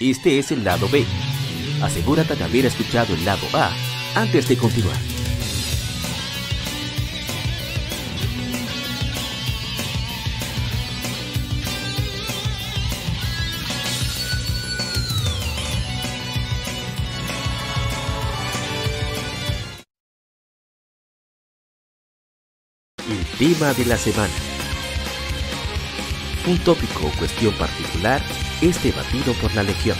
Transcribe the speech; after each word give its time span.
Este 0.00 0.38
es 0.38 0.50
el 0.50 0.64
lado 0.64 0.88
B. 0.88 1.04
Asegúrate 1.82 2.34
de 2.34 2.42
haber 2.42 2.64
escuchado 2.64 3.12
el 3.12 3.22
lado 3.22 3.46
A 3.52 3.70
antes 4.14 4.48
de 4.48 4.56
continuar. 4.56 4.96
El 23.06 23.38
tema 23.38 23.74
de 23.74 23.84
la 23.84 23.98
semana. 23.98 24.59
Un 26.46 26.58
tópico 26.58 27.06
o 27.06 27.10
cuestión 27.18 27.52
particular 27.54 28.22
es 28.62 28.82
debatido 28.82 29.34
por 29.34 29.54
la 29.54 29.62
Legión. 29.62 29.96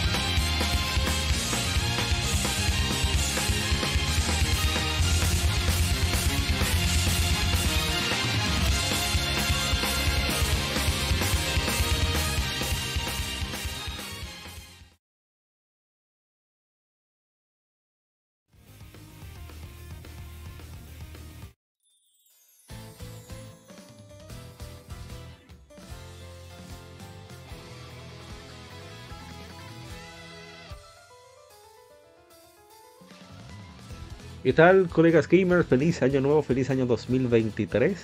¿Qué 34.51 34.55
tal, 34.55 34.89
colegas 34.89 35.29
gamers? 35.29 35.65
Feliz 35.65 36.03
año 36.03 36.21
nuevo, 36.21 36.43
feliz 36.43 36.71
año 36.71 36.85
2023. 36.85 37.97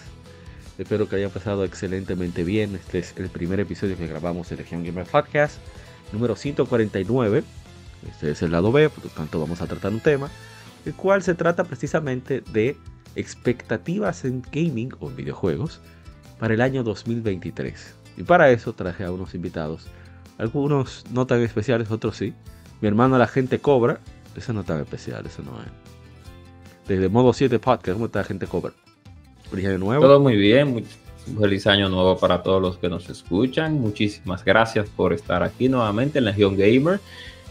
Espero 0.78 1.08
que 1.08 1.16
hayan 1.16 1.32
pasado 1.32 1.64
excelentemente 1.64 2.44
bien. 2.44 2.76
Este 2.76 3.00
es 3.00 3.14
el 3.16 3.30
primer 3.30 3.58
episodio 3.58 3.96
que 3.96 4.06
grabamos 4.06 4.48
de 4.48 4.58
Legion 4.58 4.84
Gamer 4.84 5.08
Podcast, 5.08 5.58
número 6.12 6.36
149. 6.36 7.42
Este 8.08 8.30
es 8.30 8.42
el 8.42 8.52
lado 8.52 8.70
B, 8.70 8.88
por 8.90 9.06
lo 9.06 9.10
tanto 9.10 9.40
vamos 9.40 9.60
a 9.60 9.66
tratar 9.66 9.90
un 9.90 9.98
tema, 9.98 10.30
el 10.84 10.94
cual 10.94 11.20
se 11.24 11.34
trata 11.34 11.64
precisamente 11.64 12.44
de 12.52 12.76
expectativas 13.16 14.24
en 14.24 14.40
gaming 14.52 14.92
o 15.00 15.10
en 15.10 15.16
videojuegos 15.16 15.80
para 16.38 16.54
el 16.54 16.60
año 16.60 16.84
2023. 16.84 17.96
Y 18.18 18.22
para 18.22 18.52
eso 18.52 18.72
traje 18.72 19.02
a 19.02 19.10
unos 19.10 19.34
invitados, 19.34 19.88
algunos 20.38 21.06
no 21.10 21.26
tan 21.26 21.40
especiales, 21.40 21.90
otros 21.90 22.16
sí. 22.16 22.34
Mi 22.80 22.86
hermano 22.86 23.18
la 23.18 23.26
gente 23.26 23.58
cobra, 23.58 23.98
eso 24.36 24.52
no 24.52 24.62
tan 24.62 24.78
especial, 24.80 25.26
eso 25.26 25.42
no 25.42 25.60
es 25.60 25.95
desde 26.86 27.08
Modo 27.08 27.32
7 27.32 27.58
Podcast. 27.58 27.94
¿Cómo 27.94 28.06
está, 28.06 28.24
gente 28.24 28.46
cover? 28.46 28.72
Feliz 29.50 29.66
año 29.66 29.78
nuevo. 29.78 30.02
Todo 30.02 30.20
muy 30.20 30.36
bien. 30.36 30.84
feliz 31.40 31.66
año 31.66 31.88
nuevo 31.88 32.16
para 32.18 32.42
todos 32.42 32.62
los 32.62 32.78
que 32.78 32.88
nos 32.88 33.08
escuchan. 33.08 33.80
Muchísimas 33.80 34.44
gracias 34.44 34.88
por 34.88 35.12
estar 35.12 35.42
aquí 35.42 35.68
nuevamente 35.68 36.18
en 36.18 36.26
Legion 36.26 36.56
Gamer. 36.56 37.00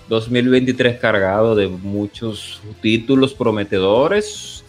2023 0.08 1.00
cargado 1.00 1.56
de 1.56 1.68
muchos 1.68 2.62
títulos 2.82 3.34
prometedores. 3.34 4.64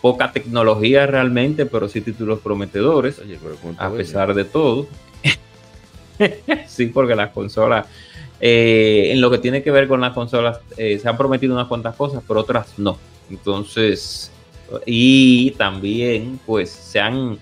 Poca 0.00 0.32
tecnología 0.32 1.06
realmente, 1.06 1.66
pero 1.66 1.88
sí 1.88 2.00
títulos 2.00 2.40
prometedores. 2.40 3.20
a 3.78 3.90
pesar 3.90 4.34
de 4.34 4.44
todo. 4.44 4.86
sí, 6.66 6.86
porque 6.86 7.16
las 7.16 7.30
consolas, 7.30 7.86
eh, 8.40 9.08
en 9.10 9.20
lo 9.20 9.30
que 9.30 9.38
tiene 9.38 9.62
que 9.62 9.70
ver 9.70 9.88
con 9.88 10.00
las 10.02 10.12
consolas, 10.12 10.60
eh, 10.76 10.98
se 10.98 11.08
han 11.08 11.16
prometido 11.16 11.54
unas 11.54 11.68
cuantas 11.68 11.96
cosas, 11.96 12.22
pero 12.26 12.40
otras 12.40 12.78
no. 12.78 12.98
Entonces, 13.30 14.30
y 14.86 15.52
también 15.52 16.38
pues 16.44 16.70
se 16.70 17.00
han 17.00 17.38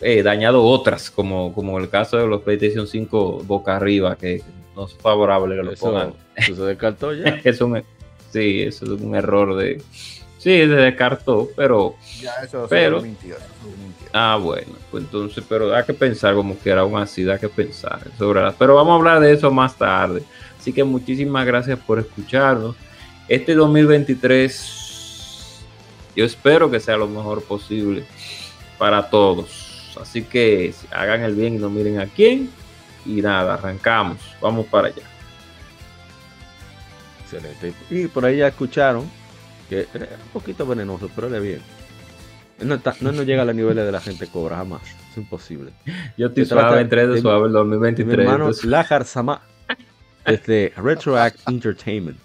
eh, 0.00 0.22
dañado 0.22 0.64
otras, 0.64 1.10
como, 1.10 1.52
como 1.52 1.78
el 1.78 1.88
caso 1.88 2.16
de 2.16 2.26
los 2.26 2.42
PlayStation 2.42 2.86
5 2.86 3.42
boca 3.44 3.76
arriba, 3.76 4.16
que 4.16 4.42
no 4.74 4.86
es 4.86 4.94
favorable 4.94 5.56
que 5.56 5.62
lo 5.62 5.74
pongan. 5.74 6.14
Eso 6.34 6.54
se 6.54 6.62
descartó 6.62 7.12
ya. 7.12 7.40
sí, 8.32 8.62
eso 8.62 8.84
es 8.84 9.00
un 9.00 9.14
error 9.14 9.56
de... 9.56 9.82
Sí, 10.38 10.56
se 10.56 10.68
descartó, 10.68 11.50
pero... 11.54 11.96
Ya, 12.18 12.32
eso 12.42 12.66
pero, 12.70 13.02
Ah, 14.12 14.38
bueno, 14.42 14.72
pues 14.90 15.04
entonces, 15.04 15.44
pero 15.46 15.74
hay 15.74 15.84
que 15.84 15.92
pensar 15.92 16.34
como 16.34 16.58
que 16.58 16.70
era 16.70 16.80
aún 16.80 16.98
así, 16.98 17.22
da 17.24 17.38
que 17.38 17.50
pensar 17.50 18.00
sobre 18.16 18.40
las... 18.40 18.54
Pero 18.54 18.74
vamos 18.74 18.92
a 18.92 18.96
hablar 18.96 19.20
de 19.20 19.34
eso 19.34 19.50
más 19.50 19.76
tarde. 19.76 20.22
Así 20.58 20.72
que 20.72 20.82
muchísimas 20.82 21.46
gracias 21.46 21.78
por 21.78 21.98
escucharnos. 21.98 22.74
Este 23.28 23.54
2023 23.54 24.79
yo 26.14 26.24
espero 26.24 26.70
que 26.70 26.80
sea 26.80 26.96
lo 26.96 27.08
mejor 27.08 27.42
posible 27.42 28.04
para 28.78 29.08
todos. 29.10 29.96
Así 30.00 30.22
que 30.22 30.72
hagan 30.90 31.22
el 31.22 31.34
bien 31.34 31.54
y 31.54 31.58
no 31.58 31.70
miren 31.70 32.00
a 32.00 32.06
quién. 32.06 32.50
Y 33.06 33.22
nada, 33.22 33.54
arrancamos. 33.54 34.18
Vamos 34.40 34.66
para 34.66 34.88
allá. 34.88 35.02
Excelente. 37.22 37.72
Y 37.90 38.06
por 38.08 38.24
ahí 38.24 38.38
ya 38.38 38.48
escucharon 38.48 39.08
que 39.68 39.80
es 39.80 39.88
un 39.94 40.30
poquito 40.32 40.66
venenoso, 40.66 41.08
pero 41.14 41.28
le 41.28 41.40
bien. 41.40 41.60
No, 42.60 42.78
no, 43.00 43.22
llega 43.22 43.42
a 43.42 43.44
los 43.44 43.54
niveles 43.54 43.86
de 43.86 43.92
la 43.92 44.00
gente 44.00 44.26
cobra 44.26 44.56
jamás. 44.56 44.82
Es 45.10 45.16
imposible. 45.16 45.72
Yo 46.18 46.26
estoy 46.26 46.44
suave 46.44 46.80
entre 46.80 47.06
de 47.06 47.20
suave 47.20 47.46
el 47.46 47.52
2023. 47.52 48.16
Mi 48.16 48.24
hermano 48.24 48.50
Lajar 48.64 49.04
Sama 49.04 49.40
desde 50.26 50.72
Retroact 50.76 51.48
Entertainment. 51.48 52.18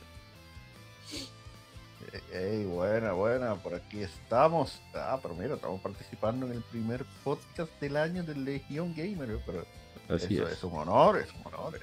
Hey, 2.48 2.64
buena, 2.64 3.14
buena, 3.14 3.56
por 3.56 3.74
aquí 3.74 4.04
estamos. 4.04 4.80
Ah, 4.94 5.18
pero 5.20 5.34
mira, 5.34 5.56
estamos 5.56 5.82
participando 5.82 6.46
en 6.46 6.52
el 6.52 6.62
primer 6.62 7.04
podcast 7.24 7.72
del 7.82 7.98
año 7.98 8.24
de 8.24 8.36
Legión 8.36 8.94
Gamer. 8.96 9.40
Pero 9.44 9.66
Así 10.08 10.36
eso 10.36 10.48
es. 10.48 10.64
un 10.64 10.78
honor, 10.78 11.18
es 11.18 11.30
un 11.34 11.52
honor. 11.52 11.80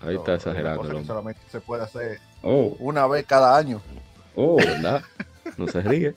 Ahí 0.00 0.16
está 0.16 0.34
exagerando. 0.34 1.04
solamente 1.04 1.40
se 1.48 1.60
puede 1.60 1.84
hacer 1.84 2.18
oh. 2.42 2.74
una 2.80 3.06
vez 3.06 3.26
cada 3.26 3.56
año. 3.56 3.80
Oh, 4.34 4.56
¿verdad? 4.56 5.02
No 5.56 5.68
se 5.68 5.80
ríe. 5.82 6.14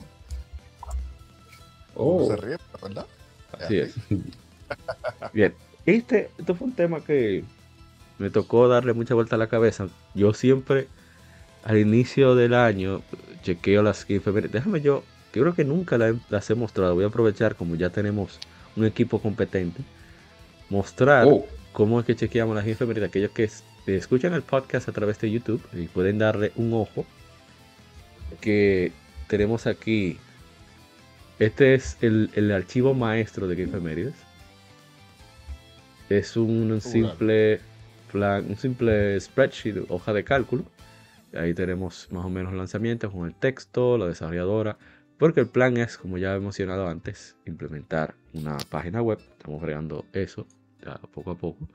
Oh. 1.93 2.21
No 2.21 2.35
se 2.35 2.41
ríe, 2.41 2.57
¿verdad? 2.81 3.05
Así 3.51 3.77
es. 3.77 3.93
Bien, 5.33 5.53
este, 5.85 6.31
esto 6.39 6.55
fue 6.55 6.69
un 6.69 6.73
tema 6.73 7.01
que 7.01 7.43
me 8.17 8.31
tocó 8.31 8.67
darle 8.67 8.93
mucha 8.93 9.13
vuelta 9.13 9.35
a 9.35 9.39
la 9.39 9.47
cabeza. 9.47 9.89
Yo 10.15 10.33
siempre, 10.33 10.87
al 11.63 11.77
inicio 11.77 12.33
del 12.33 12.55
año, 12.55 13.03
chequeo 13.41 13.83
las 13.83 14.05
efemérides. 14.09 14.51
Déjame 14.51 14.81
yo, 14.81 15.03
que 15.31 15.39
creo 15.39 15.53
que 15.53 15.63
nunca 15.63 15.97
las 15.97 16.49
he 16.49 16.55
mostrado. 16.55 16.95
Voy 16.95 17.03
a 17.03 17.07
aprovechar, 17.07 17.55
como 17.55 17.75
ya 17.75 17.89
tenemos 17.89 18.39
un 18.75 18.85
equipo 18.85 19.21
competente, 19.21 19.81
mostrar 20.69 21.25
oh. 21.27 21.45
cómo 21.73 21.99
es 21.99 22.05
que 22.05 22.15
chequeamos 22.15 22.55
las 22.55 22.67
efemérides. 22.67 23.09
Aquellos 23.09 23.31
que 23.31 23.49
escuchan 23.87 24.33
el 24.33 24.41
podcast 24.41 24.89
a 24.89 24.91
través 24.91 25.19
de 25.19 25.31
YouTube 25.31 25.61
y 25.73 25.87
pueden 25.87 26.17
darle 26.17 26.51
un 26.55 26.73
ojo. 26.73 27.05
Que 28.41 28.91
tenemos 29.27 29.67
aquí. 29.67 30.17
Este 31.39 31.73
es 31.73 31.97
el, 32.01 32.51
archivo 32.51 32.93
maestro 32.93 33.47
de 33.47 33.63
efemérides. 33.63 34.15
Es 36.09 36.35
un 36.35 36.81
simple 36.81 37.61
plan, 38.11 38.45
un 38.49 38.57
simple 38.57 39.19
spreadsheet, 39.19 39.85
hoja 39.89 40.11
de 40.11 40.23
cálculo 40.23 40.65
Ahí 41.33 41.53
tenemos 41.53 42.07
más 42.11 42.25
o 42.25 42.29
menos 42.29 42.53
lanzamientos 42.53 43.11
con 43.11 43.27
el 43.27 43.35
texto, 43.35 43.97
la 43.97 44.07
desarrolladora, 44.07 44.77
porque 45.17 45.41
el 45.41 45.47
plan 45.47 45.77
es, 45.77 45.97
como 45.97 46.17
ya 46.17 46.35
he 46.35 46.39
mencionado 46.39 46.87
antes, 46.87 47.35
implementar 47.45 48.15
una 48.33 48.57
página 48.69 49.01
web. 49.01 49.19
Estamos 49.37 49.61
creando 49.61 50.05
eso 50.13 50.47
ya 50.83 50.95
poco 51.13 51.31
a 51.31 51.35
poco. 51.35 51.67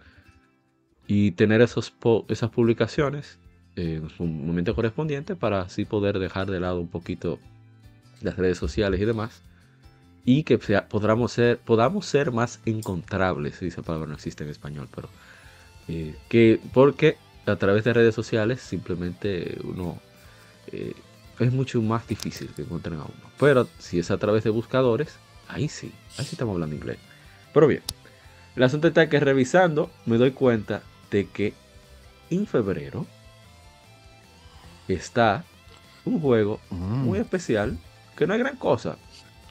Y 1.07 1.33
tener 1.33 1.61
esos 1.61 1.95
esas 2.29 2.51
publicaciones 2.51 3.39
en 3.77 4.09
su 4.09 4.25
momento 4.25 4.75
correspondiente 4.75 5.37
para 5.37 5.63
así 5.63 5.85
poder 5.85 6.19
dejar 6.19 6.51
de 6.51 6.61
lado 6.61 6.81
un 6.81 6.89
poquito 6.89 7.39
las 8.23 8.37
redes 8.37 8.59
sociales 8.59 9.01
y 9.01 9.05
demás. 9.05 9.43
Y 10.25 10.45
que 10.45 10.59
podamos, 10.89 11.33
ser, 11.33 11.59
podamos 11.59 12.07
ser 12.07 12.33
más 12.33 12.61
encontrables, 12.65 13.57
si 13.57 13.67
esa 13.67 13.83
palabra 13.83 14.09
no 14.09 14.15
existe 14.15 14.43
en 14.43 14.49
español, 14.49 14.89
pero 14.95 15.11
eh, 15.87 16.15
que 16.31 16.59
porque 16.73 17.19
a 17.47 17.57
través 17.57 17.85
de 17.85 17.93
redes 17.93 18.15
sociales 18.15 18.61
simplemente 18.61 19.59
uno 19.65 19.99
eh, 20.73 20.95
es 21.39 21.53
mucho 21.53 21.83
más 21.83 22.07
difícil 22.07 22.49
que 22.55 22.63
encuentren 22.63 22.95
a 22.95 23.05
uno. 23.05 23.31
Pero 23.39 23.69
si 23.79 23.99
es 23.99 24.11
a 24.11 24.19
través 24.19 24.45
de 24.45 24.51
buscadores, 24.51 25.17
ahí 25.49 25.69
sí, 25.69 25.93
ahí 26.19 26.25
sí 26.25 26.31
estamos 26.33 26.55
hablando 26.55 26.77
inglés. 26.77 26.99
Pero 27.53 27.67
bien, 27.67 27.83
el 28.57 28.63
asunto 28.63 28.89
está 28.89 29.09
que 29.09 29.21
revisando 29.21 29.91
me 30.07 30.17
doy 30.17 30.31
cuenta 30.31 30.83
de 31.11 31.27
que 31.27 31.55
en 32.31 32.47
febrero 32.47 33.07
está 34.89 35.45
un 36.05 36.21
juego 36.21 36.61
mm. 36.71 36.77
muy 36.77 37.19
especial 37.19 37.79
que 38.17 38.27
no 38.27 38.35
hay 38.35 38.39
gran 38.39 38.57
cosa. 38.57 38.97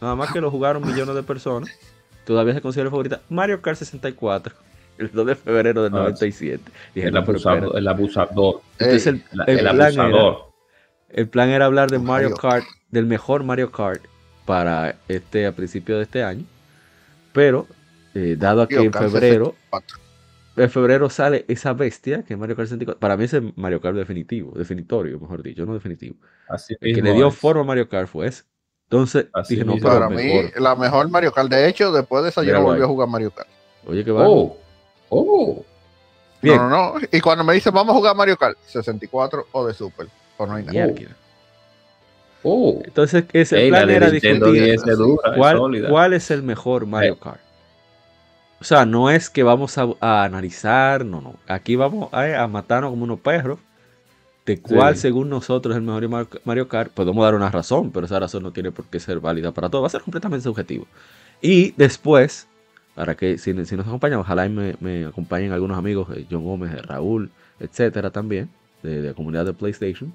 Nada 0.02 0.16
más 0.16 0.32
que 0.32 0.42
lo 0.42 0.52
jugaron 0.52 0.86
millones 0.86 1.16
de 1.16 1.24
personas. 1.24 1.70
Todavía 2.26 2.54
se 2.54 2.62
considera 2.62 2.90
favorita. 2.90 3.22
Mario 3.30 3.62
Kart 3.62 3.78
64. 3.78 4.56
El 4.98 5.12
2 5.12 5.26
de 5.26 5.36
febrero 5.36 5.84
del 5.84 5.92
97. 5.92 6.62
Dije, 6.94 7.08
el, 7.08 7.18
abusador, 7.18 7.78
el 7.78 7.88
abusador. 7.88 8.62
Entonces 8.78 9.08
el, 9.08 9.22
plan 9.22 9.50
Era, 9.50 10.38
el 11.10 11.28
plan 11.28 11.50
era 11.50 11.66
hablar 11.66 11.90
de 11.90 12.00
Mario 12.00 12.36
Kart, 12.36 12.66
del 12.90 13.06
mejor 13.06 13.44
Mario 13.44 13.72
Kart 13.72 14.04
para 14.46 14.96
este 15.08 15.46
a 15.46 15.52
principio 15.52 15.98
de 15.98 16.04
este 16.04 16.24
año. 16.24 16.46
Pero, 17.32 17.68
eh, 18.14 18.36
dado 18.38 18.68
que 18.68 18.76
en 18.76 18.94
febrero, 18.94 19.56
en 20.56 20.70
febrero 20.70 21.10
sale 21.10 21.46
esa 21.48 21.74
bestia 21.74 22.24
que 22.24 22.34
es 22.34 22.40
Mario 22.40 22.56
Kart 22.56 22.68
64. 22.68 23.00
Para 23.00 23.18
mí 23.18 23.24
es 23.24 23.34
el 23.34 23.54
Mario 23.56 23.82
Kart 23.82 23.96
definitivo, 23.96 24.52
definitorio, 24.56 25.20
mejor 25.20 25.42
dicho, 25.42 25.66
no 25.66 25.74
definitivo. 25.74 26.16
Así 26.48 26.76
el 26.80 26.96
que 26.96 27.02
le 27.02 27.14
dio 27.14 27.32
forma 27.32 27.62
a 27.62 27.66
Mario 27.66 27.90
Kart 27.90 28.08
fue 28.08 28.28
ese. 28.28 28.44
Entonces, 28.84 29.28
dije, 29.50 29.66
no, 29.66 29.78
para 29.78 30.08
mí, 30.10 30.52
la 30.58 30.76
mejor 30.76 31.10
Mario 31.10 31.32
Kart. 31.32 31.50
De 31.50 31.68
hecho, 31.68 31.92
después 31.92 32.24
de 32.24 32.30
esa, 32.30 32.44
yo 32.44 32.54
no 32.54 32.64
volví 32.64 32.84
a 32.84 32.86
jugar 32.86 33.08
Mario 33.08 33.32
Kart. 33.32 33.50
Oye, 33.88 34.06
qué 34.06 34.12
va. 34.12 34.28
Oh, 34.28 34.58
oh. 35.14 35.66
Bien. 36.42 36.58
No, 36.58 36.70
no, 36.70 37.00
no. 37.00 37.08
Y 37.12 37.22
cuando 37.22 37.44
me 37.44 37.54
dicen, 37.54 37.74
vamos 37.74 37.94
a 37.94 37.98
jugar 37.98 38.16
Mario 38.16 38.38
Kart, 38.38 38.58
64 38.68 39.48
o 39.52 39.66
de 39.66 39.74
Super, 39.74 40.08
o 40.38 40.46
no 40.46 40.56
hay 40.56 40.64
nada. 40.64 40.94
Oh. 42.44 42.82
Entonces, 42.84 43.24
ese 43.32 43.70
plan 43.70 43.90
era 43.90 44.10
discutir 44.10 44.78
cuál, 45.38 45.86
cuál, 45.90 46.14
es 46.14 46.30
el 46.30 46.44
mejor 46.44 46.86
Mario 46.86 47.18
Kart. 47.18 47.40
O 48.60 48.66
sea, 48.66 48.86
no 48.86 49.10
es 49.10 49.30
que 49.30 49.44
vamos 49.44 49.78
a, 49.78 50.24
analizar, 50.24 51.06
no, 51.06 51.20
no. 51.20 51.36
Aquí 51.48 51.76
vamos 51.76 52.08
a, 52.14 52.48
matarnos 52.48 52.92
como 52.92 53.04
unos 53.04 53.20
perros. 53.20 53.60
De 54.46 54.62
cuál, 54.62 54.98
según 54.98 55.30
nosotros, 55.30 55.74
es 55.74 55.78
el 55.78 55.84
mejor 55.84 56.28
Mario 56.46 56.68
Kart. 56.68 56.92
Podemos 56.92 57.24
dar 57.24 57.36
una 57.36 57.50
razón, 57.50 57.92
pero 57.92 58.06
esa 58.06 58.20
razón 58.20 58.44
no 58.44 58.52
tiene 58.52 58.72
por 58.72 58.86
qué 58.86 59.00
ser 59.00 59.20
válida 59.20 59.52
para 59.52 59.70
todos. 59.70 59.84
Va 59.84 59.88
a 59.88 59.90
ser 59.90 60.02
completamente 60.02 60.44
subjetivo. 60.44 60.86
Y 61.42 61.72
después, 61.72 62.48
para 62.96 63.16
que 63.16 63.38
si, 63.38 63.54
nos 63.54 63.72
acompañan, 63.72 64.20
ojalá 64.20 64.48
me, 64.50 64.76
me, 64.80 65.06
acompañen 65.06 65.52
algunos 65.52 65.78
amigos, 65.78 66.08
eh, 66.16 66.26
John 66.30 66.44
Gómez, 66.44 66.80
Raúl, 66.86 67.32
etcétera, 67.60 68.12
también, 68.12 68.50
de, 68.82 69.02
la 69.02 69.14
comunidad 69.14 69.46
de 69.46 69.54
PlayStation. 69.54 70.14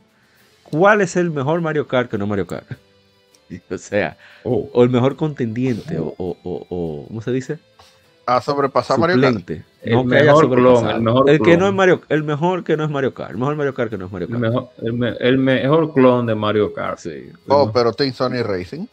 ¿Cuál 0.65 1.01
es 1.01 1.17
el 1.17 1.31
mejor 1.31 1.61
Mario 1.61 1.89
Kart 1.89 2.11
que 2.11 2.19
no 2.19 2.27
Mario 2.27 2.47
Kart? 2.47 2.67
o 3.71 3.79
sea, 3.79 4.17
oh. 4.45 4.69
o 4.73 4.85
el 4.85 4.91
mejor 4.91 5.17
contendiente, 5.17 5.99
o, 5.99 6.15
o, 6.17 6.37
o, 6.45 7.05
¿cómo 7.09 7.21
se 7.21 7.33
dice? 7.33 7.59
a 8.29 8.43
sobrepasar 8.43 8.99
Mario 8.99 9.21
Kart. 9.23 9.51
El 9.83 10.05
mejor 10.05 10.51
clon, 10.51 10.91
el 10.91 11.01
mejor 11.01 11.31
el 11.31 11.41
que 11.41 11.57
no 11.57 11.67
es 11.67 11.73
Mario, 11.73 12.03
el 12.11 12.25
mejor 12.25 12.63
que 12.63 12.77
no 12.77 12.85
es 12.85 12.91
Mario 12.91 13.15
Kart, 13.15 13.31
el 13.31 13.39
mejor 13.39 13.57
Mario 13.57 13.75
Kart 13.75 13.91
que 13.91 13.97
no 13.97 14.05
es 14.05 14.13
Mario 14.13 14.29
Kart. 14.29 14.71
El 15.19 15.39
mejor, 15.39 15.95
clon 15.95 16.27
de 16.27 16.35
Mario 16.35 16.75
Kart. 16.75 16.99
Sí. 16.99 17.33
Oh, 17.47 17.73
pero 17.73 17.93
Team 17.95 18.13
Sony 18.13 18.43
Racing. 18.43 18.87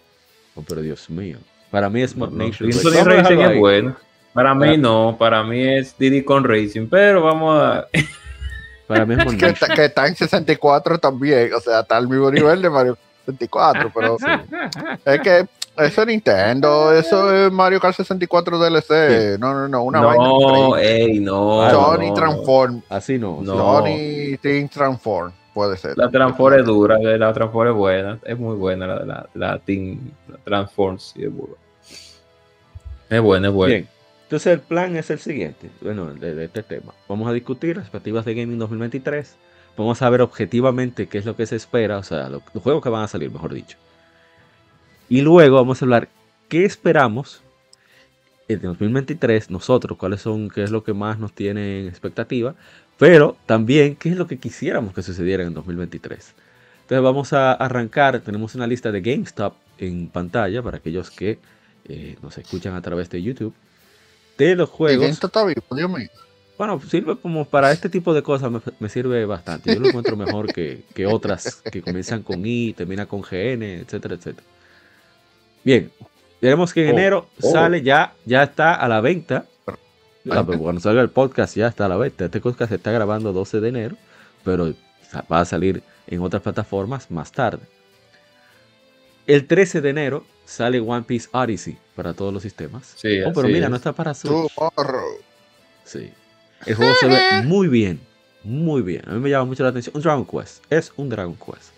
Oh, 0.56 0.64
pero 0.66 0.81
Dios 0.81 1.10
mío. 1.10 1.38
Para 1.75 1.89
mí 1.89 2.01
es 2.01 2.16
no, 2.16 2.27
Nation 2.27 2.72
Sony 2.72 3.04
Racing 3.04 3.38
es 3.38 3.60
bueno. 3.60 3.98
Para 4.31 4.56
mí 4.56 4.77
no, 4.77 5.18
para 5.19 5.44
mí 5.44 5.62
es 5.62 5.94
Diddy 5.98 6.24
con 6.24 6.45
Racing, 6.45 6.88
pero 6.88 7.22
vamos 7.22 7.62
a 7.62 7.86
Para 8.88 9.06
mí 9.06 9.16
es 9.16 9.36
que, 9.36 9.48
está, 9.48 9.68
que 9.68 9.83
está 9.83 10.07
en 10.07 10.16
64 10.16 11.00
también, 11.00 11.54
o 11.54 11.60
sea, 11.60 11.81
está 11.81 11.98
al 11.98 12.07
mismo 12.07 12.31
nivel 12.31 12.62
de 12.62 12.69
Mario 12.69 12.98
64, 13.25 13.92
pero 13.94 14.16
es 15.04 15.19
que 15.19 15.45
eso 15.75 16.01
es 16.04 16.07
Nintendo, 16.07 16.94
eso 16.94 17.36
es 17.36 17.51
Mario 17.51 17.81
Kart 17.81 17.98
64 17.98 18.57
DLC. 18.57 19.38
No, 19.38 19.54
no, 19.54 19.68
no, 19.68 19.83
una 19.83 20.00
no, 20.00 20.07
vaina. 20.07 20.81
Ey, 20.81 21.19
no, 21.19 21.69
Sony 21.69 22.13
Transform. 22.13 22.83
Así 22.88 23.18
no. 23.18 23.42
Sony 23.44 24.38
Team 24.42 24.69
Transform. 24.69 25.33
Puede 25.54 25.75
ser. 25.75 25.98
La 25.98 26.10
Transform 26.10 26.60
es 26.60 26.66
dura, 26.66 26.98
la 27.00 27.33
Transform 27.33 27.68
es 27.68 27.75
buena. 27.75 28.19
Es 28.24 28.39
muy 28.39 28.56
buena 28.56 28.88
la, 28.88 29.04
la, 29.04 29.30
la 29.33 29.60
Team 29.60 30.00
Transform. 30.45 31.00
Sí, 31.00 31.21
es 31.21 31.36
buena. 31.36 31.65
Es 33.10 33.22
buena, 33.22 33.48
es 33.48 33.54
buena. 33.54 33.75
Bien. 33.75 33.88
Entonces 34.24 34.54
el 34.54 34.60
plan 34.60 34.96
es 34.96 35.10
el 35.12 35.19
siguiente, 35.19 35.69
bueno, 35.81 36.13
de, 36.13 36.46
este 36.46 36.63
tema. 36.63 36.94
Vamos 37.07 37.30
a 37.30 37.34
discutir 37.34 37.78
las 37.78 37.86
expectativas 37.86 38.25
de 38.25 38.34
Gaming 38.34 38.57
2023. 38.57 39.36
Vamos 39.78 40.02
a 40.02 40.10
ver 40.10 40.22
objetivamente 40.22 41.07
qué 41.07 41.19
es 41.19 41.25
lo 41.25 41.36
que 41.36 41.46
se 41.46 41.56
espera, 41.56 42.00
o 42.00 42.04
sea, 42.04 42.30
los 42.30 42.42
juegos 42.63 42.81
que 42.81 42.90
van 42.90 43.04
a 43.04 43.07
salir, 43.07 43.30
mejor 43.30 43.54
dicho. 43.54 43.78
Y 45.10 45.22
luego 45.22 45.57
vamos 45.57 45.81
a 45.81 45.86
hablar 45.86 46.10
qué 46.50 46.66
esperamos 46.66 47.44
en 48.48 48.62
2023, 48.62 49.52
nosotros, 49.52 49.98
cuáles 49.98 50.22
son, 50.22 50.50
qué 50.50 50.63
es 50.63 50.72
lo 50.72 50.84
que 50.84 50.94
más 50.94 51.19
nos 51.19 51.34
tiene 51.34 51.81
en 51.81 51.88
expectativa, 51.88 52.56
pero 52.98 53.38
también 53.46 53.96
qué 53.96 54.10
es 54.10 54.18
lo 54.18 54.28
que 54.28 54.38
quisiéramos 54.38 54.94
que 54.94 55.04
sucediera 55.04 55.44
en 55.44 55.54
2023. 55.54 56.34
Entonces 56.81 57.04
vamos 57.04 57.34
a 57.34 57.54
arrancar, 57.54 58.19
tenemos 58.22 58.56
una 58.56 58.68
lista 58.68 58.92
de 58.92 59.02
GameStop 59.02 59.56
en 59.78 60.07
pantalla 60.07 60.63
para 60.63 60.78
aquellos 60.78 61.12
que 61.12 61.40
eh, 61.88 62.18
nos 62.22 62.38
escuchan 62.38 62.76
a 62.76 62.82
través 62.82 63.10
de 63.10 63.22
YouTube, 63.22 63.54
de 64.38 64.56
los 64.56 64.70
juegos. 64.70 65.08
está 65.08 65.46
vivo, 65.46 65.62
Dios 65.72 65.90
mío. 65.90 66.10
Bueno, 66.58 66.80
sirve 66.82 67.18
como 67.18 67.46
para 67.46 67.72
este 67.72 67.90
tipo 67.90 68.14
de 68.14 68.24
cosas, 68.24 68.50
me, 68.80 68.90
sirve 68.90 69.26
bastante. 69.26 69.74
Yo 69.74 69.82
lo 69.82 69.90
encuentro 69.90 70.16
mejor 70.16 70.54
que, 70.54 70.84
que 70.94 71.06
otras 71.06 71.56
que 71.56 71.82
comienzan 71.82 72.24
con 72.24 72.46
I, 72.46 72.74
terminan 72.74 73.08
con 73.08 73.22
GN, 73.22 73.82
etcétera, 73.82 74.16
etcétera. 74.16 74.48
Bien, 75.66 75.92
tenemos 76.40 76.74
que 76.74 76.88
en 76.88 76.96
oh, 76.96 76.98
enero 76.98 77.30
oh. 77.42 77.52
sale 77.52 77.82
ya, 77.82 78.14
ya 78.26 78.44
está 78.44 78.76
a 78.76 78.88
la 78.88 79.02
venta. 79.02 79.46
Ah, 80.30 80.44
pues, 80.44 80.58
cuando 80.58 80.81
salga 80.81 81.02
el 81.02 81.10
podcast 81.10 81.56
ya 81.56 81.68
está 81.68 81.86
a 81.86 81.90
la 81.90 81.98
venta. 81.98 82.26
Este 82.26 82.40
podcast 82.40 82.70
se 82.70 82.76
está 82.76 82.92
grabando 82.92 83.34
12 83.34 83.60
de 83.60 83.70
enero, 83.70 83.98
pero 84.44 84.74
va 85.31 85.42
a 85.42 85.46
salir 85.46 85.84
en 86.08 86.22
otras 86.22 86.42
plataformas 86.42 87.12
más 87.12 87.31
tarde. 87.31 87.64
El 89.27 89.48
13 89.48 89.81
de 89.81 89.89
enero 89.89 90.25
sale 90.45 90.80
One 90.80 91.04
Piece 91.04 91.30
Odyssey 91.31 91.77
para 91.95 92.13
todos 92.13 92.33
los 92.33 92.44
sistemas. 92.44 92.94
Sí, 92.95 93.22
oh, 93.22 93.31
pero 93.33 93.48
mira, 93.48 93.69
no 93.69 93.75
está 93.75 93.94
para 93.94 94.13
Switch. 94.13 94.51
Sí. 95.83 96.12
El 96.66 96.75
juego 96.75 96.94
se 97.00 97.07
ve 97.07 97.19
muy 97.44 97.68
bien. 97.68 98.00
Muy 98.44 98.81
bien. 98.81 99.01
A 99.07 99.13
mí 99.13 99.19
me 99.19 99.30
llama 99.30 99.45
mucho 99.45 99.63
la 99.63 99.69
atención. 99.69 99.95
Un 99.95 100.01
Dragon 100.01 100.25
Quest. 100.25 100.63
Es 100.69 100.94
un 100.95 101.10
Dragon 101.10 101.36
Quest. 101.36 101.74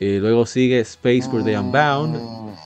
Y 0.00 0.18
luego 0.18 0.46
sigue 0.46 0.80
Space 0.80 1.22
for 1.30 1.44
the 1.44 1.56
Unbound. 1.56 2.56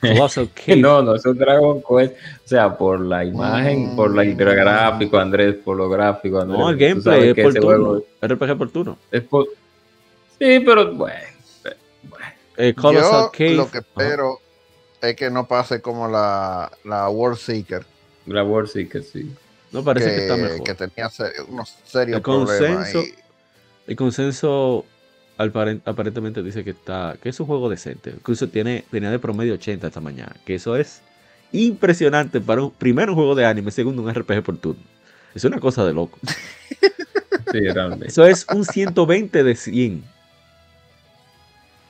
Colossal 0.00 0.48
Cave. 0.54 0.76
no, 0.76 1.02
no 1.02 1.14
es 1.16 1.26
un 1.26 1.36
Dragon 1.36 1.82
Quest. 1.82 2.14
O 2.44 2.48
sea, 2.48 2.76
por 2.76 3.00
la 3.00 3.24
imagen, 3.24 3.96
por 3.96 4.14
la, 4.14 4.22
el 4.22 4.36
gráfico, 4.36 5.18
Andrés, 5.18 5.56
por 5.56 5.76
lo 5.76 5.88
gráfico. 5.88 6.40
Andrés, 6.40 6.58
no, 6.58 6.70
el 6.70 6.76
gameplay 6.76 7.28
es 7.30 7.34
por 7.34 7.54
turno. 7.54 8.02
RPG 8.22 8.58
por 8.58 8.70
turno. 8.70 8.98
Es 9.10 9.22
por... 9.22 9.46
Sí, 10.38 10.60
pero 10.60 10.94
bueno. 10.94 11.29
Eh, 12.60 12.74
Colossal 12.74 13.30
Yo 13.38 13.54
Lo 13.54 13.70
que 13.70 13.78
espero 13.78 14.38
es 15.00 15.16
que 15.16 15.30
no 15.30 15.48
pase 15.48 15.80
como 15.80 16.08
la, 16.08 16.70
la 16.84 17.08
World 17.08 17.38
Seeker. 17.38 17.86
La 18.26 18.44
World 18.44 18.68
Seeker, 18.68 19.02
sí. 19.02 19.34
No 19.72 19.82
parece 19.82 20.10
que, 20.10 20.16
está 20.22 20.36
mejor. 20.36 20.62
Que 20.62 20.74
tenía 20.74 21.10
unos 21.48 21.74
serios 21.84 22.18
el 22.18 22.22
consenso, 22.22 23.02
El 23.86 23.96
consenso 23.96 24.84
aparentemente 25.38 26.42
dice 26.42 26.62
que 26.62 26.70
está 26.70 27.16
que 27.22 27.30
es 27.30 27.40
un 27.40 27.46
juego 27.46 27.70
decente. 27.70 28.10
Incluso 28.10 28.48
tiene, 28.48 28.84
tenía 28.90 29.10
de 29.10 29.18
promedio 29.18 29.54
80 29.54 29.86
esta 29.86 30.00
mañana. 30.00 30.36
Que 30.44 30.56
eso 30.56 30.76
es 30.76 31.00
impresionante 31.52 32.42
para 32.42 32.62
un 32.62 32.72
primero 32.72 33.12
un 33.12 33.16
juego 33.16 33.34
de 33.34 33.46
anime, 33.46 33.70
segundo 33.70 34.02
un 34.02 34.12
RPG 34.12 34.42
por 34.42 34.58
turno. 34.58 34.82
Es 35.34 35.44
una 35.44 35.60
cosa 35.60 35.84
de 35.86 35.94
loco. 35.94 36.18
sí, 37.52 37.60
realmente. 37.60 38.08
Eso 38.08 38.26
es 38.26 38.44
un 38.52 38.66
120 38.66 39.44
de 39.44 39.56
100. 39.56 40.04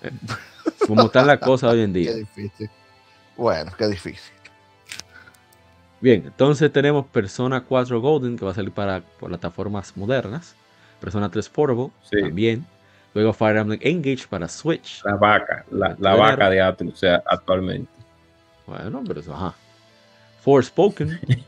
Como 0.87 1.02
está 1.02 1.25
la 1.25 1.38
cosa 1.38 1.69
hoy 1.69 1.81
en 1.83 1.93
día. 1.93 2.12
Qué 2.12 2.19
difícil. 2.19 2.71
Bueno, 3.37 3.73
qué 3.76 3.87
difícil. 3.88 4.33
Bien, 6.00 6.23
entonces 6.26 6.73
tenemos 6.73 7.07
Persona 7.07 7.62
4 7.62 8.00
Golden 8.00 8.38
que 8.38 8.45
va 8.45 8.52
a 8.52 8.55
salir 8.55 8.73
para 8.73 9.00
plataformas 9.00 9.97
modernas. 9.97 10.55
Persona 11.00 11.31
3 11.31 11.49
Portable 11.49 11.90
también. 12.11 12.67
Luego 13.12 13.33
Fire 13.33 13.57
Emblem 13.57 13.81
Engage 13.83 14.26
para 14.29 14.49
Switch. 14.49 15.02
La 15.05 15.17
vaca, 15.17 15.64
la, 15.71 15.95
vaca 16.14 16.49
de 16.49 16.61
Atlus, 16.61 16.95
o 16.95 16.97
sea, 16.97 17.23
actualmente. 17.26 17.90
Bueno, 18.67 19.02
pero 19.07 19.21
eso, 19.21 19.35
ajá. 19.35 19.55
Forspoken. 20.43 21.21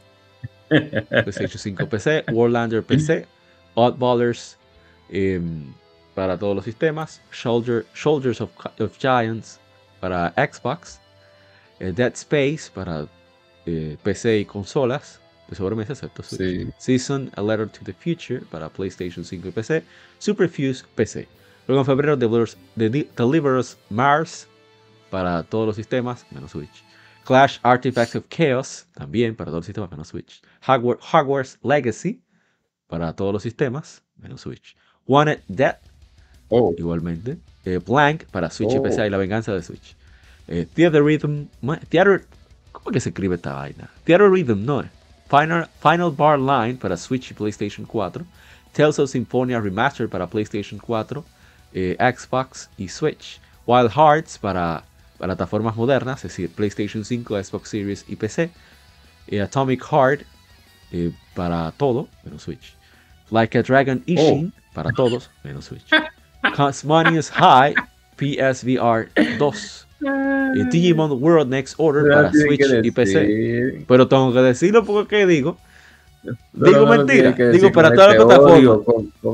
PlayStation 0.68 1.58
5 1.58 1.86
PC. 1.86 2.24
Warlander 2.32 2.82
PC. 2.82 3.26
Oddballers 3.74 4.58
em, 5.08 5.72
para 6.14 6.38
todos 6.38 6.56
los 6.56 6.64
sistemas. 6.64 7.20
Shoulders 7.32 8.40
of, 8.40 8.50
Giants 8.98 9.58
para 10.00 10.32
Xbox. 10.36 11.00
Eh, 11.80 11.92
Dead 11.92 12.12
Space 12.14 12.70
para 12.72 13.06
eh, 13.66 13.96
PC 14.02 14.40
y 14.40 14.44
consolas 14.44 15.20
de 15.48 15.56
sobremesa, 15.56 15.92
excepto 15.92 16.22
Switch. 16.22 16.72
Season 16.78 17.30
A 17.36 17.42
Letter 17.42 17.68
to 17.68 17.80
the 17.84 17.92
Future 17.92 18.40
para 18.50 18.68
PlayStation 18.68 19.24
5 19.24 19.48
y 19.48 19.50
PC. 19.50 19.84
Superfuse 20.18 20.84
PC. 20.94 21.28
Luego 21.66 21.82
en 21.82 21.86
febrero 21.86 22.16
Deliverus 22.16 23.76
Mars 23.88 24.48
para 25.10 25.42
todos 25.42 25.66
los 25.66 25.76
sistemas, 25.76 26.26
menos 26.30 26.50
Switch. 26.52 26.82
Clash 27.24 27.58
Artifacts 27.62 28.16
of 28.16 28.24
Chaos, 28.28 28.86
también 28.94 29.36
para 29.36 29.50
todos 29.50 29.60
los 29.60 29.66
sistemas, 29.66 29.90
menos 29.90 30.08
Switch. 30.08 30.42
Hogwarts, 30.66 31.58
Legacy, 31.62 32.20
para 32.88 33.14
todos 33.14 33.32
los 33.32 33.42
sistemas, 33.42 34.02
menos 34.16 34.40
Switch. 34.40 34.76
Wanted 35.06 35.40
Death, 35.48 35.91
oh. 36.52 36.74
igualmente. 36.76 37.38
Eh, 37.64 37.78
Blank, 37.78 38.24
para 38.26 38.50
Switch 38.50 38.74
y 38.74 38.80
PC, 38.80 39.06
y 39.06 39.10
la 39.10 39.18
venganza 39.18 39.52
de 39.52 39.62
Switch. 39.62 39.94
Eh, 40.48 40.66
Theater 40.72 41.02
Rhythm, 41.02 41.46
Theater, 41.88 42.24
¿cómo 42.72 42.90
que 42.90 43.00
se 43.00 43.10
escribe 43.10 43.36
esta 43.36 43.54
vaina? 43.54 43.88
Theater 44.04 44.28
Rhythm, 44.30 44.64
no, 44.64 44.84
Final, 45.32 45.68
Final 45.80 46.10
Bar 46.10 46.38
Line 46.38 46.78
para 46.78 46.96
Switch 46.96 47.30
y 47.30 47.34
PlayStation 47.34 47.86
4, 47.86 48.24
Tales 48.72 48.98
of 48.98 49.10
Symphonia 49.10 49.60
Remastered 49.60 50.10
para 50.10 50.26
PlayStation 50.26 50.78
4, 50.78 51.24
eh, 51.72 51.96
Xbox 51.98 52.68
y 52.76 52.88
Switch, 52.88 53.40
Wild 53.66 53.90
Hearts 53.92 54.38
para 54.38 54.84
plataformas 55.16 55.74
modernas, 55.74 56.18
es 56.18 56.32
decir, 56.32 56.50
PlayStation 56.50 57.04
5, 57.04 57.42
Xbox 57.42 57.70
Series 57.70 58.04
y 58.08 58.16
PC, 58.16 58.50
eh, 59.28 59.40
Atomic 59.40 59.82
Heart 59.82 60.22
eh, 60.90 61.12
para 61.34 61.72
todo, 61.72 62.08
menos 62.24 62.42
Switch, 62.42 62.74
Like 63.30 63.56
a 63.56 63.62
Dragon 63.62 64.02
Ishin 64.04 64.52
oh. 64.54 64.74
para 64.74 64.90
todos, 64.92 65.30
menos 65.44 65.64
Switch, 65.64 65.86
Cosmonius 66.56 67.30
High 67.30 67.74
PSVR 68.16 69.08
2, 69.38 69.86
y 70.54 70.64
Digimon 70.64 71.22
World 71.22 71.50
Next 71.50 71.74
Order 71.78 72.12
para 72.12 72.32
Switch 72.32 72.66
y 72.82 72.90
PC. 72.90 73.84
Pero 73.86 74.08
tengo 74.08 74.32
que 74.32 74.40
decirlo 74.40 74.84
porque 74.84 75.26
digo. 75.26 75.56
digo 76.52 76.86
mentira. 76.86 77.32
digo 77.32 77.72
para 77.72 77.92
todas 77.92 78.14
las 78.14 78.24
plataformas. 78.24 78.78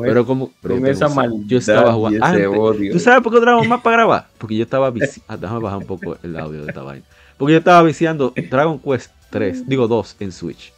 pero 0.03 0.27
como. 0.27 0.53
esa 0.87 1.09
yo 1.47 1.59
estaba 1.59 1.93
jugando. 1.93 2.75
¿Tú 2.93 2.99
sabes 2.99 3.23
por 3.23 3.33
qué 3.33 3.41
Dragon 3.41 3.69
más 3.69 3.81
para 3.81 3.97
grabar? 3.97 4.27
Porque 4.39 4.57
yo 4.57 4.65
estaba 4.65 4.91
viciando. 4.91 5.25
Ah, 5.29 5.37
déjame 5.37 5.61
bajar 5.61 5.79
un 5.79 5.87
poco 5.87 6.17
el 6.23 6.39
audio 6.39 6.63
de 6.63 6.69
esta 6.69 6.83
vaina. 6.83 7.05
Porque 7.37 7.53
yo 7.53 7.59
estaba 7.59 7.83
viciando 7.83 8.33
Dragon 8.51 8.79
Quest 8.79 9.13
3, 9.31 9.69
digo 9.69 9.87
2 9.87 10.17
en 10.21 10.33
Switch. 10.33 10.73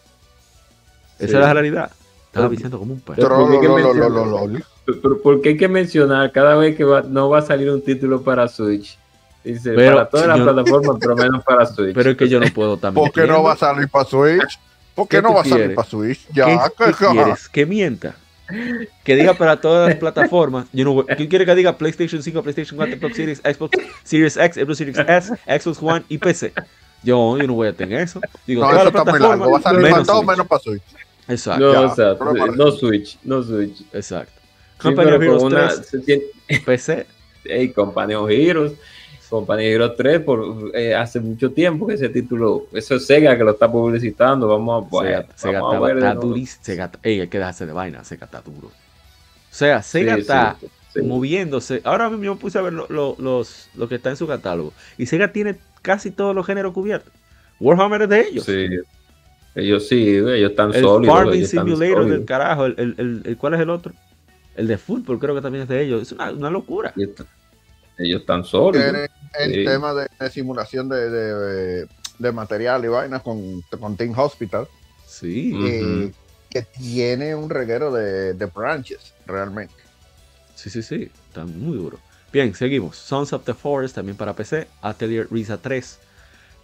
Esa 1.18 1.38
es 1.38 1.44
la 1.44 1.52
realidad. 1.52 1.90
Estaba 2.26 2.48
viciando 2.48 2.78
como 2.78 2.94
un 2.94 3.00
perro. 3.00 3.48
Pero 4.84 5.20
¿por 5.22 5.40
qué 5.40 5.50
hay 5.50 5.56
que 5.56 5.68
mencionar 5.68 6.32
cada 6.32 6.56
vez 6.56 6.76
que 6.76 6.84
no 6.84 7.28
va 7.28 7.38
a 7.38 7.42
salir 7.42 7.70
un 7.70 7.82
título 7.82 8.22
para 8.22 8.48
Switch? 8.48 8.98
Dice, 9.44 9.72
pero, 9.74 9.96
para 9.96 10.08
todas 10.08 10.26
las 10.26 10.40
plataformas, 10.40 10.96
pero 11.00 11.16
menos 11.16 11.42
para 11.44 11.66
Switch. 11.66 11.94
Pero 11.94 12.10
es 12.10 12.16
que 12.16 12.28
yo 12.28 12.40
no 12.40 12.46
puedo 12.52 12.76
también. 12.76 13.04
¿Por 13.04 13.12
qué 13.12 13.26
no 13.26 13.42
va 13.42 13.52
a 13.52 13.56
salir 13.56 13.88
para 13.88 14.04
Switch? 14.04 14.58
¿Por 14.94 15.08
qué, 15.08 15.22
no 15.22 15.32
va 15.32 15.40
a 15.40 15.44
salir 15.44 15.74
para 15.74 15.88
Switch? 15.88 16.26
Ya, 16.32 16.70
¿Qué, 16.76 16.92
quieres? 16.92 17.48
Que 17.48 17.64
mienta. 17.64 18.16
Que 19.04 19.14
diga 19.14 19.34
para 19.34 19.60
todas 19.60 19.88
las 19.88 19.98
plataformas. 19.98 20.66
Yo 20.72 20.84
no, 20.84 21.06
¿Quién 21.06 21.28
quiere 21.28 21.46
que 21.46 21.54
diga 21.54 21.78
PlayStation 21.78 22.22
5, 22.22 22.42
PlayStation 22.42 22.76
4, 22.76 22.96
Xbox 22.98 23.16
Series, 23.16 23.38
Xbox 23.38 23.78
Series 24.02 24.36
X, 24.36 24.56
Xbox 24.56 24.78
Series 24.78 24.98
S, 24.98 25.34
Xbox 25.46 25.82
One 25.82 26.04
y 26.08 26.18
PC? 26.18 26.52
Yo, 27.02 27.38
yo 27.38 27.46
no 27.46 27.54
voy 27.54 27.68
a 27.68 27.72
tener 27.72 28.00
eso. 28.00 28.20
Digo, 28.46 28.62
no, 28.62 28.76
eso 28.76 28.88
está 28.88 29.04
muy 29.04 29.20
largo. 29.20 29.50
Va 29.50 29.58
a 29.58 29.62
salir 29.62 29.90
para 29.90 30.02
todo 30.02 30.22
menos 30.22 30.46
para 30.46 30.60
Switch. 30.60 30.82
Exacto. 31.28 31.72
No, 31.72 31.86
exacto. 31.86 32.34
No 32.56 32.72
Switch. 32.72 33.18
No 33.22 33.42
Switch. 33.42 33.82
Exacto. 33.92 34.39
Sí, 34.80 34.88
Heroes 34.88 35.42
una, 35.42 35.68
3, 35.68 36.62
PC. 36.64 37.06
Hey, 37.44 37.72
Company 37.72 38.14
of 38.14 38.30
Heroes. 38.30 38.72
Company 39.30 39.64
Hero 39.64 39.92
3 39.92 40.20
por, 40.22 40.72
eh, 40.74 40.94
hace 40.94 41.20
mucho 41.20 41.52
tiempo 41.52 41.86
que 41.86 41.94
ese 41.94 42.08
título, 42.08 42.66
eso 42.72 42.96
es 42.96 43.06
Sega 43.06 43.38
que 43.38 43.44
lo 43.44 43.52
está 43.52 43.70
publicitando, 43.70 44.48
vamos 44.48 44.84
a, 44.84 45.00
Sega, 45.00 45.26
Sega 45.36 45.60
vamos 45.60 45.76
a 45.76 45.80
ver. 45.80 45.96
Está 45.98 46.14
durísimo, 46.14 46.64
Sega, 46.64 46.90
ey, 47.04 47.20
hay 47.20 47.28
que 47.28 47.38
dejarse 47.38 47.64
de 47.64 47.72
vaina, 47.72 48.02
Sega 48.02 48.26
está 48.26 48.40
duro. 48.40 48.66
O 48.66 48.72
sea, 49.54 49.82
Sega 49.82 50.16
está 50.16 50.56
moviéndose. 51.02 51.80
Ahora 51.84 52.10
mismo 52.10 52.34
me 52.34 52.40
puse 52.40 52.58
a 52.58 52.62
ver 52.62 52.72
lo, 52.72 52.86
lo, 52.88 53.14
los, 53.18 53.68
lo 53.76 53.88
que 53.88 53.94
está 53.94 54.10
en 54.10 54.16
su 54.16 54.26
catálogo. 54.26 54.72
Y 54.98 55.06
Sega 55.06 55.32
tiene 55.32 55.56
casi 55.80 56.10
todos 56.10 56.34
los 56.34 56.44
géneros 56.44 56.72
cubiertos. 56.72 57.12
Warhammer 57.60 58.02
es 58.02 58.08
de 58.08 58.20
ellos. 58.20 58.44
Sí. 58.44 58.66
Ellos 59.54 59.88
sí, 59.88 60.08
ellos 60.08 60.50
están 60.50 60.74
el 60.74 60.82
sólidos. 60.82 61.16
Farming 61.16 61.46
Simulator 61.46 62.08
del 62.08 62.24
carajo. 62.24 62.66
El, 62.66 62.74
el, 62.78 63.22
el, 63.24 63.36
¿Cuál 63.36 63.54
es 63.54 63.60
el 63.60 63.70
otro? 63.70 63.92
El 64.60 64.66
de 64.66 64.76
fútbol 64.76 65.18
creo 65.18 65.34
que 65.34 65.40
también 65.40 65.62
es 65.62 65.68
de 65.70 65.82
ellos. 65.82 66.02
Es 66.02 66.12
una, 66.12 66.30
una 66.32 66.50
locura. 66.50 66.92
Ellos 66.94 68.20
están 68.20 68.44
sólidos. 68.44 69.08
El 69.38 69.64
tema 69.64 69.94
de, 69.94 70.30
simulación 70.30 70.86
de, 70.86 71.86
de, 72.18 72.32
material 72.32 72.84
y 72.84 72.88
vainas 72.88 73.22
con, 73.22 73.62
con 73.62 73.96
Team 73.96 74.12
Hospital. 74.18 74.68
Sí. 75.06 75.58
Eh, 75.66 76.12
que 76.50 76.60
tiene 76.60 77.34
un 77.34 77.48
reguero 77.48 77.90
de, 77.90 78.34
de 78.34 78.46
branches, 78.46 79.14
realmente. 79.24 79.72
Sí, 80.54 80.68
sí, 80.68 80.82
sí. 80.82 81.10
Está 81.28 81.46
muy 81.46 81.78
duro. 81.78 81.98
Bien, 82.30 82.54
seguimos. 82.54 82.98
Sons 82.98 83.32
of 83.32 83.44
the 83.46 83.54
Forest 83.54 83.94
también 83.94 84.18
para 84.18 84.34
PC. 84.36 84.68
Atelier 84.82 85.26
Risa 85.30 85.56
3 85.56 85.98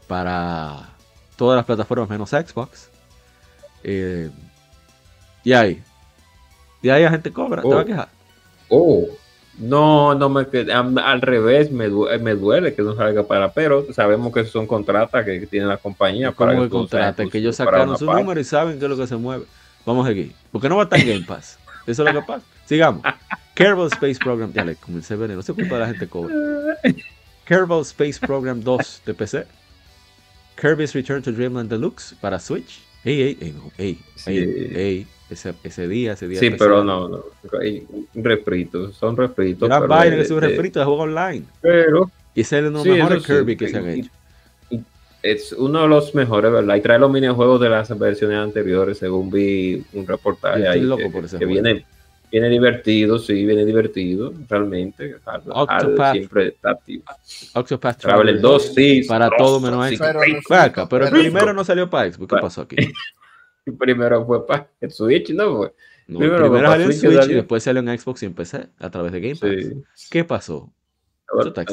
para 0.07 0.91
todas 1.37 1.57
las 1.57 1.65
plataformas 1.65 2.11
menos 2.11 2.29
Xbox. 2.29 2.91
Eh, 3.83 4.29
y 5.45 5.55
ahí. 5.55 5.83
Y 6.87 6.91
ahí 6.91 7.03
la 7.03 7.11
gente 7.11 7.33
cobra. 7.33 7.63
¿Te 7.63 7.69
va 7.69 7.81
a 7.81 7.83
oh. 7.83 7.85
quejar? 7.85 8.09
Oh. 8.69 9.07
No, 9.59 10.15
no 10.15 10.29
me 10.29 10.47
al 11.03 11.21
revés, 11.21 11.73
me, 11.73 11.89
me 11.89 12.35
duele 12.35 12.75
que 12.75 12.83
no 12.83 12.95
salga 12.95 13.25
para, 13.25 13.53
pero 13.53 13.93
sabemos 13.93 14.33
que 14.33 14.45
son 14.45 14.69
contratas 14.69 15.25
que 15.25 15.47
tiene 15.47 15.67
la 15.67 15.79
compañía 15.79 16.31
para 16.31 16.55
que 16.55 16.69
contrata, 16.69 17.27
que 17.27 17.39
ellos 17.39 17.57
sacaron 17.57 17.99
su 17.99 18.05
número 18.05 18.39
y 18.39 18.45
saben 18.45 18.79
qué 18.79 18.85
es 18.85 18.91
lo 18.91 18.97
que 18.97 19.09
se 19.09 19.17
mueve. 19.17 19.47
Vamos 19.85 20.07
aquí. 20.07 20.31
Porque 20.53 20.69
no 20.69 20.77
va 20.77 20.83
a 20.83 20.85
estar 20.85 21.01
en 21.01 21.09
Game 21.09 21.25
Pass. 21.27 21.59
Eso 21.87 22.07
es 22.07 22.15
lo 22.15 22.21
que 22.21 22.27
pasa. 22.27 22.45
Sigamos. 22.67 23.03
Kerbal 23.55 23.87
Space 23.87 24.19
Program. 24.23 24.53
Ya 24.53 24.65
le 24.65 24.77
comencé 24.77 25.15
a 25.15 25.17
ver, 25.17 25.31
no 25.31 25.43
se 25.43 25.55
culpa 25.55 25.75
de 25.75 25.81
la 25.81 25.87
gente 25.87 26.07
cobra. 26.07 26.35
Kerbal 27.47 27.81
Space 27.81 28.21
Program 28.21 28.61
2 28.61 29.03
de 29.07 29.15
PC. 29.15 29.47
Kirby's 30.61 30.95
Return 30.95 31.23
to 31.23 31.33
Dreamland 31.33 31.69
Deluxe 31.69 32.15
para 32.21 32.39
Switch. 32.39 32.81
Ey, 33.05 33.23
ey, 33.23 33.39
ey, 33.41 33.55
ey, 33.79 33.99
ey, 34.27 34.77
ey, 34.77 35.07
ese, 35.29 35.55
ese 35.65 35.89
día, 35.89 36.13
ese 36.13 36.29
día. 36.29 36.39
Sí, 36.39 36.51
pero 36.51 36.85
no, 36.85 37.09
no. 37.09 37.25
Un 38.15 38.25
refrito, 38.25 38.93
son 38.93 39.17
refritos. 39.17 39.67
Una 39.67 39.81
vaina 39.81 40.17
que 40.17 40.23
es 40.23 40.31
un 40.31 40.41
refrito 40.41 40.79
de 40.79 40.85
juego 40.85 41.03
online. 41.03 41.45
Pero. 41.61 42.11
Y 42.35 42.43
ese 42.43 42.59
es 42.59 42.65
uno 42.67 42.83
de 42.83 42.89
los 42.91 42.99
mejores 42.99 43.27
Kirby 43.27 43.57
que 43.57 43.69
se 43.69 43.77
han 43.77 43.89
hecho. 43.89 44.11
Es 45.23 45.53
uno 45.53 45.83
de 45.83 45.89
los 45.89 46.15
mejores, 46.15 46.53
¿verdad? 46.53 46.77
Y 46.77 46.81
trae 46.81 46.99
los 46.99 47.11
minijuegos 47.11 47.61
de 47.61 47.69
las 47.69 47.99
versiones 47.99 48.39
anteriores, 48.39 48.99
según 48.99 49.31
vi 49.31 49.85
un 49.93 50.07
reportaje 50.07 50.69
ahí. 50.69 50.83
Loco 50.83 51.11
por 51.11 51.25
ese 51.25 51.39
que 51.39 51.47
viene, 51.47 51.85
viene 52.31 52.49
divertido, 52.49 53.19
sí, 53.19 53.45
viene 53.45 53.65
divertido, 53.65 54.33
realmente. 54.49 55.17
Octopath, 55.47 56.13
siempre 56.13 56.49
está 56.49 56.71
activo. 56.71 57.05
Octopath 57.55 57.99
Traveler 57.99 58.41
2, 58.41 58.75
sí. 58.75 59.03
Para 59.09 59.29
todo 59.31 59.59
menos 59.59 59.89
sí, 59.89 59.97
Pero, 59.99 60.21
pero, 60.49 60.89
pero 60.89 61.07
el 61.07 61.11
primero 61.11 61.53
no 61.53 61.65
salió 61.65 61.91
para 61.91 62.13
Xbox. 62.13 62.33
¿Qué 62.33 62.41
pasó 62.41 62.61
aquí? 62.61 62.77
primero 63.79 64.25
fue 64.27 64.47
para 64.47 64.69
el 64.81 64.91
Switch, 64.91 65.31
¿no? 65.31 65.57
Fue. 65.57 65.75
primero, 66.07 66.53
salió 66.61 66.87
en 66.87 66.93
Switch, 66.93 67.29
y 67.29 67.35
después 67.35 67.63
salió 67.63 67.81
en 67.81 67.99
Xbox 67.99 68.23
y 68.23 68.27
en 68.27 68.35
PC 68.35 68.69
a 68.79 68.91
través 68.91 69.13
de 69.13 69.21
Game 69.21 69.37
Pass. 69.37 70.09
¿Qué 70.11 70.25
pasó? 70.25 70.73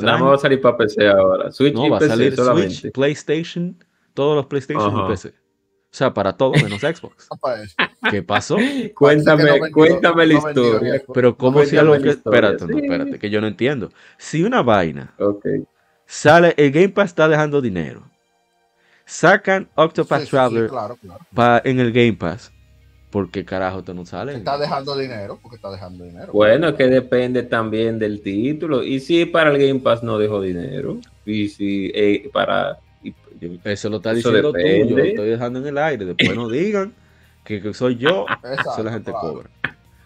Nada 0.02 0.18
más 0.18 0.30
va 0.30 0.36
a 0.36 0.38
salir 0.40 0.60
para 0.62 0.78
PC 0.78 1.08
ahora. 1.08 1.52
Switch 1.52 1.74
no, 1.74 1.86
y 1.86 1.90
va 1.90 2.00
PC 2.00 2.12
a 2.12 2.16
salir 2.16 2.36
Switch, 2.36 2.92
PlayStation, 2.92 3.78
todos 4.14 4.36
los 4.36 4.48
PlayStation 4.48 5.06
y 5.06 5.10
PC. 5.10 5.30
O 5.30 5.96
sea, 5.96 6.12
para 6.12 6.36
todo 6.36 6.54
menos 6.54 6.82
Xbox. 6.82 7.30
¿Qué 8.10 8.24
pasó? 8.24 8.58
cuéntame, 8.96 9.72
cuéntame 9.72 10.26
la 10.26 10.34
historia. 10.34 11.04
Pero 11.14 11.38
cómo 11.38 11.64
si 11.66 11.78
algo 11.78 12.00
que... 12.02 12.10
Espérate, 12.10 12.66
no, 12.66 12.80
espérate, 12.80 13.20
que 13.20 13.30
yo 13.30 13.40
no 13.40 13.48
entiendo. 13.48 13.92
Si 14.18 14.44
una 14.44 14.64
vaina 14.64 15.14
okay. 15.20 15.64
sale, 16.08 16.56
el 16.58 16.72
Game 16.72 16.90
Pass 16.90 17.12
está 17.12 17.28
dejando 17.30 17.62
dinero 17.62 18.10
Sacan 19.14 19.70
Octopath 19.76 20.28
Traveler 20.28 20.72
en 21.66 21.80
el 21.80 21.92
Game 21.92 22.14
Pass. 22.14 22.52
¿Por 23.12 23.30
qué 23.30 23.46
carajo 23.46 23.84
te 23.84 23.94
no 23.94 24.08
sale? 24.08 24.34
Está 24.36 24.58
dejando 24.58 24.98
dinero, 24.98 25.38
porque 25.40 25.58
está 25.58 25.70
dejando 25.70 26.04
dinero. 26.04 26.34
Bueno, 26.34 26.76
que 26.76 26.86
depende 26.88 27.44
también 27.44 28.00
del 28.00 28.24
título. 28.24 28.84
Y 28.84 29.00
si 29.00 29.26
para 29.26 29.52
el 29.52 29.60
Game 29.60 29.82
Pass 29.82 30.02
no 30.02 30.18
dejó 30.18 30.42
dinero, 30.42 30.98
y 31.28 31.48
si 31.50 31.92
eh, 31.94 32.28
para. 32.34 32.80
eso 33.66 33.90
lo 33.90 33.98
está 33.98 34.16
diciendo 34.16 34.52
tú, 34.52 34.58
yo 34.58 34.98
lo 34.98 35.04
estoy 35.04 35.30
dejando 35.30 35.60
en 35.60 35.68
el 35.68 35.78
aire. 35.78 36.06
Después 36.06 36.36
no 36.36 36.50
digan 36.50 36.92
que, 37.44 37.72
soy 37.76 37.98
yo, 37.98 38.26
eso 38.44 38.84
la 38.84 38.94
gente 38.94 39.12
cobra. 39.12 39.48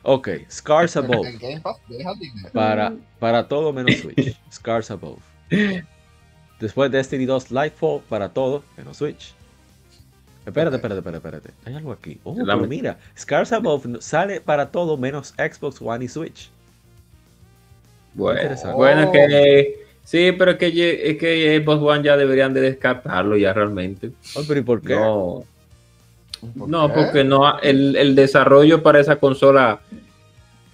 Ok, 0.03 0.27
Scars 0.51 0.97
Above. 0.97 1.29
Para, 2.51 2.93
para 3.19 3.47
todo 3.47 3.71
menos 3.71 3.95
Switch. 3.95 4.37
Scars 4.51 4.91
Above. 4.91 5.21
Después 6.59 6.91
Destiny 6.91 7.25
2 7.25 7.51
Lightfall 7.51 8.01
para 8.09 8.29
todo, 8.29 8.63
menos 8.77 8.97
Switch. 8.97 9.33
Espérate, 10.45 10.77
espérate, 10.77 10.99
espérate, 10.99 11.17
espérate. 11.17 11.53
Hay 11.65 11.75
algo 11.75 11.91
aquí. 11.91 12.19
Oh, 12.23 12.33
pero 12.33 12.57
mira, 12.67 12.97
Scars 13.17 13.51
Above 13.51 13.99
sale 13.99 14.39
para 14.39 14.71
todo 14.71 14.97
menos 14.97 15.33
Xbox 15.37 15.81
One 15.81 16.05
y 16.05 16.07
Switch. 16.07 16.49
Bueno, 18.13 18.55
bueno 18.73 19.11
que 19.11 19.85
sí, 20.03 20.31
pero 20.31 20.51
es 20.51 20.57
que, 20.57 21.11
es 21.11 21.17
que 21.17 21.61
Xbox 21.61 21.81
One 21.83 22.03
ya 22.03 22.17
deberían 22.17 22.53
de 22.53 22.61
descartarlo 22.61 23.35
ya 23.35 23.53
realmente. 23.53 24.11
Oh, 24.35 24.43
pero 24.47 24.59
¿y 24.61 24.63
por 24.63 24.81
qué? 24.81 24.95
No, 24.95 25.43
no 26.55 26.93
porque 26.93 27.23
no 27.23 27.59
el, 27.59 27.95
el 27.95 28.15
desarrollo 28.15 28.81
para 28.81 28.99
esa 28.99 29.17
consola 29.17 29.81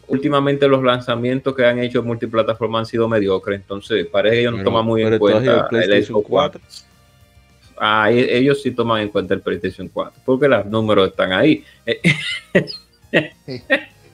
últimamente 0.08 0.68
los 0.68 0.84
lanzamientos 0.84 1.56
que 1.56 1.66
han 1.66 1.80
hecho 1.80 2.04
multiplataforma 2.04 2.80
han 2.80 2.86
sido 2.86 3.08
mediocres, 3.08 3.62
entonces 3.62 4.06
parece 4.08 4.36
que 4.36 4.42
ellos 4.42 4.58
no 4.58 4.64
toman 4.64 4.86
muy 4.86 5.04
en 5.04 5.18
cuenta 5.18 5.68
el 5.72 6.06
Xbox 6.06 6.28
4. 6.28 6.62
Ah, 7.78 8.12
e-, 8.12 8.38
ellos 8.38 8.62
sí 8.62 8.72
toman 8.72 9.02
en 9.02 9.10
cuenta 9.10 9.34
el 9.34 9.42
PlayStation 9.42 9.88
4, 9.88 10.22
porque 10.26 10.48
los 10.48 10.66
números 10.66 11.10
están 11.10 11.34
ahí. 11.34 11.64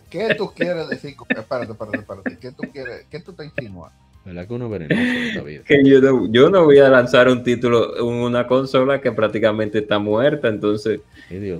¿Qué 0.09 0.35
tú 0.35 0.51
quieres 0.53 0.89
decir? 0.89 1.15
Espérate, 1.29 1.71
espérate, 1.71 1.97
espérate. 1.97 2.37
¿Qué 2.39 2.51
tú 2.51 2.63
quieres? 2.71 3.05
¿Qué 3.09 3.19
tú 3.19 3.33
te 3.33 3.45
insinúas? 3.45 3.93
¿Verdad 4.29 4.47
que 4.47 4.53
uno 4.53 4.69
venenoso 4.69 5.01
en 5.01 5.27
esta 5.27 5.41
vida? 5.41 5.63
que 5.65 5.83
yo 5.83 5.99
no, 6.01 6.31
yo 6.31 6.51
no 6.51 6.63
voy 6.63 6.77
a 6.77 6.87
lanzar 6.87 7.29
un 7.29 7.41
título 7.41 7.97
en 7.97 8.05
una 8.05 8.45
consola 8.45 9.01
que 9.01 9.11
prácticamente 9.11 9.79
está 9.79 9.97
muerta, 9.97 10.49
entonces 10.49 11.01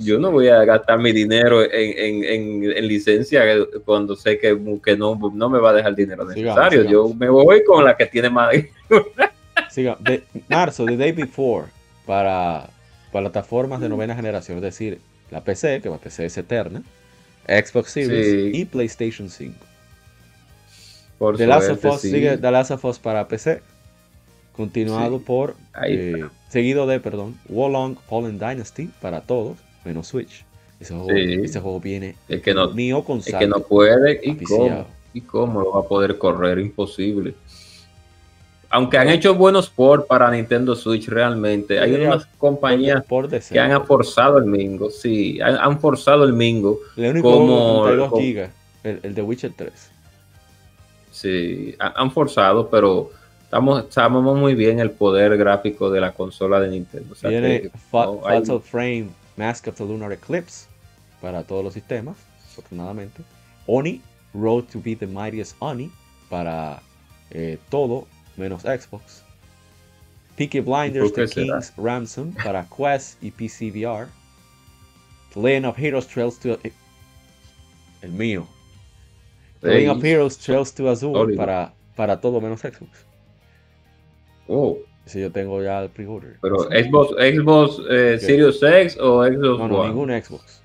yo 0.01 0.19
no 0.19 0.29
voy 0.29 0.49
a 0.49 0.63
gastar 0.65 0.99
mi 0.99 1.11
dinero 1.11 1.63
en, 1.63 2.23
en, 2.23 2.71
en, 2.71 2.87
licencia 2.87 3.43
cuando 3.85 4.15
sé 4.15 4.37
que, 4.37 4.55
que 4.85 4.95
no, 4.95 5.19
no, 5.33 5.49
me 5.49 5.57
va 5.57 5.71
a 5.71 5.73
dejar 5.73 5.95
dinero 5.95 6.25
necesario. 6.25 6.83
Yo 6.83 7.11
me 7.11 7.27
voy 7.27 7.63
con 7.63 7.83
la 7.83 7.97
que 7.97 8.05
tiene 8.05 8.29
más. 8.29 8.53
Siga. 9.71 9.97
De, 9.99 10.21
marzo, 10.47 10.85
the 10.85 10.95
day 10.95 11.11
before, 11.11 11.65
para 12.05 12.69
plataformas 13.11 13.81
de 13.81 13.89
novena 13.89 14.15
generación, 14.15 14.57
es 14.57 14.63
decir, 14.63 14.99
la 15.31 15.43
PC, 15.43 15.81
que 15.81 15.89
la 15.89 15.97
PC 15.97 16.25
es 16.25 16.37
eterna, 16.37 16.83
Xbox 17.47 17.89
Series 17.89 18.53
y 18.53 18.65
PlayStation 18.65 19.27
5. 19.27 19.68
Por 21.19 21.37
The 21.37 21.45
Last 21.45 21.69
of 21.69 21.85
Us 21.85 22.01
sigue 22.01 22.37
The 22.37 22.49
Last 22.49 22.71
of 22.71 22.83
Us 22.85 22.97
para 22.97 23.27
PC, 23.27 23.61
continuado 24.55 25.19
por, 25.19 25.55
eh, 25.85 26.25
seguido 26.47 26.87
de, 26.87 27.01
perdón, 27.01 27.37
Wolong 27.49 27.97
Fallen 28.07 28.39
Dynasty 28.39 28.89
para 29.01 29.21
todos, 29.21 29.57
menos 29.83 30.07
Switch. 30.07 30.45
Ese 30.79 31.59
juego, 31.59 31.81
viene 31.81 32.15
el 32.29 32.41
que 32.41 32.53
no, 32.53 32.69
mío 32.69 33.03
con 33.03 33.17
el 33.25 33.37
que 33.37 33.47
no 33.47 33.59
puede 33.59 34.21
y 34.23 34.37
cómo, 34.37 34.87
y 35.13 35.19
cómo 35.19 35.59
lo 35.59 35.71
va 35.73 35.81
a 35.81 35.83
poder 35.83 36.17
correr, 36.17 36.57
imposible. 36.57 37.35
Aunque 38.69 38.97
han 38.97 39.09
hecho 39.09 39.35
buenos 39.35 39.69
ports 39.69 40.05
para 40.07 40.31
Nintendo 40.31 40.73
Switch 40.73 41.09
realmente, 41.09 41.81
hay 41.81 41.95
unas 41.95 42.25
compañías 42.37 43.03
que 43.51 43.59
han 43.59 43.85
forzado 43.85 44.37
el 44.37 44.45
Mingo, 44.45 44.89
sí, 44.89 45.41
han, 45.41 45.81
forzado 45.81 46.23
el 46.23 46.31
Mingo. 46.31 46.79
El 46.95 47.21
como, 47.21 47.89
el, 47.89 48.99
el 49.03 49.13
de 49.13 49.21
Witcher 49.21 49.51
3. 49.53 49.98
Sí, 51.19 51.75
han 51.79 52.11
forzado, 52.11 52.69
pero 52.69 53.11
estamos, 53.43 53.87
sabemos 53.89 54.37
muy 54.37 54.55
bien 54.55 54.79
el 54.79 54.91
poder 54.91 55.35
gráfico 55.37 55.89
de 55.89 55.99
la 55.99 56.13
consola 56.13 56.61
de 56.61 56.69
Nintendo. 56.69 57.13
Viene 57.21 57.69
Fatal 57.91 58.61
Frame 58.61 59.09
Mask 59.35 59.67
of 59.67 59.75
the 59.75 59.83
Lunar 59.83 60.13
Eclipse 60.13 60.67
para 61.21 61.43
todos 61.43 61.61
los 61.61 61.73
sistemas, 61.73 62.15
afortunadamente. 62.51 63.21
Oni, 63.67 64.01
Road 64.33 64.63
to 64.71 64.79
be 64.79 64.95
the 64.95 65.07
Mightiest 65.07 65.57
Oni 65.59 65.91
para 66.29 66.81
eh, 67.31 67.57
todo 67.69 68.07
menos 68.37 68.61
Xbox. 68.61 69.21
Peaky 70.37 70.61
Blinders 70.61 71.11
The 71.11 71.27
King's 71.27 71.73
Ransom 71.75 72.31
para 72.31 72.65
Quest 72.69 73.21
y 73.21 73.29
PC 73.29 73.71
VR. 73.71 74.07
The 75.33 75.41
Legend 75.41 75.65
of 75.65 75.77
Heroes 75.77 76.07
Trails 76.07 76.39
to... 76.39 76.57
El 78.01 78.11
mío, 78.13 78.47
Ring 79.61 79.89
of 79.89 80.03
Heroes 80.03 80.37
Trails 80.37 80.73
to 80.73 80.89
Azure 80.89 81.35
para, 81.35 81.73
para 81.95 82.19
todo 82.19 82.39
menos 82.39 82.61
Xbox. 82.61 83.05
Oh. 84.47 84.77
Si 85.05 85.19
yo 85.19 85.31
tengo 85.31 85.61
ya 85.63 85.81
el 85.81 85.89
pre-order. 85.89 86.37
Pero 86.41 86.63
Xbox, 86.69 87.15
Xbox 87.17 87.81
eh, 87.89 88.19
Series 88.19 88.61
X 88.61 88.97
o 88.99 89.25
Xbox 89.25 89.59
No, 89.59 89.67
no, 89.67 89.87
ningún 89.87 90.09
Xbox. 90.09 90.61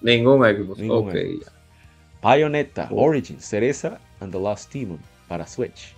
Ningún 0.00 0.40
Xbox. 0.40 0.78
Ningún. 0.78 1.10
Xbox. 1.12 1.52
Bayonetta, 2.22 2.88
oh. 2.90 3.04
Origin, 3.04 3.38
Cereza 3.38 3.98
and 4.20 4.32
the 4.32 4.38
Lost 4.38 4.72
Demon 4.72 4.98
para 5.28 5.46
Switch. 5.46 5.94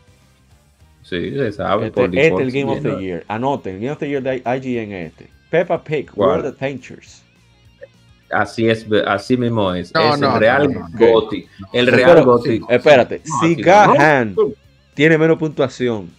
Sí, 1.03 1.31
se 1.31 1.53
sabe. 1.53 1.87
Este, 1.87 2.05
este 2.05 2.27
es 2.27 2.41
el 2.41 2.51
Game 2.51 2.71
of 2.71 2.83
the 2.83 3.01
Year. 3.01 3.25
Anoten, 3.29 3.77
el 3.77 3.81
Game 3.81 3.93
of 3.93 3.99
the 3.99 4.09
Year 4.09 4.23
de 4.23 4.37
IGN 4.39 4.93
este. 4.93 5.31
Peppa 5.51 5.83
Pig, 5.83 6.11
World 6.17 6.47
Adventures. 6.47 7.23
Así 8.31 8.69
es, 8.69 8.87
así 9.07 9.37
mismo 9.37 9.73
es. 9.75 9.93
es 9.95 10.21
el 10.21 10.33
Real 10.39 10.69
Goti. 10.93 11.47
El 11.73 11.87
Real 11.87 12.25
Goti. 12.25 12.61
Espérate, 12.69 13.23
si 13.41 13.55
Gahan 13.55 14.37
tiene 14.95 15.17
menos 15.17 15.39
puntuación 15.39 16.11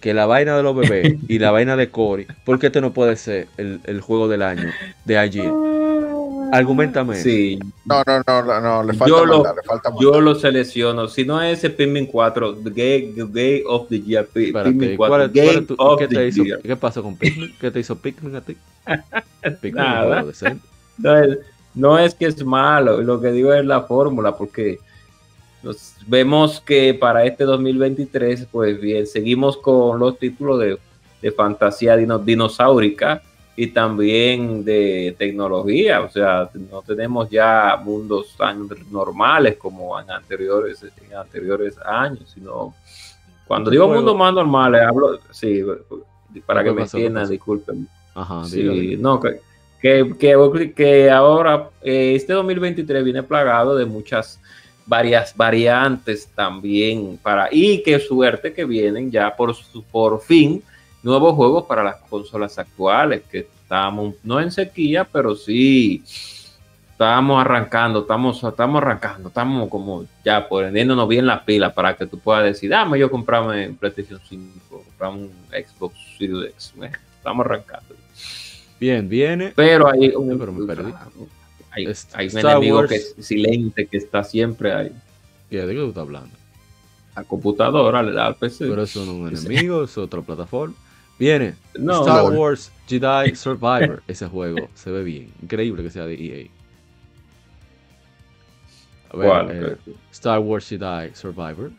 que 0.00 0.12
la 0.12 0.26
vaina 0.26 0.56
de 0.56 0.62
los 0.62 0.76
bebés 0.76 1.14
y 1.28 1.38
la 1.38 1.50
vaina 1.50 1.76
de 1.76 1.90
Cory, 1.90 2.26
¿por 2.44 2.58
qué 2.58 2.66
este 2.66 2.80
no 2.80 2.92
puede 2.92 3.16
ser 3.16 3.48
el, 3.56 3.80
el 3.84 4.00
juego 4.00 4.28
del 4.28 4.42
año 4.42 4.70
de 5.04 5.18
allí? 5.18 5.42
Argumentame. 6.52 7.16
Sí. 7.16 7.58
No, 7.84 8.02
no, 8.06 8.22
no, 8.26 8.60
no, 8.60 8.82
le 8.84 8.92
falta 8.94 9.08
yo, 9.08 9.24
lo, 9.24 9.38
le 9.42 9.62
falta 9.64 9.90
yo 10.00 10.20
lo 10.20 10.34
selecciono. 10.34 11.08
Si 11.08 11.24
no 11.24 11.42
es 11.42 11.58
ese 11.58 11.70
Pikmin 11.70 12.06
4, 12.06 12.56
Gay, 12.64 13.12
Gay 13.16 13.62
of 13.66 13.88
the 13.88 14.00
Year. 14.00 14.26
Pikmin 14.26 14.96
4, 14.96 15.28
Gay 15.30 15.66
of 15.76 15.98
¿qué, 15.98 16.08
te 16.08 16.28
hizo, 16.28 16.42
¿Qué 16.62 16.76
pasó 16.76 17.02
con 17.02 17.16
Pikmin? 17.16 17.54
¿Qué 17.60 17.70
te 17.70 17.80
hizo 17.80 17.96
Pikmin 17.96 18.36
a 18.36 18.40
ti? 18.40 18.56
Pikmin 19.60 19.82
Nada. 19.82 20.24
No, 20.98 21.16
es, 21.18 21.38
no 21.74 21.98
es 21.98 22.14
que 22.14 22.26
es 22.26 22.44
malo, 22.44 23.00
lo 23.02 23.20
que 23.20 23.32
digo 23.32 23.52
es 23.52 23.64
la 23.64 23.82
fórmula, 23.82 24.36
porque 24.36 24.78
nos 25.62 25.94
vemos 26.06 26.60
que 26.60 26.94
para 26.94 27.24
este 27.24 27.44
2023, 27.44 28.46
pues 28.50 28.80
bien, 28.80 29.06
seguimos 29.06 29.56
con 29.56 29.98
los 29.98 30.18
títulos 30.18 30.60
de, 30.60 30.78
fantasía 31.32 31.96
dinosaurica 31.96 33.22
y 33.56 33.68
también 33.68 34.62
de 34.62 35.14
tecnología, 35.16 36.02
o 36.02 36.10
sea, 36.10 36.50
no 36.70 36.82
tenemos 36.82 37.30
ya 37.30 37.80
mundos 37.82 38.34
tan 38.36 38.68
normales 38.90 39.56
como 39.56 39.98
en 39.98 40.10
anteriores, 40.10 40.82
en 40.82 41.16
anteriores 41.16 41.78
años, 41.78 42.30
sino 42.34 42.74
cuando 43.46 43.70
digo 43.70 43.88
mundos 43.88 44.14
más 44.14 44.34
normales, 44.34 44.82
hablo, 44.82 45.18
sí, 45.30 45.62
para 46.44 46.62
que 46.62 46.72
me 46.72 46.82
entiendan, 46.82 47.26
disculpen. 47.26 47.88
Ajá, 48.14 48.44
sí, 48.44 48.98
no, 48.98 49.18
que, 49.18 49.40
que, 49.84 50.72
que, 50.74 51.10
ahora 51.10 51.68
eh, 51.82 52.14
este 52.14 52.32
2023 52.32 53.04
viene 53.04 53.22
plagado 53.22 53.76
de 53.76 53.84
muchas 53.84 54.40
varias 54.86 55.36
variantes 55.36 56.26
también 56.34 57.18
para 57.22 57.48
y 57.52 57.82
qué 57.82 58.00
suerte 58.00 58.54
que 58.54 58.64
vienen 58.64 59.10
ya 59.10 59.36
por 59.36 59.54
por 59.92 60.22
fin 60.22 60.62
nuevos 61.02 61.34
juegos 61.34 61.64
para 61.64 61.84
las 61.84 61.96
consolas 62.08 62.58
actuales 62.58 63.24
que 63.30 63.40
estamos 63.40 64.14
no 64.22 64.40
en 64.40 64.50
sequía 64.50 65.04
pero 65.04 65.34
sí 65.34 66.02
estamos 66.92 67.38
arrancando 67.38 68.00
estamos 68.00 68.42
estamos 68.42 68.82
arrancando 68.82 69.28
estamos 69.28 69.68
como 69.68 70.06
ya 70.24 70.48
poniéndonos 70.48 71.06
bien 71.08 71.26
las 71.26 71.42
pilas 71.42 71.74
para 71.74 71.94
que 71.94 72.06
tú 72.06 72.18
puedas 72.18 72.44
decir 72.44 72.70
dame 72.70 72.98
yo 72.98 73.10
comprarme 73.10 73.68
un 73.68 73.76
PlayStation 73.76 74.18
5 74.26 74.82
comprarme 74.82 75.24
un 75.24 75.32
Xbox 75.50 75.94
Series 76.18 76.52
X 76.54 76.72
estamos 77.18 77.44
arrancando 77.44 78.03
Bien, 78.84 79.08
viene. 79.08 79.54
Pero 79.56 79.88
hay 79.88 80.10
un, 80.10 80.30
Hay, 81.70 81.86
un 81.86 82.38
enemigo 82.38 82.86
que 82.86 82.96
es 82.96 83.14
silente, 83.18 83.86
que 83.86 83.96
está 83.96 84.22
siempre 84.22 84.74
ahí. 84.74 84.92
¿Y 85.48 85.56
de 85.56 85.66
qué 85.66 85.74
tú 85.74 85.88
estás 85.88 86.02
hablando? 86.02 86.36
La 87.16 87.24
computadora, 87.24 88.00
al 88.00 88.36
PC. 88.36 88.68
Pero 88.68 88.82
eso 88.82 89.06
no 89.06 89.26
es 89.30 89.42
un 89.42 89.46
enemigo, 89.52 89.84
es 89.84 89.96
otra 89.96 90.20
plataforma. 90.20 90.74
Viene 91.18 91.54
Star 91.74 92.30
Wars 92.30 92.70
Jedi 92.86 93.34
Survivor. 93.34 94.02
Ese 94.08 94.26
juego 94.26 94.68
se 94.74 94.90
ve 94.90 95.02
bien. 95.02 95.32
Increíble 95.40 95.82
que 95.82 95.88
sea 95.88 96.04
de 96.04 96.14
EA. 96.16 96.48
A 99.12 99.16
ver, 99.16 99.78
eh, 99.88 99.92
Star 100.12 100.40
Wars 100.40 100.68
Jedi 100.68 101.14
Survivor. 101.14 101.70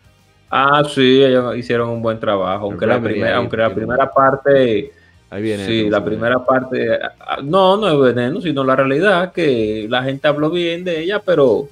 Ah, 0.49 0.81
sí, 0.91 1.21
ellos 1.23 1.55
hicieron 1.55 1.89
un 1.89 2.01
buen 2.01 2.19
trabajo. 2.19 2.65
Aunque 2.65 2.87
la, 2.87 2.99
primera, 2.99 3.35
aunque 3.35 3.57
la 3.57 3.75
primera 3.75 4.11
parte 4.11 4.91
Ahí 5.29 5.41
viene. 5.41 5.65
Sí, 5.65 5.89
la 5.89 6.03
primera 6.03 6.43
parte, 6.43 6.99
ah, 7.01 7.39
no, 7.43 7.77
no 7.77 7.87
es 7.87 8.15
veneno, 8.15 8.41
sino 8.41 8.63
la 8.63 8.75
realidad, 8.75 9.33
que 9.33 9.87
la 9.89 10.03
gente 10.03 10.27
habló 10.27 10.49
bien 10.49 10.83
de 10.83 11.01
ella, 11.01 11.19
pero 11.19 11.67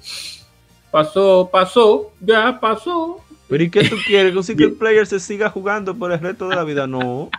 pasó, 0.92 1.50
pasó, 1.52 2.12
ya 2.20 2.60
pasó. 2.60 3.20
Pero 3.48 3.64
¿y 3.64 3.70
qué 3.70 3.88
tú 3.88 3.96
quieres? 4.06 4.32
¿Que 4.32 4.38
un 4.38 4.44
single 4.44 4.70
player 4.80 5.06
se 5.06 5.20
siga 5.20 5.50
jugando 5.50 5.96
por 5.96 6.12
el 6.12 6.20
resto 6.20 6.50
de 6.50 6.56
la 6.56 6.64
vida? 6.64 6.88
No. 6.88 7.30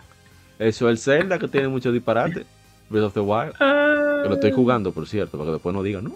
Eso 0.57 0.89
es 0.89 0.91
el 0.91 0.97
Zelda 0.97 1.37
que 1.37 1.47
tiene 1.47 1.67
mucho 1.67 1.91
disparate. 1.91 2.45
Breath 2.89 3.05
of 3.05 3.13
the 3.13 3.19
Wild. 3.19 3.53
Que 3.57 4.29
lo 4.29 4.35
estoy 4.35 4.51
jugando, 4.51 4.91
por 4.91 5.07
cierto, 5.07 5.37
para 5.37 5.47
que 5.47 5.53
después 5.53 5.75
no 5.75 5.83
digan, 5.83 6.05
no. 6.05 6.15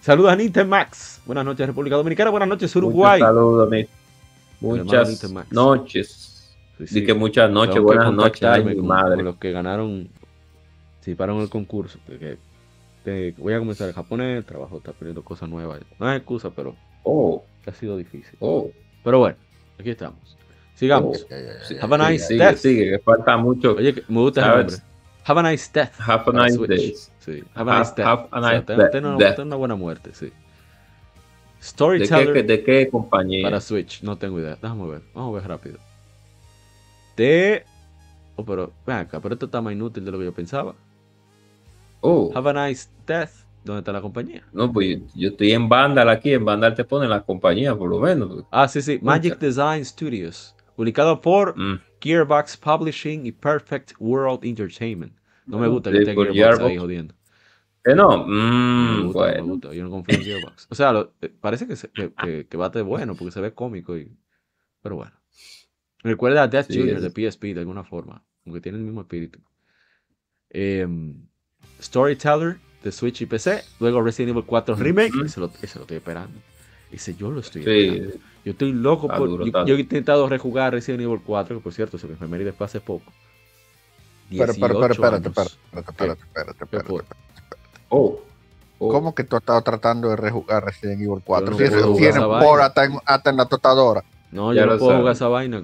Saludos 0.00 0.32
a 0.32 0.36
Nintendo 0.36 0.70
Max. 0.70 1.20
Buenas 1.26 1.44
noches, 1.44 1.66
República 1.66 1.96
Dominicana. 1.96 2.30
Buenas 2.30 2.48
noches, 2.48 2.74
Uruguay. 2.76 3.20
Saludos, 3.20 3.68
Muchas 4.60 5.52
noches. 5.52 6.37
Sí, 6.86 7.04
que 7.04 7.14
muchas 7.14 7.50
noches, 7.50 7.80
buenas 7.80 8.12
noches. 8.12 8.42
Ay, 8.44 8.64
mi 8.64 8.76
madre. 8.76 9.22
los 9.22 9.36
que 9.36 9.52
ganaron, 9.52 10.08
participaron 11.08 11.36
en 11.36 11.42
el 11.42 11.48
concurso. 11.48 11.98
Que, 13.04 13.34
voy 13.38 13.54
a 13.54 13.58
comenzar 13.58 13.88
el 13.88 13.94
japonés, 13.94 14.38
el 14.38 14.44
trabajo 14.44 14.78
está 14.78 14.92
poniendo 14.92 15.22
cosas 15.22 15.48
nuevas. 15.48 15.80
No 15.98 16.10
es 16.10 16.18
excusa, 16.18 16.50
pero 16.50 16.76
oh. 17.04 17.42
ha 17.66 17.72
sido 17.72 17.96
difícil. 17.96 18.36
Oh. 18.40 18.70
Pero 19.02 19.18
bueno, 19.20 19.36
aquí 19.78 19.90
estamos. 19.90 20.36
Sigamos. 20.74 21.26
Oh. 21.30 21.84
Have 21.84 21.94
a 21.94 22.10
nice 22.10 22.26
sigue, 22.26 22.44
death. 22.44 22.56
Sigue, 22.56 22.90
que 22.90 22.98
falta 22.98 23.36
mucho. 23.36 23.76
Oye, 23.76 23.94
me 24.08 24.20
gusta 24.20 24.42
el 24.42 24.58
nombre. 24.58 24.76
Have 25.24 25.40
a 25.40 25.50
nice 25.50 25.70
death. 25.72 25.92
Have 25.98 26.24
a 26.26 26.32
nice 26.32 26.58
day. 26.66 26.94
Sí. 27.18 27.42
Have 27.54 27.70
a 27.70 27.78
nice 27.78 27.92
death. 27.96 28.06
Have 28.06 28.28
a 28.30 28.40
nice 28.40 28.64
death. 28.66 28.90
Ten, 28.90 29.46
una 29.46 29.56
buena 29.56 29.74
muerte, 29.74 30.10
sí. 30.12 30.30
Storyteller. 31.62 32.32
¿De 32.32 32.32
qué, 32.34 32.42
¿De 32.42 32.62
qué 32.62 32.88
compañía? 32.90 33.42
Para 33.42 33.60
Switch, 33.60 34.02
no 34.02 34.16
tengo 34.16 34.38
idea. 34.38 34.56
Déjame 34.60 34.86
ver. 34.86 35.02
Vamos 35.14 35.34
a 35.34 35.40
ver 35.40 35.48
rápido 35.48 35.87
de. 37.18 37.64
Oh, 38.36 38.44
pero, 38.44 38.72
ven 38.86 38.96
acá, 38.96 39.20
pero 39.20 39.34
esto 39.34 39.46
está 39.46 39.60
más 39.60 39.72
inútil 39.72 40.04
de 40.04 40.12
lo 40.12 40.18
que 40.18 40.24
yo 40.24 40.32
pensaba. 40.32 40.74
Oh. 42.00 42.30
Have 42.34 42.48
a 42.50 42.68
nice 42.68 42.88
death 43.06 43.48
¿Dónde 43.64 43.80
está 43.80 43.92
la 43.92 44.00
compañía? 44.00 44.42
No, 44.52 44.72
pues 44.72 44.98
yo, 45.14 45.28
estoy 45.28 45.52
en 45.52 45.68
Vandal 45.68 46.08
aquí, 46.08 46.32
en 46.32 46.44
Vandal 46.44 46.74
te 46.74 46.84
ponen 46.84 47.10
la 47.10 47.20
compañía, 47.22 47.76
por 47.76 47.90
lo 47.90 47.98
menos. 47.98 48.44
Ah, 48.50 48.66
sí, 48.66 48.80
sí, 48.80 48.98
Magic 49.02 49.38
Design 49.38 49.84
Studios, 49.84 50.54
publicado 50.74 51.20
por 51.20 51.58
mm. 51.58 51.80
Gearbox 52.00 52.56
Publishing 52.56 53.26
y 53.26 53.32
Perfect 53.32 53.92
World 53.98 54.44
Entertainment. 54.44 55.12
No 55.44 55.58
me 55.58 55.66
ah, 55.66 55.68
gusta 55.68 55.90
que 55.90 55.98
esté 55.98 56.14
Gearbox, 56.14 56.64
ahí 56.64 56.78
jodiendo. 56.78 57.14
Que 57.84 57.94
no, 57.94 58.24
mm, 58.26 58.96
me 58.96 59.46
gusta, 59.46 59.74
Yo 59.74 59.84
no 59.84 59.90
confío 59.90 60.16
en 60.16 60.24
Gearbox. 60.24 60.66
O 60.70 60.74
sea, 60.74 61.06
eh, 61.20 61.28
parece 61.40 61.66
que, 61.66 61.74
que, 62.22 62.46
que, 62.46 62.56
va 62.56 62.66
a 62.66 62.68
estar 62.68 62.82
bueno 62.84 63.16
porque 63.16 63.32
se 63.32 63.40
ve 63.40 63.52
cómico, 63.52 63.98
y, 63.98 64.16
pero 64.80 64.96
bueno. 64.96 65.12
Recuerda 66.02 66.44
a 66.44 66.48
Death 66.48 66.68
Junior 66.68 67.00
de 67.00 67.10
PSP 67.10 67.54
de 67.54 67.60
alguna 67.60 67.84
forma, 67.84 68.24
aunque 68.46 68.60
tiene 68.60 68.78
el 68.78 68.84
mismo 68.84 69.00
espíritu. 69.00 69.40
Em, 70.50 71.26
Storyteller 71.82 72.58
de 72.82 72.92
Switch 72.92 73.20
y 73.22 73.26
PC, 73.26 73.62
luego 73.80 74.02
Resident 74.02 74.30
Evil 74.30 74.44
4 74.46 74.76
Remake, 74.76 75.12
ese, 75.24 75.40
lo, 75.40 75.50
estoy 75.60 75.96
esperando. 75.96 76.38
Ese 76.90 77.14
yo 77.16 77.30
lo 77.30 77.40
estoy 77.40 77.62
esperando. 77.62 78.14
Yo 78.44 78.52
estoy 78.52 78.72
loco 78.72 79.08
por. 79.08 79.66
Yo, 79.66 79.76
he 79.76 79.80
intentado 79.80 80.28
rejugar 80.28 80.72
Resident 80.72 81.02
Evil 81.02 81.20
4, 81.24 81.56
que 81.56 81.62
por 81.62 81.72
cierto 81.72 81.98
se 81.98 82.06
me 82.06 82.12
enfermé 82.12 82.38
después 82.38 82.70
hace 82.70 82.80
poco. 82.80 83.12
Pero, 84.30 84.52
pero, 84.54 84.80
pero, 84.80 84.92
espérate, 84.92 85.28
espérate, 85.28 85.54
espérate, 85.72 86.22
espérate, 86.22 86.64
espérate, 86.64 87.16
Oh. 87.90 88.20
oh. 88.78 88.88
¿Cómo 88.90 89.14
que 89.14 89.24
tú 89.24 89.36
has 89.36 89.42
estado 89.42 89.62
tratando 89.62 90.10
de 90.10 90.16
rejugar 90.16 90.64
Resident 90.64 91.00
Evil 91.00 91.22
4? 91.24 91.56
si 91.56 91.64
eso 91.64 91.94
tiene 91.94 92.20
por 92.20 92.60
hasta 92.60 92.84
en, 92.84 92.92
hasta 93.04 93.30
en 93.30 93.36
la 93.38 93.46
tostadora. 93.46 94.04
No, 94.30 94.52
yo 94.52 94.66
no 94.66 94.78
puedo 94.78 94.98
jugar 94.98 95.14
esa 95.14 95.28
vaina. 95.28 95.62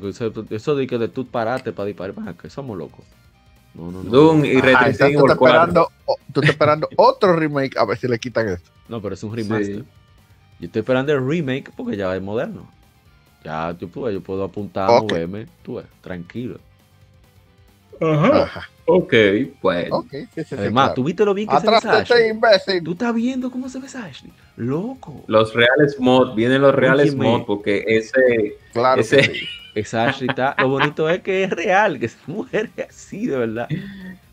Eso 0.51 0.75
de 0.75 0.87
que 0.87 0.99
de 0.99 1.09
tú 1.09 1.27
parate 1.27 1.73
para 1.73 1.87
disparar, 1.87 2.35
que 2.35 2.49
somos 2.49 2.79
locos. 2.79 3.05
No, 3.75 3.91
no, 3.91 4.03
no. 4.03 4.11
Doom 4.11 4.45
y 4.45 4.51
Evil 4.51 4.77
4. 5.19 5.33
Esperando, 5.33 5.91
tú 6.33 6.41
estás 6.41 6.51
esperando 6.51 6.89
otro 6.97 7.35
remake 7.35 7.77
a 7.77 7.85
ver 7.85 7.99
si 7.99 8.09
le 8.09 8.19
quitan 8.19 8.49
esto. 8.49 8.71
No, 8.89 9.03
pero 9.03 9.15
es 9.15 9.23
un 9.23 9.35
remaster. 9.35 9.85
Yo 10.61 10.67
estoy 10.67 10.81
esperando 10.81 11.13
el 11.13 11.27
remake 11.27 11.73
porque 11.77 11.97
ya 11.97 12.15
es 12.15 12.23
moderno. 12.23 12.69
Ya 13.45 13.77
yo 13.79 13.89
puedo, 13.89 14.11
yo 14.11 14.23
puedo 14.23 14.45
apuntar, 14.45 14.89
a 14.89 15.01
moverme, 15.01 15.47
tú 15.63 15.75
ves, 15.75 15.87
tranquilo. 16.01 16.59
Ajá. 18.01 18.69
Ok, 18.87 19.15
bueno. 19.63 19.97
Okay, 19.99 20.29
Además, 20.53 20.95
¿tú 20.95 21.05
viste 21.05 21.25
lo 21.25 21.33
bien 21.33 21.49
que 21.49 21.57
Atrás 21.57 21.83
se 21.83 21.89
ve 21.89 21.99
este 22.03 22.29
imbécil. 22.29 22.85
¿Tú 22.85 22.93
estás 22.93 23.15
viendo 23.15 23.51
cómo 23.51 23.69
se 23.69 23.79
ve 23.79 23.87
Ashley? 23.87 24.33
Loco. 24.57 25.25
Los 25.27 25.55
reales 25.55 25.99
mod, 25.99 26.35
vienen 26.35 26.61
los 26.61 26.75
reales 26.75 27.15
mod 27.15 27.45
porque 27.47 27.85
ese... 27.87 28.57
Claro 28.73 29.01
ese... 29.01 29.33
Esa 29.75 30.05
Ashley 30.05 30.29
está... 30.29 30.55
Lo 30.59 30.69
bonito 30.69 31.09
es 31.11 31.21
que 31.23 31.43
es 31.43 31.51
real, 31.51 31.99
que 31.99 32.07
esa 32.07 32.19
mujer 32.29 32.71
es 32.77 32.91
así, 32.91 33.27
de 33.27 33.39
verdad. 33.39 33.69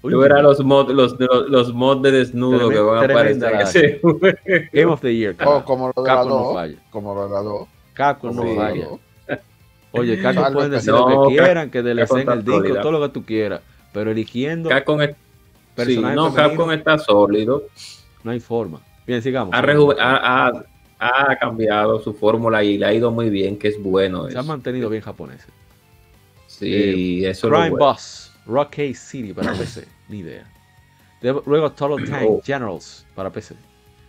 Yo 0.03 0.19
verás 0.19 0.43
los 0.43 0.63
mods 0.63 0.93
los, 0.93 1.19
los, 1.19 1.49
los 1.49 1.73
mod 1.73 2.01
de 2.03 2.11
desnudo 2.11 2.69
que 2.69 2.79
van 2.79 3.09
a 3.09 3.13
aparecer. 3.13 3.99
Game 4.71 4.91
of 4.91 5.01
the 5.01 5.15
Year. 5.15 5.35
Oh, 5.43 5.63
como 5.63 5.91
lo 5.95 6.03
de 6.03 6.09
la 6.09 6.25
no 6.25 6.53
falla. 6.53 6.77
Como 6.91 7.15
lo 7.15 7.27
de 7.27 7.33
la 7.33 7.39
2. 7.39 7.67
Capcom 7.93 8.35
no 8.35 8.55
falla. 8.55 8.87
Oye, 9.93 10.21
Capcom 10.21 10.53
pueden 10.53 10.71
decir 10.71 10.91
lo 10.91 11.27
que 11.27 11.35
quieran, 11.35 11.69
que 11.71 11.81
le 11.81 11.91
el 11.91 12.45
disco, 12.45 12.81
todo 12.81 12.91
lo 12.91 13.01
que 13.01 13.09
tú 13.09 13.25
quieras. 13.25 13.61
Pero 13.93 14.11
eligiendo. 14.11 14.69
Capcom 14.69 15.01
es... 15.01 15.15
sí, 15.85 15.97
no, 15.97 16.33
Capcom 16.33 16.71
está 16.71 16.97
sólido. 16.97 17.63
No 18.23 18.31
hay 18.31 18.39
forma. 18.39 18.81
Bien, 19.05 19.21
sigamos. 19.21 19.53
Ha, 19.53 20.51
ha, 20.99 21.35
cambiado 21.37 21.99
su 21.99 22.13
fórmula 22.13 22.63
y 22.63 22.77
le 22.77 22.85
ha 22.85 22.93
ido 22.93 23.11
muy 23.11 23.29
bien, 23.29 23.57
que 23.57 23.69
es 23.69 23.81
bueno. 23.81 24.29
Se 24.29 24.37
ha 24.37 24.43
mantenido 24.43 24.89
bien 24.89 25.01
japonés. 25.01 25.45
Sí, 26.45 27.23
eh, 27.25 27.29
eso 27.29 27.49
Crime 27.49 27.67
es 27.67 27.71
Boss, 27.73 28.31
Rock 28.45 28.75
City 28.93 29.33
para 29.33 29.53
PC, 29.57 29.87
ni 30.09 30.19
idea. 30.19 30.45
Luego 31.21 31.71
Total 31.71 32.07
Tank 32.07 32.25
oh. 32.27 32.41
Generals 32.43 33.05
para 33.15 33.31
PC. 33.31 33.55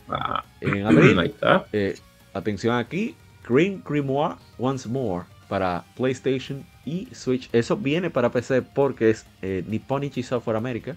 Ah, 0.08 0.44
en 0.60 0.86
abril, 0.86 1.18
ahí 1.18 1.28
está. 1.28 1.66
Eh, 1.72 1.94
atención 2.34 2.76
aquí, 2.76 3.14
Green 3.48 3.82
Grimoire 3.86 4.36
Once 4.58 4.88
More 4.88 5.24
para 5.48 5.84
PlayStation 5.96 6.64
y 6.84 7.08
Switch. 7.12 7.48
Eso 7.52 7.76
viene 7.76 8.10
para 8.10 8.30
PC 8.30 8.62
porque 8.62 9.10
es 9.10 9.26
eh, 9.42 9.64
Nipponichi 9.66 10.22
Software 10.22 10.56
America, 10.56 10.96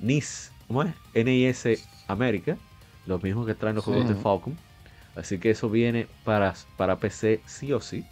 NIS, 0.00 0.52
¿cómo 0.66 0.82
es? 0.82 0.94
NIS 1.14 1.86
América, 2.06 2.56
los 3.06 3.22
mismos 3.22 3.46
que 3.46 3.54
traen 3.54 3.76
los 3.76 3.84
juegos 3.84 4.08
de 4.08 4.14
Falcon. 4.14 4.56
Así 5.16 5.38
que 5.38 5.50
eso 5.50 5.68
viene 5.68 6.06
para, 6.24 6.54
para 6.76 6.96
PC 6.96 7.40
sí 7.46 7.72
o 7.72 7.80
sí. 7.80 8.04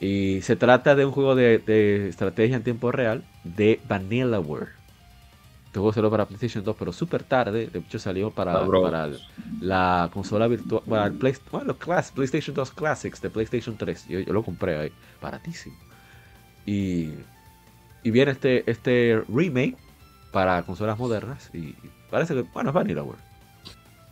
Y 0.00 0.40
se 0.42 0.56
trata 0.56 0.94
de 0.94 1.04
un 1.04 1.12
juego 1.12 1.34
de, 1.34 2.08
estrategia 2.08 2.56
en 2.56 2.62
tiempo 2.62 2.92
real 2.92 3.24
de 3.44 3.80
Vanillaware. 3.88 4.68
Este 5.66 5.78
juego 5.78 5.92
salió 5.92 6.10
para 6.10 6.26
PlayStation 6.26 6.62
2, 6.62 6.76
pero 6.78 6.92
súper 6.92 7.22
tarde. 7.22 7.68
De 7.68 7.78
hecho, 7.78 7.98
salió 7.98 8.30
para, 8.30 8.66
para 8.66 9.10
la 9.60 10.10
consola 10.12 10.46
virtual. 10.46 10.82
Bueno, 10.86 11.06
el 11.06 11.12
PlayStation 12.12 12.54
2 12.54 12.72
Classics 12.72 13.22
de 13.22 13.30
PlayStation 13.30 13.76
3. 13.76 14.08
Yo, 14.08 14.20
yo, 14.20 14.32
lo 14.32 14.42
compré 14.42 14.76
ahí, 14.76 14.92
baratísimo. 15.20 15.76
Y, 16.66 17.10
y 18.02 18.10
viene 18.10 18.32
este, 18.32 18.70
este 18.70 19.22
remake 19.28 19.76
para 20.32 20.62
consolas 20.62 20.98
modernas. 20.98 21.50
Y 21.52 21.74
parece 22.10 22.34
que, 22.34 22.42
bueno, 22.42 22.70
es 22.70 22.74
Vanillaware. 22.74 23.18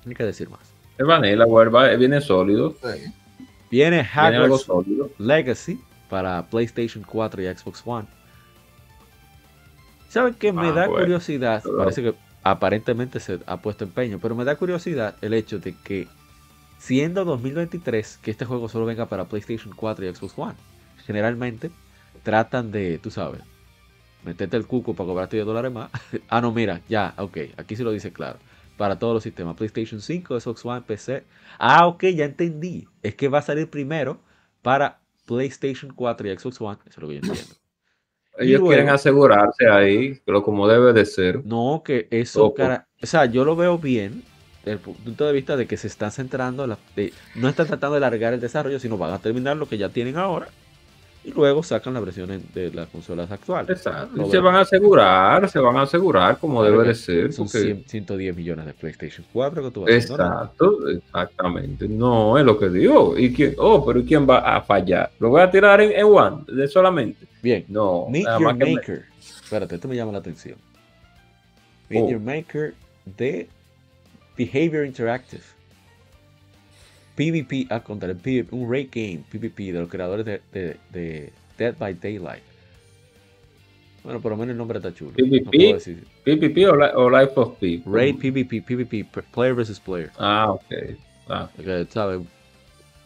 No 0.05 0.11
hay 0.11 0.15
que 0.15 0.25
decir 0.25 0.49
más. 0.49 0.61
Es 0.99 1.07
Vanillaware, 1.07 1.97
viene 1.97 2.21
sólido. 2.21 2.77
Viene 3.71 4.01
Hogwarts 4.01 4.67
Legacy 5.19 5.81
para 6.09 6.43
PlayStation 6.47 7.05
4 7.07 7.43
y 7.43 7.47
Xbox 7.47 7.83
One. 7.85 8.07
¿Saben 10.09 10.35
qué? 10.35 10.53
Me 10.53 10.69
ah, 10.69 10.73
da 10.73 10.87
curiosidad. 10.89 11.63
Parece 11.79 12.03
que 12.03 12.15
aparentemente 12.43 13.21
se 13.21 13.39
ha 13.47 13.59
puesto 13.59 13.85
empeño, 13.85 14.19
pero 14.21 14.35
me 14.35 14.45
da 14.45 14.57
curiosidad 14.57 15.15
el 15.21 15.35
hecho 15.35 15.61
de 15.61 15.75
que, 15.85 16.09
siendo 16.79 17.25
2023, 17.25 18.19
que 18.21 18.33
este 18.33 18.45
juego 18.45 18.69
solo 18.69 18.87
venga 18.87 19.07
para 19.07 19.27
PlayStation 19.27 19.73
4 19.75 20.05
y 20.05 20.15
Xbox 20.15 20.35
One. 20.37 20.55
Generalmente 21.07 21.71
tratan 22.23 22.71
de, 22.71 22.99
tú 22.99 23.11
sabes, 23.11 23.43
meterte 24.25 24.57
el 24.57 24.67
cuco 24.67 24.95
para 24.95 25.07
cobrarte 25.07 25.37
10 25.37 25.47
dólares 25.47 25.73
más. 25.73 25.91
ah, 26.29 26.41
no, 26.41 26.53
mira, 26.53 26.81
ya, 26.89 27.15
ok, 27.17 27.39
aquí 27.57 27.77
se 27.77 27.85
lo 27.85 27.93
dice 27.93 28.13
claro. 28.13 28.39
Para 28.77 28.99
todos 28.99 29.13
los 29.13 29.23
sistemas, 29.23 29.57
PlayStation 29.57 30.01
5, 30.01 30.41
Xbox 30.41 30.65
One, 30.65 30.83
PC. 30.83 31.25
Ah, 31.59 31.87
ok, 31.87 32.05
ya 32.15 32.25
entendí. 32.25 32.89
Es 33.03 33.15
que 33.15 33.29
va 33.29 33.39
a 33.39 33.43
salir 33.43 33.69
primero 33.69 34.21
para 34.63 35.01
PlayStation 35.27 35.93
4 35.95 36.29
y 36.29 36.39
Xbox 36.39 36.61
One. 36.61 36.79
Eso 36.87 36.93
es 36.93 36.99
lo 36.99 37.09
que 37.09 37.15
yo 37.15 37.21
entiendo. 37.21 37.55
Ellos 38.39 38.63
quieren 38.63 38.89
asegurarse 38.89 39.69
ahí, 39.69 40.19
pero 40.25 40.43
como 40.43 40.67
debe 40.67 40.95
de 40.95 41.05
ser. 41.05 41.45
No, 41.45 41.83
que 41.85 42.09
eso, 42.11 42.55
o 42.57 43.07
sea, 43.07 43.27
yo 43.27 43.45
lo 43.45 43.55
veo 43.55 43.77
bien 43.77 44.23
desde 44.65 44.73
el 44.73 44.79
punto 44.79 45.27
de 45.27 45.33
vista 45.33 45.57
de 45.57 45.67
que 45.67 45.77
se 45.77 45.89
están 45.89 46.11
centrando, 46.11 46.67
no 46.67 47.49
están 47.49 47.67
tratando 47.67 47.91
de 47.91 47.97
alargar 47.99 48.33
el 48.33 48.41
desarrollo, 48.41 48.79
sino 48.79 48.97
van 48.97 49.13
a 49.13 49.19
terminar 49.19 49.59
lo 49.59 49.69
que 49.69 49.77
ya 49.77 49.91
tienen 49.91 50.17
ahora 50.17 50.49
y 51.23 51.33
luego 51.33 51.63
sacan 51.63 51.93
la 51.93 52.01
versión 52.01 52.43
de 52.55 52.73
las 52.73 52.89
consolas 52.89 53.31
actuales. 53.31 53.71
Exacto. 53.71 54.31
se 54.31 54.39
van 54.39 54.57
a 54.57 54.61
asegurar, 54.61 55.49
se 55.51 55.59
van 55.59 55.77
a 55.77 55.83
asegurar 55.83 56.39
como 56.39 56.63
debe 56.65 56.89
de 56.89 56.95
ser. 56.95 57.33
Son 57.33 57.47
110 57.47 58.35
millones 58.35 58.65
de 58.65 58.73
PlayStation 58.73 59.27
4 59.33 59.65
que 59.65 59.71
tú 59.71 59.83
vas 59.83 59.91
Exacto, 59.91 60.89
exactamente. 60.89 61.89
No 61.89 62.39
es 62.39 62.45
lo 62.45 62.59
que 62.59 62.71
digo. 62.71 63.19
¿Y 63.19 63.35
quién? 63.35 63.55
Oh, 63.59 63.85
pero 63.85 64.03
¿quién 64.03 64.29
va 64.29 64.39
a 64.39 64.63
fallar? 64.63 65.11
¿Lo 65.19 65.29
voy 65.29 65.43
a 65.43 65.51
tirar 65.51 65.81
en, 65.83 66.05
One 66.05 66.45
de 66.49 66.67
solamente? 66.69 67.27
Bien. 67.43 67.67
No. 67.69 68.07
Meet 68.09 68.27
Your 68.39 68.55
Maker. 68.55 69.05
Espérate, 69.19 69.75
esto 69.75 69.89
me 69.89 69.97
llma 69.97 70.13
la 70.13 70.19
atención. 70.19 70.57
Meet 71.91 72.03
oh. 72.03 72.11
Your 72.11 72.21
Maker 72.21 72.75
de 73.05 73.47
Behavior 74.39 74.87
Interactive. 74.87 75.43
PvP, 77.21 77.67
a 77.69 77.81
contra 77.81 78.11
el 78.11 78.49
un 78.51 78.71
raid 78.71 78.89
game 78.91 79.23
PvP 79.31 79.73
de 79.73 79.81
los 79.81 79.91
creadores 79.91 80.25
de, 80.25 81.33
Dead 81.59 81.77
by 81.77 81.93
Daylight. 81.93 82.43
Bueno, 84.03 84.23
por 84.23 84.31
lo 84.31 84.39
menos 84.39 84.53
el 84.53 84.57
nombre 84.57 84.79
está 84.79 84.95
chulo. 84.95 85.13
PvP, 85.13 86.01
PvP 86.25 86.67
o, 86.67 87.11
Life 87.11 87.33
of 87.37 87.59
P. 87.59 87.83
Raid 87.85 88.17
PvP, 88.17 88.63
PvP, 88.63 89.05
Player 89.35 89.55
versus 89.55 89.79
Player. 89.79 90.11
Ah, 90.19 90.53
ok. 90.53 90.65
Ah. 91.29 91.51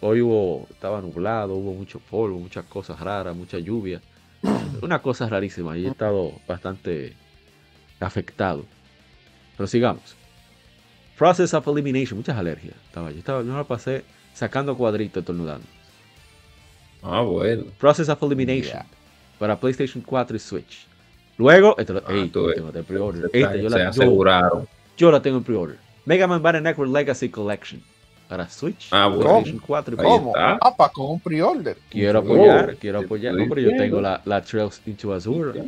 Hoy 0.01 0.21
hubo, 0.21 0.69
estaba 0.71 1.01
nublado, 1.01 1.55
hubo 1.55 1.75
mucho 1.75 1.99
polvo, 1.99 2.39
muchas 2.39 2.65
cosas 2.67 3.01
raras, 3.01 3.35
mucha 3.35 3.59
lluvia. 3.59 4.01
Una 4.81 5.03
cosa 5.03 5.29
rarísima 5.29 5.77
y 5.77 5.87
he 5.87 5.89
estado 5.89 6.35
bastante 6.47 7.15
afectado. 7.99 8.65
Pero 9.57 9.67
sigamos. 9.67 10.15
Process 11.17 11.55
of 11.55 11.67
Elimination, 11.69 12.19
muchas 12.19 12.37
alergias. 12.37 12.75
Estaba, 12.87 13.11
yo, 13.11 13.19
estaba, 13.19 13.43
yo 13.43 13.53
me 13.53 13.65
pasé 13.65 14.05
sacando 14.33 14.77
cuadritos, 14.77 15.21
estornudando. 15.21 15.67
Ah, 17.03 17.21
bueno. 17.21 17.65
Process 17.79 18.09
of 18.09 18.23
Elimination 18.23 18.83
para 19.39 19.59
PlayStation 19.59 20.03
4 20.05 20.37
y 20.37 20.41
Switch. 20.41 20.87
Luego, 21.39 21.77
esto, 21.79 22.03
ah, 22.05 22.09
tengo 22.09 22.73
de 22.73 22.83
pre-order. 22.83 23.31
Este, 23.33 23.63
yo, 23.63 23.69
la, 23.69 23.89
aseguraron. 23.89 24.69
Yo, 24.97 25.11
la 25.11 25.21
tengo 25.21 25.39
en 25.39 25.45
pre-order. 25.45 25.79
Mega 26.05 26.27
Man 26.27 26.43
Battle 26.43 26.61
Network 26.61 26.93
Legacy 26.93 27.29
Collection 27.29 27.81
para 28.29 28.49
Switch, 28.49 28.89
ah, 28.91 29.13
PlayStation 29.13 29.61
4 29.65 29.95
y 29.95 29.97
¿Cómo? 29.99 30.33
Ah, 30.37 30.59
para 30.77 30.93
con 30.93 31.11
un 31.11 31.21
pre-order. 31.21 31.77
Quiero 31.91 32.21
apoyar, 32.21 32.77
quiero 32.77 33.01
apoyar. 33.01 33.35
No, 33.35 33.47
pero 33.49 33.61
yo 33.61 33.77
tengo 33.77 34.01
la, 34.01 34.21
la 34.25 34.43
Trails 34.43 34.81
into 34.87 35.13
Azure. 35.13 35.63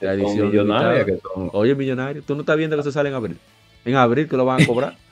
La 0.00 0.12
edición 0.12 0.50
millonaria 0.50 1.04
que 1.04 1.18
son. 1.18 1.50
Oye, 1.52 1.74
millonario, 1.74 2.22
tú 2.22 2.34
no 2.34 2.42
estás 2.42 2.56
viendo 2.56 2.76
que 2.76 2.82
se 2.84 2.92
sale 2.92 3.08
en 3.08 3.14
abril 3.16 3.38
en 3.86 3.96
abril 3.96 4.28
que 4.28 4.36
lo 4.36 4.44
van 4.44 4.62
a 4.62 4.66
cobrar. 4.66 4.96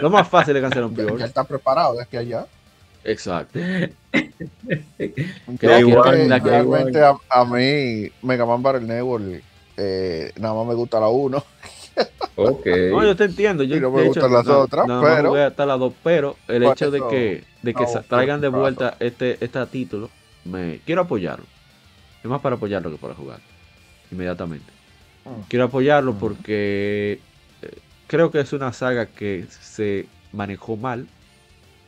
Lo 0.00 0.10
más 0.10 0.28
fácil 0.28 0.56
es 0.56 0.62
cancelar 0.62 0.88
un 0.88 0.94
pre-order. 0.94 1.20
Ya 1.20 1.26
está 1.26 1.44
preparado 1.44 2.00
es 2.00 2.08
que 2.08 2.18
allá. 2.18 2.46
Exacto. 3.02 3.58
realmente 5.60 7.00
a, 7.00 7.16
a, 7.30 7.44
mí, 7.44 8.10
Mega 8.20 8.44
Man 8.44 8.62
Battle 8.62 8.86
Network, 8.86 9.42
eh, 9.76 10.32
nada 10.36 10.54
más 10.54 10.66
me 10.66 10.74
gusta 10.74 11.00
la 11.00 11.08
1. 11.08 11.44
ok. 12.36 12.66
No, 12.90 13.04
yo 13.04 13.16
te 13.16 13.24
entiendo. 13.24 13.62
Yo, 13.62 13.80
no 13.80 13.90
me 13.90 14.02
gustan 14.04 14.32
las 14.32 14.46
otras, 14.48 14.86
pero. 14.86 15.30
Voy 15.30 15.40
hasta 15.40 15.64
las 15.64 15.78
dos, 15.78 15.94
pero 16.02 16.36
el 16.48 16.64
hecho 16.64 16.90
de 16.90 17.00
que, 17.08 17.44
de 17.62 17.74
que 17.74 17.86
traigan 18.08 18.40
de 18.40 18.48
vuelta 18.48 18.96
este, 19.00 19.42
este 19.42 19.64
título, 19.66 20.10
me 20.44 20.80
quiero 20.84 21.02
apoyarlo. 21.02 21.46
Es 22.22 22.28
más 22.28 22.40
para 22.40 22.56
apoyarlo 22.56 22.90
que 22.90 22.98
para 22.98 23.14
jugar. 23.14 23.40
Inmediatamente. 24.10 24.76
Quiero 25.48 25.66
apoyarlo 25.66 26.14
porque 26.14 27.20
eh, 27.62 27.78
creo 28.06 28.30
que 28.30 28.40
es 28.40 28.52
una 28.52 28.72
saga 28.72 29.06
que 29.06 29.46
se 29.48 30.06
manejó 30.32 30.76
mal. 30.76 31.06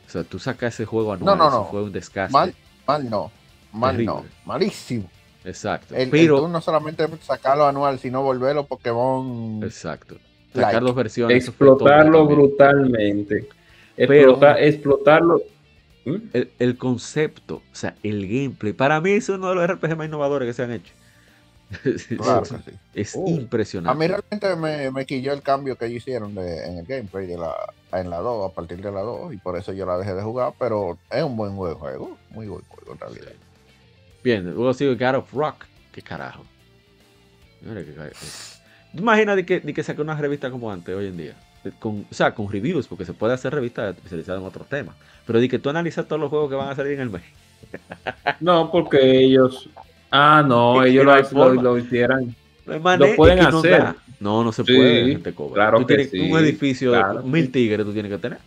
O 0.07 0.09
sea, 0.09 0.23
tú 0.23 0.39
sacas 0.39 0.73
ese 0.73 0.85
juego 0.85 1.13
anual, 1.13 1.37
no, 1.37 1.49
no, 1.49 1.51
no. 1.51 1.65
fue 1.65 1.83
un 1.83 1.91
desgaste. 1.91 2.33
Mal, 2.33 2.53
mal 2.87 3.09
no. 3.09 3.31
Mal 3.71 4.03
no. 4.03 4.25
Malísimo. 4.45 5.09
Exacto. 5.45 5.95
pero 6.11 6.47
no 6.47 6.61
solamente 6.61 7.07
sacarlo 7.21 7.65
anual, 7.65 7.99
sino 7.99 8.21
volverlo 8.21 8.65
Pokémon. 8.65 9.61
Exacto. 9.63 10.17
Sacar 10.53 10.81
dos 10.81 10.95
versiones. 10.95 11.47
Explotarlo 11.47 12.25
brutalmente. 12.25 13.47
explotarlo. 13.97 15.41
¿Mm? 16.05 16.15
El, 16.57 16.77
concepto, 16.77 17.55
o 17.55 17.75
sea, 17.75 17.95
el 18.03 18.27
gameplay. 18.27 18.73
Para 18.73 18.99
mí 19.01 19.11
es 19.11 19.29
uno 19.29 19.49
de 19.49 19.55
los 19.55 19.67
RPG 19.67 19.97
más 19.97 20.07
innovadores 20.07 20.47
que 20.47 20.53
se 20.53 20.63
han 20.63 20.71
hecho. 20.71 20.93
Es 22.93 23.15
uh, 23.15 23.29
impresionante. 23.29 23.91
A 23.91 23.99
mí 23.99 24.07
realmente 24.07 24.55
me, 24.55 24.91
me, 24.91 25.05
quilló 25.05 25.33
el 25.33 25.41
cambio 25.41 25.77
que 25.77 25.85
ellos 25.85 25.97
hicieron 25.97 26.33
de, 26.33 26.65
en 26.65 26.77
el 26.79 26.85
gameplay 26.85 27.27
de 27.27 27.37
la, 27.37 27.53
en 27.93 28.09
la 28.09 28.17
2, 28.17 28.51
a 28.51 28.53
partir 28.53 28.81
de 28.81 28.91
la 28.91 29.01
2, 29.01 29.33
y 29.33 29.37
por 29.37 29.57
eso 29.57 29.71
yo 29.73 29.85
la 29.85 29.97
dejé 29.97 30.15
de 30.15 30.23
jugar, 30.23 30.53
pero 30.57 30.97
es 31.11 31.23
un 31.23 31.37
buen 31.37 31.53
juego, 31.55 32.17
muy 32.31 32.47
buen 32.47 32.63
juego 32.65 32.93
en 32.93 32.99
realidad. 32.99 33.31
Bien, 34.23 34.45
luego 34.45 34.73
sigo 34.73 34.95
God 34.95 35.15
of 35.15 35.33
Rock. 35.33 35.65
¿Qué 35.91 36.01
carajo? 36.01 36.43
¿Tú 37.61 38.99
imaginas 38.99 39.35
de 39.35 39.45
que, 39.45 39.59
de 39.59 39.73
que 39.73 39.83
saque 39.83 40.01
una 40.01 40.15
revista 40.15 40.49
como 40.49 40.71
antes, 40.71 40.95
hoy 40.95 41.07
en 41.07 41.17
día? 41.17 41.35
Con, 41.79 42.05
o 42.09 42.13
sea, 42.13 42.33
con 42.33 42.49
reviews, 42.49 42.87
porque 42.87 43.05
se 43.05 43.13
puede 43.13 43.33
hacer 43.33 43.53
revistas 43.53 43.95
especializadas 43.95 44.41
en 44.41 44.47
otros 44.47 44.67
temas. 44.67 44.95
Pero 45.25 45.39
de 45.39 45.49
que 45.49 45.59
tú 45.59 45.69
analizas 45.69 46.07
todos 46.07 46.19
los 46.19 46.29
juegos 46.29 46.49
que 46.49 46.55
van 46.55 46.69
a 46.69 46.75
salir 46.75 46.93
en 46.93 47.01
el 47.01 47.09
mes. 47.09 47.23
No, 48.39 48.71
porque 48.71 49.19
ellos. 49.19 49.69
Ah, 50.11 50.43
no, 50.45 50.83
ellos 50.83 51.05
lo, 51.05 51.53
lo, 51.53 51.77
hicieran. 51.77 52.35
Lo 52.65 53.15
pueden 53.15 53.39
hacer. 53.39 53.95
No, 54.19 54.43
no 54.43 54.51
se 54.51 54.63
puede, 54.63 55.11
gente 55.11 55.33
Claro 55.53 55.85
que 55.85 56.05
sí, 56.05 56.19
Un 56.19 56.39
edificio 56.39 56.91
de 56.91 57.23
mil 57.23 57.51
tigres 57.51 57.85
tú 57.85 57.93
tienes 57.93 58.11
que 58.11 58.17
tener. 58.17 58.39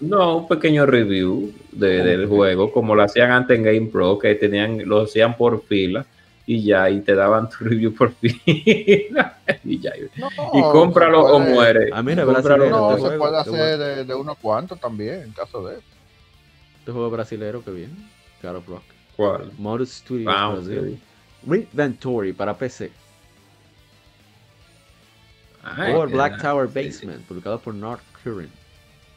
No, 0.00 0.38
un 0.38 0.48
pequeño 0.48 0.86
review 0.86 1.52
del 1.72 2.26
juego, 2.26 2.72
como 2.72 2.94
lo 2.94 3.02
hacían 3.02 3.30
antes 3.30 3.56
en 3.56 3.64
Game 3.64 3.86
Pro, 3.92 4.18
que 4.18 4.34
tenían, 4.34 4.86
lo 4.86 5.02
hacían 5.02 5.36
por 5.36 5.62
fila 5.64 6.04
y 6.46 6.62
ya, 6.62 6.90
y 6.90 7.00
te 7.00 7.14
daban 7.14 7.48
tu 7.58 7.64
review 7.64 7.94
por 7.94 8.12
fila. 8.12 9.38
y 9.64 9.80
ya. 9.80 9.92
y 9.96 10.60
cómpralo 10.60 11.22
o 11.26 11.38
muere. 11.38 11.90
Ah, 11.92 12.02
mira, 12.02 12.24
cómpralo, 12.24 12.68
no, 12.68 12.98
se 12.98 13.16
puede 13.16 13.38
hacer 13.38 13.78
de, 13.78 14.04
de, 14.04 14.14
unos 14.14 14.36
cuantos 14.38 14.80
también, 14.80 15.22
en 15.22 15.32
caso 15.32 15.66
de. 15.66 15.78
Este 16.78 16.92
juego 16.92 17.10
brasilero 17.10 17.64
que 17.64 17.70
viene, 17.70 17.94
of 18.42 18.68
Rock. 18.68 18.82
¿Cuál? 19.16 19.50
Modus 19.58 19.92
Studios 19.92 20.32
ah, 20.34 20.50
Brasil. 20.50 20.98
Reventory 21.46 22.32
para 22.32 22.54
PC. 22.54 22.90
Or 25.94 26.08
Black 26.10 26.40
Tower 26.42 26.66
Basement, 26.66 27.24
publicado 27.26 27.58
por 27.58 27.74
North 27.74 28.02
Current. 28.22 28.50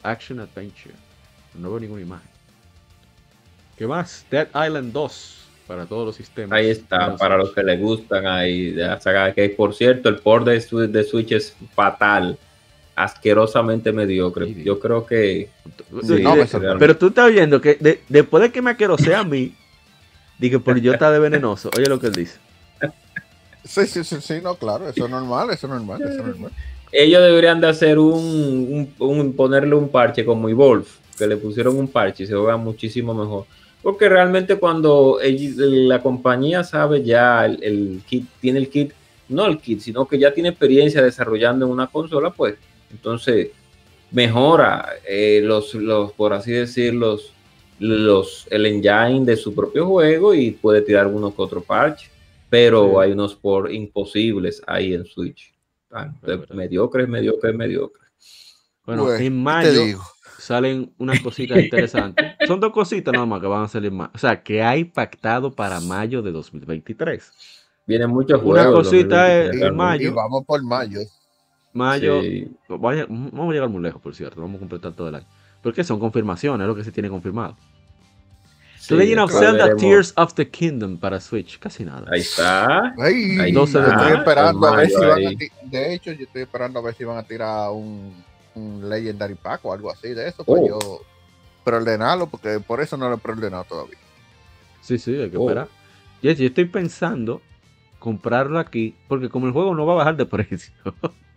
Action 0.02 0.40
Adventure. 0.40 0.94
No 1.54 1.70
veo 1.70 1.80
ninguna 1.80 2.02
imagen. 2.02 2.28
¿Qué 3.76 3.86
más? 3.86 4.24
Dead 4.30 4.48
Island 4.54 4.92
2 4.92 5.38
para 5.66 5.86
todos 5.86 6.06
los 6.06 6.16
sistemas. 6.16 6.58
Ahí 6.58 6.70
está, 6.70 7.16
para 7.16 7.36
los 7.36 7.52
que 7.52 7.62
les 7.62 7.78
gustan 7.80 8.26
ahí. 8.26 8.74
Que 9.34 9.50
por 9.50 9.74
cierto, 9.74 10.08
el 10.08 10.16
port 10.16 10.46
de, 10.46 10.88
de 10.88 11.04
Switch 11.04 11.32
es 11.32 11.56
fatal. 11.74 12.38
Asquerosamente 12.96 13.92
mediocre. 13.92 14.52
Yo 14.64 14.80
creo 14.80 15.06
que. 15.06 15.50
pero 16.78 16.96
tú 16.96 17.08
estás 17.08 17.30
viendo 17.30 17.60
que 17.60 18.00
después 18.08 18.42
de 18.42 18.50
que 18.50 18.60
me 18.60 18.74
sea 18.98 19.20
a 19.20 19.24
mí, 19.24 19.54
dije, 20.38 20.58
por 20.58 20.78
yo 20.80 20.92
está 20.92 21.10
de 21.10 21.18
venenoso. 21.18 21.70
Oye 21.76 21.86
lo 21.86 21.98
que 22.00 22.08
él 22.08 22.14
dice. 22.14 22.38
Sí, 23.64 23.86
sí, 23.86 24.02
sí, 24.02 24.16
sí, 24.20 24.40
no, 24.42 24.54
claro, 24.54 24.88
eso 24.88 25.04
es 25.04 25.10
normal, 25.10 25.50
eso 25.50 25.66
es 25.66 25.72
normal, 25.72 26.00
eso 26.00 26.10
es 26.10 26.26
normal 26.26 26.52
ellos 26.92 27.22
deberían 27.22 27.60
de 27.60 27.68
hacer 27.68 27.98
un, 27.98 28.94
ponerle 29.36 29.74
un 29.74 29.88
parche 29.88 30.24
como 30.24 30.48
Evolve, 30.48 30.86
que 31.16 31.26
le 31.26 31.36
pusieron 31.36 31.76
un 31.76 31.88
parche 31.88 32.24
y 32.24 32.26
se 32.26 32.34
juega 32.34 32.56
muchísimo 32.56 33.14
mejor. 33.14 33.46
Porque 33.82 34.08
realmente 34.08 34.56
cuando 34.56 35.18
la 35.22 36.02
compañía 36.02 36.64
sabe 36.64 37.02
ya 37.02 37.46
el, 37.46 38.02
kit, 38.06 38.26
tiene 38.40 38.58
el 38.58 38.68
kit, 38.68 38.92
no 39.28 39.46
el 39.46 39.58
kit, 39.58 39.80
sino 39.80 40.06
que 40.06 40.18
ya 40.18 40.32
tiene 40.32 40.50
experiencia 40.50 41.02
desarrollando 41.02 41.66
en 41.66 41.72
una 41.72 41.86
consola, 41.86 42.30
pues 42.30 42.56
entonces 42.90 43.48
mejora 44.10 44.88
eh, 45.06 45.40
los, 45.44 45.74
los, 45.74 46.12
por 46.12 46.32
así 46.32 46.52
decir, 46.52 46.94
los, 46.94 47.32
el 47.80 48.66
engine 48.66 49.24
de 49.24 49.36
su 49.36 49.54
propio 49.54 49.86
juego 49.86 50.34
y 50.34 50.50
puede 50.52 50.82
tirar 50.82 51.06
uno 51.06 51.34
que 51.34 51.42
otro 51.42 51.60
parche. 51.60 52.10
Pero 52.50 52.98
hay 52.98 53.12
unos 53.12 53.34
por 53.34 53.70
imposibles 53.70 54.62
ahí 54.66 54.94
en 54.94 55.04
Switch. 55.04 55.52
Ah, 55.90 56.10
mediocre, 56.54 57.06
mediocre, 57.06 57.52
mediocre. 57.52 58.02
Bueno, 58.84 59.14
en 59.14 59.42
mayo 59.42 60.00
salen 60.38 60.94
unas 60.96 61.20
cositas 61.20 61.58
interesantes. 61.58 62.24
Son 62.46 62.58
dos 62.58 62.72
cositas 62.72 63.12
nada 63.12 63.26
más 63.26 63.40
que 63.40 63.46
van 63.46 63.64
a 63.64 63.68
salir 63.68 63.92
más. 63.92 64.10
O 64.14 64.18
sea, 64.18 64.42
que 64.42 64.62
hay 64.62 64.84
pactado 64.84 65.52
para 65.52 65.78
mayo 65.80 66.22
de 66.22 66.32
2023. 66.32 67.32
Vienen 67.86 68.08
muchos 68.08 68.40
juegos. 68.40 68.66
Una 68.66 68.72
cosita 68.72 69.44
es 69.44 69.60
en 69.60 69.76
mayo. 69.76 70.14
vamos 70.14 70.44
por 70.46 70.62
mayo. 70.62 71.00
Mayo. 71.74 72.20
Vamos 72.68 73.50
a 73.50 73.52
llegar 73.52 73.68
muy 73.68 73.82
lejos, 73.82 74.00
por 74.00 74.14
cierto. 74.14 74.40
Vamos 74.40 74.56
a 74.56 74.60
completar 74.60 74.92
todo 74.94 75.08
el 75.08 75.16
año. 75.16 75.26
Porque 75.62 75.84
son 75.84 75.98
confirmaciones, 75.98 76.64
es 76.64 76.68
lo 76.68 76.74
que 76.74 76.84
se 76.84 76.92
tiene 76.92 77.08
confirmado. 77.08 77.56
Legend 78.90 79.20
of 79.20 79.32
Zelda 79.32 79.76
Tears 79.76 80.12
of 80.16 80.34
the 80.34 80.48
Kingdom 80.48 80.96
para 80.96 81.20
Switch, 81.20 81.58
casi 81.58 81.84
nada. 81.84 82.06
Ahí 82.10 82.20
está. 82.20 82.94
Ahí, 82.98 83.52
no 83.52 83.66
se 83.66 83.78
estoy 83.80 84.12
esperando 84.12 84.66
a 84.66 84.76
ver 84.76 84.88
si 84.88 84.96
van 84.96 85.26
a 85.26 85.30
de 85.64 85.94
hecho, 85.94 86.12
yo 86.12 86.24
estoy 86.24 86.42
esperando 86.42 86.78
a 86.78 86.82
ver 86.82 86.94
si 86.94 87.04
van 87.04 87.18
a 87.18 87.22
tirar 87.22 87.70
un, 87.70 88.14
un 88.54 88.88
Legendary 88.88 89.34
Pack 89.34 89.64
o 89.64 89.72
algo 89.72 89.90
así 89.90 90.08
de 90.08 90.28
eso, 90.28 90.44
para 90.44 90.60
oh. 90.60 90.68
yo 90.68 91.00
preordenarlo, 91.64 92.28
porque 92.28 92.60
por 92.60 92.80
eso 92.80 92.96
no 92.96 93.08
lo 93.08 93.16
he 93.16 93.18
preordenado 93.18 93.64
todavía. 93.64 93.98
Sí, 94.80 94.98
sí, 94.98 95.20
hay 95.20 95.30
que 95.30 95.36
oh. 95.36 95.42
esperar. 95.42 95.68
Yo, 96.22 96.32
yo 96.32 96.46
estoy 96.46 96.64
pensando 96.64 97.42
comprarlo 97.98 98.58
aquí, 98.58 98.94
porque 99.06 99.28
como 99.28 99.46
el 99.46 99.52
juego 99.52 99.74
no 99.74 99.84
va 99.84 99.94
a 99.94 99.96
bajar 99.96 100.16
de 100.16 100.24
precio. 100.24 100.72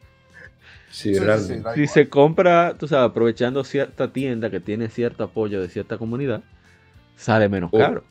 Sí, 0.92 1.16
sí, 1.16 1.64
si 1.76 1.88
se 1.88 2.10
compra, 2.10 2.76
tú 2.78 2.88
sabes, 2.88 3.10
aprovechando 3.10 3.64
cierta 3.64 4.12
tienda 4.12 4.50
que 4.50 4.60
tiene 4.60 4.90
cierto 4.90 5.24
apoyo 5.24 5.62
de 5.62 5.70
cierta 5.70 5.98
comunidad, 5.98 6.44
sale 7.16 7.48
menos 7.48 7.70
oh. 7.74 7.78
caro. 7.78 8.04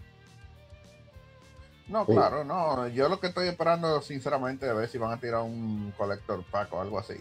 No, 1.89 2.07
claro, 2.07 2.45
no. 2.45 2.87
Yo 2.89 3.09
lo 3.09 3.19
que 3.19 3.27
estoy 3.27 3.49
esperando, 3.49 4.01
sinceramente, 4.01 4.69
a 4.69 4.75
ver 4.75 4.89
si 4.89 4.97
van 4.97 5.13
a 5.13 5.21
tirar 5.21 5.43
un 5.43 5.93
collector 5.97 6.43
pack 6.51 6.73
o 6.73 6.81
algo 6.81 6.99
así. 6.99 7.15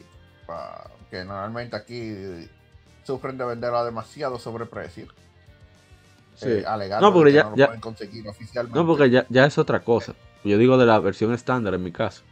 que 1.09 1.25
normalmente 1.25 1.75
aquí 1.75 2.47
sufren 3.03 3.37
de 3.37 3.45
venderlo 3.45 3.79
a 3.79 3.85
demasiado 3.85 4.37
sobreprecio. 4.37 5.07
Sí. 6.35 6.49
Eh, 6.49 6.63
no, 7.01 7.11
porque 7.11 7.33
ya, 7.33 7.43
no 7.43 7.49
lo 7.49 7.55
pueden 7.65 7.81
conseguir 7.81 8.27
oficialmente. 8.27 8.79
No, 8.79 8.85
porque 8.85 9.09
ya, 9.09 9.25
ya 9.29 9.45
es 9.45 9.57
otra 9.57 9.81
cosa. 9.81 10.13
Yo 10.43 10.57
digo 10.57 10.77
de 10.77 10.85
la 10.85 10.99
versión 10.99 11.33
estándar 11.33 11.73
en 11.73 11.83
mi 11.83 11.91
caso. 11.91 12.23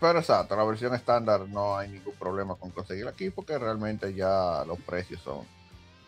Pero 0.00 0.18
exacto, 0.18 0.56
la 0.56 0.64
versión 0.64 0.94
estándar 0.94 1.46
no 1.48 1.76
hay 1.76 1.88
ningún 1.88 2.14
problema 2.14 2.54
con 2.56 2.70
conseguirla 2.70 3.10
aquí 3.10 3.30
porque 3.30 3.58
realmente 3.58 4.14
ya 4.14 4.64
los 4.66 4.78
precios 4.80 5.20
son 5.20 5.44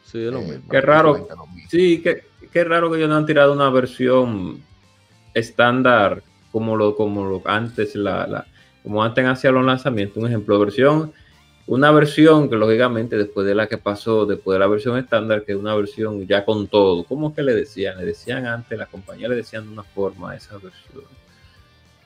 Sí, 0.05 0.27
es 0.27 0.33
lo 0.33 0.41
eh, 0.41 0.43
mismo. 0.43 0.69
Qué 0.71 0.81
raro. 0.81 1.29
Sí, 1.71 2.03
qué, 2.03 2.25
qué, 2.53 2.65
raro 2.65 2.91
que 2.91 2.99
ellos 2.99 3.09
no 3.09 3.17
han 3.17 3.27
tirado 3.27 3.53
una 3.53 3.71
versión 3.71 4.63
estándar 5.33 6.23
como 6.51 6.77
lo, 6.77 6.97
como 6.97 7.25
lo 7.25 7.43
antes, 7.47 7.95
la, 7.95 8.27
la, 8.27 8.47
como 8.83 9.03
antes 9.03 9.25
hacía 9.25 9.51
los 9.51 9.65
lanzamientos. 9.65 10.19
Un 10.19 10.29
ejemplo, 10.29 10.59
versión, 10.59 11.13
una 11.67 11.91
versión 11.93 12.51
que 12.51 12.57
lógicamente 12.57 13.17
después 13.17 13.47
de 13.47 13.55
la 13.55 13.69
que 13.69 13.79
pasó, 13.79 14.27
después 14.27 14.57
de 14.57 14.59
la 14.59 14.67
versión 14.67 14.99
estándar, 14.99 15.45
que 15.45 15.53
es 15.53 15.59
una 15.59 15.75
versión 15.75 16.27
ya 16.27 16.45
con 16.45 16.67
todo. 16.67 17.05
¿Cómo 17.05 17.35
que 17.35 17.43
le 17.43 17.55
decían? 17.55 17.97
Le 17.97 18.05
decían 18.05 18.47
antes, 18.47 18.79
las 18.79 18.89
compañías 18.89 19.31
le 19.31 19.37
decían 19.37 19.65
de 19.65 19.73
una 19.73 19.85
forma 19.85 20.33
a 20.33 20.37
esa 20.37 20.55
versión. 20.59 21.05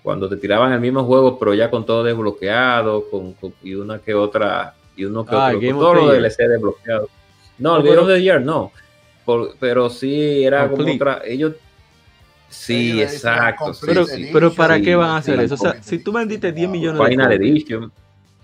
Cuando 0.07 0.29
te 0.29 0.37
tiraban 0.37 0.73
el 0.73 0.79
mismo 0.79 1.03
juego, 1.03 1.37
pero 1.37 1.53
ya 1.53 1.69
con 1.69 1.85
todo 1.85 2.05
desbloqueado, 2.05 3.11
con, 3.11 3.35
y 3.61 3.75
una 3.75 3.99
que 3.99 4.14
otra, 4.14 4.73
y 4.95 5.05
uno 5.05 5.27
que 5.27 5.35
ah, 5.35 5.49
otro, 5.49 5.59
con 5.59 5.81
todo 5.81 5.95
lo 5.95 6.12
DLC 6.12 6.47
desbloqueado. 6.47 7.09
No, 7.59 7.79
el 7.79 7.83
Game 7.83 7.99
of 7.99 8.07
the 8.07 8.23
Year 8.23 8.40
no. 8.40 8.71
pero 9.59 9.90
sí 9.90 10.45
era 10.45 10.71
como 10.71 10.95
otra. 10.95 11.23
Ellos. 11.25 11.55
Sí, 12.49 13.03
exacto. 13.03 13.73
pero, 13.85 14.07
pero 14.33 14.55
¿para 14.55 14.81
qué 14.81 14.95
van 14.95 15.11
a 15.11 15.16
hacer 15.16 15.40
eso? 15.40 15.55
O 15.55 15.59
sea, 15.59 15.83
si 15.83 15.99
tú 15.99 16.12
vendiste 16.12 16.53
10 16.53 16.71
millones 16.71 17.05
Final 17.05 17.29
de 17.29 17.35
Edition. 17.35 17.92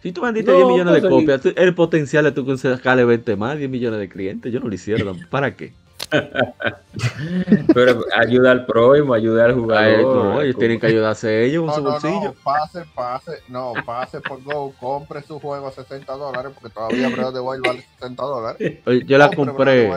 Si 0.03 0.11
tú 0.11 0.23
vendiste 0.23 0.53
10 0.53 0.67
millones 0.67 0.95
de 0.95 1.01
pues, 1.01 1.13
copias, 1.13 1.43
el 1.55 1.75
potencial 1.77 2.25
de 2.25 2.33
tú 2.33 2.59
sacarle 2.59 3.05
20 3.05 3.37
más, 3.37 3.57
10 3.57 3.71
millones 3.71 4.01
de 4.01 4.09
clientes, 4.09 4.53
yo 4.53 4.59
no 4.59 4.67
lo 4.67 4.75
hicieron. 4.75 5.17
¿Para 5.31 5.55
qué? 5.55 5.73
Pero 7.75 8.05
ayuda 8.15 8.53
al 8.53 8.67
prójimo, 8.67 9.15
ayuda 9.15 9.47
al 9.47 9.55
jugador. 9.55 10.25
No, 10.25 10.41
ellos 10.41 10.57
tienen 10.59 10.79
que 10.79 10.87
ayudarse 10.87 11.45
ellos 11.45 11.65
con 11.67 11.75
su 11.75 11.83
bolsillo. 11.83 12.21
No, 12.21 12.35
pase, 12.43 12.85
pase, 12.95 13.33
no, 13.49 13.73
pase 13.85 14.21
por 14.21 14.43
Go, 14.43 14.75
compre 14.79 15.23
su 15.23 15.39
juego 15.41 15.69
a 15.69 15.73
60 15.73 16.13
dólares, 16.13 16.53
porque 16.55 16.75
todavía 16.75 17.09
Breath 17.09 17.35
de 17.35 17.41
Wild 17.41 17.67
vale 17.67 17.87
60 17.99 18.23
dólares. 18.23 18.79
Yo 19.07 19.19
la 19.19 19.31
compré. 19.31 19.91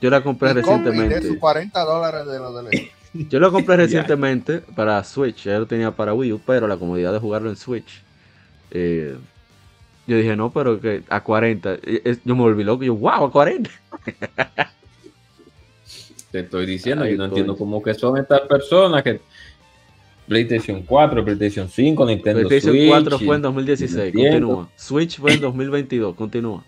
Yo 0.00 0.10
la 0.10 0.22
compré 0.22 0.52
recientemente. 0.52 1.38
40 1.38 1.84
dólares 1.84 2.26
de 2.26 2.38
lo 2.38 2.62
de 2.62 2.90
Yo 3.30 3.38
lo 3.38 3.52
compré 3.52 3.76
recientemente 3.78 4.58
para 4.58 5.02
Switch, 5.04 5.44
ya 5.44 5.58
lo 5.58 5.66
tenía 5.66 5.90
para 5.90 6.14
Wii 6.14 6.32
U, 6.32 6.40
pero 6.44 6.66
la 6.66 6.76
comodidad 6.76 7.12
de 7.12 7.18
jugarlo 7.18 7.48
en 7.48 7.56
Switch. 7.56 8.02
Eh, 8.70 9.16
yo 10.06 10.16
dije, 10.16 10.36
no, 10.36 10.50
pero 10.50 10.80
que 10.80 11.02
a 11.08 11.22
40. 11.22 11.78
Yo 12.24 12.36
me 12.36 12.42
volví 12.42 12.64
loco, 12.64 12.82
yo, 12.82 12.94
wow, 12.94 13.26
a 13.26 13.32
40. 13.32 13.70
Te 16.34 16.40
estoy 16.40 16.66
diciendo, 16.66 17.06
yo 17.06 17.16
no 17.16 17.26
entiendo 17.26 17.56
cómo 17.56 17.80
que 17.80 17.94
son 17.94 18.18
estas 18.18 18.40
personas 18.40 19.04
que 19.04 19.20
PlayStation 20.26 20.82
4, 20.82 21.24
PlayStation 21.24 21.68
5, 21.68 22.06
Nintendo 22.06 22.48
PlayStation 22.48 22.74
Switch. 22.74 22.88
4 22.88 23.18
fue 23.20 23.36
en 23.36 23.42
2016, 23.42 24.12
continúa. 24.12 24.68
Switch 24.74 25.20
fue 25.20 25.34
en 25.34 25.40
2022, 25.42 26.16
continúa. 26.16 26.64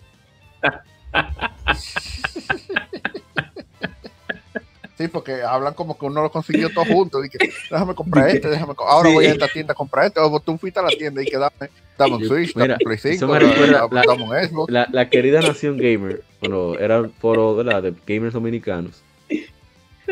Sí, 4.97 5.09
porque 5.09 5.43
hablan 5.43 5.75
como 5.75 5.99
que 5.99 6.07
uno 6.07 6.23
lo 6.23 6.31
consiguió 6.31 6.71
todo 6.73 6.85
junto. 6.85 7.25
Y 7.25 7.29
que, 7.29 7.39
déjame 7.69 7.95
comprar 7.97 8.29
este, 8.29 8.49
déjame 8.49 8.73
Ahora 8.79 9.11
voy 9.11 9.27
a 9.27 9.33
esta 9.33 9.49
tienda 9.49 9.73
a 9.73 9.75
comprar 9.75 10.07
este. 10.07 10.21
O 10.21 10.39
tú 10.39 10.57
fuiste 10.59 10.79
a 10.79 10.85
la 10.85 10.91
tienda 10.91 11.23
y 11.23 11.27
que 11.27 11.37
dame, 11.37 11.71
dame 11.99 12.15
un 12.15 12.25
Switch, 12.25 12.55
dame 12.55 12.77
Play 12.77 12.99
5, 12.99 13.27
dame, 13.27 14.23
un 14.23 14.49
Xbox. 14.49 14.73
La, 14.73 14.89
la, 14.93 15.11
querida 15.11 15.41
Nación 15.41 15.77
Gamer, 15.77 16.23
bueno, 16.41 16.77
era 16.79 16.99
el 16.99 17.11
foro 17.11 17.65
de 17.65 17.95
gamers 18.07 18.33
dominicanos. 18.33 19.03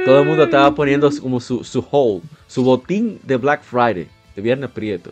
Todo 0.05 0.21
el 0.21 0.27
mundo 0.27 0.45
estaba 0.45 0.75
poniendo 0.75 1.11
como 1.21 1.41
su, 1.41 1.63
su 1.63 1.87
haul, 1.93 2.23
su 2.49 2.65
botín 2.65 3.21
de 3.23 3.37
Black 3.37 3.63
Friday, 3.63 4.09
de 4.35 4.43
Viernes 4.43 4.71
Prieto. 4.71 5.11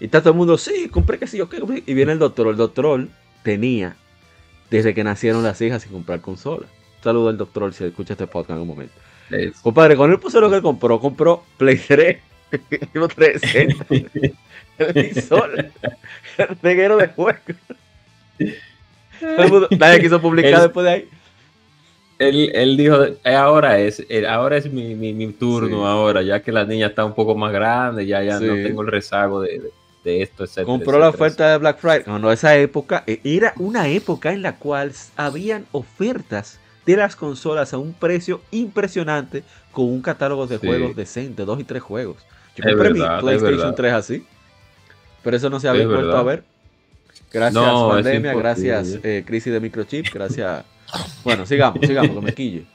Y 0.00 0.06
está 0.06 0.20
todo 0.20 0.30
el 0.30 0.36
mundo, 0.36 0.58
sí, 0.58 0.88
compré 0.88 1.18
que 1.18 1.26
sí, 1.26 1.38
yo 1.38 1.48
qué. 1.48 1.62
Y 1.86 1.94
viene 1.94 2.12
el 2.12 2.18
doctor. 2.18 2.48
El 2.48 2.56
doctor 2.56 3.06
tenía, 3.42 3.96
desde 4.70 4.92
que 4.92 5.04
nacieron 5.04 5.42
las 5.42 5.60
hijas, 5.60 5.82
sin 5.82 5.92
comprar 5.92 6.20
consola. 6.20 6.66
Saludo 7.02 7.28
al 7.28 7.38
doctor 7.38 7.72
si 7.72 7.84
escucha 7.84 8.14
este 8.14 8.26
podcast 8.26 8.56
en 8.56 8.62
un 8.62 8.68
momento. 8.68 8.94
Compadre, 9.62 9.96
con 9.96 10.10
él 10.10 10.18
puso 10.18 10.40
lo 10.40 10.50
que 10.50 10.56
él 10.56 10.62
compró, 10.62 11.00
compró 11.00 11.44
Play 11.56 11.78
3, 11.78 12.18
360, 12.50 13.86
televisor, 14.76 15.72
el 16.38 16.58
reguero 16.62 16.96
de 16.96 17.08
juego. 17.08 17.38
Nadie 19.78 20.00
quiso 20.00 20.20
publicar 20.20 20.62
después 20.62 20.84
de 20.84 20.90
ahí 20.90 21.08
él, 22.18 22.50
él, 22.54 22.76
dijo, 22.76 23.04
eh, 23.04 23.34
ahora 23.34 23.78
es, 23.78 24.04
eh, 24.08 24.26
ahora 24.26 24.56
es 24.56 24.70
mi, 24.72 24.94
mi, 24.94 25.12
mi 25.12 25.32
turno 25.32 25.86
ahora, 25.86 26.22
ya 26.22 26.40
que 26.40 26.50
la 26.50 26.64
niña 26.64 26.86
está 26.86 27.04
un 27.04 27.14
poco 27.14 27.34
más 27.34 27.52
grande, 27.52 28.06
ya, 28.06 28.22
ya 28.22 28.40
no 28.40 28.54
tengo 28.54 28.82
el 28.82 28.88
rezago 28.88 29.42
de, 29.42 29.70
de, 30.02 30.22
esto, 30.22 30.44
etc. 30.44 30.64
Compró 30.64 30.98
la 30.98 31.10
oferta 31.10 31.50
de 31.50 31.58
Black 31.58 31.78
Friday. 31.78 32.04
No, 32.06 32.18
no, 32.18 32.32
esa 32.32 32.56
época 32.56 33.04
eh, 33.06 33.20
era 33.22 33.52
una 33.58 33.88
época 33.88 34.32
en 34.32 34.42
la 34.42 34.56
cual 34.56 34.92
habían 35.16 35.66
ofertas 35.72 36.58
de 36.86 36.96
las 36.96 37.16
consolas 37.16 37.74
a 37.74 37.78
un 37.78 37.92
precio 37.92 38.40
impresionante 38.50 39.42
con 39.72 39.86
un 39.86 40.00
catálogo 40.00 40.46
de 40.46 40.56
juegos 40.56 40.96
decente, 40.96 41.44
dos 41.44 41.60
y 41.60 41.64
tres 41.64 41.82
juegos. 41.82 42.16
Yo 42.56 42.64
compré 42.64 42.94
mi 42.94 43.00
PlayStation 43.20 43.74
3 43.74 43.92
así, 43.92 44.26
pero 45.22 45.36
eso 45.36 45.50
no 45.50 45.60
se 45.60 45.68
había 45.68 45.86
vuelto 45.86 46.16
a 46.16 46.22
ver. 46.22 46.44
Gracias 47.30 47.62
pandemia, 47.62 48.32
gracias 48.32 48.98
crisis 49.26 49.52
de 49.52 49.60
microchip, 49.60 50.06
gracias 50.14 50.64
bueno, 51.24 51.46
sigamos, 51.46 51.80
sigamos, 51.86 52.10
que 52.10 52.20
me 52.20 52.34
quille. 52.34 52.66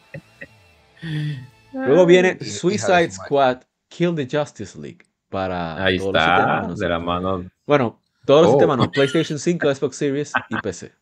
Luego 1.74 2.06
viene 2.06 2.38
Suicide 2.43 3.12
Squad 3.12 3.62
Kill 3.89 4.15
the 4.15 4.28
Justice 4.30 4.78
League 4.80 5.06
para 5.30 5.84
Ahí 5.84 5.97
está, 5.97 6.67
de 6.76 6.89
la 6.89 7.00
mano. 7.00 7.45
Bueno, 7.65 8.00
todos 8.26 8.41
los 8.41 8.50
oh. 8.50 8.54
sistemas, 8.54 8.78
no, 8.78 8.91
PlayStation 8.91 9.39
5, 9.39 9.76
Xbox 9.76 9.95
Series 9.95 10.32
y 10.50 10.56
PC. 10.58 10.91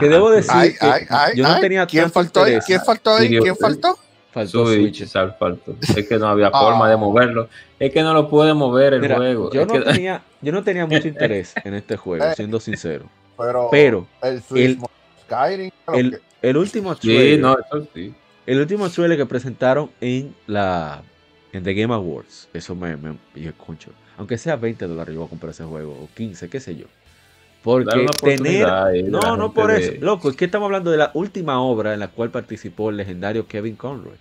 Que 0.00 0.08
debo 0.08 0.30
decir 0.30 0.76
que 0.78 1.36
yo 1.36 1.48
no 1.48 1.60
tenía 1.60 1.86
¿Quién 1.86 2.10
faltó 2.10 2.42
ahí? 2.42 2.58
¿Quién 2.66 2.80
faltó 2.80 3.14
ahí? 3.14 3.28
¿Quién 3.28 3.56
faltó? 3.56 3.96
Faltó 4.32 4.66
Switch. 4.66 5.06
Faltó. 5.08 5.76
Es 5.96 6.06
que 6.06 6.18
no 6.18 6.28
había 6.28 6.50
forma 6.50 6.88
de 6.88 6.94
ah. 6.94 6.98
moverlo. 6.98 7.48
Es 7.78 7.90
que 7.92 8.02
no 8.02 8.12
lo 8.12 8.28
puede 8.28 8.52
mover 8.52 8.94
el 8.94 9.14
juego. 9.14 9.50
Yo 9.50 9.64
no, 9.64 9.82
tenía, 9.82 10.22
yo 10.42 10.52
no 10.52 10.62
tenía 10.62 10.84
mucho 10.84 11.08
interés 11.08 11.54
en 11.64 11.72
este 11.72 11.96
juego, 11.96 12.24
siendo 12.34 12.60
sincero. 12.60 13.06
Pero, 13.38 13.68
pero 13.70 14.06
el, 14.22 14.42
el, 14.54 14.78
el, 16.42 16.56
último 16.56 16.94
trailer, 16.96 17.56
el 18.46 18.60
último 18.60 18.88
trailer 18.90 19.18
que 19.18 19.26
presentaron 19.26 19.90
en 20.00 20.34
la 20.46 21.02
en 21.52 21.64
The 21.64 21.74
Game 21.74 21.94
Awards, 21.94 22.48
eso 22.52 22.74
me, 22.74 22.96
me 22.96 23.16
concho. 23.56 23.90
Aunque 24.18 24.38
sea 24.38 24.56
20 24.56 24.86
dólares, 24.86 25.14
yo 25.14 25.20
voy 25.20 25.26
a 25.26 25.30
comprar 25.30 25.50
ese 25.50 25.64
juego, 25.64 25.92
o 25.92 26.08
15, 26.14 26.48
qué 26.48 26.60
sé 26.60 26.76
yo. 26.76 26.86
Porque 27.62 28.06
tener. 28.22 28.68
No, 29.08 29.36
no 29.36 29.52
por 29.52 29.70
eso. 29.72 29.92
Loco, 30.00 30.30
es 30.30 30.36
que 30.36 30.44
estamos 30.44 30.66
hablando 30.66 30.90
de 30.90 30.98
la 30.98 31.10
última 31.14 31.60
obra 31.60 31.94
en 31.94 32.00
la 32.00 32.08
cual 32.08 32.30
participó 32.30 32.90
el 32.90 32.96
legendario 32.96 33.46
Kevin 33.46 33.74
Conroy. 33.74 34.14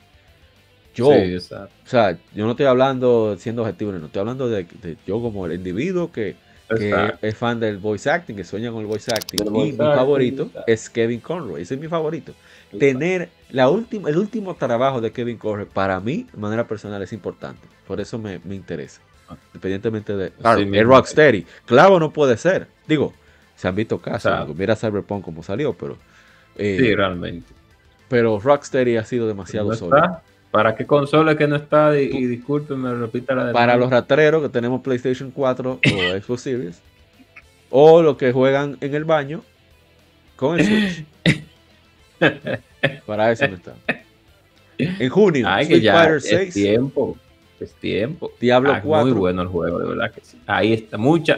Yo, 0.96 1.10
o 1.10 1.40
sea, 1.86 2.18
yo 2.34 2.46
no 2.46 2.52
estoy 2.52 2.66
hablando 2.66 3.36
siendo 3.38 3.64
objetivo, 3.64 3.92
no 3.92 4.06
estoy 4.06 4.22
hablando 4.22 4.48
de, 4.48 4.64
de 4.82 4.98
yo 5.06 5.22
como 5.22 5.46
el 5.46 5.52
individuo 5.52 6.12
que 6.12 6.38
que 6.70 7.14
es 7.22 7.36
fan 7.36 7.60
del 7.60 7.78
voice 7.78 8.10
acting, 8.10 8.36
que 8.36 8.44
sueña 8.44 8.72
con 8.72 8.82
el 8.82 8.88
voice 8.88 9.12
acting. 9.12 9.46
y 9.46 9.50
mi 9.50 9.72
favorito 9.74 10.50
es 10.68 10.90
Kevin 10.90 11.20
Conroy, 11.20 11.62
ese 11.62 11.76
es 11.76 11.80
mi 11.80 11.88
favorito. 11.88 12.34
Tener 12.78 13.30
la 13.52 13.70
última, 13.70 14.10
el 14.10 14.18
último 14.18 14.56
trabajo 14.56 15.02
de 15.02 15.12
Kevin 15.12 15.38
Conroy, 15.38 15.66
para 15.66 16.00
mí, 16.00 16.28
de 16.32 16.38
manera 16.38 16.68
personal, 16.68 17.02
es 17.02 17.14
importante. 17.14 17.68
Por 17.88 18.02
eso 18.02 18.18
me, 18.18 18.40
interesa. 18.50 19.02
Ah. 19.30 19.38
Independientemente 19.48 20.16
de. 20.16 20.32
Claro, 20.32 20.62
es 20.62 20.86
Rocksteady. 20.86 21.46
Claro, 21.66 22.00
no 22.00 22.12
puede 22.12 22.38
ser. 22.38 22.68
Digo, 22.88 23.14
se 23.56 23.68
han 23.68 23.76
visto 23.76 24.00
casos. 24.00 24.56
mira 24.56 24.76
Cyberpunk 24.76 25.24
como 25.24 25.44
salió, 25.44 25.74
pero. 25.74 25.98
Eh, 26.58 26.78
sí, 26.80 26.96
realmente. 26.96 27.54
Pero 28.10 28.40
Rocksteady 28.40 28.98
ha 28.98 29.06
sido 29.06 29.28
demasiado 29.28 29.74
sólido. 29.74 30.22
¿Para 30.56 30.74
qué 30.74 30.86
consola 30.86 31.36
que 31.36 31.50
no 31.50 31.58
está? 31.58 32.00
Y, 32.00 32.06
y 32.06 32.28
discúlpenme, 32.28 32.94
repita 32.94 33.36
la 33.36 33.48
de 33.48 33.52
Para 33.52 33.76
los 33.76 33.90
rateros 33.90 34.42
que 34.42 34.48
tenemos 34.48 34.80
PlayStation 34.80 35.30
4 35.30 35.72
o 35.72 35.80
Xbox 36.22 36.42
Series. 36.42 36.82
O 37.70 38.02
los 38.02 38.16
que 38.16 38.32
juegan 38.32 38.78
en 38.80 38.96
el 38.96 39.04
baño 39.04 39.44
con 40.38 40.58
el 40.58 40.66
Switch. 40.66 41.06
Para 43.06 43.34
eso 43.34 43.50
no 43.50 43.56
está. 43.56 43.74
En 44.78 45.10
junio, 45.10 45.46
Ay, 45.46 45.68
que 45.68 45.82
ya 45.82 46.06
Es 46.06 46.54
tiempo. 46.54 47.18
Es 47.60 47.74
tiempo. 47.74 48.32
Diablo 48.40 48.80
4. 48.82 48.96
Ah, 48.96 49.04
muy 49.04 49.12
bueno 49.12 49.42
el 49.42 49.50
juego, 49.50 49.80
de 49.80 49.90
verdad 49.90 50.14
que 50.14 50.22
sí. 50.22 50.38
Ahí 50.48 50.72
está, 50.72 50.98
mucha. 50.98 51.38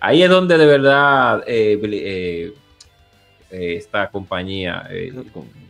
Ahí 0.00 0.22
es 0.24 0.28
donde 0.28 0.58
de 0.58 0.66
verdad 0.66 1.44
eh, 1.46 1.78
eh, 1.80 2.52
eh, 3.50 3.76
esta 3.76 4.08
compañía. 4.08 4.86
Eh, 4.90 5.12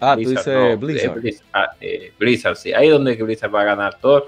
ah, 0.01 0.15
tú 0.15 0.31
dices 0.31 0.47
eh, 0.47 0.77
Blizzard. 0.77 1.21
Ah, 1.53 1.71
Blizzard, 2.19 2.57
sí. 2.57 2.73
Ahí 2.73 2.87
es 2.87 2.93
donde 2.93 3.15
Blizzard 3.15 3.55
va 3.55 3.63
a 3.63 3.65
ganar 3.65 3.99
todo. 3.99 4.27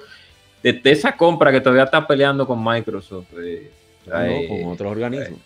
De, 0.63 0.81
esa 0.85 1.17
compra 1.17 1.51
que 1.51 1.61
todavía 1.61 1.85
está 1.85 2.07
peleando 2.07 2.47
con 2.47 2.63
Microsoft. 2.63 3.29
no, 3.33 4.49
con 4.49 4.73
otros 4.73 4.93
organismos. 4.93 5.41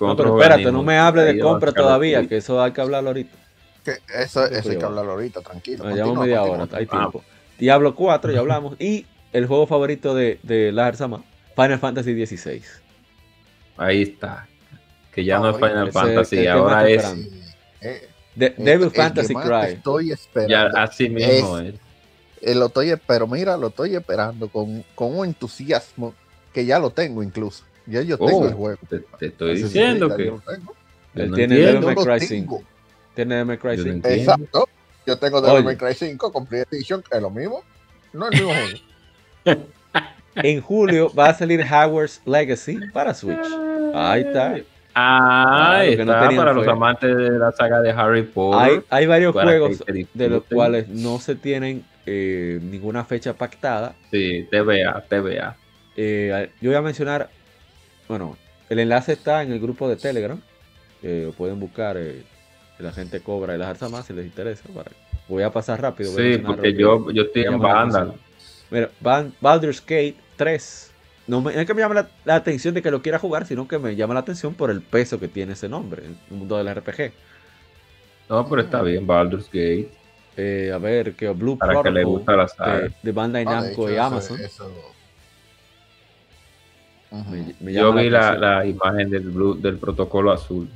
no, 0.00 0.16
pero 0.16 0.38
espérate, 0.38 0.70
no 0.70 0.82
me 0.82 0.98
hable 0.98 1.22
de 1.22 1.38
compra 1.38 1.72
todavía, 1.72 2.26
que 2.28 2.36
eso 2.36 2.62
hay 2.62 2.72
que 2.72 2.80
hablarlo 2.80 3.10
ahorita. 3.10 3.36
Que 3.84 3.98
eso, 4.22 4.44
eso 4.46 4.70
hay 4.70 4.78
que 4.78 4.84
hablarlo 4.84 5.12
ahorita, 5.12 5.40
tranquilo. 5.40 5.84
Nos 5.84 5.94
llevamos 5.94 6.18
media 6.20 6.42
hora, 6.42 6.68
hay 6.72 6.86
tiempo. 6.86 7.24
Diablo 7.58 7.94
4, 7.94 8.32
ya 8.32 8.40
hablamos. 8.40 8.80
Y 8.80 9.06
el 9.32 9.46
juego 9.46 9.66
favorito 9.66 10.14
de, 10.14 10.38
de 10.42 10.92
Sama, 10.94 11.24
Final 11.56 11.78
Fantasy 11.78 12.26
XVI. 12.26 12.62
Ahí 13.76 14.02
está 14.02 14.46
que 15.14 15.24
ya 15.24 15.38
no 15.38 15.50
es 15.50 15.56
Final 15.56 15.92
Fantasy, 15.92 16.46
ahora 16.46 16.88
es 16.88 17.04
eh, 17.80 18.08
Devil 18.34 18.90
Fantasy 18.90 19.34
Cry. 19.34 19.72
Estoy 19.74 20.12
esperando. 20.12 20.50
Ya, 20.50 20.82
así 20.82 21.08
mismo 21.08 21.58
es. 21.58 21.74
Eh, 22.40 22.54
lo 22.54 22.66
estoy, 22.66 22.92
pero 23.06 23.26
mira, 23.26 23.56
lo 23.56 23.68
estoy 23.68 23.94
esperando 23.94 24.48
con, 24.48 24.84
con, 24.94 25.16
un 25.16 25.26
entusiasmo 25.26 26.14
que 26.52 26.66
ya 26.66 26.78
lo 26.78 26.90
tengo 26.90 27.22
incluso. 27.22 27.64
Ya 27.86 28.02
yo 28.02 28.18
tengo 28.18 28.38
oh, 28.38 28.46
el 28.46 28.54
juego. 28.54 28.80
Te, 29.18 29.26
estoy 29.26 29.62
diciendo 29.62 30.14
que. 30.16 30.32
Él 31.14 31.32
tiene 31.32 31.56
Devil 31.56 31.80
May 31.80 31.94
Cry 31.94 32.20
5. 32.20 32.62
Tiene 33.14 33.36
Devil 33.36 33.46
May 33.46 33.58
Cry 33.58 33.82
5. 33.82 34.08
Exacto. 34.08 34.68
Yo 35.06 35.18
tengo 35.18 35.40
Devil 35.40 35.64
May 35.64 35.76
Cry 35.76 35.94
5 35.94 36.32
Complete 36.32 36.66
Edition, 36.72 37.02
que 37.02 37.16
es 37.16 37.22
lo 37.22 37.30
mismo. 37.30 37.62
No 38.12 38.28
es 38.28 38.40
el 38.40 38.46
mismo 38.46 38.60
juego. 39.44 39.66
en 40.36 40.60
julio 40.60 41.12
va 41.14 41.28
a 41.28 41.34
salir 41.34 41.64
Howard's 41.64 42.20
Legacy 42.24 42.78
para 42.92 43.14
Switch. 43.14 43.46
Ahí 43.94 44.22
está. 44.22 44.56
Ah, 44.94 45.82
está 45.84 46.30
para 46.36 46.52
los 46.52 46.68
amantes 46.68 47.16
de 47.16 47.30
la 47.38 47.52
saga 47.52 47.80
de 47.80 47.90
Harry 47.90 48.22
Potter. 48.22 48.84
Hay, 48.90 49.06
varios 49.06 49.32
juegos 49.32 49.82
de 50.14 50.28
los 50.28 50.44
cuales 50.44 50.88
no 50.88 51.18
se 51.18 51.34
tienen 51.34 51.84
eh, 52.06 52.60
ninguna 52.62 53.04
fecha 53.04 53.34
pactada. 53.34 53.94
Sí, 54.10 54.46
TVA, 54.50 55.04
TVA. 55.08 55.56
Eh, 55.96 56.50
yo 56.60 56.70
voy 56.70 56.76
a 56.76 56.82
mencionar 56.82 57.28
bueno, 58.08 58.36
el 58.68 58.78
enlace 58.78 59.12
está 59.12 59.42
en 59.42 59.52
el 59.52 59.60
grupo 59.60 59.88
de 59.88 59.96
Telegram. 59.96 60.40
pueden 61.36 61.60
buscar 61.60 61.96
la 62.78 62.92
gente 62.92 63.20
cobra 63.20 63.54
y 63.54 63.58
las 63.58 63.90
más 63.90 64.06
si 64.06 64.12
les 64.12 64.26
interesa. 64.26 64.64
Voy 65.28 65.42
a 65.42 65.50
pasar 65.50 65.80
rápido. 65.80 66.10
sí, 66.12 66.38
porque 66.38 66.74
yo, 66.74 67.10
yo 67.10 67.22
estoy 67.22 67.44
en 67.44 67.58
Vandal. 67.58 68.14
Mira, 68.70 68.90
Baldur's 69.40 69.80
Gate 69.80 70.16
3. 70.36 70.93
No 71.26 71.48
es 71.48 71.66
que 71.66 71.74
me 71.74 71.80
llama 71.80 72.06
la, 72.24 72.34
atención 72.34 72.74
de 72.74 72.82
que 72.82 72.90
lo 72.90 73.00
quiera 73.00 73.18
jugar, 73.18 73.46
sino 73.46 73.66
que 73.66 73.78
me 73.78 73.96
llama 73.96 74.14
la 74.14 74.20
atención 74.20 74.54
por 74.54 74.70
el 74.70 74.82
peso 74.82 75.18
que 75.18 75.28
tiene 75.28 75.54
ese 75.54 75.68
nombre 75.68 76.04
en 76.04 76.18
el 76.30 76.36
mundo 76.36 76.58
del 76.58 76.74
RPG. 76.74 77.12
No, 78.28 78.46
pero 78.48 78.62
está 78.62 78.82
bien, 78.82 79.06
Baldur's 79.06 79.46
Gate. 79.46 79.90
Eh, 80.36 80.72
a 80.74 80.78
ver, 80.78 81.14
que 81.14 81.28
Blue 81.30 81.56
Para 81.56 81.82
que 81.82 81.90
le 81.90 82.04
gusta 82.04 82.36
la 82.36 82.46
de, 82.78 82.92
de 83.02 83.12
Bandai 83.12 83.44
ah, 83.46 83.60
Namco 83.60 83.90
y 83.90 83.96
Amazon. 83.96 84.38
Yo 87.60 87.92
vi 87.92 88.10
la, 88.10 88.34
la, 88.36 88.66
imagen 88.66 89.10
del, 89.10 89.30
blue, 89.30 89.54
del 89.54 89.78
protocolo 89.78 90.32
azul. 90.32 90.68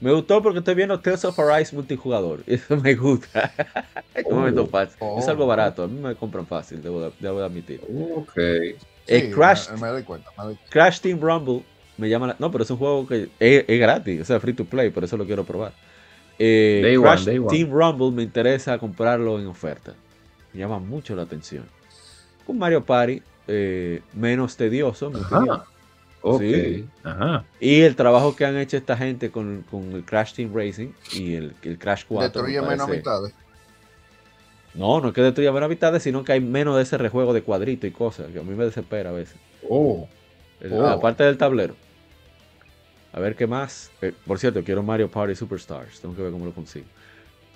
Me 0.00 0.12
gustó 0.12 0.40
porque 0.42 0.60
estoy 0.60 0.74
viendo 0.74 0.98
Tales 1.00 1.24
of 1.24 1.38
Arise 1.38 1.74
multijugador. 1.74 2.42
Eso 2.46 2.76
me 2.76 2.94
gusta. 2.94 3.52
momento 4.30 4.66
fácil. 4.66 4.96
Es 5.18 5.28
algo 5.28 5.44
oh. 5.44 5.48
barato. 5.48 5.82
A 5.82 5.88
mí 5.88 6.00
me 6.00 6.14
compran 6.14 6.46
fácil, 6.46 6.80
debo, 6.80 7.12
debo 7.18 7.42
admitir. 7.42 7.80
Ok. 8.16 8.38
Eh, 9.10 9.30
Crash, 9.30 9.70
me, 9.72 9.88
doy 9.88 10.04
cuenta, 10.04 10.30
Crash 10.68 11.00
Team 11.00 11.20
Rumble 11.20 11.64
me 11.98 12.08
llama 12.08 12.28
la, 12.28 12.36
No, 12.38 12.50
pero 12.50 12.62
es 12.62 12.70
un 12.70 12.76
juego 12.78 13.06
que 13.06 13.28
es, 13.38 13.66
gratis. 13.66 14.22
O 14.22 14.24
sea, 14.24 14.38
free 14.38 14.54
to 14.54 14.64
play. 14.64 14.90
Por 14.90 15.04
eso 15.04 15.16
lo 15.16 15.26
quiero 15.26 15.44
probar. 15.44 15.72
Eh, 16.38 16.96
Crash 17.00 17.24
Team 17.24 17.70
Rumble 17.70 18.12
me 18.12 18.22
interesa 18.22 18.78
comprarlo 18.78 19.38
en 19.38 19.46
oferta. 19.46 19.94
Me 20.52 20.60
llama 20.60 20.78
mucho 20.78 21.14
la 21.14 21.22
atención. 21.22 21.64
Un 22.46 22.58
Mario 22.58 22.84
Party 22.84 23.20
eh, 23.48 24.00
menos 24.14 24.56
tedioso, 24.56 25.10
mi 25.10 25.20
opinión. 25.20 25.62
Sí. 26.38 26.86
Ajá. 27.02 27.44
Y 27.58 27.80
el 27.80 27.96
trabajo 27.96 28.36
que 28.36 28.44
han 28.44 28.56
hecho 28.56 28.76
esta 28.76 28.96
gente 28.96 29.30
con, 29.30 29.64
el 29.92 30.04
Crash 30.04 30.34
Team 30.34 30.52
Racing 30.54 30.92
y 31.12 31.34
el, 31.34 31.54
el 31.62 31.78
Crash 31.78 32.04
4. 32.06 32.28
Destruye 32.28 32.62
menos 32.62 32.88
mitades. 32.88 33.34
No, 34.74 35.00
no 35.00 35.08
es 35.08 35.14
que 35.14 35.22
destruya 35.22 35.52
menos 35.52 35.68
mitades, 35.68 36.02
sino 36.02 36.22
que 36.24 36.32
hay 36.32 36.40
menos 36.40 36.76
de 36.76 36.82
ese 36.82 36.96
rejuego 36.96 37.32
de 37.32 37.42
cuadrito 37.42 37.86
y 37.86 37.90
cosas, 37.90 38.30
que 38.32 38.38
a 38.38 38.42
mí 38.42 38.54
me 38.54 38.64
desespera 38.64 39.10
a 39.10 39.12
veces. 39.12 39.36
Oh. 39.68 40.08
oh. 40.70 40.86
Aparte 40.86 41.24
del 41.24 41.36
tablero. 41.36 41.74
A 43.12 43.20
ver 43.20 43.34
qué 43.34 43.46
más. 43.46 43.90
Eh, 44.00 44.12
por 44.26 44.38
cierto, 44.38 44.62
quiero 44.62 44.82
Mario 44.82 45.10
Party 45.10 45.34
Superstars. 45.34 46.00
Tengo 46.00 46.14
que 46.14 46.22
ver 46.22 46.30
cómo 46.30 46.44
lo 46.44 46.52
consigo. 46.52 46.86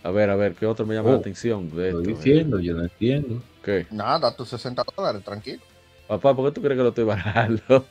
A 0.03 0.11
ver, 0.11 0.29
a 0.29 0.37
ver, 0.37 0.55
¿qué 0.55 0.67
otro 0.67 0.85
me 0.85 0.95
llama 0.95 1.11
la 1.11 1.17
oh. 1.17 1.21
atención? 1.21 1.71
De 1.71 1.89
estoy 1.89 2.07
diciendo, 2.07 2.59
yo 2.59 2.75
no 2.75 2.83
entiendo. 2.83 3.43
¿Qué? 3.63 3.87
Nada, 3.91 4.35
tus 4.35 4.49
60 4.49 4.83
dólares, 4.97 5.23
tranquilo. 5.25 5.63
Papá, 6.09 6.35
¿por 6.35 6.47
qué 6.47 6.55
tú 6.55 6.61
crees 6.61 6.77
que 6.77 6.83
lo 6.83 6.89
estoy 6.91 7.05
bajando? 7.05 7.87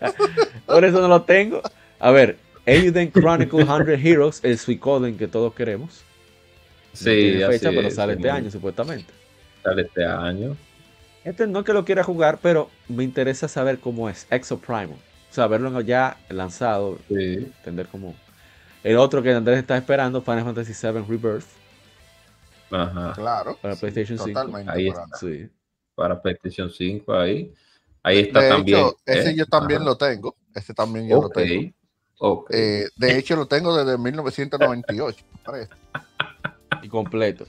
Por 0.66 0.84
eso 0.84 1.00
no 1.00 1.08
lo 1.08 1.22
tengo. 1.22 1.62
A 1.98 2.10
ver, 2.10 2.36
Euden 2.66 3.10
Chronicle 3.10 3.64
100 3.64 4.06
Heroes, 4.06 4.40
el 4.42 4.58
Suicoden 4.58 5.16
que 5.16 5.28
todos 5.28 5.54
queremos. 5.54 6.02
Sí, 7.04 7.38
no 7.40 7.46
fecha, 7.48 7.70
pero 7.70 7.90
sale 7.90 8.14
este 8.14 8.30
año, 8.30 8.50
supuestamente. 8.50 9.12
Sale 9.62 9.82
este 9.82 10.04
año. 10.04 10.56
Este 11.24 11.46
no 11.46 11.60
es 11.60 11.64
que 11.64 11.72
lo 11.72 11.84
quiera 11.84 12.02
jugar, 12.02 12.38
pero 12.42 12.70
me 12.88 13.04
interesa 13.04 13.48
saber 13.48 13.78
cómo 13.78 14.08
es. 14.08 14.26
Exo 14.30 14.58
Primal. 14.58 14.96
O 15.30 15.34
sea, 15.34 15.46
verlo 15.46 15.80
ya 15.80 16.16
lanzado. 16.28 16.98
Sí. 17.08 17.52
Entender 17.58 17.86
cómo. 17.88 18.14
El 18.82 18.96
otro 18.96 19.22
que 19.22 19.32
Andrés 19.32 19.58
está 19.58 19.76
esperando, 19.76 20.22
Final 20.22 20.44
Fantasy 20.44 20.72
VII 20.72 21.02
Rebirth. 21.02 21.46
Ajá. 22.70 23.12
Claro. 23.14 23.58
Para 23.60 23.76
PlayStation 23.76 24.18
5. 24.18 24.56
Ahí 24.66 24.88
está. 24.88 25.06
Sí. 25.18 25.48
Para 25.94 26.20
PlayStation 26.20 26.70
5 26.70 27.12
ahí. 27.14 27.52
Ahí 28.02 28.20
está 28.20 28.48
también. 28.48 28.86
ese 29.04 29.30
¿eh? 29.30 29.34
yo 29.36 29.46
también 29.46 29.84
lo 29.84 29.96
tengo. 29.96 30.36
Ese 30.54 30.72
también 30.72 31.08
yo 31.08 31.20
lo 31.20 31.28
tengo. 31.28 31.72
Eh, 32.50 32.88
de 32.96 33.18
hecho, 33.18 33.36
lo 33.36 33.46
tengo 33.46 33.76
desde 33.76 33.98
1998. 33.98 35.24
y 36.82 36.88
completo. 36.88 37.46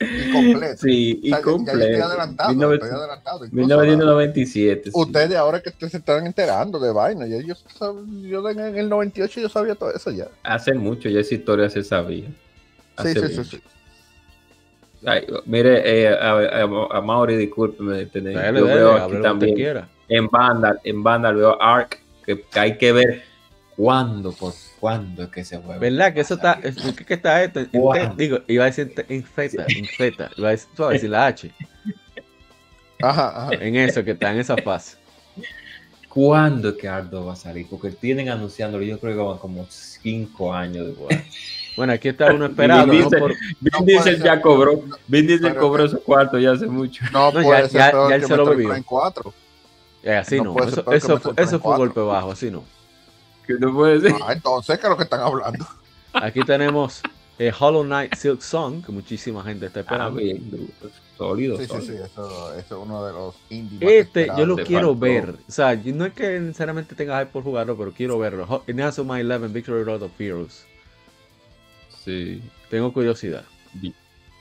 Y 0.00 0.32
completo. 0.32 0.76
Sí, 0.76 1.20
y 1.22 1.30
completo. 1.32 1.80
estoy 1.80 2.00
adelantado, 2.00 3.40
1997. 3.50 4.90
Ustedes 4.92 5.36
ahora 5.36 5.60
que 5.60 5.70
ustedes 5.70 5.92
se 5.92 5.98
están 5.98 6.24
enterando 6.24 6.78
de 6.78 6.92
vaina, 6.92 7.26
yo, 7.26 7.40
yo, 7.40 8.48
en 8.50 8.76
el 8.76 8.88
98 8.88 9.40
yo 9.40 9.48
sabía 9.48 9.74
todo 9.74 9.92
eso 9.92 10.10
ya. 10.10 10.28
Hace 10.44 10.74
mucho 10.74 11.08
ya 11.08 11.20
esa 11.20 11.34
historia 11.34 11.68
se 11.68 11.82
sabía. 11.82 12.28
sí, 13.02 13.14
sí, 13.14 13.28
sí, 13.28 13.44
sí, 13.44 13.62
mire, 15.46 15.82
eh, 15.84 16.08
a, 16.08 16.96
a, 16.96 17.00
Mauri, 17.00 17.36
discúlpeme, 17.36 18.08
yo 18.12 18.64
veo 18.64 18.92
aquí 18.94 19.22
también 19.22 19.84
en 20.08 20.28
Vandal, 20.28 20.80
en 20.84 21.02
Vandal 21.02 21.36
veo 21.36 21.62
Ark, 21.62 21.98
que, 22.24 22.44
hay 22.54 22.78
que 22.78 22.92
ver 22.92 23.22
cuándo, 23.76 24.32
por 24.32 24.52
cuándo 24.80 25.24
es 25.24 25.28
que 25.30 25.44
se 25.44 25.58
mueve. 25.58 25.90
¿Verdad? 25.90 26.14
Que 26.14 26.20
eso 26.20 26.34
está, 26.34 26.60
¿qué 26.60 27.04
que 27.04 27.14
está 27.14 27.42
esto? 27.42 27.64
digo, 28.16 28.40
iba 28.46 28.64
a 28.64 28.66
decir 28.66 28.92
en 29.08 29.24
feta, 29.24 29.64
en 29.68 29.84
feta, 29.84 30.30
iba 30.36 30.48
a 30.48 30.50
decir, 30.52 30.68
a 30.78 30.88
decir 30.88 31.10
la 31.10 31.26
H. 31.26 31.52
Ajá, 33.00 33.44
ajá. 33.44 33.54
En 33.54 33.76
eso, 33.76 34.04
que 34.04 34.12
está 34.12 34.32
en 34.32 34.40
esa 34.40 34.56
fase. 34.56 34.96
¿Cuándo 36.08 36.70
es 36.70 36.76
que 36.76 36.88
Ardo 36.88 37.26
va 37.26 37.34
a 37.34 37.36
salir? 37.36 37.66
Porque 37.68 37.90
tienen 37.90 38.28
anunciándolo, 38.28 38.82
yo 38.82 38.98
creo 38.98 39.14
que 39.16 39.22
van 39.22 39.38
como 39.38 39.66
5 39.68 40.54
años 40.54 40.86
después. 40.86 41.18
Bueno, 41.76 41.92
aquí 41.92 42.08
está 42.08 42.32
uno 42.32 42.46
esperando. 42.46 42.92
Vin 42.92 43.86
Diesel, 43.86 44.20
ya 44.20 44.40
cobró. 44.40 44.82
Vin 45.06 45.28
Diesel 45.28 45.54
cobró 45.54 45.86
su 45.86 46.02
cuarto 46.02 46.36
ya 46.36 46.50
hace 46.50 46.66
mucho. 46.66 47.04
No, 47.12 47.30
no 47.30 47.40
ya, 47.40 47.68
ya, 47.68 47.92
ya 48.08 48.14
él 48.16 48.24
se 48.26 48.36
lo 48.36 48.46
bebió. 48.46 48.74
En 48.74 48.82
cuatro. 48.82 49.32
así 50.04 50.40
no. 50.40 50.56
Eso, 50.58 50.90
eso, 50.90 51.20
fue, 51.20 51.34
eso 51.36 51.60
fue 51.60 51.70
un 51.70 51.78
golpe 51.78 52.00
bajo, 52.00 52.32
así 52.32 52.50
no. 52.50 52.64
Que 53.48 53.54
no 53.54 53.72
puede 53.72 54.00
ser. 54.02 54.14
Ah, 54.22 54.34
entonces, 54.34 54.78
¿qué 54.78 54.86
es 54.86 54.90
lo 54.90 54.96
que 54.96 55.04
están 55.04 55.20
hablando? 55.20 55.66
Aquí 56.12 56.44
tenemos 56.44 57.00
eh, 57.38 57.50
Hollow 57.58 57.82
Knight 57.82 58.14
Silk 58.14 58.42
Song, 58.42 58.84
que 58.84 58.92
muchísima 58.92 59.42
gente 59.42 59.66
está 59.66 59.80
esperando. 59.80 60.20
Ah, 60.20 60.88
sólido. 61.16 61.56
Sí, 61.56 61.64
sí, 61.64 61.80
sí, 61.80 61.92
eso, 61.94 62.54
eso, 62.54 62.58
es 62.58 62.70
uno 62.70 63.04
de 63.06 63.12
los 63.14 63.34
indies. 63.48 63.90
Este, 63.90 64.28
yo 64.36 64.44
lo 64.44 64.56
quiero 64.58 64.94
ver. 64.94 65.30
O 65.48 65.50
sea, 65.50 65.74
no 65.74 66.04
es 66.04 66.12
que 66.12 66.38
necesariamente 66.38 66.94
tenga 66.94 67.18
hype 67.18 67.32
por 67.32 67.42
jugarlo, 67.42 67.74
pero 67.76 67.90
quiero 67.92 68.18
verlo. 68.18 68.62
My 68.66 68.82
11 69.22 69.48
Victory 69.48 69.82
Road 69.82 70.02
of 70.02 70.20
Heroes. 70.20 70.66
Tengo 72.70 72.92
curiosidad. 72.92 73.44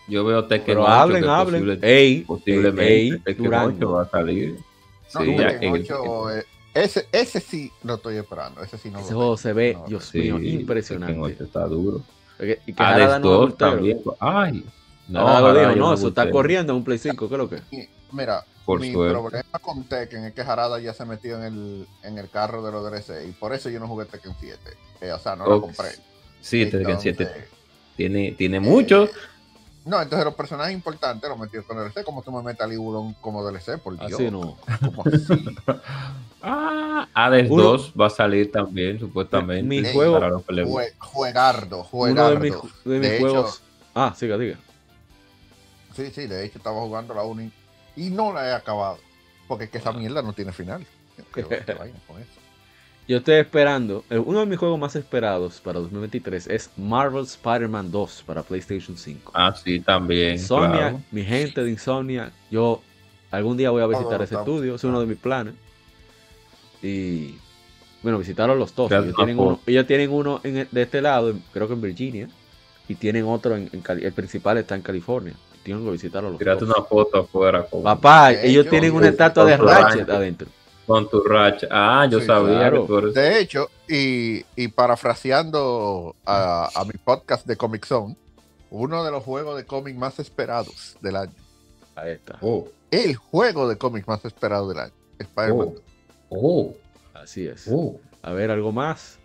Yo 0.09 0.23
veo 0.23 0.45
Tekken 0.45 0.65
Pero 0.65 0.87
hablen, 0.87 1.25
hablen. 1.25 1.79
ey, 1.81 2.21
posiblemente 2.21 3.19
Tekken 3.25 3.53
8 3.53 3.91
va 3.91 4.01
a 4.03 4.09
salir. 4.09 4.57
No, 5.13 5.21
sí, 5.21 5.35
Tekken 5.35 5.73
8, 5.73 6.31
eh, 6.31 6.45
ese, 6.83 7.07
ese 7.11 7.39
sí 7.39 7.71
lo 7.83 7.95
estoy 7.95 8.17
esperando. 8.17 8.61
Ese 8.63 8.77
sí 8.77 8.89
no 8.89 8.99
ese 8.99 9.13
juego 9.13 9.37
se 9.37 9.53
ve, 9.53 9.77
Dios 9.87 10.05
sí, 10.05 10.19
mío, 10.19 10.39
impresionante. 10.39 11.19
8 11.19 11.43
está 11.43 11.65
duro. 11.65 12.01
Y 12.65 12.73
que 12.73 12.83
Hades 12.83 13.21
2 13.21 13.57
también. 13.57 14.01
Ay. 14.19 14.65
No, 15.07 15.39
no, 15.39 15.53
dijo, 15.53 15.75
no, 15.75 15.93
eso 15.93 16.09
está 16.09 16.29
corriendo 16.29 16.73
en 16.73 16.77
un 16.77 16.83
Play 16.83 16.97
5, 16.97 17.29
creo 17.29 17.49
que. 17.49 17.61
Mira, 18.11 18.43
por 18.65 18.79
mi 18.79 18.91
problema 18.91 19.59
con 19.61 19.83
Tekken 19.85 20.25
es 20.25 20.33
que 20.33 20.41
Harada 20.41 20.79
ya 20.79 20.93
se 20.93 21.05
metió 21.05 21.37
en 21.37 21.43
el, 21.43 21.87
en 22.03 22.17
el 22.17 22.29
carro 22.29 22.63
de 22.63 22.71
los 22.71 22.83
DLC 22.83 23.27
y 23.29 23.31
por 23.31 23.53
eso 23.53 23.69
yo 23.69 23.79
no 23.79 23.87
jugué 23.87 24.05
Tekken 24.05 24.33
7. 24.39 24.59
Eh, 25.01 25.11
o 25.11 25.19
sea, 25.19 25.35
no 25.35 25.47
lo 25.47 25.61
compré. 25.61 25.89
Sí, 26.41 26.65
Tekken 26.65 26.99
7 26.99 27.47
tiene, 27.95 28.33
tiene 28.33 28.59
mucho. 28.59 29.09
No, 29.87 30.01
entonces 30.01 30.25
los 30.25 30.35
personajes 30.35 30.73
importantes 30.73 31.29
los 31.29 31.39
metió 31.39 31.65
con 31.65 31.77
DLC, 31.77 32.03
como 32.03 32.21
tú 32.21 32.29
me 32.31 32.43
metes 32.43 32.61
a 32.61 32.67
Libulon 32.67 33.13
como 33.21 33.41
DLC, 33.41 33.79
por 33.79 33.97
Dios. 33.97 34.13
Así 34.13 34.29
no. 34.29 34.57
¿Cómo 34.83 35.03
así? 35.05 35.55
ah, 36.43 37.07
Hades 37.13 37.49
2 37.49 37.93
va 37.99 38.07
a 38.07 38.09
salir 38.09 38.51
también, 38.51 38.99
supuestamente. 38.99 39.63
Mi 39.63 39.85
juego. 39.93 40.19
juegardo, 40.99 41.83
juegardo. 41.85 42.61
de 42.83 42.99
mis, 42.99 43.19
juegos. 43.19 43.61
ah, 43.95 44.13
siga, 44.15 44.37
diga. 44.37 44.57
Sí, 45.95 46.11
sí, 46.13 46.27
de 46.27 46.45
hecho 46.45 46.57
estaba 46.57 46.81
jugando 46.81 47.13
la 47.13 47.23
Uni 47.23 47.49
y 47.95 48.09
no 48.09 48.33
la 48.33 48.45
he 48.49 48.53
acabado. 48.53 48.99
Porque 49.47 49.63
es 49.63 49.69
que 49.69 49.77
esa 49.77 49.93
mierda 49.93 50.21
no 50.21 50.33
tiene 50.33 50.51
final. 50.51 50.85
Creo 51.31 51.47
que 51.47 51.63
con 52.07 52.21
eso. 52.21 52.36
Yo 53.07 53.17
estoy 53.17 53.35
esperando, 53.35 54.03
eh, 54.09 54.17
uno 54.17 54.41
de 54.41 54.45
mis 54.45 54.59
juegos 54.59 54.77
más 54.77 54.93
esperados 54.97 55.61
para 55.61 55.79
2023 55.79 56.47
es 56.47 56.69
Marvel 56.75 57.23
Spider-Man 57.23 57.89
2 57.89 58.23
para 58.25 58.43
PlayStation 58.43 58.97
5. 58.97 59.31
Ah, 59.33 59.55
sí, 59.55 59.79
también. 59.79 60.33
Insomnia, 60.33 61.01
mi 61.11 61.23
gente 61.23 61.63
de 61.63 61.71
Insomnia, 61.71 62.33
yo 62.51 62.81
algún 63.31 63.55
día 63.55 63.69
voy 63.69 63.81
a 63.81 63.87
visitar 63.87 64.21
ese 64.21 64.35
estudio, 64.35 64.75
es 64.75 64.83
uno 64.83 64.99
de 64.99 65.05
mis 65.05 65.17
planes. 65.17 65.53
Y 66.83 67.35
bueno, 68.03 68.19
visitaron 68.19 68.59
los 68.59 68.75
dos. 68.75 68.91
Ellos 68.91 69.15
tienen, 69.15 69.39
uno, 69.39 69.61
ellos 69.65 69.87
tienen 69.87 70.11
uno 70.11 70.41
de 70.43 70.67
este 70.73 71.01
lado, 71.01 71.33
creo 71.53 71.67
que 71.69 71.75
en 71.75 71.81
Virginia, 71.81 72.27
y 72.89 72.95
tienen 72.95 73.23
otro 73.23 73.55
en, 73.55 73.69
el 73.71 74.11
principal 74.11 74.57
está 74.57 74.75
en 74.75 74.81
California. 74.81 75.33
Tienen 75.63 75.85
que 75.85 75.91
visitarlo 75.91 76.29
los 76.29 76.39
Tírate 76.39 76.65
una 76.65 76.83
foto 76.83 77.19
afuera. 77.19 77.65
Papá, 77.83 78.33
ellos 78.33 78.67
tienen 78.69 78.93
una 78.93 79.07
estatua 79.07 79.45
de 79.45 79.55
Ratchet 79.55 80.09
adentro. 80.09 80.49
Con 80.87 81.09
tu 81.09 81.21
racha. 81.21 81.67
Ah, 81.69 82.07
yo 82.09 82.21
sabía. 82.21 82.71
De 82.71 83.39
hecho, 83.39 83.69
y, 83.89 84.45
y 84.55 84.69
parafraseando 84.69 86.15
a, 86.25 86.69
a, 86.73 86.85
mi 86.85 86.93
podcast 86.93 87.45
de 87.45 87.57
Comic 87.57 87.85
Zone, 87.85 88.15
uno 88.71 89.03
de 89.03 89.11
los 89.11 89.21
juegos 89.21 89.57
de 89.57 89.65
cómic 89.65 89.97
más 89.97 90.17
esperados 90.19 90.95
del 91.01 91.17
año. 91.17 91.33
Ahí 91.93 92.11
está. 92.11 92.37
Oh. 92.41 92.69
El 92.89 93.17
juego 93.17 93.67
de 93.67 93.77
cómic 93.77 94.07
más 94.07 94.23
esperado 94.23 94.69
del 94.69 94.79
año. 94.79 94.93
Spider-Man. 95.19 95.73
Oh. 96.29 96.71
oh. 96.71 96.75
Así 97.13 97.45
es. 97.45 97.67
Uh. 97.67 97.99
A 98.21 98.31
ver, 98.31 98.49
algo 98.49 98.71
más. 98.71 99.19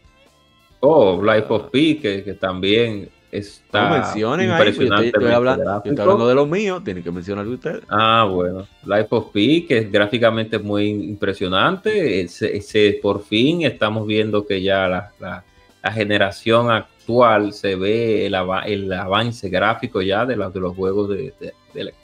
Oh, 0.81 1.23
Life 1.23 1.47
of 1.49 1.63
ah. 1.67 1.71
Pi, 1.71 2.01
que, 2.01 2.25
que 2.25 2.35
también 2.35 3.09
está 3.33 3.89
no 3.89 3.95
mencionen 3.97 4.51
impresionante. 4.51 5.07
Ahí, 5.07 5.11
yo, 5.11 5.19
estoy, 5.19 5.33
hablando, 5.33 5.77
estoy 5.77 5.99
hablando 5.99 6.29
de 6.29 6.35
lo 6.35 6.47
mío, 6.47 6.83
tienen 6.85 7.03
que 7.03 7.11
mencionar 7.11 7.49
ustedes. 7.49 7.83
Ah, 7.89 8.29
bueno. 8.31 8.69
Life 8.85 9.09
of 9.11 9.33
Pi, 9.33 9.67
que 9.67 9.79
es 9.79 9.91
gráficamente 9.91 10.59
muy 10.59 10.89
impresionante. 10.89 12.29
Se, 12.29 13.01
por 13.03 13.25
fin 13.25 13.63
estamos 13.63 14.07
viendo 14.07 14.47
que 14.47 14.63
ya 14.63 14.87
la, 14.87 15.11
la, 15.19 15.43
la 15.83 15.93
generación 15.93 16.71
actual 16.71 17.55
se 17.55 17.75
ve 17.75 18.27
el, 18.27 18.37
el, 18.67 18.93
avance 18.93 19.49
gráfico 19.49 20.03
ya 20.03 20.27
de, 20.27 20.37
de 20.37 20.61
los 20.61 20.77
juegos 20.77 21.09
de, 21.09 21.33
de, 21.41 21.55
de 21.73 21.95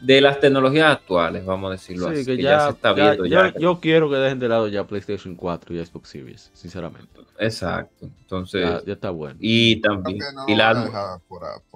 de 0.00 0.20
las 0.20 0.38
tecnologías 0.40 0.92
actuales, 0.92 1.44
vamos 1.44 1.68
a 1.68 1.72
decirlo 1.72 2.08
así. 2.08 2.24
Que, 2.24 2.36
ya, 2.40 2.66
se 2.66 2.70
está 2.70 2.92
viendo. 2.92 3.26
Ya, 3.26 3.52
Yo 3.58 3.80
quiero 3.80 4.08
que 4.08 4.16
dejen 4.16 4.38
de 4.38 4.48
lado 4.48 4.68
ya 4.68 4.86
PlayStation 4.86 5.34
4 5.34 5.74
y 5.74 5.84
Xbox 5.84 6.08
Series, 6.08 6.50
sinceramente. 6.54 7.20
Exacto. 7.38 8.06
Entonces. 8.06 8.84
Ya, 8.84 8.92
está 8.92 9.10
bueno. 9.10 9.36
Y 9.40 9.80
también. 9.80 10.18
y 10.46 10.54
la, 10.54 10.74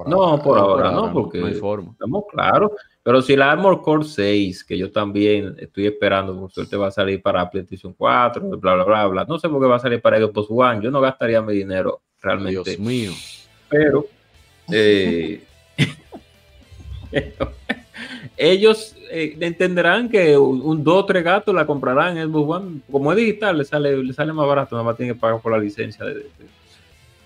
no, 0.06 0.42
por 0.42 0.58
ahora 0.58 0.90
no, 0.90 1.12
porque. 1.12 1.40
No 1.40 1.46
hay 1.46 1.54
forma. 1.54 1.92
Estamos 1.92 2.24
claros. 2.30 2.72
Pero 3.04 3.20
si 3.20 3.34
la 3.34 3.50
Armor 3.50 3.82
Core 3.82 4.04
6, 4.04 4.62
que 4.62 4.78
yo 4.78 4.92
también 4.92 5.56
estoy 5.58 5.86
esperando, 5.86 6.38
por 6.38 6.52
suerte 6.52 6.76
va 6.76 6.86
a 6.86 6.92
salir 6.92 7.20
para 7.20 7.50
PlayStation 7.50 7.92
4, 7.92 8.48
bla, 8.58 8.74
bla, 8.74 8.84
bla, 8.84 9.06
bla. 9.06 9.24
No 9.24 9.40
sé 9.40 9.48
por 9.48 9.60
qué 9.60 9.66
va 9.66 9.76
a 9.76 9.80
salir 9.80 10.00
para 10.00 10.18
Xbox 10.18 10.46
One. 10.50 10.80
Yo 10.82 10.90
no 10.90 11.00
gastaría 11.00 11.42
mi 11.42 11.54
dinero 11.54 12.02
realmente. 12.20 12.70
Dios 12.70 12.78
mío. 12.78 13.12
Pero. 13.68 14.06
Eh, 14.74 15.44
ellos 18.36 18.96
eh, 19.10 19.36
entenderán 19.40 20.08
que 20.08 20.36
un, 20.38 20.82
dos 20.82 21.02
o 21.02 21.06
tres 21.06 21.22
gatos 21.22 21.54
la 21.54 21.66
comprarán 21.66 22.16
en 22.16 22.30
Xbox 22.30 22.50
One. 22.50 22.80
Como 22.90 23.12
es 23.12 23.18
digital, 23.18 23.58
le 23.58 23.64
sale, 23.64 24.02
le 24.02 24.12
sale 24.12 24.32
más 24.32 24.46
barato, 24.46 24.74
nada 24.74 24.84
más 24.84 24.96
tiene 24.96 25.12
que 25.12 25.20
pagar 25.20 25.40
por 25.40 25.52
la 25.52 25.58
licencia. 25.58 26.04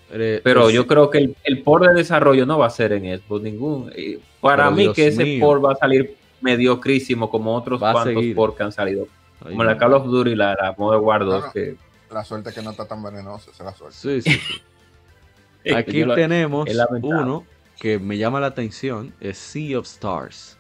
Pero 0.09 0.63
pues 0.63 0.75
yo 0.75 0.87
creo 0.87 1.11
que 1.11 1.19
el, 1.19 1.37
el, 1.45 1.63
port 1.63 1.85
de 1.87 1.95
desarrollo 1.95 2.47
no 2.47 2.59
va 2.59 2.67
a 2.67 2.71
ser 2.71 2.93
en 2.93 3.19
Xbox 3.19 3.43
ningún. 3.43 3.93
Para 4.41 4.71
mí 4.71 4.93
que 4.93 5.09
ese 5.09 5.39
port 5.41 5.65
va 5.65 5.73
a 5.73 5.77
salir 5.77 6.17
mediocrísimo 6.41 7.31
como 7.31 7.55
otros 7.55 7.81
cuantos 7.81 8.25
port 8.35 8.57
que 8.57 8.63
han 8.63 8.73
salido. 8.73 9.09
como 9.41 9.65
la 9.65 9.77
Call 9.79 9.95
of 9.95 10.07
Duty 10.07 10.31
y 10.31 10.35
la, 10.35 10.55
la 10.55 10.75
Modern 10.77 11.05
War 11.05 11.25
2. 11.25 11.45
que... 11.53 11.77
La 12.11 12.25
suerte 12.25 12.53
que 12.53 12.63
no 12.63 12.71
está 12.71 12.87
tan 12.87 13.03
venenosa, 13.03 13.51
esa 13.51 13.65
es 13.65 13.67
la 13.67 13.75
suerte. 13.75 14.23
Sí, 14.23 14.23
sí, 14.23 15.73
Aquí 15.75 16.05
tenemos 16.15 16.69
uno 17.03 17.45
que 17.81 17.99
me 17.99 18.17
llama 18.17 18.39
la 18.41 18.47
atención, 18.47 19.13
es 19.21 19.37
Sea 19.39 19.79
of 19.79 19.87
Stars 19.87 20.56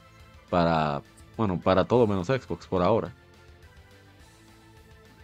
para, 0.50 1.02
bueno, 1.36 1.60
para 1.62 1.84
todo 1.84 2.06
menos 2.06 2.26
Xbox 2.28 2.66
por 2.66 2.82
ahora. 2.82 3.12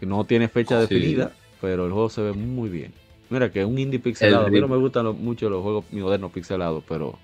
Que 0.00 0.06
no 0.06 0.24
tiene 0.24 0.48
fecha 0.48 0.80
definida, 0.80 1.32
pero 1.60 1.86
el 1.86 1.92
juego 1.92 2.10
se 2.10 2.22
ve 2.22 2.32
muy 2.32 2.68
bien. 2.68 2.92
Mira 3.30 3.50
que 3.50 3.60
es 3.60 3.66
un 3.66 3.78
indie 3.78 3.98
pixelado. 3.98 4.46
A 4.46 4.50
mí 4.50 4.60
no 4.60 4.68
me 4.68 4.76
gustan 4.76 5.06
mucho 5.22 5.48
los 5.48 5.62
juegos 5.62 5.84
modernos 5.90 6.32
pixelados, 6.32 6.84
pero 6.86 7.18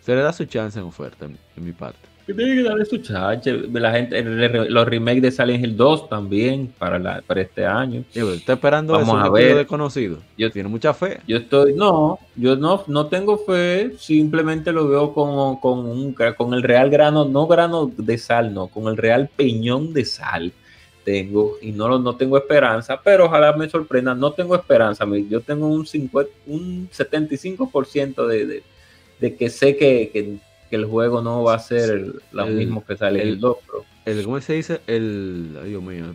se 0.00 0.14
le 0.14 0.22
da 0.22 0.32
su 0.32 0.44
chance 0.44 0.78
en 0.78 0.84
oferta, 0.84 1.26
en, 1.26 1.38
mi 1.56 1.72
parte. 1.72 2.08
Tiene 2.26 2.54
que 2.54 2.62
darle 2.62 2.84
su 2.84 2.98
chance. 2.98 3.52
La 3.72 3.92
gente, 3.92 4.22
los 4.22 4.86
remakes 4.86 5.22
de 5.22 5.30
Silent 5.30 5.64
Hill 5.64 5.76
2 5.76 6.08
también 6.08 6.72
para, 6.78 6.98
la, 6.98 7.22
para 7.22 7.40
este 7.42 7.66
año. 7.66 8.04
está 8.12 8.54
esperando 8.54 8.92
Vamos 8.92 9.08
eso, 9.08 9.18
a 9.18 9.30
ver. 9.30 9.56
desconocido. 9.56 10.18
Yo, 10.38 10.50
Tiene 10.50 10.68
mucha 10.68 10.94
fe. 10.94 11.20
Yo 11.26 11.38
estoy, 11.38 11.74
no, 11.74 12.18
yo 12.36 12.56
no, 12.56 12.84
no 12.86 13.06
tengo 13.06 13.38
fe, 13.38 13.92
simplemente 13.98 14.72
lo 14.72 14.88
veo 14.88 15.12
con, 15.12 15.56
con, 15.56 15.80
un, 15.86 16.14
con 16.14 16.54
el 16.54 16.62
real 16.62 16.90
grano, 16.90 17.24
no 17.24 17.46
grano 17.46 17.90
de 17.96 18.18
sal, 18.18 18.54
no, 18.54 18.68
con 18.68 18.88
el 18.88 18.96
real 18.96 19.28
peñón 19.34 19.92
de 19.92 20.04
sal 20.04 20.52
tengo 21.04 21.56
y 21.60 21.72
no, 21.72 21.98
no 21.98 22.16
tengo 22.16 22.36
esperanza, 22.38 23.00
pero 23.02 23.26
ojalá 23.26 23.52
me 23.54 23.68
sorprenda, 23.68 24.14
no 24.14 24.32
tengo 24.32 24.54
esperanza, 24.54 25.04
yo 25.28 25.40
tengo 25.40 25.66
un, 25.66 25.86
50, 25.86 26.30
un 26.46 26.88
75% 26.90 28.26
de, 28.26 28.46
de, 28.46 28.62
de, 29.20 29.36
que 29.36 29.50
sé 29.50 29.76
que, 29.76 30.10
que, 30.12 30.36
el 30.76 30.86
juego 30.86 31.22
no 31.22 31.42
va 31.42 31.54
a 31.54 31.58
ser 31.58 32.12
lo 32.32 32.46
mismo 32.46 32.84
que 32.84 32.96
sale 32.96 33.22
el, 33.22 33.28
el 33.28 33.40
2 33.40 33.56
El, 34.04 34.24
¿Cómo 34.24 34.40
se 34.40 34.54
dice? 34.54 34.80
El, 34.86 35.58
Dios 35.64 35.82
mío, 35.82 36.14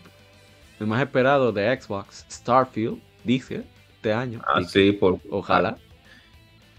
el 0.80 0.88
más 0.88 1.02
esperado 1.02 1.52
de 1.52 1.80
Xbox, 1.80 2.26
Starfield, 2.30 3.00
dice, 3.24 3.64
este 3.96 4.14
año. 4.14 4.42
Ah, 4.48 4.64
sí, 4.64 4.92
por, 4.92 5.20
ojalá. 5.30 5.78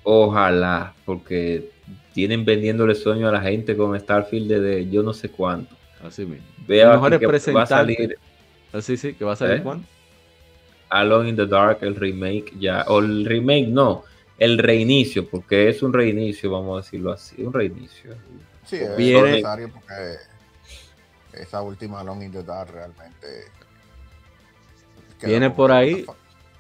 Ojalá, 0.02 0.94
porque 1.04 1.70
tienen 2.14 2.44
vendiéndole 2.44 2.94
sueño 2.94 3.28
a 3.28 3.32
la 3.32 3.40
gente 3.40 3.76
con 3.76 3.98
Starfield 3.98 4.48
desde 4.48 4.88
yo 4.88 5.02
no 5.02 5.12
sé 5.12 5.28
cuánto. 5.28 5.76
Así 6.02 6.24
mismo. 6.24 6.46
Vea 6.66 7.00
que 7.18 7.26
va 7.52 7.62
a 7.62 7.66
salir. 7.66 8.18
Así 8.72 8.96
sí, 8.96 9.14
que 9.14 9.24
va 9.24 9.32
a 9.32 9.36
salir 9.36 9.62
¿Eh? 9.66 9.80
Alone 10.90 11.30
in 11.30 11.36
the 11.36 11.46
Dark, 11.46 11.78
el 11.82 11.96
remake 11.96 12.52
ya. 12.58 12.84
O 12.88 13.00
el 13.00 13.24
remake, 13.24 13.68
no. 13.68 14.04
El 14.38 14.58
reinicio, 14.58 15.28
porque 15.28 15.68
es 15.68 15.82
un 15.82 15.92
reinicio, 15.92 16.50
vamos 16.50 16.78
a 16.78 16.84
decirlo 16.84 17.12
así. 17.12 17.42
Un 17.42 17.52
reinicio. 17.52 18.14
Sí, 18.64 18.76
es 18.76 18.96
necesario 18.96 19.70
porque 19.70 20.16
esa 21.32 21.62
última 21.62 22.00
Alone 22.00 22.26
in 22.26 22.32
the 22.32 22.42
Dark 22.42 22.70
realmente. 22.72 23.50
Viene 25.22 25.50
por 25.50 25.72
ahí 25.72 26.06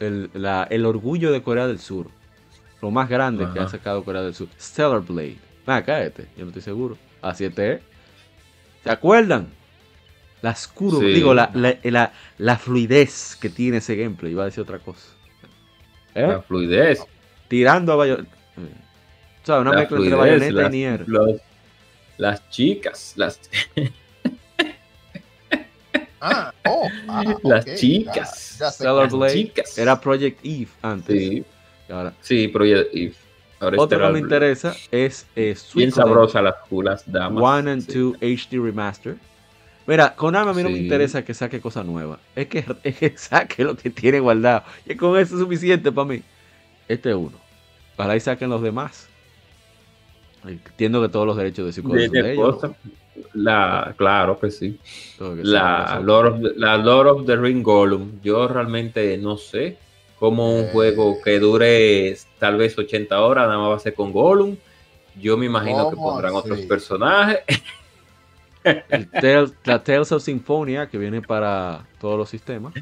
el, 0.00 0.30
el, 0.70 0.86
orgullo 0.86 1.30
de 1.30 1.42
Corea 1.42 1.66
del 1.66 1.78
Sur. 1.78 2.08
Lo 2.82 2.90
más 2.90 3.08
grande 3.08 3.46
que 3.52 3.60
ha 3.60 3.68
sacado 3.68 4.04
Corea 4.04 4.22
del 4.22 4.34
Sur. 4.34 4.48
Stellar 4.60 5.00
Blade. 5.00 5.38
Ah, 5.66 5.82
cállate, 5.84 6.26
yo 6.36 6.44
no 6.44 6.48
estoy 6.48 6.62
seguro. 6.62 6.98
A7 7.22 7.58
es. 7.58 7.80
¿Se 8.82 8.90
acuerdan? 8.90 9.48
La 10.40 10.50
oscuro, 10.50 11.00
digo, 11.00 11.34
la, 11.34 11.50
la, 11.54 12.12
la, 12.38 12.58
fluidez 12.58 13.36
que 13.40 13.50
tiene 13.50 13.78
ese 13.78 13.96
gameplay. 13.96 14.32
Iba 14.32 14.44
a 14.44 14.46
decir 14.46 14.62
otra 14.62 14.78
cosa. 14.78 15.08
¿Eh? 16.14 16.26
La 16.26 16.42
fluidez. 16.42 17.04
Tirando 17.48 17.92
a 17.92 17.96
Bayonetta. 17.96 18.36
O 19.42 19.46
sea, 19.46 19.60
una 19.60 19.72
mezcla 19.72 19.96
entre 19.98 20.14
Bayonetta 20.14 20.66
y 20.66 20.70
Nier. 20.70 21.06
las 22.18 22.48
chicas, 22.50 23.14
las. 23.16 23.40
ah, 26.20 26.52
oh, 26.66 26.88
ah, 27.08 27.24
las 27.42 27.64
chicas. 27.76 28.58
las 28.60 29.32
chicas. 29.32 29.78
Era 29.78 30.00
Project 30.00 30.40
Eve 30.44 30.68
antes. 30.82 31.18
Sí, 31.18 31.44
ahora. 31.88 32.12
sí 32.20 32.48
Project 32.48 32.94
Eve. 32.94 33.14
Otro 33.60 33.88
que 33.88 34.12
me 34.12 34.18
interesa 34.20 34.74
es 34.90 35.26
eh, 35.34 35.56
Bien 35.74 35.90
sabrosa 35.90 36.40
las 36.40 36.54
culas 36.68 37.02
damas. 37.10 37.42
One 37.42 37.70
and 37.70 37.86
Two 37.86 38.14
HD 38.20 38.62
Remaster. 38.62 39.16
Mira, 39.86 40.14
Konami 40.14 40.50
a 40.50 40.52
mí 40.52 40.62
no 40.62 40.68
me 40.68 40.78
interesa 40.78 41.24
que 41.24 41.32
saque 41.32 41.60
cosas 41.60 41.86
nuevas. 41.86 42.20
Es 42.36 42.46
que, 42.46 42.64
es 42.84 42.96
que 42.96 43.16
saque 43.16 43.64
lo 43.64 43.74
que 43.76 43.90
tiene 43.90 44.20
guardado. 44.20 44.62
Y 44.86 44.94
con 44.94 45.18
eso 45.18 45.34
es 45.34 45.40
suficiente 45.40 45.90
para 45.90 46.06
mí. 46.06 46.22
Este 46.88 47.10
es 47.10 47.16
uno. 47.16 47.36
Para 47.96 48.14
ahí 48.14 48.20
saquen 48.20 48.50
los 48.50 48.62
demás. 48.62 49.08
Entiendo 50.46 51.02
que 51.02 51.08
todos 51.08 51.26
los 51.26 51.36
derechos 51.36 51.66
de 51.66 51.72
su 51.72 51.88
de, 51.88 52.08
de 52.08 52.32
ellos. 52.32 52.58
La, 53.34 53.94
claro 53.96 54.38
que 54.38 54.50
sí. 54.50 54.78
la, 55.18 56.00
Lord 56.02 56.26
of, 56.26 56.40
la 56.56 56.76
Lord 56.76 57.08
of 57.08 57.26
the 57.26 57.36
Ring 57.36 57.62
Gollum. 57.62 58.20
Yo 58.22 58.46
realmente 58.46 59.18
no 59.18 59.36
sé 59.36 59.76
como 60.18 60.54
un 60.54 60.68
juego 60.68 61.16
que 61.22 61.38
dure 61.38 62.16
tal 62.38 62.56
vez 62.56 62.76
80 62.76 63.20
horas, 63.20 63.46
nada 63.46 63.58
más 63.58 63.70
va 63.70 63.76
a 63.76 63.80
ser 63.80 63.94
con 63.94 64.12
Gollum. 64.12 64.56
Yo 65.20 65.36
me 65.36 65.46
imagino 65.46 65.90
que 65.90 65.96
pondrán 65.96 66.34
otros 66.34 66.60
personajes. 66.60 67.40
la 69.64 69.82
Tales 69.82 70.12
of 70.12 70.22
Symphonia 70.22 70.88
que 70.88 70.98
viene 70.98 71.20
para 71.22 71.86
todos 72.00 72.16
los 72.16 72.28
sistemas. 72.28 72.74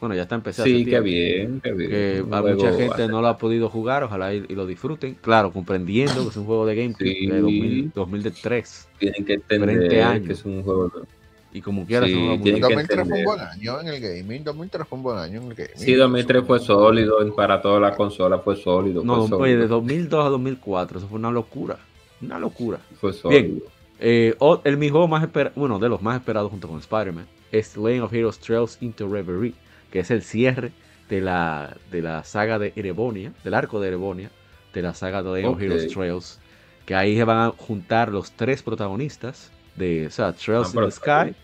Bueno, 0.00 0.14
ya 0.14 0.22
está 0.22 0.34
empezando. 0.34 0.70
Sí, 0.70 0.84
qué 0.84 1.00
bien, 1.00 1.60
qué 1.62 1.72
bien. 1.72 2.28
mucha 2.28 2.72
gente 2.72 3.06
no 3.06 3.20
lo 3.20 3.28
ha 3.28 3.36
podido 3.36 3.68
jugar, 3.68 4.02
ojalá 4.02 4.32
y, 4.32 4.40
lo 4.48 4.66
disfruten. 4.66 5.14
Claro, 5.20 5.52
comprendiendo 5.52 6.22
que 6.22 6.30
es 6.30 6.36
un 6.36 6.46
juego 6.46 6.64
de 6.66 6.74
GameCube 6.74 7.28
de 7.28 7.90
2003. 7.94 8.88
Tienen 8.98 9.24
que 9.24 9.34
entender 9.34 10.02
años. 10.02 10.26
que 10.26 10.32
es 10.32 10.44
un 10.44 10.62
juego 10.62 10.88
de 10.88 11.20
y 11.52 11.60
como 11.62 11.84
quieras, 11.84 12.08
sí, 12.08 12.14
2003 12.14 13.08
fue 13.08 13.18
un 13.18 13.24
buen 13.24 13.40
año 13.40 13.80
en 13.80 13.88
el 13.88 14.00
gaming. 14.00 14.44
2003 14.44 14.86
fue 14.88 14.96
un 14.98 15.02
buen 15.02 15.18
año 15.18 15.40
en 15.40 15.48
el 15.48 15.54
gaming. 15.54 15.76
Sí, 15.76 15.94
2003 15.94 16.44
fue 16.46 16.60
sólido. 16.60 17.34
Para 17.34 17.60
toda 17.60 17.80
la 17.80 17.94
consola 17.96 18.38
fue 18.38 18.56
sólido. 18.56 19.02
No, 19.02 19.26
fue 19.26 19.38
oye, 19.38 19.56
de 19.56 19.66
2002 19.66 20.26
a 20.26 20.28
2004, 20.28 20.98
eso 20.98 21.08
fue 21.08 21.18
una 21.18 21.30
locura. 21.30 21.78
Una 22.22 22.38
locura. 22.38 22.78
Fue 23.00 23.12
sólido. 23.12 23.42
Bien. 23.42 23.62
Eh, 23.98 24.34
el 24.64 24.76
mi 24.76 24.88
juego 24.88 25.08
más 25.08 25.22
esperado, 25.22 25.52
bueno, 25.56 25.78
de 25.78 25.88
los 25.88 26.00
más 26.00 26.16
esperados 26.16 26.50
junto 26.50 26.68
con 26.68 26.78
Spider-Man, 26.78 27.26
es 27.50 27.76
Lane 27.76 28.00
of 28.00 28.12
Heroes 28.12 28.38
Trails 28.38 28.78
into 28.80 29.08
Reverie, 29.08 29.52
que 29.90 30.00
es 30.00 30.10
el 30.10 30.22
cierre 30.22 30.72
de 31.08 31.20
la, 31.20 31.76
de 31.90 32.02
la 32.02 32.24
saga 32.24 32.58
de 32.58 32.72
Erebonia, 32.76 33.32
del 33.44 33.54
arco 33.54 33.80
de 33.80 33.88
Erebonia, 33.88 34.30
de 34.72 34.82
la 34.82 34.94
saga 34.94 35.22
de 35.22 35.44
of 35.46 35.60
Heroes 35.60 35.92
Trails, 35.92 36.38
que 36.86 36.94
ahí 36.94 37.16
se 37.16 37.24
van 37.24 37.38
a 37.38 37.50
juntar 37.50 38.10
los 38.10 38.32
tres 38.32 38.62
protagonistas 38.62 39.50
de, 39.76 40.06
o 40.06 40.10
sea, 40.10 40.32
Trails 40.32 40.74
in 40.74 40.80
the 40.80 40.90
Sky, 40.90 41.34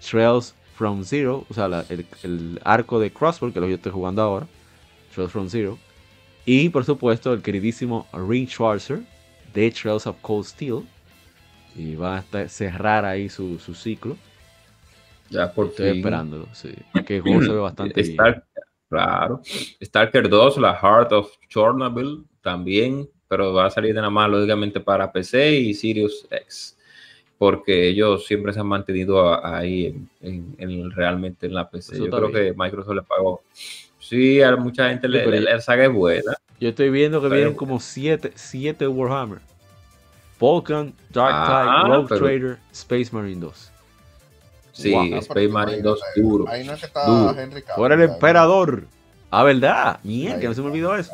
Trails 0.00 0.54
from 0.76 1.04
Zero, 1.04 1.44
o 1.48 1.54
sea, 1.54 1.84
el, 2.22 2.60
arco 2.64 3.00
de 3.00 3.10
Crossbow, 3.10 3.52
que 3.52 3.58
es 3.58 3.60
lo 3.60 3.66
que 3.66 3.72
yo 3.72 3.76
estoy 3.76 3.92
jugando 3.92 4.22
ahora, 4.22 4.46
Trails 5.14 5.32
from 5.32 5.48
Zero, 5.48 5.78
y 6.44 6.68
por 6.68 6.84
supuesto 6.84 7.32
el 7.32 7.42
queridísimo 7.42 8.06
Ring 8.12 8.48
Schwarzer 8.48 9.00
de 9.52 9.70
Trails 9.70 10.06
of 10.06 10.16
Cold 10.20 10.44
Steel, 10.44 10.82
y 11.74 11.94
va 11.94 12.24
a 12.32 12.48
cerrar 12.48 13.04
ahí 13.04 13.28
su, 13.28 13.58
ciclo. 13.58 14.16
Ya 15.30 15.52
por 15.52 15.66
Estoy 15.66 15.98
esperándolo, 15.98 16.48
sí. 16.52 16.72
Que 17.06 17.16
el 17.16 17.22
juego 17.22 17.42
se 17.42 17.52
ve 17.52 17.58
bastante 17.58 18.02
bien. 18.02 18.16
Claro. 18.88 19.40
Stalker 19.82 20.28
2, 20.28 20.58
la 20.58 20.74
Heart 20.74 21.12
of 21.12 21.30
Chernobyl, 21.48 22.24
también, 22.40 23.08
pero 23.28 23.52
va 23.52 23.66
a 23.66 23.70
salir 23.70 23.92
de 23.92 24.00
nada 24.00 24.10
más, 24.10 24.30
lógicamente, 24.30 24.80
para 24.80 25.10
PC 25.10 25.56
y 25.56 25.74
Sirius 25.74 26.26
X. 26.30 26.78
Porque 27.38 27.88
ellos 27.88 28.24
siempre 28.24 28.52
se 28.52 28.60
han 28.60 28.66
mantenido 28.66 29.44
ahí 29.44 29.94
en, 30.22 30.90
realmente 30.92 31.46
en 31.46 31.54
la 31.54 31.68
PC. 31.68 31.98
Yo 31.98 32.08
creo 32.08 32.30
que 32.30 32.54
Microsoft 32.56 32.94
le 32.94 33.02
pagó. 33.02 33.42
Sí, 33.98 34.40
a 34.40 34.56
mucha 34.56 34.88
gente 34.88 35.08
le, 35.08 35.40
la 35.40 35.60
saga 35.60 35.86
es 35.86 35.92
buena. 35.92 36.36
Yo 36.60 36.70
estoy 36.70 36.88
viendo 36.90 37.20
que 37.20 37.28
vienen 37.28 37.54
como 37.54 37.80
7 37.80 38.32
siete, 38.36 38.86
Warhammer. 38.86 39.40
Vulcan, 40.38 40.94
Dark 41.10 41.34
ah, 41.34 41.82
Tide, 41.82 41.94
Rogue 41.94 42.18
Trader, 42.18 42.58
Space 42.72 43.10
Marine 43.12 43.40
2. 43.40 43.72
Sí, 44.76 44.94
Space 44.94 45.48
Marine 45.48 45.80
2 45.80 46.00
duro. 46.16 46.48
Ahí 46.48 46.64
no 46.64 46.74
es 46.74 46.80
que 46.80 46.86
está 46.86 47.06
duro. 47.06 47.38
Henry 47.38 47.64
Por 47.74 47.92
el 47.92 48.02
emperador. 48.02 48.84
Ah, 49.30 49.42
¿verdad? 49.42 49.98
Mierda, 50.04 50.38
que 50.38 50.48
no 50.48 50.54
se 50.54 50.60
me 50.60 50.68
olvidó 50.68 50.94
eso. 50.94 51.10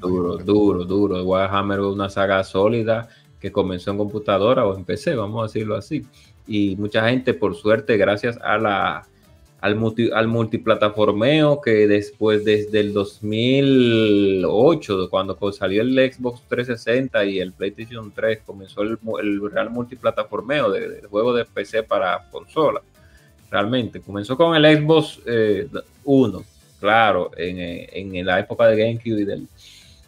Duro, 0.00 0.38
duro, 0.38 0.84
duro. 0.84 1.22
Warhammer 1.22 1.80
es 1.80 1.84
una 1.84 2.08
saga 2.08 2.42
sólida 2.44 3.08
que 3.38 3.52
comenzó 3.52 3.90
en 3.90 3.98
computadora 3.98 4.64
o 4.64 4.74
en 4.74 4.84
PC, 4.84 5.14
vamos 5.14 5.40
a 5.40 5.46
decirlo 5.46 5.76
así. 5.76 6.06
Y 6.46 6.76
mucha 6.76 7.08
gente, 7.08 7.34
por 7.34 7.54
suerte, 7.54 7.96
gracias 7.98 8.38
a 8.42 8.56
la 8.56 9.06
al, 9.60 9.76
al 10.14 10.28
multiplataformeo 10.28 11.60
que 11.60 11.88
después, 11.88 12.44
desde 12.44 12.78
el 12.80 12.92
2008, 12.92 15.08
cuando 15.10 15.36
salió 15.52 15.82
el 15.82 15.94
Xbox 15.94 16.42
360 16.48 17.24
y 17.24 17.40
el 17.40 17.52
PlayStation 17.52 18.12
3, 18.12 18.42
comenzó 18.46 18.82
el, 18.82 18.98
real 19.50 19.70
multiplataformeo 19.70 20.70
de, 20.70 21.02
juego 21.08 21.34
de 21.34 21.44
PC 21.44 21.82
para 21.82 22.28
consola. 22.30 22.80
Realmente, 23.50 24.00
comenzó 24.00 24.36
con 24.36 24.54
el 24.54 24.78
Xbox 24.78 25.20
1, 26.04 26.38
eh, 26.38 26.42
claro, 26.78 27.32
en, 27.36 28.14
en, 28.14 28.26
la 28.26 28.38
época 28.38 28.66
de 28.66 28.76
GameCube 28.76 29.22
y 29.22 29.24
del, 29.24 29.48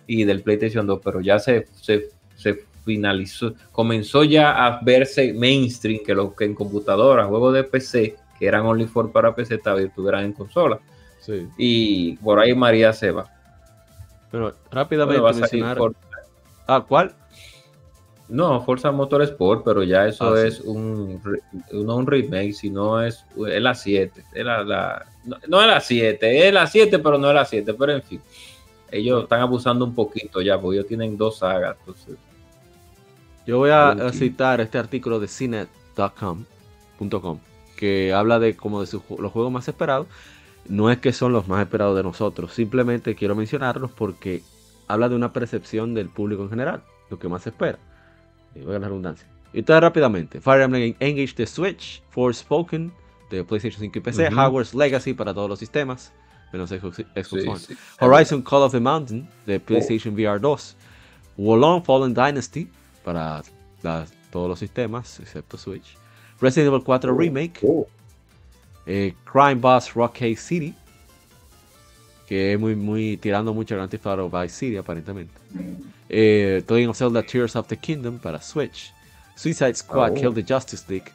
y 0.06 0.22
del 0.24 0.42
PlayStation 0.42 0.86
2, 0.86 1.00
pero 1.02 1.20
ya 1.20 1.40
se, 1.40 1.66
se, 1.80 2.10
se 2.36 2.66
finalizó, 2.84 3.54
comenzó 3.72 4.22
ya 4.22 4.64
a 4.64 4.78
verse 4.82 5.32
mainstream 5.32 6.04
que 6.04 6.14
lo 6.14 6.36
que 6.36 6.44
en 6.44 6.54
computadora, 6.54 7.24
juegos 7.24 7.54
de 7.54 7.64
PC 7.64 8.14
que 8.40 8.46
eran 8.46 8.64
only 8.66 8.86
for 8.86 9.12
para 9.12 9.34
PC, 9.34 9.60
estuvieran 9.78 10.24
en 10.24 10.32
consola. 10.32 10.80
Sí. 11.20 11.46
Y 11.58 12.16
por 12.16 12.40
ahí 12.40 12.54
María 12.54 12.92
se 12.92 13.12
va. 13.12 13.26
Pero 14.32 14.54
rápidamente 14.70 15.20
mencionar... 15.20 15.78
Ah, 16.66 16.84
¿cuál? 16.88 17.14
No, 18.28 18.62
Forza 18.62 18.92
Motorsport, 18.92 19.64
pero 19.64 19.82
ya 19.82 20.06
eso 20.06 20.34
ah, 20.34 20.40
es 20.40 20.60
un, 20.60 21.20
no 21.72 21.96
un 21.96 22.06
remake, 22.06 22.52
sino 22.52 23.02
es, 23.02 23.24
es 23.48 23.60
la 23.60 23.74
7. 23.74 24.24
la, 24.34 25.04
no, 25.48 25.60
es 25.60 25.66
la 25.66 25.80
7, 25.80 26.48
es 26.48 26.54
la 26.54 26.66
7, 26.66 27.00
pero 27.00 27.18
no 27.18 27.28
es 27.28 27.34
la 27.34 27.44
7, 27.44 27.74
pero 27.74 27.92
en 27.92 28.02
fin. 28.02 28.22
Ellos 28.90 29.24
están 29.24 29.40
abusando 29.40 29.84
un 29.84 29.94
poquito 29.94 30.40
ya, 30.40 30.60
porque 30.60 30.78
ellos 30.78 30.88
tienen 30.88 31.16
dos 31.18 31.38
sagas. 31.38 31.76
Yo 33.46 33.58
voy 33.58 33.70
a, 33.70 33.96
citar 34.12 34.60
este 34.60 34.78
artículo 34.78 35.18
de 35.18 35.26
cine.com 35.26 36.44
que 37.80 38.12
habla 38.12 38.38
de 38.38 38.54
como 38.54 38.84
de 38.84 38.88
los 38.92 39.32
juegos 39.32 39.50
más 39.50 39.66
esperados. 39.66 40.06
No 40.68 40.90
es 40.90 40.98
que 40.98 41.14
son 41.14 41.32
los 41.32 41.48
más 41.48 41.62
esperados 41.62 41.96
de 41.96 42.02
nosotros, 42.02 42.52
simplemente 42.52 43.14
quiero 43.14 43.34
mencionarlos 43.34 43.90
porque 43.90 44.42
habla 44.86 45.08
de 45.08 45.16
una 45.16 45.32
percepción 45.32 45.94
del 45.94 46.10
público 46.10 46.42
en 46.42 46.50
general, 46.50 46.82
lo 47.08 47.18
que 47.18 47.28
más 47.28 47.42
se 47.42 47.48
espera. 47.48 47.78
A 48.54 48.70
la 48.70 48.78
redundancia. 48.78 49.26
Y 49.52 49.62
todo 49.62 49.80
rápidamente: 49.80 50.40
Fire 50.40 50.60
Emblem 50.60 50.94
Engage 51.00 51.34
the 51.34 51.46
Switch, 51.46 52.02
Forspoken 52.10 52.92
de 53.30 53.42
PlayStation 53.42 53.80
5 53.80 53.98
y 53.98 54.02
PC, 54.02 54.28
Hogwarts 54.28 54.74
Legacy 54.74 55.14
para 55.14 55.32
todos 55.32 55.48
los 55.48 55.58
sistemas, 55.58 56.12
menos 56.52 56.70
Xbox, 56.70 57.00
One, 57.32 57.60
Horizon 58.00 58.42
Call 58.42 58.62
of 58.62 58.72
the 58.72 58.80
Mountain 58.80 59.28
de 59.46 59.58
PlayStation 59.58 60.14
VR 60.14 60.38
2, 60.40 60.76
Wolong 61.38 61.82
Fallen 61.82 62.12
Dynasty 62.12 62.68
para 63.04 63.42
todos 64.30 64.48
los 64.48 64.58
sistemas 64.58 65.18
excepto 65.20 65.56
Switch, 65.56 65.96
Resident 66.40 66.68
Evil 66.68 66.82
4 66.82 67.12
Remake, 67.12 67.60
oh. 67.62 67.86
eh, 68.86 69.12
Crime 69.24 69.56
Boss 69.56 69.94
Rockade 69.94 70.36
City, 70.36 70.74
que 72.26 72.54
es 72.54 72.60
muy, 72.60 72.74
muy 72.74 73.16
tirando 73.16 73.52
mucho 73.52 73.74
Grand 73.74 73.90
Theft 73.90 74.06
Auto 74.06 74.30
Vice 74.30 74.54
City 74.54 74.76
aparentemente. 74.76 75.34
Eh, 76.08 76.62
The 76.66 76.74
Legend 76.74 76.90
of 76.90 76.96
Zelda 76.96 77.22
Tears 77.22 77.56
of 77.56 77.68
the 77.68 77.76
Kingdom 77.76 78.18
para 78.18 78.40
Switch, 78.40 78.92
Suicide 79.36 79.74
Squad 79.74 80.12
oh. 80.12 80.14
Kill 80.14 80.34
the 80.34 80.42
Justice 80.42 80.84
League, 80.88 81.12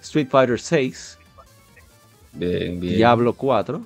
Street 0.00 0.30
Fighter 0.30 0.58
6, 0.58 1.18
Diablo 2.34 3.34
4, 3.34 3.82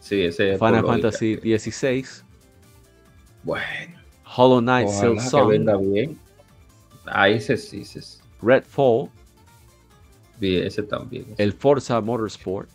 sí, 0.00 0.22
ese 0.22 0.58
Final 0.58 0.86
Fantasy 0.86 1.36
16, 1.36 2.24
bueno, 3.42 3.64
Hollow 4.24 4.60
Knight 4.60 4.88
Silksong, 4.88 6.16
Ahí 7.08 7.40
se 7.40 7.56
sí, 7.56 7.84
se 7.84 8.00
Redfall. 8.42 9.08
Sí, 10.40 10.56
ese 10.56 10.82
también. 10.82 11.34
El 11.38 11.52
Forza 11.52 12.00
Motorsport. 12.00 12.68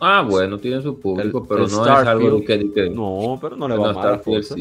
Ah, 0.00 0.26
bueno, 0.28 0.58
tiene 0.58 0.82
su 0.82 0.98
público, 0.98 1.46
pero 1.46 1.68
no 1.68 1.84
es 1.84 2.06
algo 2.08 2.44
que, 2.44 2.90
No, 2.92 3.38
pero 3.40 3.56
no 3.56 3.68
le 3.68 3.76
va 3.76 3.92
mal 3.92 4.14
a 4.14 4.18
Forza. 4.18 4.56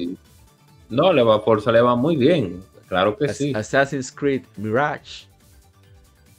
No, 0.90 1.14
le 1.14 1.24
va, 1.24 1.40
Forza 1.40 1.72
le 1.72 1.82
va 1.82 1.96
muy 1.96 2.16
bien. 2.16 2.62
Claro 2.88 3.18
que 3.18 3.30
sí. 3.30 3.54
Assassin's 3.56 4.12
Creed 4.12 4.44
Mirage. 4.58 5.26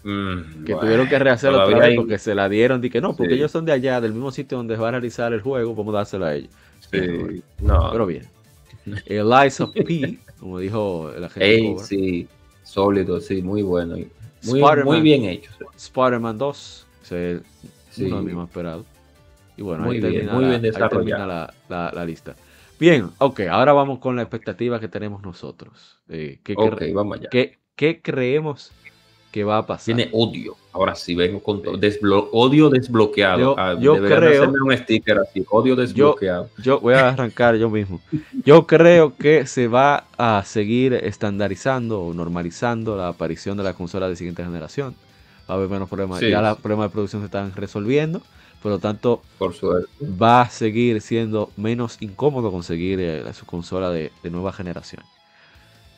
Mm, 0.04 0.64
que 0.64 0.74
tuvieron 0.74 1.08
que 1.08 1.18
rehacerlo 1.18 1.62
otra 1.62 1.78
vez 1.78 1.96
porque 1.96 2.18
se 2.18 2.34
la 2.34 2.48
dieron. 2.48 2.80
que 2.80 3.00
no, 3.00 3.16
porque 3.16 3.34
ellos 3.34 3.50
son 3.50 3.64
de 3.64 3.72
allá, 3.72 4.00
del 4.00 4.12
mismo 4.12 4.30
sitio 4.30 4.58
donde 4.58 4.76
va 4.76 4.88
a 4.88 4.90
realizar 4.92 5.32
el 5.32 5.40
juego, 5.40 5.74
vamos 5.74 5.94
a 5.94 5.98
dársela 5.98 6.28
a 6.28 6.34
ellos. 6.34 6.50
Sí, 6.90 7.42
no. 7.60 7.90
Pero 7.90 8.06
bien. 8.06 8.26
El 9.06 9.30
Lies 9.30 9.60
of 9.60 9.72
P, 9.72 10.18
como 10.38 10.58
dijo 10.58 11.10
la 11.18 11.28
gente. 11.28 11.82
sí. 11.84 12.28
Sólido, 12.72 13.20
sí, 13.20 13.42
muy 13.42 13.60
bueno. 13.60 13.96
Muy, 14.44 14.62
muy 14.82 15.02
bien 15.02 15.26
hecho. 15.26 15.50
Spider-Man 15.76 16.38
2, 16.38 16.86
es 17.10 17.42
uno 17.98 18.16
de 18.16 18.22
mis 18.22 18.34
más 18.34 18.48
esperados. 18.48 18.86
Y 19.58 19.62
bueno, 19.62 19.84
muy 19.84 19.96
ahí 19.96 20.00
bien, 20.00 20.12
termina, 20.14 20.32
muy 20.32 20.44
bien 20.46 20.62
la, 20.62 20.86
ahí 20.86 20.88
termina 20.88 21.26
la, 21.26 21.90
la, 21.92 22.04
lista. 22.06 22.34
Bien, 22.80 23.10
ok, 23.18 23.40
ahora 23.50 23.74
vamos 23.74 23.98
con 23.98 24.16
la 24.16 24.22
expectativa 24.22 24.80
que 24.80 24.88
tenemos 24.88 25.22
nosotros. 25.22 26.00
Eh, 26.08 26.40
¿qué, 26.42 26.54
okay, 26.56 26.94
vamos 26.94 27.18
allá. 27.18 27.28
¿qué, 27.30 27.58
¿Qué 27.76 28.00
creemos 28.00 28.72
que 29.32 29.42
va 29.42 29.58
a 29.58 29.66
pasar. 29.66 29.96
Tiene 29.96 30.10
odio. 30.12 30.56
Ahora 30.72 30.94
sí, 30.94 31.14
vengo 31.14 31.42
con 31.42 31.62
odio 32.32 32.68
desbloqueado. 32.68 33.56
Yo, 33.80 33.94
ah, 33.94 34.06
creo. 34.06 34.50
un 34.50 34.76
sticker 34.76 35.18
así, 35.18 35.44
odio 35.50 35.74
desbloqueado. 35.74 36.50
Yo, 36.62 36.80
voy 36.80 36.94
a 36.94 37.08
arrancar 37.08 37.56
yo 37.56 37.68
mismo. 37.68 38.00
Yo 38.44 38.66
creo 38.66 39.16
que 39.16 39.46
se 39.46 39.68
va 39.68 40.04
a 40.16 40.42
seguir 40.44 40.92
estandarizando 40.94 42.02
o 42.02 42.14
normalizando 42.14 42.96
la 42.96 43.08
aparición 43.08 43.56
de 43.56 43.64
la 43.64 43.74
consola 43.74 44.08
de 44.08 44.16
siguiente 44.16 44.44
generación. 44.44 44.94
Va 45.48 45.54
a 45.54 45.56
haber 45.56 45.68
menos 45.68 45.88
problemas. 45.88 46.20
ya 46.20 46.40
los 46.40 46.58
problemas 46.58 46.90
de 46.90 46.92
producción 46.92 47.22
se 47.22 47.26
están 47.26 47.52
resolviendo. 47.54 48.22
Por 48.62 48.70
lo 48.70 48.78
tanto, 48.78 49.22
Por 49.38 49.54
suerte. 49.54 49.88
va 50.04 50.42
a 50.42 50.50
seguir 50.50 51.00
siendo 51.00 51.50
menos 51.56 51.96
incómodo 52.00 52.52
conseguir 52.52 53.00
eh, 53.00 53.24
su 53.32 53.44
consola 53.44 53.90
de 53.90 54.12
nueva 54.30 54.52
generación. 54.52 55.02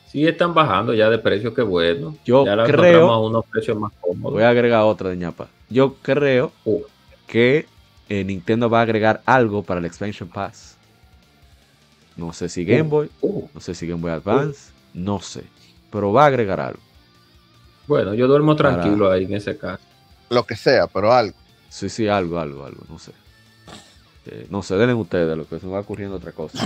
Sí, 0.07 0.25
están 0.27 0.53
bajando 0.53 0.93
ya 0.93 1.09
de 1.09 1.17
precio, 1.17 1.53
qué 1.53 1.61
bueno. 1.61 2.15
Yo 2.25 2.45
ya 2.45 2.63
creo. 2.63 3.11
A 3.11 3.19
unos 3.19 3.45
precios 3.45 3.77
más 3.77 3.91
cómodos. 3.99 4.33
Voy 4.33 4.43
a 4.43 4.49
agregar 4.49 4.83
otra 4.83 5.09
de 5.09 5.17
ñapa. 5.17 5.47
Yo 5.69 5.95
creo 6.01 6.51
uh. 6.63 6.81
que 7.27 7.65
eh, 8.07 8.23
Nintendo 8.23 8.69
va 8.69 8.79
a 8.79 8.83
agregar 8.83 9.21
algo 9.25 9.63
para 9.63 9.79
el 9.79 9.85
Expansion 9.85 10.29
Pass. 10.29 10.77
No 12.15 12.31
sé 12.31 12.47
si 12.49 12.63
Game 12.63 12.83
uh. 12.83 12.89
Boy, 12.89 13.09
uh. 13.21 13.49
no 13.53 13.59
sé 13.59 13.73
si 13.75 13.87
Game 13.87 14.01
Boy 14.01 14.11
Advance, 14.11 14.71
no 14.93 15.19
sé. 15.19 15.43
Pero 15.91 16.13
va 16.13 16.23
a 16.23 16.27
agregar 16.27 16.59
algo. 16.59 16.79
Bueno, 17.87 18.13
yo 18.13 18.27
duermo 18.27 18.55
tranquilo 18.55 19.11
ahí 19.11 19.25
en 19.25 19.33
ese 19.33 19.57
caso. 19.57 19.83
Lo 20.29 20.43
que 20.43 20.55
sea, 20.55 20.87
pero 20.87 21.11
algo. 21.11 21.35
Sí, 21.69 21.89
sí, 21.89 22.07
algo, 22.07 22.39
algo, 22.39 22.65
algo, 22.65 22.83
no 22.89 22.97
sé. 22.99 23.11
Eh, 24.27 24.47
no 24.49 24.63
sé, 24.63 24.75
denle 24.75 24.93
ustedes 24.93 25.37
lo 25.37 25.47
que 25.47 25.59
se 25.59 25.65
me 25.65 25.73
va 25.73 25.81
ocurriendo 25.81 26.15
otra 26.15 26.31
cosa. 26.31 26.57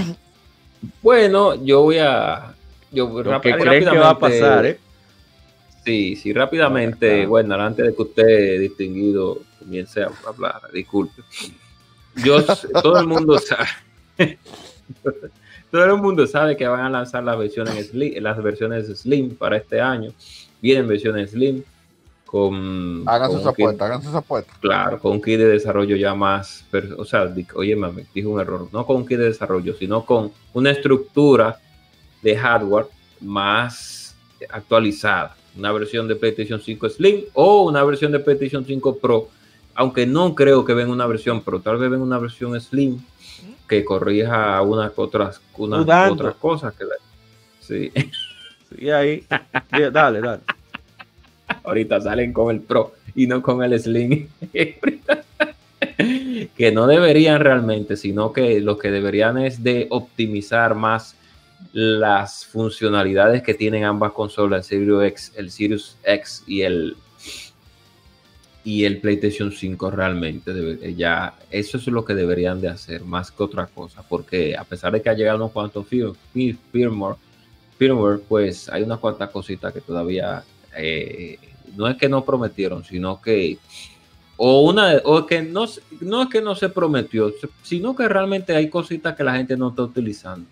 Bueno, 1.02 1.56
yo 1.56 1.82
voy 1.82 1.98
a 1.98 2.54
yo 2.92 3.42
¿Qué 3.42 3.56
creen 3.56 3.90
que 3.90 3.98
va 3.98 4.12
a 4.12 4.20
pasar, 4.20 4.66
¿eh? 4.66 4.80
Sí, 5.86 6.16
sí, 6.16 6.34
rápidamente, 6.34 7.26
bueno, 7.26 7.56
antes 7.56 7.86
de 7.86 7.96
que 7.96 8.02
usted, 8.02 8.60
distinguido, 8.60 9.40
comience 9.58 10.04
a 10.04 10.12
hablar, 10.28 10.62
disculpe. 10.74 11.22
Yo, 12.24 12.44
todo 12.84 13.00
el 13.00 13.08
mundo 13.08 13.40
sabe, 13.40 13.68
todo 15.72 15.86
el 15.86 16.02
mundo 16.02 16.28
sabe 16.28 16.58
que 16.58 16.68
van 16.68 16.82
a 16.82 16.90
lanzar 16.90 17.24
las 17.24 17.38
versiones 17.38 17.88
Slim, 17.88 18.22
las 18.22 18.42
versiones 18.42 18.88
Slim 19.00 19.36
para 19.36 19.58
este 19.58 19.80
año. 19.80 20.12
Vienen 20.62 20.88
versiones 20.88 21.32
Slim 21.32 21.64
con. 22.26 23.04
Hagan 23.08 23.32
sus 23.32 23.46
apuestas, 23.46 23.86
hagan 23.88 24.04
sus 24.04 24.14
apuestas. 24.14 24.58
Claro, 24.60 25.00
con 25.00 25.14
un 25.14 25.22
kit 25.22 25.38
de 25.38 25.48
desarrollo 25.48 25.96
ya 25.96 26.14
más. 26.14 26.66
O 26.98 27.06
sea, 27.06 27.34
oye, 27.56 27.76
mami, 27.76 28.04
dijo 28.14 28.30
un 28.30 28.42
error. 28.42 28.68
No 28.72 28.86
con 28.86 28.98
un 28.98 29.08
kit 29.08 29.18
de 29.18 29.26
desarrollo, 29.26 29.74
sino 29.76 30.06
con 30.06 30.32
una 30.54 30.72
estructura 30.72 31.58
de 32.22 32.38
hardware 32.38 32.88
más 33.22 34.16
actualizada, 34.50 35.36
una 35.58 35.72
versión 35.72 36.08
de 36.08 36.16
PlayStation 36.16 36.62
5 36.62 36.90
Slim 36.90 37.22
o 37.34 37.64
una 37.64 37.84
versión 37.84 38.12
de 38.12 38.20
PlayStation 38.20 38.66
5 38.66 38.98
Pro, 38.98 39.30
aunque 39.76 40.06
no 40.06 40.36
creo 40.36 40.66
que 40.66 40.74
venga 40.74 40.92
una 40.92 41.08
versión 41.08 41.42
Pro, 41.42 41.60
tal 41.60 41.78
vez 41.78 41.90
venga 41.90 42.04
una 42.04 42.20
versión 42.20 42.60
Slim 42.60 43.02
que 43.68 43.86
corrija 43.86 44.62
unas 44.62 44.92
otras, 44.96 45.42
unas 45.58 46.12
otras 46.12 46.36
cosas 46.36 46.74
que 46.74 46.86
sí. 47.60 47.92
Y 48.78 48.90
ahí, 48.90 49.26
dale, 49.92 50.22
dale. 50.22 50.42
Ahorita 51.64 52.02
salen 52.02 52.34
con 52.34 52.54
el 52.56 52.62
Pro 52.62 52.94
y 53.16 53.28
no 53.28 53.42
con 53.42 53.64
el 53.64 53.80
Slim. 53.80 54.28
que 56.56 56.72
no 56.72 56.88
deberían 56.88 57.42
realmente, 57.42 57.96
sino 57.98 58.34
que 58.34 58.60
lo 58.60 58.78
que 58.78 58.92
deberían 58.92 59.38
es 59.38 59.64
de 59.64 59.88
optimizar 59.90 60.76
más 60.76 61.16
las 61.74 62.46
funcionalidades 62.46 63.44
que 63.44 63.54
tienen 63.54 63.84
ambas 63.84 64.14
consolas, 64.14 64.72
el 64.72 64.80
Sirius 64.80 65.04
X, 65.04 65.34
el 65.36 65.52
Sirius 65.52 65.98
X 66.04 66.44
y 66.48 66.62
el 66.62 66.96
y 68.64 68.84
el 68.84 69.00
PlayStation 69.00 69.52
5 69.52 69.92
realmente 69.92 70.94
ya 70.96 71.34
eso 71.50 71.78
es 71.78 71.88
lo 71.88 72.04
que 72.04 72.14
deberían 72.14 72.60
de 72.60 72.68
hacer 72.68 73.04
más 73.04 73.32
que 73.32 73.42
otra 73.42 73.68
cosa 73.68 74.04
porque 74.08 74.56
a 74.58 74.66
pesar 74.66 74.92
de 74.92 75.02
que 75.02 75.10
ha 75.10 75.14
llegado 75.14 75.38
unos 75.38 75.52
cuantos 75.52 75.88
firmware, 75.88 77.16
firmware 77.78 78.20
pues 78.28 78.68
hay 78.70 78.84
unas 78.84 79.00
cuantas 79.00 79.30
cositas 79.30 79.74
que 79.74 79.80
todavía 79.80 80.44
eh, 80.76 81.40
no 81.76 81.88
es 81.88 81.96
que 81.96 82.10
no 82.10 82.26
prometieron 82.26 82.84
sino 82.84 83.22
que 83.22 83.58
o 84.36 84.62
una 84.62 85.02
o 85.06 85.26
que 85.26 85.42
no, 85.42 85.66
no 86.02 86.24
es 86.24 86.30
que 86.30 86.42
no 86.42 86.54
se 86.54 86.68
prometió 86.68 87.34
sino 87.64 87.96
que 87.96 88.10
realmente 88.10 88.54
hay 88.56 88.70
cositas 88.70 89.16
que 89.16 89.24
la 89.24 89.38
gente 89.38 89.56
no 89.56 89.70
está 89.70 89.84
utilizando 89.84 90.46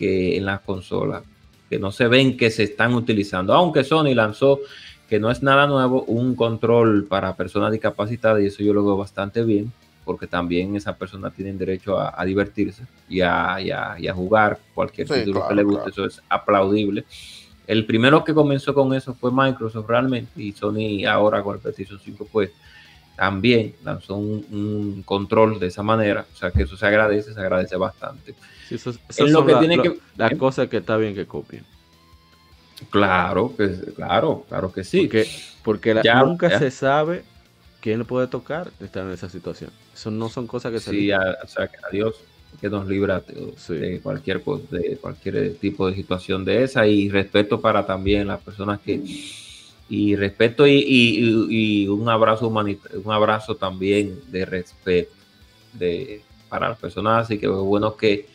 que 0.00 0.36
en 0.36 0.46
las 0.46 0.62
consolas 0.62 1.22
que 1.68 1.78
no 1.78 1.92
se 1.92 2.08
ven 2.08 2.36
que 2.36 2.50
se 2.50 2.64
están 2.64 2.94
utilizando 2.94 3.54
aunque 3.54 3.84
Sony 3.84 4.14
lanzó 4.14 4.58
que 5.10 5.18
no 5.18 5.28
es 5.28 5.42
nada 5.42 5.66
nuevo, 5.66 6.04
un 6.04 6.36
control 6.36 7.04
para 7.04 7.34
personas 7.34 7.72
discapacitadas 7.72 8.40
y 8.40 8.46
eso 8.46 8.62
yo 8.62 8.72
lo 8.72 8.84
veo 8.84 8.96
bastante 8.96 9.42
bien, 9.42 9.72
porque 10.04 10.28
también 10.28 10.76
esas 10.76 10.96
personas 10.96 11.34
tienen 11.34 11.58
derecho 11.58 11.98
a, 11.98 12.24
divertirse 12.24 12.84
y 13.08 13.20
a, 13.20 13.58
jugar 14.14 14.60
cualquier 14.72 15.08
título 15.08 15.48
que 15.48 15.54
le 15.56 15.64
guste, 15.64 15.90
eso 15.90 16.04
es 16.04 16.22
aplaudible. 16.28 17.04
El 17.66 17.86
primero 17.86 18.22
que 18.22 18.32
comenzó 18.32 18.72
con 18.72 18.94
eso 18.94 19.12
fue 19.14 19.32
Microsoft 19.32 19.88
realmente 19.88 20.40
y 20.40 20.52
Sony 20.52 21.04
ahora 21.04 21.42
con 21.42 21.56
el 21.56 21.60
PlayStation 21.60 21.98
5 21.98 22.28
pues 22.30 22.50
también 23.20 23.74
lanzó 23.84 24.16
un, 24.16 25.02
control 25.04 25.60
de 25.60 25.66
esa 25.66 25.82
manera, 25.82 26.24
o 26.32 26.36
sea 26.38 26.50
que 26.50 26.62
eso 26.62 26.74
se 26.74 26.86
agradece, 26.86 27.34
se 27.34 27.38
agradece 27.38 27.76
bastante. 27.76 28.34
eso, 28.70 28.94
es 29.10 29.30
lo 29.30 29.44
que 29.44 29.56
tiene 29.56 29.82
que... 29.82 29.98
La 30.16 30.28
¿eh? 30.28 30.38
cosa 30.38 30.70
que 30.70 30.78
está 30.78 30.96
bien 30.96 31.14
que 31.14 31.26
copien. 31.26 31.62
Claro, 32.88 33.54
que, 33.54 33.72
claro, 33.94 34.46
claro 34.48 34.72
que 34.72 34.84
sí. 34.84 35.02
Porque, 35.02 35.28
porque 35.62 36.02
nunca 36.24 36.58
se 36.58 36.70
sabe 36.70 37.22
quién 37.82 37.98
le 37.98 38.04
puede 38.06 38.26
tocar 38.26 38.70
estar 38.80 39.04
en 39.04 39.12
esa 39.12 39.28
situación. 39.28 39.70
Eso 39.92 40.10
no 40.10 40.30
son 40.30 40.46
cosas 40.46 40.72
que 40.72 40.80
se. 40.80 40.90
Sí, 40.90 41.12
o 41.12 41.46
sea, 41.46 41.68
que 41.68 41.76
a 41.76 41.90
Dios 41.92 42.22
que 42.58 42.70
nos 42.70 42.88
libra 42.88 43.20
de, 43.20 44.00
cualquier 44.00 44.42
de 44.42 44.96
cualquier 44.96 45.56
tipo 45.56 45.90
de 45.90 45.94
situación 45.94 46.42
de 46.46 46.64
esa 46.64 46.86
y 46.86 47.10
respeto 47.10 47.60
para 47.60 47.84
también 47.84 48.26
las 48.28 48.40
personas 48.40 48.80
que 48.80 49.02
y 49.90 50.16
respeto 50.16 50.66
y, 50.66 51.86
un 51.88 52.08
abrazo 52.08 52.48
un 52.48 53.12
abrazo 53.12 53.56
también 53.56 54.20
de 54.30 54.46
respeto 54.46 55.12
para 56.48 56.70
las 56.70 56.78
personas 56.78 57.24
así 57.24 57.38
que 57.38 57.46
es 57.46 57.52
bueno 57.52 57.94
que 57.96 58.26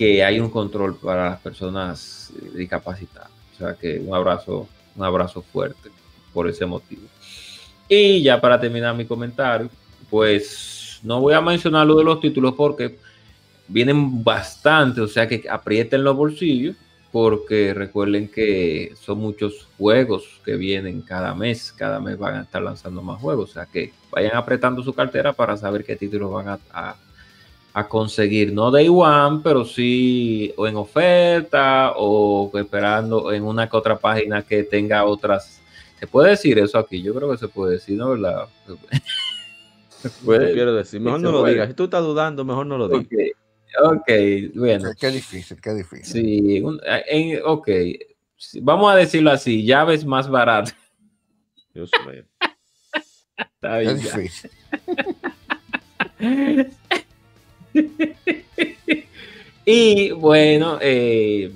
que 0.00 0.24
hay 0.24 0.40
un 0.40 0.48
control 0.48 0.96
para 0.96 1.28
las 1.28 1.40
personas 1.40 2.32
discapacitadas. 2.54 3.28
O 3.52 3.58
sea 3.58 3.74
que 3.74 3.98
un 3.98 4.14
abrazo, 4.14 4.66
un 4.96 5.04
abrazo 5.04 5.42
fuerte 5.42 5.90
por 6.32 6.48
ese 6.48 6.64
motivo. 6.64 7.02
Y 7.86 8.22
ya 8.22 8.40
para 8.40 8.58
terminar 8.58 8.96
mi 8.96 9.04
comentario, 9.04 9.68
pues 10.08 11.00
no 11.02 11.20
voy 11.20 11.34
a 11.34 11.42
mencionar 11.42 11.86
lo 11.86 11.96
de 11.96 12.04
los 12.04 12.18
títulos 12.18 12.54
porque 12.54 12.98
vienen 13.68 14.24
bastante, 14.24 15.02
o 15.02 15.06
sea 15.06 15.28
que 15.28 15.44
aprieten 15.50 16.02
los 16.02 16.16
bolsillos, 16.16 16.76
porque 17.12 17.74
recuerden 17.74 18.28
que 18.28 18.92
son 19.00 19.18
muchos 19.18 19.68
juegos 19.76 20.40
que 20.44 20.56
vienen 20.56 21.02
cada 21.02 21.34
mes, 21.34 21.72
cada 21.72 22.00
mes 22.00 22.18
van 22.18 22.36
a 22.36 22.42
estar 22.42 22.62
lanzando 22.62 23.02
más 23.02 23.20
juegos, 23.20 23.50
o 23.50 23.52
sea 23.54 23.66
que 23.66 23.92
vayan 24.10 24.36
apretando 24.36 24.82
su 24.82 24.92
cartera 24.92 25.32
para 25.32 25.56
saber 25.56 25.84
qué 25.84 25.96
títulos 25.96 26.32
van 26.32 26.60
a 26.72 26.96
a 27.72 27.86
conseguir, 27.86 28.52
no 28.52 28.70
day 28.70 28.88
one, 28.88 29.40
pero 29.42 29.64
sí 29.64 30.52
o 30.56 30.66
en 30.66 30.76
oferta 30.76 31.92
o 31.96 32.50
esperando 32.54 33.32
en 33.32 33.44
una 33.44 33.68
que 33.68 33.76
otra 33.76 33.98
página 33.98 34.42
que 34.42 34.64
tenga 34.64 35.04
otras. 35.04 35.60
¿Se 35.98 36.06
puede 36.06 36.30
decir 36.30 36.58
eso 36.58 36.78
aquí? 36.78 37.02
Yo 37.02 37.14
creo 37.14 37.30
que 37.30 37.36
se 37.36 37.48
puede 37.48 37.74
decir, 37.74 37.96
¿no? 37.96 38.14
Quiero 40.24 40.74
decir, 40.74 41.00
mejor 41.00 41.20
no 41.20 41.30
lo 41.30 41.44
digas. 41.44 41.68
Si 41.68 41.74
tú 41.74 41.84
estás 41.84 42.02
dudando, 42.02 42.44
mejor 42.44 42.66
no 42.66 42.78
lo 42.78 42.88
digas. 42.88 43.06
Ok, 43.82 44.10
bueno. 44.54 44.90
Qué, 44.98 45.10
difícil, 45.10 45.60
qué 45.60 45.74
difícil. 45.74 46.04
Sí, 46.04 46.64
en, 47.08 47.40
ok. 47.44 47.68
Vamos 48.62 48.92
a 48.92 48.96
decirlo 48.96 49.30
así, 49.30 49.64
llaves 49.64 50.04
más 50.04 50.28
baratas. 50.28 50.74
Dios 51.74 51.90
mío. 52.06 52.24
Está 53.36 53.78
bien. 53.78 53.96
Qué 53.98 54.02
difícil. 54.02 54.50
y 59.64 60.10
bueno, 60.12 60.78
eh, 60.80 61.52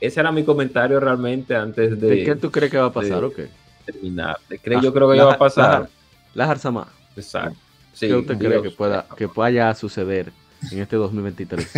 ese 0.00 0.20
era 0.20 0.32
mi 0.32 0.44
comentario 0.44 0.98
realmente 1.00 1.54
antes 1.54 2.00
de. 2.00 2.08
¿De 2.08 2.24
qué 2.24 2.36
tú 2.36 2.50
crees 2.50 2.70
que 2.70 2.78
va 2.78 2.86
a 2.86 2.92
pasar 2.92 3.22
o 3.24 3.32
qué? 3.32 3.48
Terminar. 3.84 4.38
yo 4.82 4.92
creo 4.92 5.10
que 5.12 5.18
va 5.20 5.34
a 5.34 5.38
pasar. 5.38 5.88
La 6.34 6.46
Jarzama. 6.46 6.88
Exacto. 7.16 7.58
¿Qué 7.98 8.14
usted 8.14 8.38
cree 8.38 8.62
que 8.62 8.70
pueda 8.70 9.06
que 9.16 9.26
pueda 9.28 9.74
suceder 9.74 10.30
en 10.72 10.80
este 10.80 10.96
2023? 10.96 11.68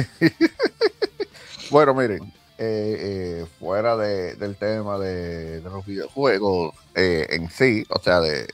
bueno, 1.71 1.95
miren, 1.95 2.23
eh, 2.59 2.97
eh, 3.39 3.47
fuera 3.59 3.97
del 3.97 4.57
tema 4.57 4.99
de, 4.99 5.61
los 5.63 5.85
videojuegos 5.87 6.75
en 6.95 7.51
sí, 7.51 7.85
o 7.89 8.01
sea, 8.01 8.21
de 8.21 8.49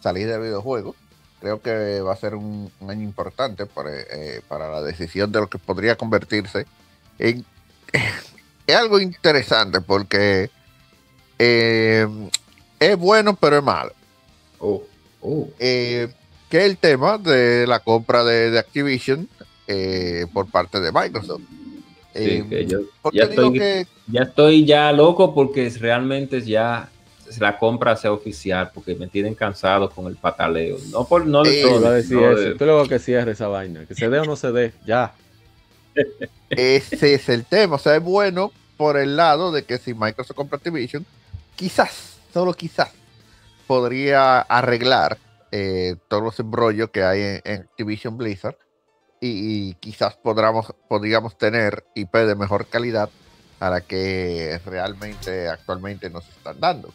salir 0.00 0.26
de 0.26 0.38
videojuegos, 0.38 0.96
creo 1.40 1.60
que 1.60 2.00
va 2.00 2.12
a 2.12 2.16
ser 2.16 2.34
un, 2.34 2.70
año 2.86 3.02
importante 3.02 3.64
eh, 3.86 4.42
para, 4.48 4.70
la 4.70 4.82
decisión 4.82 5.32
de 5.32 5.40
lo 5.40 5.48
que 5.48 5.58
podría 5.58 5.96
convertirse 5.96 6.66
en 7.18 7.44
es 8.66 8.76
algo 8.76 9.00
interesante 9.00 9.80
porque 9.80 10.50
eh, 11.38 12.06
es 12.78 12.96
bueno 12.96 13.34
pero 13.34 13.58
es 13.58 13.64
malo. 13.64 13.92
Oh, 14.58 14.84
oh. 15.22 15.48
Eh, 15.58 16.12
que 16.50 16.58
es 16.58 16.64
el 16.64 16.76
tema 16.76 17.18
de 17.18 17.66
la 17.66 17.80
compra 17.80 18.22
de, 18.22 18.56
Activision 18.58 19.28
por 20.32 20.50
parte 20.50 20.80
de 20.80 20.92
Microsoft. 20.92 21.42
ya, 23.12 23.24
estoy, 23.24 23.86
ya 24.08 24.22
estoy 24.22 24.64
ya 24.64 24.92
loco 24.92 25.34
porque 25.34 25.68
realmente 25.78 26.42
ya 26.42 26.90
la 27.38 27.58
compra 27.58 27.96
sea 27.96 28.12
oficial, 28.12 28.70
porque 28.74 28.94
me 28.94 29.06
tienen 29.06 29.34
cansado 29.34 29.88
con 29.90 30.06
el 30.06 30.16
pataleo. 30.16 30.78
No 30.90 31.04
por 31.04 31.26
no 31.26 31.42
de 31.42 31.62
todo. 31.62 31.92
Decir 31.92 32.18
eso. 32.18 32.56
Tú 32.56 32.64
luego 32.64 32.86
que 32.88 32.98
cierre 32.98 33.32
esa 33.32 33.48
vaina, 33.48 33.86
que 33.86 33.94
se 33.94 34.08
dé 34.08 34.18
o 34.18 34.24
no 34.24 34.36
se 34.36 34.50
dé, 34.50 34.72
ya. 34.84 35.12
Ese 36.50 37.14
es 37.14 37.28
el 37.28 37.44
tema. 37.44 37.76
O 37.76 37.78
sea, 37.78 37.96
es 37.96 38.02
bueno 38.02 38.52
por 38.76 38.96
el 38.96 39.16
lado 39.16 39.52
de 39.52 39.64
que 39.64 39.78
si 39.78 39.94
Microsoft 39.94 40.36
compra 40.36 40.56
Activision, 40.56 41.04
quizás, 41.54 42.18
solo 42.32 42.54
quizás, 42.54 42.90
podría 43.66 44.40
arreglar 44.40 45.18
eh, 45.52 45.96
todos 46.08 46.22
los 46.22 46.40
embrollos 46.40 46.90
que 46.90 47.02
hay 47.02 47.40
en, 47.44 47.60
Activision 47.60 48.16
Blizzard 48.16 48.56
y, 49.20 49.74
quizás 49.74 50.16
podamos, 50.16 50.74
podríamos 50.88 51.36
tener 51.36 51.84
IP 51.94 52.14
de 52.14 52.34
mejor 52.34 52.66
calidad 52.66 53.10
a 53.58 53.70
la 53.70 53.80
que 53.82 54.58
realmente 54.64 55.48
actualmente 55.48 56.08
nos 56.08 56.26
están 56.28 56.58
dando. 56.58 56.92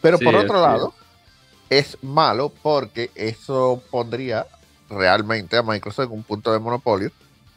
Pero 0.00 0.18
por 0.18 0.34
otro 0.34 0.60
lado, 0.60 0.94
es 1.70 1.98
malo 2.02 2.52
porque 2.62 3.10
eso 3.14 3.82
pondría 3.90 4.46
realmente 4.88 5.56
a 5.56 5.62
Microsoft 5.62 6.06
en 6.06 6.12
un 6.12 6.22
punto 6.24 6.52
de 6.52 6.58
monopolio. 6.58 7.10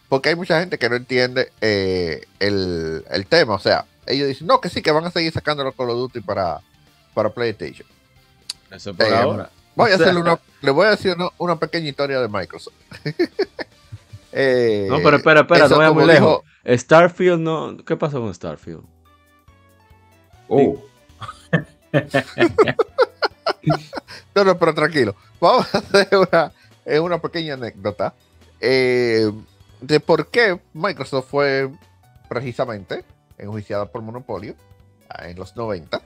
Porque 0.10 0.30
hay 0.30 0.36
mucha 0.36 0.60
gente 0.60 0.78
que 0.78 0.90
no 0.90 0.98
entiende 0.98 1.52
eh, 1.62 2.26
el, 2.40 3.26
tema. 3.30 3.54
O 3.54 3.60
sea, 3.60 3.86
ellos 4.06 4.28
dicen, 4.28 4.46
no, 4.46 4.60
que 4.60 4.70
sí, 4.70 4.82
que 4.82 4.92
van 4.92 5.06
a 5.06 5.12
seguir 5.12 5.32
sacando 5.32 5.64
los 5.64 5.74
Call 5.74 5.90
of 5.90 5.98
Duty 5.98 6.20
para, 6.20 6.60
para 7.14 7.30
PlayStation. 7.30 7.88
Eso 8.70 8.94
por 8.94 9.06
eh, 9.06 9.16
ahora. 9.16 9.50
Voy 9.76 9.92
a 9.92 9.96
hacerle 9.96 10.20
una, 10.20 10.38
le 10.62 10.72
voy 10.72 10.88
a 10.88 10.92
decir 10.92 11.16
una, 11.38 11.56
pequeña 11.56 11.90
historia 11.90 12.20
de 12.20 12.28
Microsoft. 12.28 12.76
Eh, 14.32 14.88
no, 14.90 15.00
pero 15.04 15.18
espera, 15.18 15.42
espera, 15.42 15.68
no 15.68 15.78
vayamos 15.78 16.04
muy 16.04 16.14
lejos. 16.14 16.42
Starfield 16.66 17.40
no. 17.40 17.78
¿Qué 17.86 17.98
pasó 17.98 18.22
con 18.22 18.34
Starfield? 18.34 18.84
Oh. 20.48 20.82
no, 24.36 24.44
no, 24.44 24.58
pero 24.58 24.74
tranquilo. 24.74 25.16
Vamos 25.40 25.74
a 25.74 25.78
hacer 25.80 26.08
una, 26.18 26.52
una 27.02 27.22
pequeña 27.22 27.56
anécdota 27.56 28.14
eh, 28.60 29.32
de 29.82 30.00
por 30.00 30.28
qué 30.28 30.60
Microsoft 30.74 31.30
fue 31.30 31.70
precisamente 32.30 33.04
enjuiciada 33.38 33.88
por 33.88 34.02
monopolio 34.02 34.56
ah, 35.10 35.28
en 35.28 35.38
los 35.38 35.56
90 35.56 36.02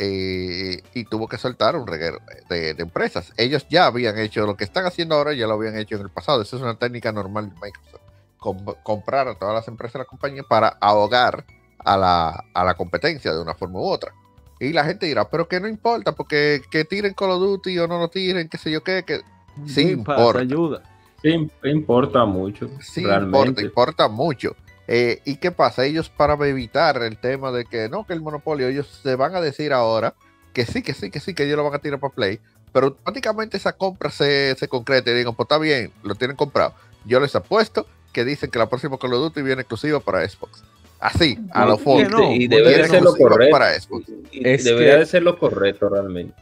eh, 0.00 0.80
y 0.94 1.04
tuvo 1.06 1.26
que 1.26 1.38
soltar 1.38 1.74
un 1.74 1.84
reguero 1.84 2.20
de, 2.48 2.70
empresas. 2.78 3.32
Ellos 3.36 3.66
ya 3.68 3.86
habían 3.86 4.16
hecho 4.16 4.46
lo 4.46 4.56
que 4.56 4.62
están 4.62 4.86
haciendo 4.86 5.16
ahora, 5.16 5.32
ya 5.32 5.48
lo 5.48 5.54
habían 5.54 5.76
hecho 5.76 5.96
en 5.96 6.02
el 6.02 6.10
pasado. 6.10 6.40
Esa 6.40 6.54
es 6.54 6.62
una 6.62 6.78
técnica 6.78 7.10
normal 7.10 7.50
de 7.50 7.56
Microsoft. 7.56 8.78
comprar 8.84 9.26
a 9.26 9.34
todas 9.34 9.54
las 9.54 9.66
empresas 9.66 9.94
de 9.94 9.98
la 10.00 10.04
compañía 10.04 10.44
para 10.44 10.68
ahogar 10.68 11.44
a 11.78 11.96
la, 11.96 12.44
a 12.54 12.64
la, 12.64 12.74
competencia 12.74 13.32
de 13.32 13.42
una 13.42 13.54
forma 13.54 13.80
u 13.80 13.88
otra. 13.88 14.14
Y 14.60 14.72
la 14.72 14.84
gente 14.84 15.06
dirá, 15.06 15.28
pero 15.28 15.48
que 15.48 15.58
no 15.58 15.66
importa, 15.66 16.12
porque 16.12 16.62
que 16.70 16.84
tiren 16.84 17.14
Call 17.14 17.32
of 17.32 17.40
Duty 17.40 17.78
o 17.80 17.88
no 17.88 17.98
lo 17.98 18.08
tiren, 18.08 18.48
qué 18.48 18.56
sé 18.56 18.70
yo 18.70 18.84
qué, 18.84 19.02
que 19.02 19.22
sí, 19.66 19.90
importa. 19.90 20.38
Ayuda. 20.38 20.82
Sí, 21.22 21.50
importa 21.64 22.24
mucho. 22.24 22.70
Sí, 22.80 23.02
importa, 23.02 23.60
importa 23.60 24.08
mucho. 24.08 24.54
Eh, 24.90 25.20
¿Y 25.26 25.36
qué 25.36 25.50
pasa? 25.50 25.84
Ellos 25.84 26.08
para 26.08 26.34
evitar 26.48 27.02
el 27.02 27.18
tema 27.18 27.52
de 27.52 27.66
que 27.66 27.90
no, 27.90 28.06
que 28.06 28.14
el 28.14 28.22
monopolio, 28.22 28.68
ellos 28.68 29.00
se 29.02 29.14
van 29.16 29.36
a 29.36 29.40
decir 29.42 29.74
ahora 29.74 30.14
que 30.54 30.64
sí, 30.64 30.82
que 30.82 30.94
sí, 30.94 31.10
que 31.10 31.20
sí, 31.20 31.34
que 31.34 31.44
ellos 31.44 31.58
lo 31.58 31.64
van 31.64 31.74
a 31.74 31.78
tirar 31.78 32.00
para 32.00 32.14
Play, 32.14 32.40
pero 32.72 32.86
automáticamente 32.86 33.58
esa 33.58 33.74
compra 33.74 34.10
se, 34.10 34.56
se 34.56 34.66
concreta 34.66 35.10
y 35.10 35.14
digan, 35.14 35.34
pues 35.34 35.44
está 35.44 35.58
bien, 35.58 35.92
lo 36.02 36.14
tienen 36.14 36.38
comprado. 36.38 36.72
Yo 37.04 37.20
les 37.20 37.36
apuesto 37.36 37.86
que 38.14 38.24
dicen 38.24 38.50
que 38.50 38.58
la 38.58 38.68
próxima 38.68 38.96
Call 38.96 39.12
of 39.12 39.20
Duty 39.20 39.42
viene 39.42 39.60
exclusiva 39.60 40.00
para 40.00 40.26
Xbox. 40.26 40.64
Así, 41.00 41.38
a 41.52 41.66
lo 41.66 41.76
fondo. 41.76 42.32
y 42.32 42.48
debe 42.48 42.78
de 42.78 42.88
ser 42.88 43.02
lo 43.02 43.14
correcto. 43.14 43.52
Para 43.52 43.78
Xbox. 43.78 44.06
debería 44.32 44.96
de 44.96 45.06
ser 45.06 45.22
lo 45.22 45.38
correcto 45.38 45.90
realmente. 45.90 46.34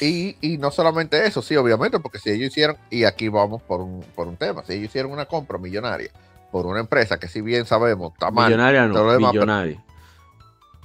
Y, 0.00 0.36
y, 0.40 0.58
no 0.58 0.72
solamente 0.72 1.24
eso, 1.24 1.40
sí, 1.40 1.54
obviamente, 1.54 2.00
porque 2.00 2.18
si 2.18 2.30
ellos 2.30 2.48
hicieron, 2.48 2.76
y 2.90 3.04
aquí 3.04 3.28
vamos 3.28 3.62
por 3.62 3.80
un, 3.80 4.00
por 4.16 4.26
un 4.26 4.36
tema, 4.36 4.64
si 4.64 4.72
ellos 4.72 4.86
hicieron 4.86 5.12
una 5.12 5.26
compra 5.26 5.56
millonaria 5.58 6.10
por 6.54 6.66
una 6.66 6.78
empresa 6.78 7.18
que 7.18 7.26
si 7.26 7.40
bien 7.40 7.66
sabemos 7.66 8.12
está 8.12 8.30
mal. 8.30 8.46
Millonaria 8.46 8.86
no, 8.86 9.18
millonaria. 9.18 9.82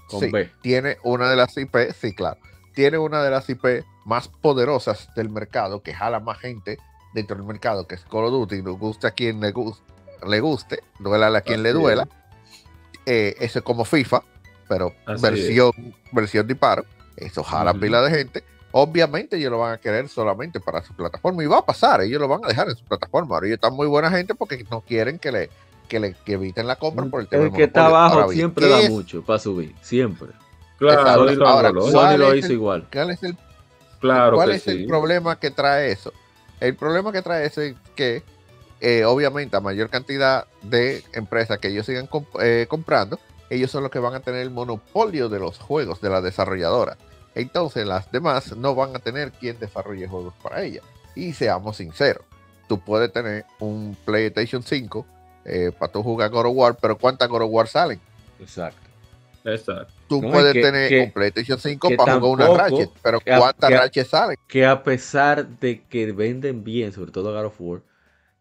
sí, 0.07 0.31
tiene 0.63 0.97
una 1.03 1.29
de 1.29 1.35
las 1.35 1.55
IP, 1.55 1.91
sí, 1.93 2.15
claro, 2.15 2.39
tiene 2.73 2.97
una 2.97 3.21
de 3.21 3.29
las 3.29 3.47
IP 3.51 3.85
más 4.03 4.29
poderosas 4.29 5.13
del 5.15 5.29
mercado 5.29 5.83
que 5.83 5.93
jala 5.93 6.19
más 6.21 6.39
gente 6.39 6.79
dentro 7.13 7.37
del 7.37 7.45
mercado, 7.45 7.85
que 7.85 7.93
es 7.93 8.01
Call 8.05 8.23
of 8.25 8.31
Duty, 8.31 8.63
nos 8.63 8.79
guste 8.79 9.05
a 9.05 9.11
quien 9.11 9.41
le, 9.41 9.51
guste, 9.51 9.83
le 10.27 10.39
guste, 10.39 10.79
duela 10.97 11.27
a 11.37 11.41
quien 11.41 11.61
le 11.61 11.71
duela. 11.71 12.07
Eh, 13.05 13.35
eso 13.39 13.59
es 13.59 13.63
como 13.63 13.85
FIFA, 13.85 14.23
pero 14.67 14.95
versión, 15.21 15.71
versión 16.11 16.47
disparo. 16.47 16.83
Eso 17.15 17.43
jala 17.43 17.75
pila 17.75 18.01
de 18.01 18.09
gente. 18.09 18.43
Obviamente 18.71 19.37
ellos 19.37 19.51
lo 19.51 19.59
van 19.59 19.73
a 19.73 19.77
querer 19.77 20.07
solamente 20.09 20.59
para 20.59 20.83
su 20.83 20.93
plataforma 20.93 21.43
y 21.43 21.47
va 21.47 21.59
a 21.59 21.65
pasar, 21.65 22.01
ellos 22.01 22.21
lo 22.21 22.27
van 22.27 22.45
a 22.45 22.47
dejar 22.47 22.69
en 22.69 22.75
su 22.75 22.85
plataforma. 22.85 23.35
Ahora 23.35 23.47
ellos 23.47 23.57
están 23.57 23.73
muy 23.73 23.87
buena 23.87 24.11
gente 24.11 24.35
porque 24.35 24.63
no 24.69 24.81
quieren 24.81 25.17
que 25.17 25.31
le, 25.31 25.49
que 25.87 25.99
le 25.99 26.15
eviten 26.27 26.67
la 26.67 26.75
compra 26.75 27.05
por 27.05 27.21
el 27.21 27.27
tema. 27.27 27.45
El 27.45 27.51
que 27.51 27.63
está 27.63 27.87
abajo 27.87 28.31
siempre 28.31 28.69
da 28.69 28.89
mucho 28.89 29.23
para 29.23 29.39
subir, 29.39 29.73
siempre. 29.81 30.29
Claro, 30.77 31.27
Sony, 31.91 32.17
lo, 32.17 32.35
hizo 32.35 32.53
igual. 32.53 32.87
¿Cuál 32.91 33.09
es 33.09 33.23
el, 33.23 33.35
claro 33.99 34.37
¿cuál 34.37 34.51
es 34.51 34.65
el 34.67 34.85
problema 34.85 35.37
que 35.37 35.51
trae 35.51 35.91
eso? 35.91 36.13
El 36.59 36.75
problema 36.75 37.11
que 37.11 37.21
trae 37.21 37.45
eso 37.45 37.61
es 37.61 37.75
que 37.95 38.23
eh, 38.81 39.03
obviamente 39.03 39.57
a 39.57 39.59
mayor 39.59 39.89
cantidad 39.89 40.45
de 40.61 41.03
empresas 41.13 41.57
que 41.57 41.67
ellos 41.67 41.85
sigan 41.85 42.07
eh, 42.39 42.65
comprando, 42.69 43.19
ellos 43.49 43.71
son 43.71 43.83
los 43.83 43.91
que 43.91 43.99
van 43.99 44.13
a 44.13 44.19
tener 44.21 44.41
el 44.41 44.51
monopolio 44.51 45.27
de 45.27 45.39
los 45.39 45.57
juegos 45.57 45.99
de 46.01 46.09
la 46.09 46.21
desarrolladora. 46.21 46.97
Entonces 47.35 47.85
las 47.85 48.11
demás 48.11 48.55
no 48.55 48.75
van 48.75 48.95
a 48.95 48.99
tener 48.99 49.31
quien 49.31 49.59
desarrolle 49.59 50.07
juegos 50.07 50.33
para 50.41 50.63
ella. 50.63 50.81
Y 51.15 51.33
seamos 51.33 51.77
sinceros, 51.77 52.23
tú 52.67 52.79
puedes 52.79 53.11
tener 53.11 53.45
un 53.59 53.97
PlayStation 54.05 54.63
5 54.63 55.05
eh, 55.45 55.71
para 55.77 55.91
tú 55.91 56.03
jugar 56.03 56.29
God 56.29 56.47
of 56.47 56.53
War, 56.55 56.77
pero 56.79 56.97
¿cuántas 56.97 57.27
God 57.27 57.43
of 57.43 57.49
War 57.51 57.67
salen? 57.67 57.99
Exacto. 58.39 58.89
Exacto. 59.45 59.93
Tú 60.07 60.21
puedes 60.21 60.53
tener 60.53 61.05
un 61.05 61.11
PlayStation 61.11 61.59
5 61.59 61.89
para 61.97 62.19
jugar 62.19 62.49
una 62.49 62.63
Ratchet, 62.63 62.89
pero 63.01 63.19
¿cuántas 63.21 63.71
Ratchet 63.71 64.07
salen? 64.07 64.37
Que 64.47 64.65
a 64.65 64.83
pesar 64.83 65.47
de 65.47 65.83
que 65.83 66.11
venden 66.11 66.63
bien, 66.63 66.91
sobre 66.91 67.11
todo 67.11 67.33
God 67.33 67.45
of 67.45 67.55
War, 67.59 67.81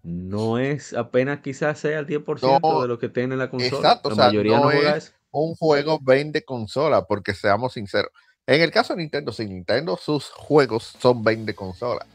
no 0.02 0.58
es 0.58 0.94
apenas 0.94 1.40
quizás 1.40 1.78
sea 1.78 1.98
el 1.98 2.06
10% 2.06 2.82
de 2.82 2.88
lo 2.88 2.98
que 2.98 3.08
tiene 3.08 3.36
la 3.36 3.50
consola. 3.50 3.76
Exacto, 3.76 4.10
la 4.10 4.16
mayoría 4.16 4.58
no, 4.58 4.70
es 4.70 5.14
un 5.30 5.54
juego 5.54 5.98
vende 6.00 6.42
consola, 6.44 7.04
porque 7.04 7.34
seamos 7.34 7.74
sinceros. 7.74 8.10
En 8.48 8.62
el 8.62 8.70
caso 8.70 8.94
de 8.94 9.02
Nintendo, 9.02 9.30
si 9.30 9.44
Nintendo 9.44 9.98
sus 9.98 10.30
juegos 10.30 10.94
son 10.98 11.22
20 11.22 11.54
consolas. 11.54 12.06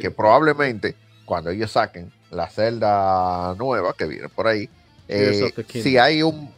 que 0.00 0.10
probablemente 0.12 0.94
cuando 1.24 1.50
ellos 1.50 1.72
saquen 1.72 2.12
la 2.30 2.48
celda 2.48 3.56
nueva 3.58 3.92
que 3.98 4.06
viene 4.06 4.28
por 4.28 4.46
ahí, 4.46 4.68
eh, 5.08 5.52
si 5.68 5.98
hay 5.98 6.22
un 6.22 6.54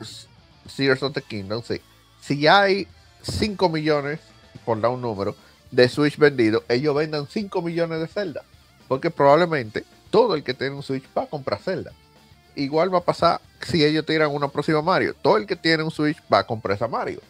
Sears 0.69 1.03
of 1.03 1.15
the 1.15 1.23
Kingdom, 1.23 1.63
sí. 1.63 1.81
Si 2.21 2.47
hay 2.47 2.87
5 3.23 3.71
millones, 3.71 4.21
por 4.63 4.79
dar 4.79 4.91
un 4.91 5.01
número, 5.01 5.35
de 5.71 5.89
Switch 5.89 6.19
vendidos, 6.19 6.63
ellos 6.69 6.95
vendan 6.95 7.27
5 7.27 7.63
millones 7.63 7.99
de 7.99 8.09
celda. 8.09 8.45
Porque 8.89 9.11
probablemente 9.11 9.85
todo 10.11 10.35
el 10.35 10.45
que 10.45 10.53
tiene 10.53 10.77
un 10.77 10.83
Switch 10.83 11.05
va 11.17 11.23
a 11.23 11.27
comprar 11.29 11.61
celda. 11.61 11.93
Igual 12.57 12.93
va 12.93 12.99
a 12.99 13.05
pasar 13.05 13.41
si 13.63 13.83
ellos 13.83 14.05
tiran 14.05 14.31
una 14.31 14.49
próxima 14.49 14.83
Mario. 14.83 15.15
Todo 15.15 15.39
el 15.39 15.47
que 15.47 15.57
tiene 15.57 15.83
un 15.83 15.91
Switch 15.91 16.19
va 16.31 16.41
a 16.41 16.45
comprar 16.47 16.77
esa 16.77 16.89
Mario 16.89 17.23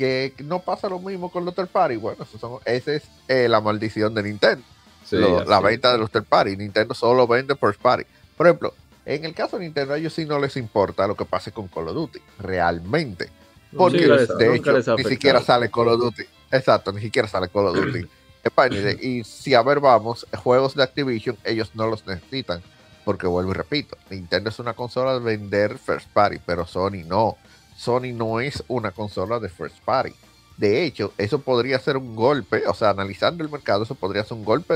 que 0.00 0.32
no 0.44 0.60
pasa 0.60 0.88
lo 0.88 0.98
mismo 0.98 1.30
con 1.30 1.44
los 1.44 1.54
third 1.54 1.68
party. 1.68 1.96
Bueno, 1.96 2.26
esa 2.64 2.94
es 2.94 3.02
eh, 3.28 3.48
la 3.48 3.60
maldición 3.60 4.14
de 4.14 4.22
Nintendo. 4.22 4.64
la 5.10 5.60
venta 5.60 5.92
de 5.92 5.98
los 5.98 6.10
third 6.10 6.24
party. 6.24 6.56
Nintendo 6.56 6.94
solo 6.94 7.26
vende 7.26 7.54
first 7.54 7.78
party. 7.82 8.04
Por 8.34 8.46
ejemplo, 8.46 8.72
en 9.04 9.26
el 9.26 9.34
caso 9.34 9.58
de 9.58 9.64
Nintendo, 9.64 9.92
a 9.92 9.98
ellos 9.98 10.14
sí 10.14 10.24
no 10.24 10.38
les 10.38 10.56
importa 10.56 11.06
lo 11.06 11.14
que 11.14 11.26
pase 11.26 11.52
con 11.52 11.68
Call 11.68 11.88
of 11.88 11.94
Duty, 11.94 12.18
realmente. 12.38 13.28
Porque 13.76 14.08
de 14.08 14.56
hecho, 14.56 14.96
ni 14.96 15.04
siquiera 15.04 15.42
sale 15.42 15.70
Call 15.70 15.88
of 15.88 16.00
Duty. 16.00 16.22
Exacto, 16.50 16.92
ni 16.92 17.02
siquiera 17.02 17.28
sale 17.28 17.50
Call 17.50 17.66
of 17.66 17.76
Duty. 17.76 18.08
y 19.02 19.22
si 19.24 19.52
a 19.52 19.62
ver, 19.62 19.80
vamos, 19.80 20.26
juegos 20.42 20.74
de 20.76 20.82
Activision, 20.82 21.36
ellos 21.44 21.72
no 21.74 21.86
los 21.86 22.06
necesitan. 22.06 22.62
Porque 23.04 23.26
vuelvo 23.26 23.50
y 23.50 23.54
repito, 23.54 23.98
Nintendo 24.08 24.48
es 24.48 24.58
una 24.58 24.72
consola 24.72 25.12
de 25.12 25.20
vender 25.20 25.76
first 25.76 26.08
party, 26.10 26.38
pero 26.46 26.66
Sony 26.66 27.04
no. 27.06 27.36
Sony 27.80 28.12
no 28.12 28.40
es 28.40 28.62
una 28.68 28.90
consola 28.90 29.38
de 29.38 29.48
first 29.48 29.78
party. 29.86 30.12
De 30.58 30.84
hecho, 30.84 31.14
eso 31.16 31.40
podría 31.40 31.78
ser 31.78 31.96
un 31.96 32.14
golpe, 32.14 32.66
o 32.66 32.74
sea, 32.74 32.90
analizando 32.90 33.42
el 33.42 33.50
mercado, 33.50 33.84
eso 33.84 33.94
podría 33.94 34.22
ser 34.22 34.36
un 34.36 34.44
golpe 34.44 34.74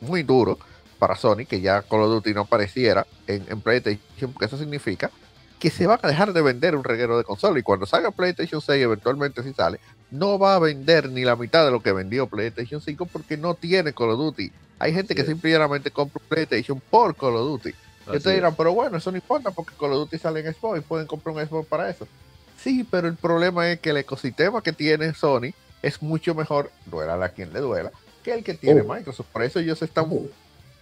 muy 0.00 0.22
duro 0.22 0.58
para 0.98 1.16
Sony, 1.16 1.44
que 1.46 1.60
ya 1.60 1.82
Call 1.82 2.00
of 2.00 2.10
Duty 2.12 2.32
no 2.32 2.40
apareciera 2.42 3.06
en, 3.26 3.60
PlayStation, 3.60 4.32
porque 4.32 4.46
eso 4.46 4.56
significa 4.56 5.10
que 5.58 5.68
se 5.68 5.86
van 5.86 5.98
a 6.02 6.08
dejar 6.08 6.32
de 6.32 6.40
vender 6.40 6.74
un 6.74 6.84
reguero 6.84 7.18
de 7.18 7.24
consola. 7.24 7.58
Y 7.58 7.62
cuando 7.62 7.84
salga 7.84 8.10
PlayStation 8.10 8.62
6, 8.62 8.82
eventualmente 8.82 9.42
si 9.42 9.52
sale, 9.52 9.78
no 10.10 10.38
va 10.38 10.54
a 10.54 10.58
vender 10.58 11.10
ni 11.10 11.24
la 11.24 11.36
mitad 11.36 11.66
de 11.66 11.70
lo 11.70 11.80
que 11.80 11.92
vendió 11.92 12.26
PlayStation 12.26 12.80
5 12.80 13.04
porque 13.04 13.36
no 13.36 13.52
tiene 13.52 13.92
Call 13.92 14.12
of 14.12 14.18
Duty. 14.18 14.50
Hay 14.78 14.94
gente 14.94 15.14
que 15.14 15.24
simplemente 15.24 15.90
compra 15.90 16.22
PlayStation 16.26 16.80
por 16.80 17.14
Call 17.14 17.36
of 17.36 17.62
Duty. 17.62 17.74
Entonces 18.06 18.34
dirán, 18.34 18.54
pero 18.56 18.72
bueno, 18.72 18.96
eso 18.96 19.10
no 19.10 19.18
importa 19.18 19.50
porque 19.50 19.74
Call 19.78 19.92
of 19.92 19.98
Duty 19.98 20.16
sale 20.16 20.40
en 20.40 20.54
Xbox 20.54 20.78
y 20.78 20.80
pueden 20.80 21.06
comprar 21.06 21.36
un 21.36 21.46
Xbox 21.46 21.68
para 21.68 21.90
eso. 21.90 22.08
Sí, 22.66 22.84
pero 22.90 23.06
el 23.06 23.14
problema 23.14 23.70
es 23.70 23.78
que 23.78 23.90
el 23.90 23.98
ecosistema 23.98 24.60
que 24.60 24.72
tiene 24.72 25.14
Sony 25.14 25.52
es 25.82 26.02
mucho 26.02 26.34
mejor, 26.34 26.72
duela 26.86 27.24
a 27.24 27.28
quien 27.28 27.52
le 27.52 27.60
duela, 27.60 27.92
que 28.24 28.34
el 28.34 28.42
que 28.42 28.54
tiene 28.54 28.80
oh. 28.80 28.92
Microsoft. 28.92 29.28
Por 29.32 29.44
eso 29.44 29.60
ellos 29.60 29.78
se 29.78 29.84
están 29.84 30.10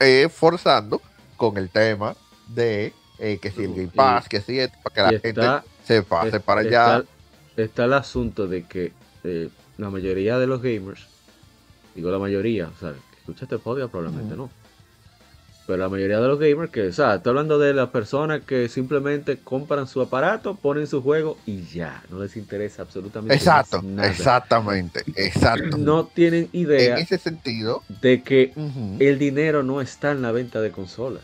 eh, 0.01 0.30
forzando 0.30 1.03
con 1.37 1.59
el 1.59 1.68
tema 1.68 2.16
de 2.49 2.95
eh, 3.18 3.37
que 3.37 3.51
si 3.51 3.64
el 3.64 3.74
Game 3.74 3.89
Pass, 3.95 4.30
que 4.30 4.41
si 4.41 4.61
para 4.82 4.95
que 4.95 5.14
la 5.14 5.20
gente 5.20 5.68
se 5.85 6.03
pase 6.03 6.41
para 6.41 6.62
allá. 6.62 7.05
Está 7.55 7.85
el 7.85 7.93
asunto 7.93 8.47
de 8.47 8.62
que 8.62 8.93
eh, 9.22 9.51
la 9.76 9.91
mayoría 9.91 10.39
de 10.39 10.47
los 10.47 10.62
gamers, 10.62 11.07
digo 11.95 12.11
la 12.11 12.18
mayoría, 12.18 12.68
o 12.74 12.80
sea, 12.80 12.93
que 12.93 13.18
escucha 13.18 13.45
este 13.45 13.59
podcast 13.59 13.91
probablemente 13.91 14.35
no 14.37 14.49
pero 15.67 15.79
la 15.79 15.89
mayoría 15.89 16.21
de 16.21 16.29
los 16.29 16.39
gamers 16.39 16.71
que, 16.71 16.89
o 16.89 16.93
sea, 16.93 17.15
estoy 17.17 17.31
hablando 17.31 17.59
de 17.59 17.73
las 17.73 17.89
personas 17.91 18.43
que 18.43 18.69
simplemente 18.69 19.39
compran 19.39 19.87
su 19.87 20.01
aparato, 20.03 20.57
ponen 20.57 20.87
su 20.87 21.03
juego 21.03 21.39
y 21.47 21.62
ya, 21.65 22.03
no 22.11 22.21
les 22.21 22.37
interesa 22.37 22.83
absolutamente 22.83 23.35
Exacto, 23.35 23.81
nada. 23.83 24.09
exactamente, 24.09 25.03
exacto. 25.17 25.79
No 25.79 26.07
tienen 26.07 26.49
idea 26.53 26.97
en 26.97 27.03
ese 27.03 27.19
sentido 27.19 27.83
de 27.89 28.23
que 28.23 28.53
el 28.99 29.19
dinero 29.19 29.62
no 29.62 29.81
está 29.81 30.11
en 30.12 30.23
la 30.23 30.33
venta 30.33 30.61
de 30.61 30.71
consolas. 30.71 31.23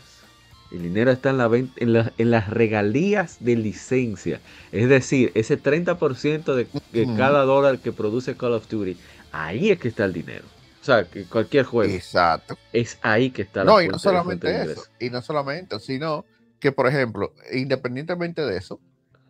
El 0.71 0.83
dinero 0.83 1.11
está 1.11 1.31
en, 1.31 1.37
la 1.37 1.45
en, 1.53 1.71
en 2.17 2.31
las 2.31 2.49
regalías 2.49 3.37
de 3.41 3.57
licencia. 3.57 4.41
Es 4.71 4.87
decir, 4.87 5.31
ese 5.35 5.61
30% 5.61 6.55
de, 6.55 6.67
de 6.93 7.11
cada 7.13 7.43
dólar 7.43 7.79
que 7.79 7.91
produce 7.91 8.37
Call 8.37 8.53
of 8.53 8.69
Duty, 8.69 8.97
ahí 9.31 9.69
es 9.71 9.79
que 9.79 9.89
está 9.89 10.05
el 10.05 10.13
dinero. 10.13 10.45
O 10.81 10.83
sea, 10.83 11.03
que 11.05 11.25
cualquier 11.25 11.65
juego. 11.65 11.93
Exacto. 11.93 12.57
Es 12.73 12.97
ahí 13.03 13.29
que 13.29 13.43
está 13.43 13.63
la 13.63 13.71
No, 13.71 13.81
y 13.81 13.87
no 13.87 13.99
solamente 13.99 14.63
eso. 14.63 14.83
Y 14.99 15.09
no 15.11 15.21
solamente, 15.21 15.79
sino 15.79 16.25
que, 16.59 16.71
por 16.71 16.87
ejemplo, 16.87 17.33
independientemente 17.53 18.43
de 18.43 18.57
eso, 18.57 18.79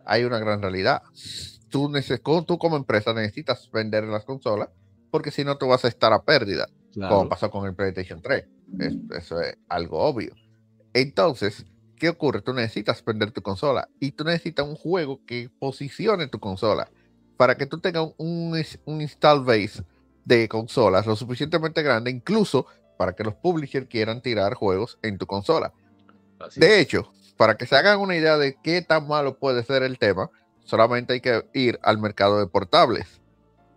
hay 0.05 0.23
una 0.23 0.39
gran 0.39 0.61
realidad. 0.61 1.01
Tú, 1.69 1.91
tú 2.47 2.57
como 2.57 2.77
empresa 2.77 3.13
necesitas 3.13 3.69
vender 3.71 4.05
las 4.05 4.23
consolas 4.23 4.69
porque 5.11 5.29
si 5.29 5.43
no, 5.43 5.57
tú 5.57 5.67
vas 5.67 5.83
a 5.85 5.89
estar 5.89 6.13
a 6.13 6.23
pérdida, 6.23 6.67
como 6.95 7.27
pasó 7.27 7.51
con 7.51 7.67
el 7.67 7.75
PlayStation 7.75 8.21
3. 8.21 8.45
eso 9.17 9.41
es 9.41 9.57
algo 9.67 9.99
obvio. 9.99 10.33
Entonces, 10.93 11.65
¿qué 11.97 12.09
ocurre? 12.09 12.41
Tú 12.41 12.53
necesitas 12.53 13.03
vender 13.03 13.31
tu 13.31 13.41
consola 13.41 13.89
y 13.99 14.13
tú 14.13 14.23
necesitas 14.23 14.65
un 14.65 14.75
juego 14.75 15.19
que 15.25 15.49
posicione 15.59 16.27
tu 16.27 16.39
consola 16.39 16.89
para 17.35 17.55
que 17.55 17.65
tú 17.65 17.79
tengas 17.79 18.07
un, 18.17 18.57
un 18.85 19.01
install 19.01 19.43
base 19.43 19.83
de 20.25 20.47
consolas 20.47 21.05
lo 21.05 21.15
suficientemente 21.15 21.81
grande, 21.83 22.11
incluso 22.11 22.65
para 22.97 23.13
que 23.13 23.23
los 23.23 23.33
publishers 23.35 23.87
quieran 23.87 24.21
tirar 24.21 24.53
juegos 24.53 24.99
en 25.01 25.17
tu 25.17 25.25
consola. 25.25 25.73
de 26.55 26.79
hecho, 26.79 27.11
para 27.37 27.57
que 27.57 27.65
se 27.65 27.75
hagan 27.75 27.99
una 27.99 28.15
idea 28.15 28.37
de 28.37 28.55
qué 28.61 28.81
tan 28.81 29.07
malo 29.07 29.37
puede 29.37 29.63
ser 29.63 29.83
el 29.83 29.97
tema, 29.97 30.29
solamente 30.63 31.13
hay 31.13 31.21
que 31.21 31.43
ir 31.53 31.79
al 31.81 31.97
mercado 31.97 32.39
de 32.39 32.47
portables. 32.47 33.19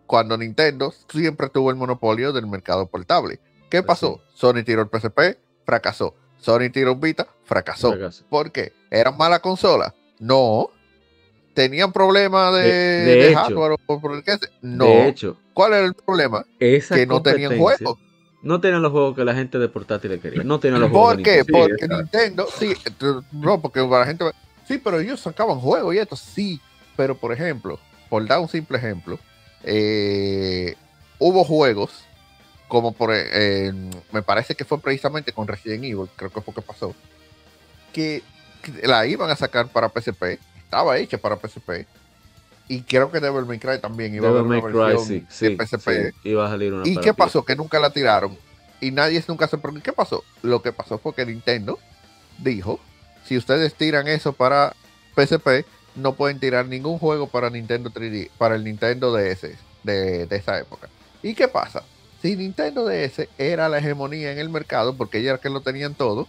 Cuando 0.07 0.37
Nintendo 0.37 0.93
siempre 1.09 1.49
tuvo 1.49 1.71
el 1.71 1.77
monopolio 1.77 2.33
del 2.33 2.47
mercado 2.47 2.87
portable. 2.87 3.41
¿Qué 3.71 3.83
pasó? 3.83 4.21
Sony 4.35 4.63
tiró 4.65 4.83
el 4.83 4.89
PSP, 4.89 5.39
fracasó. 5.65 6.15
Sony 6.37 6.71
tiró 6.71 6.93
un 6.93 7.01
Vita, 7.01 7.27
fracasó. 7.45 7.95
¿Por 8.29 8.53
qué? 8.53 8.75
¿Eran 8.91 9.17
mala 9.17 9.41
consola? 9.41 9.95
No. 10.19 10.69
¿Tenían 11.55 11.93
problemas 11.93 12.55
de, 12.55 13.33
hardware 13.35 13.77
o 13.87 14.01
por 14.01 14.15
el 14.15 14.23
que 14.23 14.37
No. 14.61 14.85
De 14.85 15.09
hecho, 15.09 15.39
¿cuál 15.55 15.73
era 15.73 15.87
el 15.87 15.95
problema? 15.95 16.45
que 16.59 17.07
no 17.07 17.23
tenían 17.23 17.59
juegos. 17.59 17.99
No 18.43 18.61
tenían 18.61 18.83
los 18.83 18.93
juegos 18.93 19.17
que 19.17 19.25
la 19.25 19.35
gente 19.35 19.59
de 19.59 19.69
portátiles 19.71 20.21
quería. 20.21 20.43
No 20.43 20.61
tenían 20.61 20.83
los 20.83 20.91
juegos. 20.91 21.15
¿Por 21.15 21.23
qué? 21.23 21.45
porque 21.51 21.89
Nintendo, 21.89 22.47
sí, 22.59 22.75
no, 23.33 23.61
porque 23.63 23.81
la 23.81 24.05
gente. 24.05 24.27
Sí, 24.69 24.77
pero 24.77 25.01
ellos 25.01 25.21
sacaban 25.21 25.59
juegos 25.59 25.95
y 25.95 25.99
esto, 25.99 26.15
sí. 26.17 26.61
Pero 26.95 27.17
por 27.17 27.33
ejemplo, 27.33 27.79
por 28.11 28.27
dar 28.27 28.41
un 28.41 28.49
simple 28.49 28.77
ejemplo, 28.77 29.19
eh, 29.63 30.75
hubo 31.19 31.43
juegos 31.45 32.05
como 32.69 32.93
por, 32.93 33.11
eh, 33.13 33.73
me 34.13 34.23
parece 34.23 34.55
que 34.55 34.65
fue 34.65 34.81
precisamente 34.81 35.33
con 35.33 35.47
Resident 35.47 35.85
Evil, 35.85 36.09
creo 36.17 36.31
que 36.31 36.41
fue 36.41 36.55
que 36.55 36.63
pasó, 36.63 36.95
que 37.93 38.23
la 38.83 39.07
iban 39.07 39.31
a 39.31 39.37
sacar 39.37 39.69
para 39.69 39.89
PSP, 39.89 40.39
estaba 40.59 40.99
hecha 40.99 41.19
para 41.19 41.37
PSP, 41.37 41.87
y 42.69 42.83
creo 42.83 43.11
que 43.11 43.21
Devil 43.21 43.45
May 43.45 43.59
Cry 43.59 43.79
también 43.81 44.15
iba 44.15 44.29
a 44.29 44.31
haber 44.31 44.43
una 44.43 44.61
versión 44.61 45.09
de 45.09 45.57
PSP. 45.57 46.15
iba 46.25 46.47
a 46.47 46.51
salir 46.51 46.73
una 46.73 46.89
¿Y 46.89 46.97
qué 46.97 47.13
pasó? 47.13 47.45
Que 47.45 47.57
nunca 47.57 47.79
la 47.79 47.91
tiraron. 47.91 48.37
Y 48.81 48.91
nadie 48.91 49.23
nunca 49.29 49.47
se 49.49 49.59
preguntó, 49.59 49.85
¿qué 49.85 49.93
pasó? 49.93 50.25
Lo 50.43 50.63
que 50.63 50.73
pasó 50.73 50.99
fue 50.99 51.15
que 51.15 51.25
Nintendo 51.25 51.79
dijo, 52.39 52.81
si 53.25 53.37
ustedes 53.37 53.75
tiran 53.75 54.09
eso 54.09 54.33
para 54.33 54.75
PSP, 55.15 55.65
no 55.95 56.15
pueden 56.15 56.41
tirar 56.41 56.67
ningún 56.67 56.99
juego 56.99 57.29
para 57.29 57.51
Nintendo 57.51 57.91
3D, 57.91 58.31
para 58.37 58.57
el 58.57 58.65
Nintendo 58.65 59.13
DS 59.15 59.57
de, 59.85 60.27
de 60.27 60.37
esa 60.37 60.59
época. 60.59 60.89
¿Y 61.23 61.35
qué 61.35 61.49
pasa? 61.49 61.83
si 62.25 62.37
Nintendo 62.37 62.87
DS 62.87 63.29
era 63.37 63.69
la 63.69 63.77
hegemonía 63.77 64.33
en 64.33 64.39
el 64.39 64.49
mercado, 64.49 64.97
porque 64.97 65.23
ya 65.23 65.37
que 65.37 65.51
lo 65.51 65.61
tenían 65.61 65.95
todo, 65.95 66.27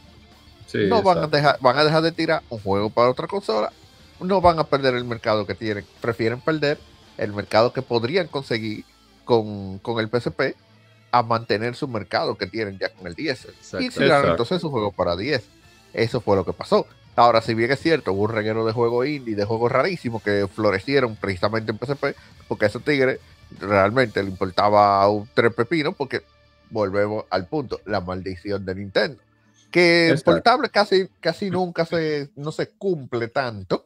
no 0.74 1.02
van 1.02 1.20
a, 1.20 1.28
dejar, 1.28 1.58
van 1.62 1.78
a 1.78 1.86
dejar 1.86 2.02
de 2.02 2.12
tirar 2.12 2.44
un 2.50 2.60
juego 2.60 2.90
para 2.90 3.10
otra 3.10 3.28
consola, 3.28 3.72
no 4.20 4.42
van 4.42 4.60
a 4.60 4.66
perder 4.66 4.96
el 4.96 5.06
mercado 5.06 5.46
que 5.46 5.56
tienen, 5.56 5.86
prefieren 6.02 6.42
perder 6.42 6.80
el 7.18 7.34
mercado 7.34 7.74
que 7.74 7.82
podrían 7.82 8.28
conseguir 8.28 8.86
con, 9.24 9.82
el 10.00 10.10
PSP 10.10 10.56
a 11.12 11.24
mantener 11.24 11.76
su 11.76 11.88
mercado 11.88 12.38
que 12.38 12.48
tienen 12.48 12.78
ya 12.78 12.90
con 12.90 13.08
el 13.08 13.16
10. 13.16 13.48
Y 13.80 13.90
tiraron 13.90 14.32
entonces 14.32 14.62
su 14.62 14.70
juego 14.70 14.92
para 14.92 15.16
10. 15.16 15.44
Eso 15.94 16.22
fue 16.22 16.36
lo 16.36 16.46
que 16.46 16.54
pasó. 16.54 16.88
Ahora, 17.16 17.42
si 17.42 17.54
bien 17.54 17.72
es 17.72 17.80
cierto, 17.80 18.12
hubo 18.12 18.24
un 18.24 18.32
reguero 18.32 18.66
de 18.66 18.74
juegos 18.74 19.08
indie, 19.08 19.36
de 19.36 19.46
juegos 19.46 19.72
rarísimos 19.72 20.22
que 20.22 20.48
florecieron 20.54 21.16
precisamente 21.16 21.72
en 21.72 21.78
PSP, 21.78 22.18
porque 22.48 22.66
esos 22.66 22.84
tigres 22.84 23.20
realmente 23.60 24.22
le 24.22 24.30
importaba 24.30 25.08
un 25.10 25.28
tres 25.34 25.54
pepino 25.54 25.94
porque 25.94 26.24
volvemos 26.70 27.26
al 27.30 27.48
punto, 27.48 27.80
la 27.86 28.02
maldición 28.02 28.66
de 28.66 28.76
Nintendo. 28.76 29.22
Que 29.72 30.10
el 30.10 30.22
portable 30.22 30.70
casi, 30.70 31.08
casi 31.22 31.50
nunca 31.52 31.86
se, 31.86 32.30
no 32.36 32.52
se 32.52 32.70
cumple 32.70 33.30
tanto. 33.30 33.86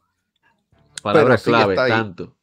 Palabra 1.01 1.37
clave, 1.37 1.75
tanto. 1.75 2.35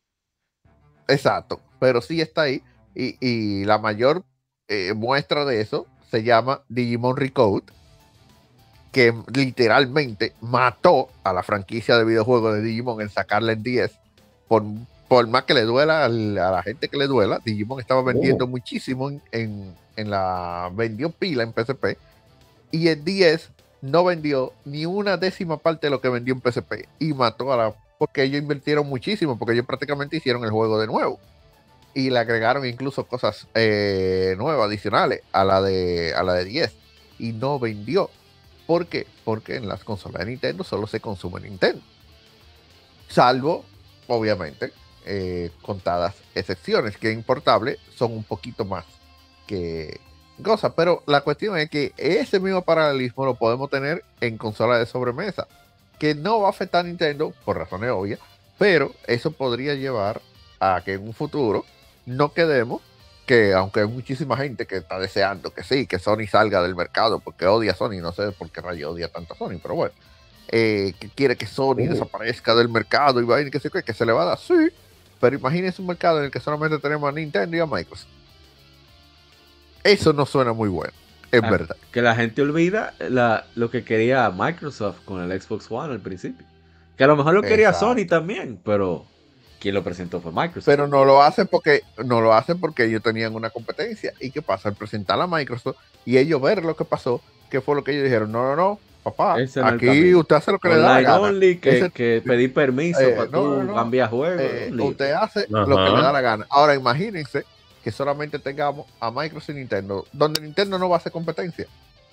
Exacto, 1.08 1.60
pero 1.78 2.00
sí 2.00 2.20
está 2.20 2.42
ahí. 2.42 2.62
Y, 2.94 3.64
la 3.64 3.78
mayor 3.78 4.24
eh, 4.68 4.94
muestra 4.94 5.44
de 5.44 5.60
eso 5.60 5.86
se 6.10 6.22
llama 6.22 6.62
Digimon 6.68 7.16
Recode, 7.16 7.64
que 8.90 9.14
literalmente 9.34 10.32
mató 10.40 11.08
a 11.22 11.32
la 11.32 11.42
franquicia 11.42 11.98
de 11.98 12.04
videojuegos 12.04 12.54
de 12.54 12.62
Digimon 12.62 13.02
en 13.02 13.10
sacarle 13.10 13.52
en 13.52 13.62
10 13.62 13.98
por 14.48 14.62
por 15.08 15.26
más 15.28 15.44
que 15.44 15.54
le 15.54 15.62
duela 15.62 16.04
a 16.04 16.08
la 16.08 16.62
gente 16.62 16.88
que 16.88 16.96
le 16.96 17.06
duela, 17.06 17.40
Digimon 17.44 17.80
estaba 17.80 18.02
vendiendo 18.02 18.44
oh. 18.44 18.48
muchísimo 18.48 19.10
en, 19.30 19.74
la. 19.96 20.70
vendió 20.74 21.10
pila 21.10 21.42
en 21.42 21.52
PSP. 21.52 21.96
Y 22.72 22.88
el 22.88 23.04
10 23.04 23.50
no 23.82 24.04
vendió 24.04 24.52
ni 24.64 24.84
una 24.86 25.16
décima 25.16 25.58
parte 25.58 25.86
de 25.86 25.90
lo 25.92 26.00
que 26.00 26.08
vendió 26.08 26.34
en 26.34 26.40
PSP. 26.40 26.88
Y 26.98 27.12
mató 27.14 27.52
a 27.52 27.56
la. 27.56 27.74
Porque 27.98 28.22
ellos 28.22 28.40
invirtieron 28.40 28.86
muchísimo, 28.88 29.38
porque 29.38 29.54
ellos 29.54 29.66
prácticamente 29.66 30.16
hicieron 30.16 30.44
el 30.44 30.50
juego 30.50 30.78
de 30.78 30.86
nuevo. 30.86 31.18
Y 31.94 32.10
le 32.10 32.18
agregaron 32.18 32.66
incluso 32.66 33.06
cosas 33.06 33.46
eh, 33.54 34.34
nuevas, 34.36 34.66
adicionales 34.66 35.22
a 35.32 35.44
la, 35.44 35.62
de, 35.62 36.12
a 36.14 36.22
la 36.22 36.34
de 36.34 36.44
10. 36.44 36.74
Y 37.18 37.32
no 37.32 37.58
vendió. 37.58 38.10
¿Por 38.66 38.86
qué? 38.86 39.06
Porque 39.24 39.56
en 39.56 39.68
las 39.68 39.84
consolas 39.84 40.20
de 40.20 40.30
Nintendo 40.32 40.64
solo 40.64 40.86
se 40.86 41.00
consume 41.00 41.40
Nintendo. 41.40 41.80
Salvo, 43.08 43.64
obviamente, 44.08 44.72
eh, 45.06 45.50
contadas 45.62 46.16
excepciones, 46.34 46.96
que 46.96 47.12
en 47.12 47.22
portable 47.22 47.78
son 47.94 48.12
un 48.12 48.24
poquito 48.24 48.64
más 48.64 48.84
que 49.46 50.00
cosa. 50.42 50.74
Pero 50.74 51.02
la 51.06 51.22
cuestión 51.22 51.56
es 51.56 51.70
que 51.70 51.92
ese 51.96 52.40
mismo 52.40 52.62
paralelismo 52.62 53.24
lo 53.24 53.36
podemos 53.36 53.70
tener 53.70 54.04
en 54.20 54.36
consolas 54.36 54.80
de 54.80 54.86
sobremesa, 54.86 55.46
que 55.98 56.14
no 56.14 56.40
va 56.40 56.48
a 56.48 56.50
afectar 56.50 56.84
a 56.84 56.88
Nintendo 56.88 57.32
por 57.44 57.56
razones 57.56 57.90
obvias, 57.90 58.20
pero 58.58 58.92
eso 59.06 59.30
podría 59.30 59.74
llevar 59.74 60.20
a 60.60 60.82
que 60.84 60.94
en 60.94 61.02
un 61.02 61.14
futuro 61.14 61.64
no 62.06 62.32
quedemos 62.32 62.82
que 63.26 63.52
aunque 63.54 63.80
hay 63.80 63.88
muchísima 63.88 64.36
gente 64.36 64.66
que 64.66 64.76
está 64.76 64.98
deseando 64.98 65.52
que 65.52 65.64
sí, 65.64 65.86
que 65.86 65.98
Sony 65.98 66.26
salga 66.30 66.62
del 66.62 66.76
mercado 66.76 67.18
porque 67.18 67.46
odia 67.46 67.72
a 67.72 67.74
Sony, 67.74 68.00
no 68.00 68.12
sé 68.12 68.30
por 68.32 68.50
qué 68.50 68.60
rayo 68.60 68.92
odia 68.92 69.08
tanto 69.08 69.34
a 69.34 69.36
Sony, 69.36 69.58
pero 69.60 69.74
bueno, 69.74 69.92
eh, 70.48 70.94
que 70.98 71.08
quiere 71.08 71.36
que 71.36 71.46
Sony 71.46 71.82
uh. 71.82 71.90
desaparezca 71.90 72.54
del 72.54 72.68
mercado 72.68 73.20
y 73.20 73.24
va 73.24 73.36
a 73.36 73.40
ir 73.40 73.50
que 73.50 73.58
se, 73.58 73.68
que 73.70 73.92
se 73.92 74.06
le 74.06 74.12
va 74.12 74.22
a 74.22 74.26
dar, 74.26 74.38
sí, 74.38 74.70
pero 75.20 75.36
imagínense 75.36 75.82
un 75.82 75.88
mercado 75.88 76.20
en 76.20 76.26
el 76.26 76.30
que 76.30 76.38
solamente 76.38 76.78
tenemos 76.78 77.08
a 77.08 77.12
Nintendo 77.12 77.56
y 77.56 77.60
a 77.60 77.66
Microsoft. 77.66 78.08
Eso 79.82 80.12
no 80.12 80.24
suena 80.24 80.52
muy 80.52 80.68
bueno, 80.68 80.92
es 81.32 81.42
ah, 81.42 81.50
verdad. 81.50 81.76
Que 81.92 82.02
la 82.02 82.14
gente 82.14 82.42
olvida 82.42 82.94
lo 83.54 83.70
que 83.70 83.84
quería 83.84 84.30
Microsoft 84.30 85.04
con 85.04 85.22
el 85.22 85.40
Xbox 85.40 85.70
One 85.70 85.92
al 85.92 86.00
principio. 86.00 86.46
Que 86.96 87.04
a 87.04 87.06
lo 87.06 87.16
mejor 87.16 87.34
lo 87.34 87.42
quería 87.42 87.72
Sony 87.72 88.06
también, 88.08 88.58
pero 88.64 89.04
quien 89.60 89.74
lo 89.74 89.84
presentó 89.84 90.20
fue 90.20 90.32
Microsoft. 90.32 90.66
Pero 90.66 90.86
no 90.86 91.04
lo 91.04 91.22
hacen 91.22 91.46
porque 91.46 91.82
no 92.04 92.20
lo 92.20 92.32
hacen 92.32 92.58
porque 92.58 92.84
ellos 92.84 93.02
tenían 93.02 93.34
una 93.34 93.50
competencia. 93.50 94.12
¿Y 94.20 94.30
qué 94.30 94.42
pasa? 94.42 94.68
Al 94.68 94.76
presentar 94.76 95.20
a 95.20 95.26
Microsoft 95.26 95.76
y 96.04 96.16
ellos 96.16 96.40
ver 96.40 96.64
lo 96.64 96.74
que 96.76 96.84
pasó, 96.84 97.20
¿qué 97.50 97.60
fue 97.60 97.74
lo 97.74 97.84
que 97.84 97.92
ellos 97.92 98.04
dijeron? 98.04 98.32
No, 98.32 98.42
no, 98.42 98.56
no, 98.56 98.80
papá, 99.02 99.36
aquí 99.64 100.14
usted 100.14 100.36
hace 100.36 100.52
lo 100.52 100.58
que 100.58 100.68
le 100.68 100.78
da 100.78 100.94
la 100.94 101.00
gana. 101.00 101.20
Only, 101.20 101.58
que, 101.58 101.90
que 101.90 102.22
pedir 102.24 102.52
permiso 102.54 103.00
eh, 103.00 103.12
para 103.12 103.30
tú 103.30 103.72
cambiar 103.74 104.10
juegos. 104.10 104.40
Eh, 104.40 104.72
usted 104.78 105.12
hace 105.12 105.46
lo 105.48 105.66
que 105.66 105.90
le 105.90 106.02
da 106.02 106.12
la 106.12 106.20
gana. 106.20 106.46
Ahora 106.48 106.74
imagínense 106.74 107.44
que 107.86 107.92
solamente 107.92 108.40
tengamos 108.40 108.84
a 108.98 109.12
Microsoft 109.12 109.50
y 109.50 109.54
Nintendo, 109.54 110.04
donde 110.12 110.40
Nintendo 110.40 110.76
no 110.76 110.88
va 110.88 110.96
a 110.96 110.98
hacer 110.98 111.12
competencia. 111.12 111.68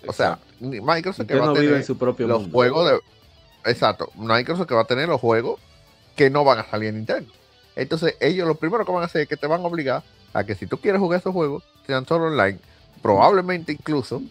O 0.05 0.13
sea, 0.13 0.37
Microsoft 0.59 1.25
que 1.25 1.33
va 1.33 1.49
a 1.49 1.53
tener 1.55 1.83
su 1.83 1.97
propio 1.97 2.27
los 2.27 2.47
juegos 2.51 2.91
de... 2.91 3.71
Exacto, 3.71 4.11
Microsoft 4.13 4.67
que 4.67 4.75
va 4.75 4.81
a 4.81 4.85
tener 4.85 5.09
los 5.09 5.19
juegos 5.19 5.59
que 6.15 6.29
no 6.29 6.43
van 6.43 6.59
a 6.59 6.69
salir 6.69 6.89
en 6.89 6.97
Nintendo. 6.97 7.33
Entonces 7.75 8.15
ellos 8.19 8.47
lo 8.47 8.53
primero 8.53 8.85
que 8.85 8.91
van 8.91 9.01
a 9.01 9.07
hacer 9.07 9.21
es 9.21 9.27
que 9.27 9.35
te 9.35 9.47
van 9.47 9.61
a 9.61 9.63
obligar 9.63 10.03
a 10.31 10.43
que 10.43 10.53
si 10.53 10.67
tú 10.67 10.77
quieres 10.77 11.01
jugar 11.01 11.21
esos 11.21 11.33
juegos, 11.33 11.63
sean 11.87 12.05
solo 12.05 12.25
online, 12.25 12.59
probablemente 13.01 13.71
incluso 13.71 14.21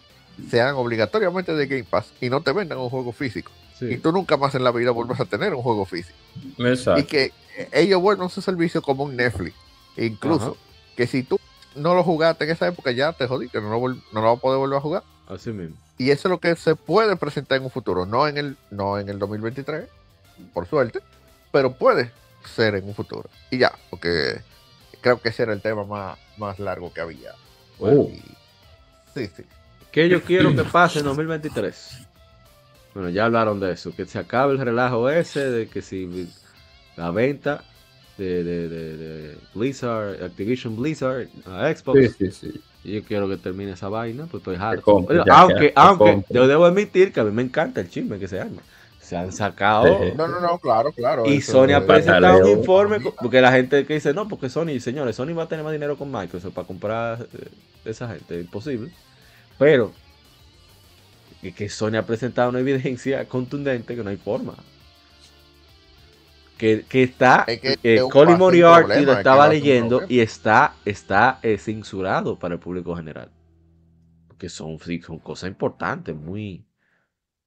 sean 0.49 0.75
obligatoriamente 0.75 1.53
de 1.53 1.67
Game 1.67 1.83
Pass 1.83 2.13
y 2.21 2.29
no 2.29 2.39
te 2.39 2.53
vendan 2.53 2.77
un 2.77 2.89
juego 2.89 3.11
físico. 3.11 3.51
Y 3.81 3.97
tú 3.97 4.13
nunca 4.13 4.37
más 4.37 4.55
en 4.55 4.63
la 4.63 4.71
vida 4.71 4.91
vuelvas 4.91 5.19
a 5.19 5.25
tener 5.25 5.53
un 5.53 5.61
juego 5.61 5.83
físico. 5.83 6.17
Y 6.97 7.03
que 7.03 7.33
ellos 7.73 8.01
vuelvan 8.01 8.29
su 8.29 8.41
servicio 8.41 8.81
como 8.81 9.03
un 9.03 9.17
Netflix. 9.17 9.53
incluso 9.97 10.55
que 10.95 11.07
si 11.07 11.23
tú 11.23 11.39
no 11.75 11.95
lo 11.95 12.03
jugaste 12.03 12.45
en 12.45 12.51
esa 12.51 12.67
época, 12.67 12.91
ya 12.91 13.13
te 13.13 13.27
jodí, 13.27 13.49
que 13.49 13.59
no 13.59 13.69
lo, 13.69 13.89
no 13.89 13.97
lo 14.13 14.21
vas 14.21 14.37
a 14.37 14.41
poder 14.41 14.59
volver 14.59 14.77
a 14.77 14.81
jugar. 14.81 15.03
Así 15.27 15.51
mismo. 15.51 15.75
Y 15.97 16.11
eso 16.11 16.27
es 16.27 16.31
lo 16.31 16.39
que 16.39 16.55
se 16.55 16.75
puede 16.75 17.15
presentar 17.15 17.57
en 17.57 17.65
un 17.65 17.71
futuro, 17.71 18.05
no 18.05 18.27
en 18.27 18.37
el, 18.37 18.57
no 18.71 18.99
en 18.99 19.09
el 19.09 19.19
2023, 19.19 19.87
por 20.53 20.67
suerte, 20.67 20.99
pero 21.51 21.73
puede 21.73 22.11
ser 22.45 22.75
en 22.75 22.85
un 22.85 22.95
futuro. 22.95 23.29
Y 23.51 23.59
ya, 23.59 23.71
porque 23.89 24.41
creo 25.01 25.21
que 25.21 25.29
ese 25.29 25.43
era 25.43 25.53
el 25.53 25.61
tema 25.61 25.83
más, 25.85 26.17
más 26.37 26.59
largo 26.59 26.91
que 26.91 27.01
había. 27.01 27.33
Oh. 27.79 28.09
sí, 29.13 29.27
sí. 29.35 29.43
¿Qué 29.91 30.09
yo 30.09 30.21
quiero 30.25 30.55
que 30.55 30.63
pase 30.63 30.99
en 30.99 31.05
2023? 31.05 32.07
Bueno, 32.93 33.09
ya 33.09 33.25
hablaron 33.25 33.59
de 33.59 33.71
eso, 33.71 33.95
que 33.95 34.05
se 34.05 34.19
acabe 34.19 34.53
el 34.53 34.59
relajo 34.59 35.09
ese 35.09 35.49
de 35.49 35.67
que 35.67 35.81
si 35.81 36.29
la 36.95 37.11
venta 37.11 37.63
de, 38.17 38.43
de, 38.43 39.37
Blizzard, 39.53 40.23
Activision 40.23 40.75
Blizzard 40.75 41.27
a 41.45 41.73
Xbox. 41.73 42.15
Sí, 42.17 42.31
sí, 42.31 42.51
sí. 42.83 42.91
yo 42.91 43.03
quiero 43.03 43.27
que 43.27 43.37
termine 43.37 43.71
esa 43.71 43.89
vaina, 43.89 44.27
pues 44.29 44.41
estoy 44.41 44.57
harto. 44.59 45.05
aunque, 45.31 45.73
aunque 45.75 46.23
yo 46.29 46.47
debo 46.47 46.65
admitir 46.65 47.11
que 47.11 47.19
a 47.19 47.23
mí 47.23 47.31
me 47.31 47.41
encanta 47.41 47.81
el 47.81 47.89
chisme 47.89 48.19
que 48.19 48.27
se 48.27 48.39
arma. 48.39 48.61
Se 48.99 49.17
han 49.17 49.33
sacado. 49.33 49.99
No, 50.15 50.27
no, 50.29 50.39
no, 50.39 50.57
claro, 50.59 50.93
claro. 50.93 51.25
Y 51.25 51.41
Sony 51.41 51.73
ha 51.75 51.85
presentado 51.85 52.45
un 52.45 52.59
informe, 52.59 52.99
porque 53.01 53.41
la 53.41 53.51
gente 53.51 53.85
que 53.85 53.95
dice, 53.95 54.13
no, 54.13 54.29
porque 54.29 54.49
Sony, 54.49 54.79
señores, 54.79 55.17
Sony 55.17 55.33
va 55.33 55.43
a 55.43 55.47
tener 55.47 55.63
más 55.63 55.73
dinero 55.73 55.97
con 55.97 56.09
Microsoft 56.09 56.53
para 56.53 56.65
comprar 56.65 57.27
eh, 57.33 57.49
esa 57.83 58.07
gente, 58.07 58.39
imposible. 58.39 58.91
Pero 59.57 59.91
que 61.51 61.67
Sony 61.67 61.97
ha 61.97 62.05
presentado 62.05 62.49
una 62.49 62.59
evidencia 62.59 63.25
contundente 63.27 63.95
que 63.95 64.03
no 64.03 64.09
hay 64.09 64.17
forma. 64.17 64.53
Que, 66.87 67.03
está, 67.03 67.45
que 67.45 67.77
eh, 67.83 67.99
Colin 68.09 68.37
Moriarty 68.37 69.03
lo 69.03 69.11
estaba 69.11 69.49
leyendo 69.49 70.03
y 70.07 70.21
está, 70.21 70.75
está 70.85 71.37
eh, 71.43 71.57
censurado 71.57 72.39
para 72.39 72.53
el 72.53 72.59
público 72.61 72.95
general. 72.95 73.29
Porque 74.29 74.47
son, 74.47 74.79
son 74.79 75.19
cosas 75.19 75.49
importantes, 75.49 76.15
muy, 76.15 76.65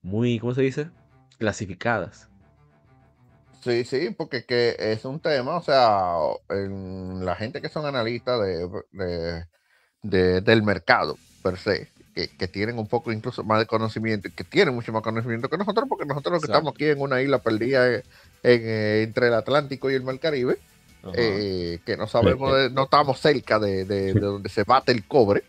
muy, 0.02 0.38
¿cómo 0.38 0.52
se 0.52 0.60
dice? 0.60 0.90
Clasificadas. 1.38 2.28
Sí, 3.62 3.84
sí, 3.84 4.10
porque 4.10 4.44
que 4.44 4.76
es 4.78 5.06
un 5.06 5.18
tema, 5.18 5.56
o 5.56 5.62
sea, 5.62 6.18
la 6.50 7.36
gente 7.36 7.62
que 7.62 7.70
son 7.70 7.86
analistas 7.86 8.38
de, 10.02 10.40
del 10.42 10.62
mercado 10.62 11.16
per 11.42 11.56
se, 11.56 11.88
que, 12.16 12.48
tienen 12.48 12.78
un 12.78 12.86
poco 12.86 13.12
incluso 13.12 13.44
más 13.44 13.58
de 13.58 13.66
conocimiento, 13.66 14.30
que 14.34 14.42
tienen 14.42 14.74
mucho 14.74 14.90
más 14.90 15.02
conocimiento 15.02 15.50
que 15.50 15.58
nosotros, 15.58 15.86
porque 15.86 16.06
nosotros 16.06 16.40
que 16.40 16.46
estamos 16.46 16.72
aquí 16.74 16.86
en 16.86 17.00
una 17.02 17.20
isla 17.20 17.38
perdida 17.40 17.92
en, 17.92 18.02
eh, 18.42 19.02
entre 19.02 19.28
el 19.28 19.34
Atlántico 19.34 19.90
y 19.90 19.94
el 19.94 20.02
Mar 20.02 20.18
Caribe, 20.18 20.58
eh, 21.12 21.78
que 21.84 21.96
no 21.96 22.06
sabemos, 22.06 22.72
no 22.72 22.84
estamos 22.84 23.20
cerca 23.20 23.58
de, 23.58 24.14
donde 24.14 24.48
se 24.48 24.64
bate 24.64 24.92
el 24.92 25.06
cobre, 25.06 25.44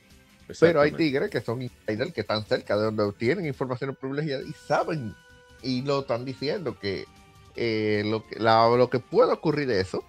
pero 0.59 0.81
hay 0.81 0.91
tigres 0.91 1.29
que 1.29 1.39
son 1.39 1.61
insiders, 1.61 2.11
que 2.11 2.21
están 2.21 2.43
cerca 2.43 2.75
de 2.75 2.83
donde 2.83 3.13
tienen 3.13 3.45
información 3.45 3.95
privilegiada 3.95 4.43
y 4.43 4.51
saben, 4.67 5.15
y 5.61 5.83
lo 5.83 6.01
están 6.01 6.25
diciendo, 6.25 6.77
que 6.77 7.05
eh, 7.55 8.03
lo, 8.05 8.27
que, 8.27 8.39
lo 8.39 8.89
que 8.89 8.99
puede 8.99 9.31
ocurrir 9.31 9.69
de 9.69 9.79
eso 9.79 10.03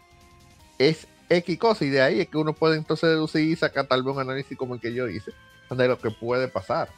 es 0.78 1.06
X 1.28 1.56
cosa, 1.56 1.84
y 1.84 1.90
de 1.90 2.02
ahí 2.02 2.20
es 2.20 2.28
que 2.28 2.36
uno 2.36 2.52
puede 2.52 2.76
entonces 2.76 3.10
deducir 3.10 3.42
y 3.42 3.54
sacar 3.54 3.86
tal 3.86 4.02
vez 4.02 4.12
un 4.12 4.20
análisis 4.20 4.58
como 4.58 4.74
el 4.74 4.80
que 4.80 4.92
yo 4.92 5.08
hice 5.08 5.32
de 5.76 5.88
lo 5.88 5.98
que 5.98 6.10
puede 6.10 6.48
pasar. 6.48 6.88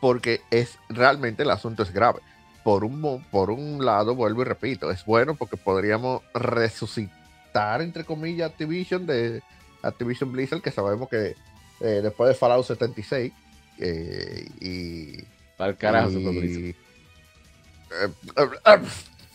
Porque 0.00 0.40
es 0.50 0.78
realmente 0.88 1.42
el 1.42 1.50
asunto 1.50 1.82
es 1.82 1.92
grave. 1.92 2.20
Por 2.64 2.84
un, 2.84 3.24
por 3.30 3.50
un 3.50 3.84
lado, 3.84 4.14
vuelvo 4.14 4.42
y 4.42 4.44
repito, 4.44 4.90
es 4.90 5.04
bueno 5.04 5.34
porque 5.34 5.56
podríamos 5.56 6.22
resucitar, 6.32 7.82
entre 7.82 8.04
comillas, 8.04 8.50
Activision 8.50 9.04
de 9.06 9.42
Activision 9.82 10.30
Blizzard, 10.30 10.62
que 10.62 10.70
sabemos 10.70 11.08
que 11.08 11.34
eh, 11.80 12.00
después 12.02 12.28
de 12.28 12.34
Fallout 12.34 12.64
76 12.64 13.32
eh, 13.78 14.48
y. 14.60 15.24
Para 15.56 15.70
el 15.70 15.76
carajo, 15.76 16.10
y, 16.10 16.74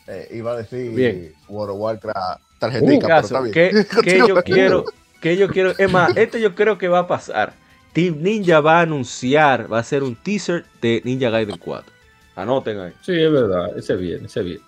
eh, 0.08 0.28
iba 0.32 0.54
a 0.54 0.56
decir 0.56 1.36
World 1.48 1.76
of 1.76 1.82
Warcraft 1.82 2.42
tarjetica, 2.60 3.22
que, 3.52 3.72
yo 4.28 4.44
quiero, 4.44 4.86
que 5.22 5.38
yo 5.38 5.48
quiero, 5.50 5.74
es 5.78 5.92
más, 5.92 6.16
este 6.18 6.42
yo 6.42 6.56
creo 6.56 6.78
que 6.78 6.88
va 6.88 7.00
a 7.00 7.08
pasar 7.08 7.54
Team 7.98 8.22
Ninja 8.22 8.62
va 8.62 8.78
a 8.78 8.82
anunciar, 8.82 9.74
va 9.74 9.78
a 9.78 9.80
hacer 9.80 10.04
un 10.04 10.16
teaser 10.16 10.64
de 10.84 11.02
Ninja 11.04 11.32
Gaiden 11.32 11.58
4. 11.58 11.92
Anoten 12.36 12.80
ahí. 12.80 12.94
Sí, 13.02 13.14
es 13.14 13.32
verdad, 13.32 13.76
ese 13.76 13.96
bien, 13.96 14.26
ese 14.26 14.44
bien. 14.44 14.60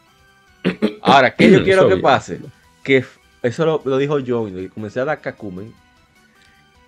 Ahora, 1.04 1.36
¿qué 1.36 1.52
yo 1.52 1.64
quiero 1.64 1.88
que 1.88 1.98
pase? 1.98 2.40
Que 2.84 3.06
eso 3.44 3.84
lo, 3.86 3.98
dijo 4.00 4.18
John, 4.26 4.58
y 4.58 4.68
comencé 4.70 5.00
a 5.00 5.06
dar 5.06 5.22
cacumen, 5.22 5.72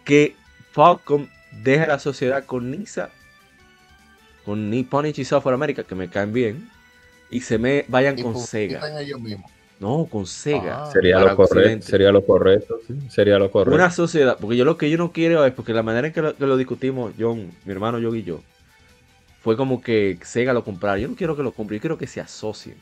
que 0.04 0.36
Falcom 0.72 1.28
deje 1.62 1.86
la 1.86 2.00
sociedad 2.00 2.44
con 2.44 2.72
Nisa, 2.72 3.12
con 4.44 4.72
Nippon 4.72 5.06
Ichi 5.06 5.24
Software 5.24 5.54
America, 5.54 5.84
que 5.84 5.94
me 5.94 6.10
caen 6.10 6.34
bien, 6.34 6.72
y 7.30 7.42
se 7.42 7.60
me 7.60 7.86
vayan 7.88 8.20
con 8.20 8.36
Sega. 8.36 9.00
Ellos 9.00 9.22
mismos. 9.22 9.52
No, 9.82 10.06
con 10.06 10.28
Sega. 10.28 10.84
Ah. 10.84 10.92
sería, 10.92 11.20
lo 11.20 11.36
correcto, 11.36 11.88
sería 11.88 12.12
lo 12.12 12.24
correcto. 12.24 12.80
Sería 13.10 13.40
lo 13.40 13.50
correcto. 13.50 13.74
Una 13.76 13.90
sociedad, 13.90 14.38
porque 14.40 14.56
yo 14.56 14.64
lo 14.64 14.78
que 14.78 14.92
yo 14.92 14.98
no 15.00 15.12
quiero 15.12 15.44
es, 15.44 15.54
porque 15.54 15.74
la 15.74 15.82
manera 15.82 16.06
en 16.06 16.14
que 16.14 16.22
lo, 16.22 16.56
discutimos, 16.58 17.14
John, 17.20 17.50
mi 17.66 17.72
hermano 17.72 17.98
John 18.00 18.16
y 18.16 18.22
yo, 18.22 18.42
fue 19.42 19.58
como 19.58 19.82
que 19.82 20.20
Sega 20.22 20.54
lo 20.54 20.64
comprara. 20.64 21.00
Yo 21.00 21.08
no 21.08 21.16
quiero 21.16 21.36
que 21.36 21.42
lo 21.42 21.52
compre, 21.52 21.78
yo 21.78 21.82
quiero 21.82 21.98
que 21.98 22.06
se 22.06 22.22
asocien. 22.22 22.76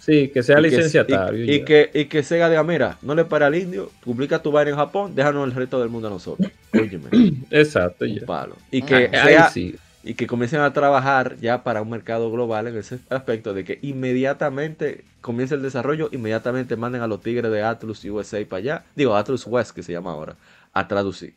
Sí, 0.00 0.28
que 0.34 0.42
sea 0.42 0.60
licenciatario. 0.60 1.44
y, 1.44 1.64
que, 1.64 1.88
y 1.94 2.06
que 2.06 2.24
Sega 2.24 2.48
diga, 2.48 2.64
mira, 2.64 2.98
no 3.02 3.14
le 3.14 3.24
para 3.24 3.46
al 3.46 3.54
indio, 3.54 3.88
publica 4.02 4.42
tu 4.42 4.50
vaina 4.50 4.72
en 4.72 4.76
Japón, 4.76 5.14
déjanos 5.14 5.46
el 5.46 5.54
resto 5.54 5.78
del 5.78 5.88
mundo 5.88 6.08
a 6.08 6.10
nosotros. 6.10 6.50
Óyeme. 6.74 7.10
Exacto, 7.52 8.04
un 8.04 8.18
palo. 8.26 8.56
Y 8.72 8.82
que 8.82 9.08
sea, 9.08 9.50
sí 9.50 9.76
y 10.08 10.14
que 10.14 10.26
comiencen 10.26 10.60
a 10.60 10.72
trabajar 10.72 11.36
ya 11.36 11.62
para 11.62 11.82
un 11.82 11.90
mercado 11.90 12.30
global 12.30 12.66
en 12.66 12.78
ese 12.78 12.98
aspecto 13.10 13.52
de 13.52 13.62
que 13.62 13.78
inmediatamente 13.82 15.04
comience 15.20 15.54
el 15.54 15.60
desarrollo, 15.60 16.08
inmediatamente 16.12 16.76
manden 16.76 17.02
a 17.02 17.06
los 17.06 17.20
tigres 17.20 17.52
de 17.52 17.62
Atlus 17.62 18.02
USA 18.06 18.42
para 18.48 18.56
allá, 18.56 18.84
digo 18.96 19.14
Atlus 19.14 19.46
West 19.46 19.72
que 19.72 19.82
se 19.82 19.92
llama 19.92 20.12
ahora, 20.12 20.36
a 20.72 20.88
traducir. 20.88 21.36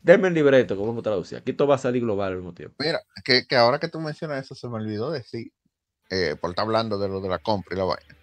Denme 0.00 0.28
el 0.28 0.34
libreto, 0.34 0.78
¿cómo 0.78 1.02
traducir? 1.02 1.36
Aquí 1.36 1.52
todo 1.52 1.68
va 1.68 1.74
a 1.74 1.78
salir 1.78 2.00
global 2.00 2.30
al 2.30 2.36
mismo 2.36 2.54
tiempo. 2.54 2.74
Mira, 2.78 3.02
que, 3.22 3.44
ahora 3.54 3.78
que 3.78 3.88
tú 3.88 4.00
mencionas 4.00 4.46
eso, 4.46 4.54
se 4.54 4.66
me 4.66 4.76
olvidó 4.76 5.10
decir, 5.10 5.52
eh, 6.08 6.36
por 6.40 6.48
estar 6.48 6.64
hablando 6.64 6.98
de 6.98 7.08
lo 7.08 7.20
de 7.20 7.28
la 7.28 7.38
compra 7.38 7.74
y 7.74 7.78
la 7.78 7.84
vaina, 7.84 8.16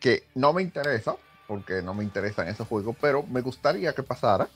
que 0.00 0.24
no 0.34 0.52
me 0.52 0.62
interesa, 0.62 1.14
porque 1.46 1.82
no 1.82 1.94
me 1.94 2.02
interesan 2.02 2.48
esos 2.48 2.66
juegos, 2.66 2.96
pero 3.00 3.22
me 3.22 3.42
gustaría 3.42 3.92
que 3.92 4.02
pasara 4.02 4.48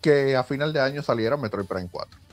que 0.00 0.36
a 0.36 0.44
final 0.44 0.72
de 0.72 0.78
año 0.78 1.02
saliera 1.02 1.36
Metroid 1.36 1.66
Prime 1.66 1.88
4. 1.90 2.29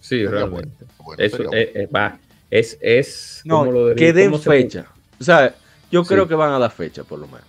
Sí, 0.00 0.26
realmente. 0.26 0.86
Eso 1.18 1.44
eh, 1.52 1.88
va. 1.94 2.18
Es, 2.50 2.78
es 2.80 3.42
no, 3.44 3.64
lo 3.64 3.94
que 3.94 4.12
den 4.12 4.38
fecha. 4.40 4.86
O 5.20 5.24
sea, 5.24 5.54
yo 5.90 6.04
creo 6.04 6.26
que 6.26 6.34
van 6.34 6.52
a 6.52 6.58
dar 6.58 6.70
fecha, 6.70 7.04
por 7.04 7.18
lo 7.18 7.26
menos. 7.26 7.46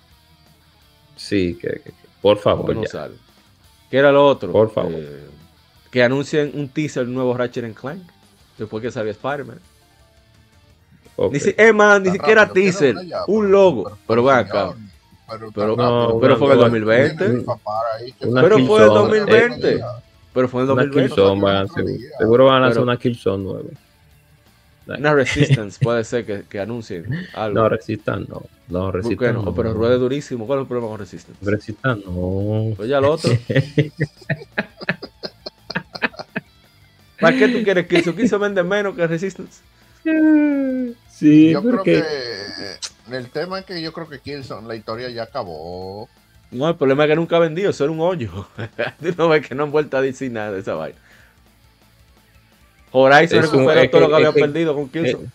Sí, 1.16 1.58
que, 1.60 1.82
por 2.22 2.38
favor. 2.38 2.76
No 2.76 2.84
¿Qué 3.90 3.98
era 3.98 4.12
lo 4.12 4.26
otro? 4.26 4.52
Por 4.52 4.72
favor. 4.72 4.94
Eh, 4.96 5.28
que 5.92 6.04
anuncien 6.04 6.52
un 6.54 6.70
teaser 6.70 7.08
nuevo 7.08 7.36
Ratchet 7.36 7.74
Clank. 7.74 8.02
Después 8.58 8.82
que 8.82 8.92
salga 8.92 9.12
Spider-Man. 9.12 9.60
Ni 11.32 11.40
si, 11.40 11.54
es 11.58 11.74
más, 11.74 12.02
ni 12.02 12.12
siquiera 12.12 12.52
teaser. 12.52 12.96
un 13.28 13.52
logo. 13.52 13.98
Pero, 14.08 14.24
va 14.24 14.40
acá. 14.40 14.74
Pero, 15.30 15.52
pero, 15.52 16.20
pero, 16.20 16.38
fue 16.38 16.48
en 16.48 16.54
el 16.54 16.60
2020. 16.60 17.46
Pero 18.20 18.60
fue 18.66 18.78
en 18.78 18.84
el 18.84 18.90
2020. 18.90 19.82
Pero 20.34 20.48
fue 20.48 20.64
en 20.64 20.70
el 20.70 20.76
2020. 20.76 21.16
seguro 22.20 22.46
van 22.46 22.64
a 22.64 22.68
hacer 22.68 22.82
una 22.82 22.98
Killzone 22.98 23.44
nueva. 23.44 23.70
Una 24.88 25.14
Resistance 25.16 25.80
puede 25.82 26.04
ser 26.04 26.26
que, 26.26 26.44
que 26.50 26.60
anuncien 26.60 27.06
algo. 27.34 27.60
No, 27.60 27.70
Resistance 27.70 28.28
no. 28.30 28.44
No, 28.68 28.92
Resistance 28.92 29.34
no, 29.34 29.54
Pero 29.54 29.74
ruede 29.74 29.98
durísimo. 29.98 30.46
¿Cuál 30.46 30.60
es 30.60 30.64
el 30.64 30.68
problema 30.68 30.90
con 30.90 31.00
Resistance? 31.00 31.40
Resistance 31.44 32.06
no. 32.06 32.74
Pues 32.76 32.90
ya 32.90 33.02
lo 33.02 33.12
otro. 33.12 33.32
¿Para 37.20 37.38
qué 37.38 37.48
tú 37.50 37.64
quieres 37.64 37.88
Killzone? 37.88 38.16
Killzone 38.16 38.44
vende 38.44 38.64
menos 38.64 38.96
que 38.96 39.08
Resistance. 39.08 39.62
Sí, 41.10 41.52
yo 41.52 41.62
creo 41.62 41.84
que 41.84 42.04
el 43.12 43.30
tema 43.30 43.60
es 43.60 43.66
que 43.66 43.82
yo 43.82 43.92
creo 43.92 44.08
que 44.08 44.20
Killzone, 44.20 44.68
la 44.68 44.76
historia 44.76 45.10
ya 45.10 45.24
acabó. 45.24 46.08
No, 46.52 46.68
el 46.68 46.76
problema 46.76 47.04
es 47.04 47.10
que 47.10 47.16
nunca 47.16 47.38
ha 47.38 47.40
vendido, 47.40 47.70
eso 47.70 47.84
era 47.84 47.94
un 47.94 48.00
hoyo. 48.00 48.48
no 49.18 49.30
ves 49.30 49.48
que 49.48 49.56
no 49.56 49.64
han 49.64 49.72
vuelto 49.72 49.98
a 49.98 50.02
decir 50.02 50.32
nada 50.32 50.52
de 50.52 50.60
esa 50.60 50.74
vaina. 50.74 50.98
Horizon 52.92 53.42
recuperó 53.44 53.90
todo 53.90 54.02
lo 54.02 54.10
que 54.10 54.16
había 54.16 54.32
perdido 54.32 54.74
con 54.74 54.90
Killzone. 54.90 55.28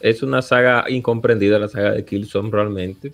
Es 0.00 0.22
una 0.22 0.42
saga 0.42 0.84
incomprendida, 0.88 1.58
la 1.58 1.68
saga 1.68 1.92
de 1.92 2.04
Killzone 2.04 2.50
realmente. 2.50 3.12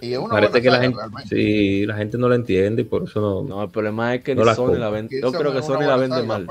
Y 0.00 0.16
Parece 0.16 0.62
que 0.62 0.70
la 0.70 0.80
gente, 0.80 0.98
sí, 1.28 1.86
la 1.86 1.96
gente 1.96 2.18
no 2.18 2.28
la 2.28 2.36
entiende 2.36 2.82
y 2.82 2.84
por 2.84 3.04
eso 3.04 3.20
no. 3.20 3.42
No, 3.42 3.62
el 3.62 3.70
problema 3.70 4.14
es 4.14 4.22
que 4.22 4.34
no 4.34 4.54
Sony 4.54 4.76
la 4.76 4.90
vende. 4.90 5.20
Yo 5.20 5.32
creo 5.32 5.52
que 5.52 5.62
Sony 5.62 5.80
la 5.80 5.96
vende 5.96 6.22
mal. 6.22 6.46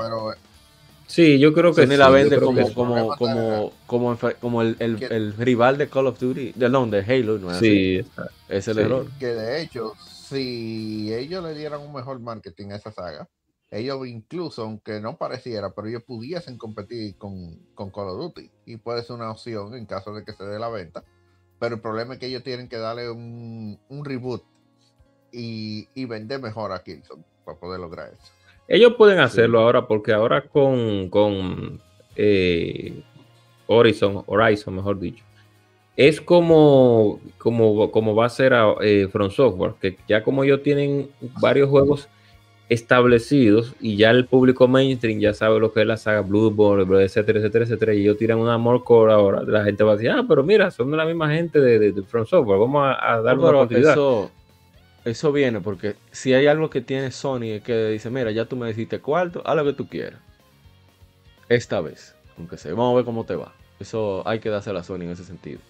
Sí, 1.06 1.38
yo 1.38 1.52
creo 1.52 1.72
que 1.72 1.86
Sony 1.86 1.96
la 1.96 2.10
vende 2.10 2.40
como, 2.40 2.72
como, 2.74 3.16
como, 3.16 3.72
como, 3.86 4.18
como, 4.40 4.62
el, 4.62 4.76
el, 4.80 5.02
el, 5.04 5.36
rival 5.36 5.78
de 5.78 5.88
Call 5.88 6.08
of 6.08 6.18
Duty, 6.18 6.52
de, 6.52 6.68
no, 6.68 6.86
de 6.86 7.00
Halo, 7.00 7.38
¿no 7.38 7.52
es 7.52 7.58
sí, 7.58 8.04
es 8.48 8.68
el 8.68 8.78
error. 8.78 9.06
Que 9.18 9.26
de 9.26 9.62
hecho, 9.62 9.94
si 9.98 11.14
ellos 11.14 11.44
le 11.44 11.54
dieran 11.54 11.80
un 11.80 11.92
mejor 11.92 12.18
marketing 12.18 12.72
a 12.72 12.76
esa 12.76 12.90
saga, 12.90 13.28
ellos 13.70 14.06
incluso, 14.06 14.62
aunque 14.62 15.00
no 15.00 15.16
pareciera, 15.16 15.70
pero 15.70 15.88
ellos 15.88 16.02
pudiesen 16.02 16.58
competir 16.58 17.16
con, 17.16 17.56
con 17.74 17.90
Call 17.90 18.08
of 18.08 18.18
Duty 18.18 18.50
y 18.66 18.76
puede 18.76 19.02
ser 19.02 19.16
una 19.16 19.30
opción 19.30 19.74
en 19.74 19.86
caso 19.86 20.12
de 20.12 20.24
que 20.24 20.32
se 20.32 20.44
dé 20.44 20.58
la 20.58 20.68
venta. 20.68 21.04
Pero 21.58 21.76
el 21.76 21.80
problema 21.80 22.14
es 22.14 22.20
que 22.20 22.26
ellos 22.26 22.42
tienen 22.42 22.68
que 22.68 22.76
darle 22.78 23.10
un, 23.10 23.78
un 23.88 24.04
reboot 24.04 24.42
y, 25.32 25.88
y 25.94 26.04
vender 26.04 26.40
mejor 26.40 26.72
a 26.72 26.82
Killzone 26.82 27.24
para 27.44 27.58
poder 27.58 27.80
lograr 27.80 28.12
eso. 28.12 28.32
Ellos 28.68 28.94
pueden 28.94 29.20
hacerlo 29.20 29.60
ahora 29.60 29.86
porque 29.86 30.12
ahora 30.12 30.42
con, 30.42 31.08
con 31.08 31.80
eh, 32.16 33.00
Horizon, 33.66 34.24
Horizon, 34.26 34.74
mejor 34.74 34.98
dicho, 34.98 35.24
es 35.96 36.20
como, 36.20 37.20
como, 37.38 37.90
como 37.90 38.14
va 38.14 38.26
a 38.26 38.30
ser 38.30 38.54
a, 38.54 38.74
eh, 38.82 39.08
From 39.10 39.30
Software, 39.30 39.74
que 39.80 39.96
ya 40.08 40.22
como 40.22 40.44
ellos 40.44 40.62
tienen 40.62 41.08
varios 41.40 41.70
juegos 41.70 42.08
establecidos 42.68 43.74
y 43.80 43.96
ya 43.96 44.10
el 44.10 44.26
público 44.26 44.66
mainstream 44.66 45.20
ya 45.20 45.32
sabe 45.32 45.60
lo 45.60 45.72
que 45.72 45.82
es 45.82 45.86
la 45.86 45.96
saga 45.96 46.20
Bloodborne, 46.22 46.82
etcétera, 47.04 47.38
etcétera, 47.38 47.64
etcétera, 47.64 47.94
y 47.94 48.02
ellos 48.02 48.18
tiran 48.18 48.38
una 48.38 48.58
more 48.58 48.82
core 48.84 49.12
ahora, 49.12 49.42
la 49.44 49.64
gente 49.64 49.84
va 49.84 49.92
a 49.92 49.96
decir, 49.96 50.10
ah, 50.10 50.24
pero 50.28 50.42
mira, 50.42 50.70
son 50.70 50.90
de 50.90 50.96
la 50.96 51.04
misma 51.04 51.32
gente 51.32 51.60
de, 51.60 51.92
de, 51.92 52.02
From 52.02 52.26
Software, 52.26 52.58
vamos 52.58 52.84
a, 53.00 53.20
dar 53.22 53.38
una 53.38 53.50
oportunidad. 53.50 53.92
Eso, 53.92 54.30
eso 55.06 55.30
viene 55.30 55.60
porque 55.60 55.94
si 56.10 56.34
hay 56.34 56.48
algo 56.48 56.68
que 56.68 56.80
tiene 56.80 57.12
Sony 57.12 57.60
que 57.64 57.90
dice, 57.90 58.10
mira, 58.10 58.32
ya 58.32 58.46
tú 58.46 58.56
me 58.56 58.66
dijiste 58.66 58.98
cuarto, 58.98 59.40
haz 59.46 59.54
lo 59.54 59.64
que 59.64 59.72
tú 59.72 59.88
quieras. 59.88 60.20
Esta 61.48 61.80
vez, 61.80 62.16
aunque 62.36 62.56
sea, 62.56 62.72
vamos 62.72 62.92
a 62.92 62.96
ver 62.96 63.04
cómo 63.04 63.24
te 63.24 63.36
va. 63.36 63.54
Eso 63.78 64.26
hay 64.26 64.40
que 64.40 64.50
darse 64.50 64.70
a 64.70 64.72
la 64.72 64.82
Sony 64.82 65.02
en 65.02 65.10
ese 65.10 65.24
sentido. 65.24 65.60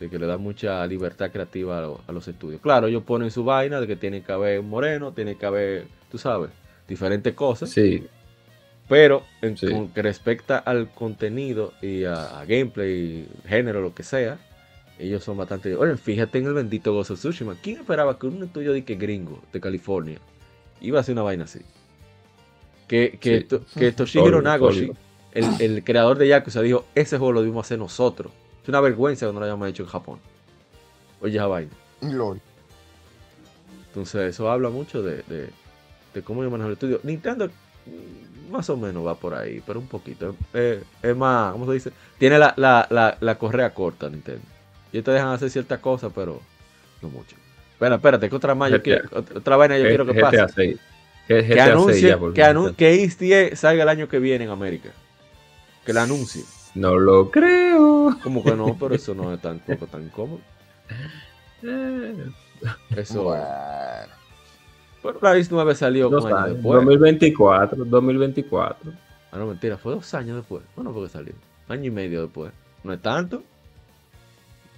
De 0.00 0.08
que 0.08 0.18
le 0.18 0.26
da 0.26 0.38
mucha 0.38 0.86
libertad 0.86 1.30
creativa 1.30 1.98
a, 2.06 2.12
los 2.12 2.28
estudios. 2.28 2.62
Claro, 2.62 2.86
ellos 2.86 3.02
ponen 3.02 3.30
su 3.30 3.44
vaina 3.44 3.78
de 3.78 3.86
que 3.86 3.96
tiene 3.96 4.22
que 4.22 4.32
haber 4.32 4.60
un 4.60 4.70
moreno, 4.70 5.12
tiene 5.12 5.36
que 5.36 5.44
haber, 5.44 5.86
tú 6.10 6.16
sabes, 6.16 6.50
diferentes 6.86 7.34
cosas. 7.34 7.68
Sí. 7.68 8.06
Pero 8.88 9.24
en 9.42 9.90
que 9.90 10.00
respecta 10.00 10.56
al 10.56 10.88
contenido 10.94 11.74
y 11.82 12.04
a, 12.04 12.42
gameplay, 12.48 13.28
género, 13.46 13.82
lo 13.82 13.92
que 13.92 14.02
sea, 14.02 14.38
ellos 14.98 15.22
son 15.22 15.36
bastante. 15.36 15.74
Oye, 15.76 15.96
fíjate 15.96 16.38
en 16.38 16.46
el 16.46 16.54
bendito 16.54 16.96
of 16.96 17.10
Tsushima. 17.10 17.56
¿Quién 17.62 17.78
esperaba 17.78 18.18
que 18.18 18.26
un 18.26 18.42
estudio 18.42 18.72
de 18.72 18.84
que 18.84 18.96
gringo 18.96 19.40
de 19.52 19.60
California 19.60 20.18
iba 20.80 20.98
a 20.98 21.00
hacer 21.02 21.12
una 21.12 21.22
vaina 21.22 21.44
así? 21.44 21.60
Que, 22.88 23.18
que, 23.20 23.46
que 23.76 23.92
Toshihiro 23.92 24.40
Nagoshi, 24.40 24.90
el, 25.32 25.60
el, 25.60 25.84
creador 25.84 26.18
de 26.18 26.28
Yakuza, 26.28 26.62
dijo: 26.62 26.86
Ese 26.94 27.18
juego 27.18 27.32
lo 27.32 27.40
debimos 27.40 27.66
hacer 27.66 27.78
nosotros. 27.78 28.32
Es 28.62 28.68
una 28.68 28.80
vergüenza 28.80 29.26
que 29.26 29.32
no 29.32 29.40
lo 29.40 29.46
hayamos 29.46 29.68
hecho 29.68 29.82
en 29.82 29.88
Japón. 29.88 30.18
Oye, 31.20 31.36
esa 31.36 31.46
vaina. 31.46 31.72
Entonces, 33.88 34.30
eso 34.30 34.50
habla 34.50 34.68
mucho 34.70 35.02
de, 35.02 35.22
de, 35.22 35.50
de 36.14 36.22
cómo 36.22 36.42
yo 36.42 36.50
manejo 36.50 36.68
el 36.68 36.74
estudio. 36.74 37.00
Nintendo 37.02 37.50
más 38.50 38.68
o 38.70 38.76
menos 38.76 39.06
va 39.06 39.14
por 39.14 39.34
ahí, 39.34 39.62
pero 39.66 39.78
un 39.78 39.86
poquito. 39.86 40.34
es 40.52 41.16
más, 41.16 41.52
¿cómo 41.52 41.66
se 41.66 41.72
dice? 41.72 41.92
Tiene 42.18 42.38
la, 42.38 42.54
la, 42.56 42.86
la, 42.90 43.16
la 43.20 43.38
correa 43.38 43.74
corta 43.74 44.08
Nintendo. 44.08 44.42
Y 44.92 45.02
te 45.02 45.10
dejan 45.10 45.28
hacer 45.28 45.50
ciertas 45.50 45.80
cosas, 45.80 46.12
pero 46.14 46.40
no 47.02 47.08
mucho. 47.08 47.36
Bueno, 47.78 47.96
espérate, 47.96 48.28
que 48.28 48.36
otra 48.36 48.54
más 48.54 48.72
otra 48.72 49.56
vaina 49.56 49.78
yo 49.78 49.86
quiero 49.86 50.06
que 50.06 50.14
pase. 50.14 50.78
que 51.26 51.60
anuncie, 51.60 52.16
que, 52.76 53.10
que 53.18 53.56
salga 53.56 53.82
el 53.82 53.88
año 53.88 54.08
que 54.08 54.18
viene 54.18 54.44
en 54.44 54.50
América. 54.50 54.90
Que 55.84 55.92
la 55.92 56.02
anuncie. 56.02 56.44
No 56.74 56.98
lo 56.98 57.30
creo. 57.30 58.16
Como 58.22 58.42
que 58.44 58.54
no, 58.54 58.76
pero 58.78 58.94
eso 58.94 59.14
no 59.14 59.32
es 59.32 59.40
tan 59.40 59.58
poco 59.60 59.86
tan 59.86 60.08
cómodo. 60.08 60.40
Eso. 62.96 63.22
Bueno. 63.22 64.18
Pero 65.02 65.18
la 65.22 65.46
9 65.48 65.74
salió 65.74 66.08
dos 66.08 66.24
años 66.26 66.54
después. 66.54 66.74
2024, 66.74 67.84
2024. 67.84 68.92
Ah, 69.30 69.38
no, 69.38 69.46
mentira, 69.46 69.76
fue 69.76 69.94
dos 69.94 70.12
años 70.14 70.36
después. 70.36 70.62
Bueno, 70.74 70.92
porque 70.92 71.08
salió. 71.08 71.34
Año 71.68 71.84
y 71.84 71.90
medio 71.90 72.22
después. 72.22 72.52
No 72.82 72.92
es 72.92 73.00
tanto. 73.00 73.42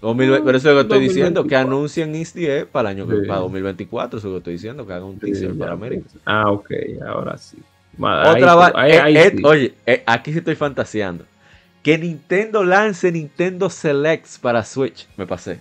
2020, 0.00 0.44
pero 0.44 0.58
eso 0.58 0.68
es 0.70 0.74
lo 0.74 0.80
que 0.80 0.94
estoy 0.94 1.08
diciendo, 1.08 1.44
que 1.44 1.56
anuncien 1.56 2.14
East 2.14 2.36
para 2.72 2.90
el 2.90 2.98
año 2.98 3.06
para 3.26 3.40
2024, 3.40 4.18
eso 4.18 4.28
es 4.28 4.30
lo 4.30 4.36
que 4.36 4.38
estoy 4.38 4.52
diciendo, 4.54 4.86
que 4.86 4.92
hagan 4.92 5.08
un 5.08 5.18
teaser 5.18 5.54
para 5.54 5.72
América. 5.72 6.06
Ah, 6.24 6.50
ok, 6.50 6.70
ahora 7.06 7.36
sí. 7.36 7.58
Otra 7.98 8.72
ahí, 8.76 9.16
eh, 9.16 9.26
eh, 9.26 9.42
Oye, 9.44 9.74
eh, 9.86 10.02
aquí 10.06 10.32
sí 10.32 10.38
estoy 10.38 10.54
fantaseando. 10.54 11.24
Que 11.82 11.98
Nintendo 11.98 12.64
lance 12.64 13.10
Nintendo 13.10 13.68
Selects 13.68 14.38
para 14.38 14.64
Switch. 14.64 15.06
Me 15.16 15.26
pasé. 15.26 15.60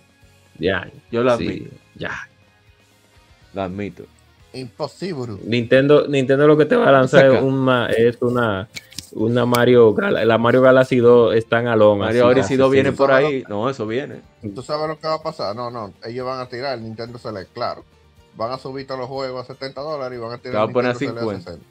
Ya. 0.58 0.90
Yo 1.12 1.24
lo 1.24 1.32
admito. 1.32 1.72
ya. 1.96 2.28
Lo 3.54 3.64
admito. 3.64 4.06
Imposible. 4.54 5.38
Nintendo, 5.46 6.08
Nintendo 6.08 6.48
lo 6.48 6.58
que 6.58 6.66
te 6.66 6.76
va 6.76 6.90
a 6.90 6.92
lanzar 6.92 7.26
es 7.26 7.42
una, 7.42 7.88
es 7.88 8.18
una 8.22 8.68
una 9.14 9.46
Mario 9.46 9.96
la 9.98 10.38
Mario 10.38 10.62
Galaxy 10.62 10.98
2 10.98 11.36
están 11.36 11.68
a 11.68 11.76
long. 11.76 12.00
Mario 12.00 12.28
Odyssey 12.28 12.58
2 12.58 12.72
viene 12.72 12.92
por 12.92 13.12
ahí. 13.12 13.44
No, 13.48 13.70
eso 13.70 13.86
viene. 13.88 14.22
¿Tú 14.54 14.62
sabes 14.62 14.88
lo 14.88 15.00
que 15.00 15.08
va 15.08 15.16
a 15.16 15.24
pasar? 15.24 15.56
No, 15.56 15.70
no. 15.70 15.94
Ellos 16.06 16.26
van 16.26 16.40
a 16.40 16.48
tirar 16.48 16.78
el 16.78 16.84
Nintendo 16.84 17.18
Select, 17.18 17.54
claro. 17.54 17.84
Van 18.36 18.52
a 18.52 18.58
subir 18.58 18.86
todos 18.88 19.00
los 19.00 19.10
juegos 19.10 19.50
a 19.50 19.54
70 19.54 19.82
dólares 19.82 20.18
y 20.18 20.22
van 20.22 20.34
a 20.34 20.38
tirar 20.38 20.70
el 20.70 20.74
Nintendo 20.74 21.00
Select 21.00 21.18
a 21.18 21.36
60. 21.36 21.66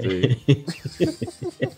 Sí. 0.00 0.64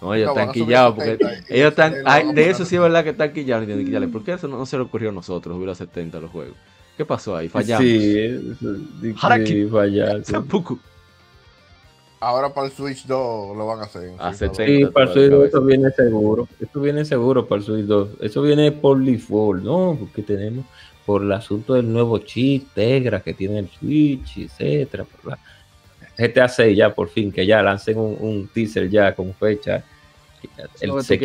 no, 0.00 0.14
ellos 0.14 0.28
están 0.28 0.52
quillados 0.52 0.94
porque 0.94 1.18
ellos 1.48 1.70
están. 1.70 2.34
de 2.34 2.50
eso 2.50 2.64
sí 2.64 2.76
es 2.76 2.82
verdad 2.82 3.04
que 3.04 3.10
están 3.10 3.32
quillados. 3.32 3.66
¿Por 4.10 4.24
qué 4.24 4.34
eso 4.34 4.48
no, 4.48 4.64
se 4.66 4.76
le 4.76 4.82
ocurrió 4.82 5.10
a 5.10 5.12
nosotros 5.12 5.56
subir 5.56 5.70
a 5.70 5.74
70 5.74 6.20
los 6.20 6.30
juegos? 6.30 6.56
¿Qué 6.96 7.04
pasó 7.04 7.36
ahí? 7.36 7.48
Fallamos. 7.48 7.84
Sí, 7.84 8.56
sí, 8.58 9.12
sí 9.46 9.66
fallamos. 9.68 10.26
Ahora 12.18 12.52
para 12.52 12.68
el 12.68 12.72
Switch 12.72 13.06
2 13.06 13.56
lo 13.56 13.66
van 13.66 13.80
a 13.80 13.82
hacer. 13.82 14.10
sí, 14.54 14.86
para 14.86 15.06
el 15.06 15.12
Switch 15.12 15.30
2 15.30 15.48
eso 15.48 15.60
viene 15.62 15.90
seguro. 15.90 16.48
Esto 16.58 16.80
viene 16.80 17.04
seguro 17.04 17.46
para 17.46 17.58
el 17.58 17.66
Switch 17.66 17.84
2. 17.84 18.08
Eso 18.20 18.42
viene 18.42 18.72
por 18.72 19.02
default, 19.02 19.62
¿no? 19.62 19.96
Porque 19.98 20.22
tenemos 20.22 20.64
por 21.04 21.22
el 21.22 21.32
asunto 21.32 21.74
del 21.74 21.92
nuevo 21.92 22.18
chip 22.18 22.68
Tegra 22.74 23.20
que 23.20 23.34
tiene 23.34 23.60
el 23.60 23.68
Switch, 23.68 24.38
etcétera. 24.38 25.06
GTA 26.18 26.48
6 26.48 26.76
ya 26.76 26.94
por 26.94 27.08
fin, 27.08 27.30
que 27.30 27.44
ya 27.44 27.62
lancen 27.62 27.98
un, 27.98 28.48
teaser 28.52 28.88
ya 28.88 29.14
con 29.14 29.34
fecha. 29.34 29.84
El 30.80 31.02
se 31.02 31.18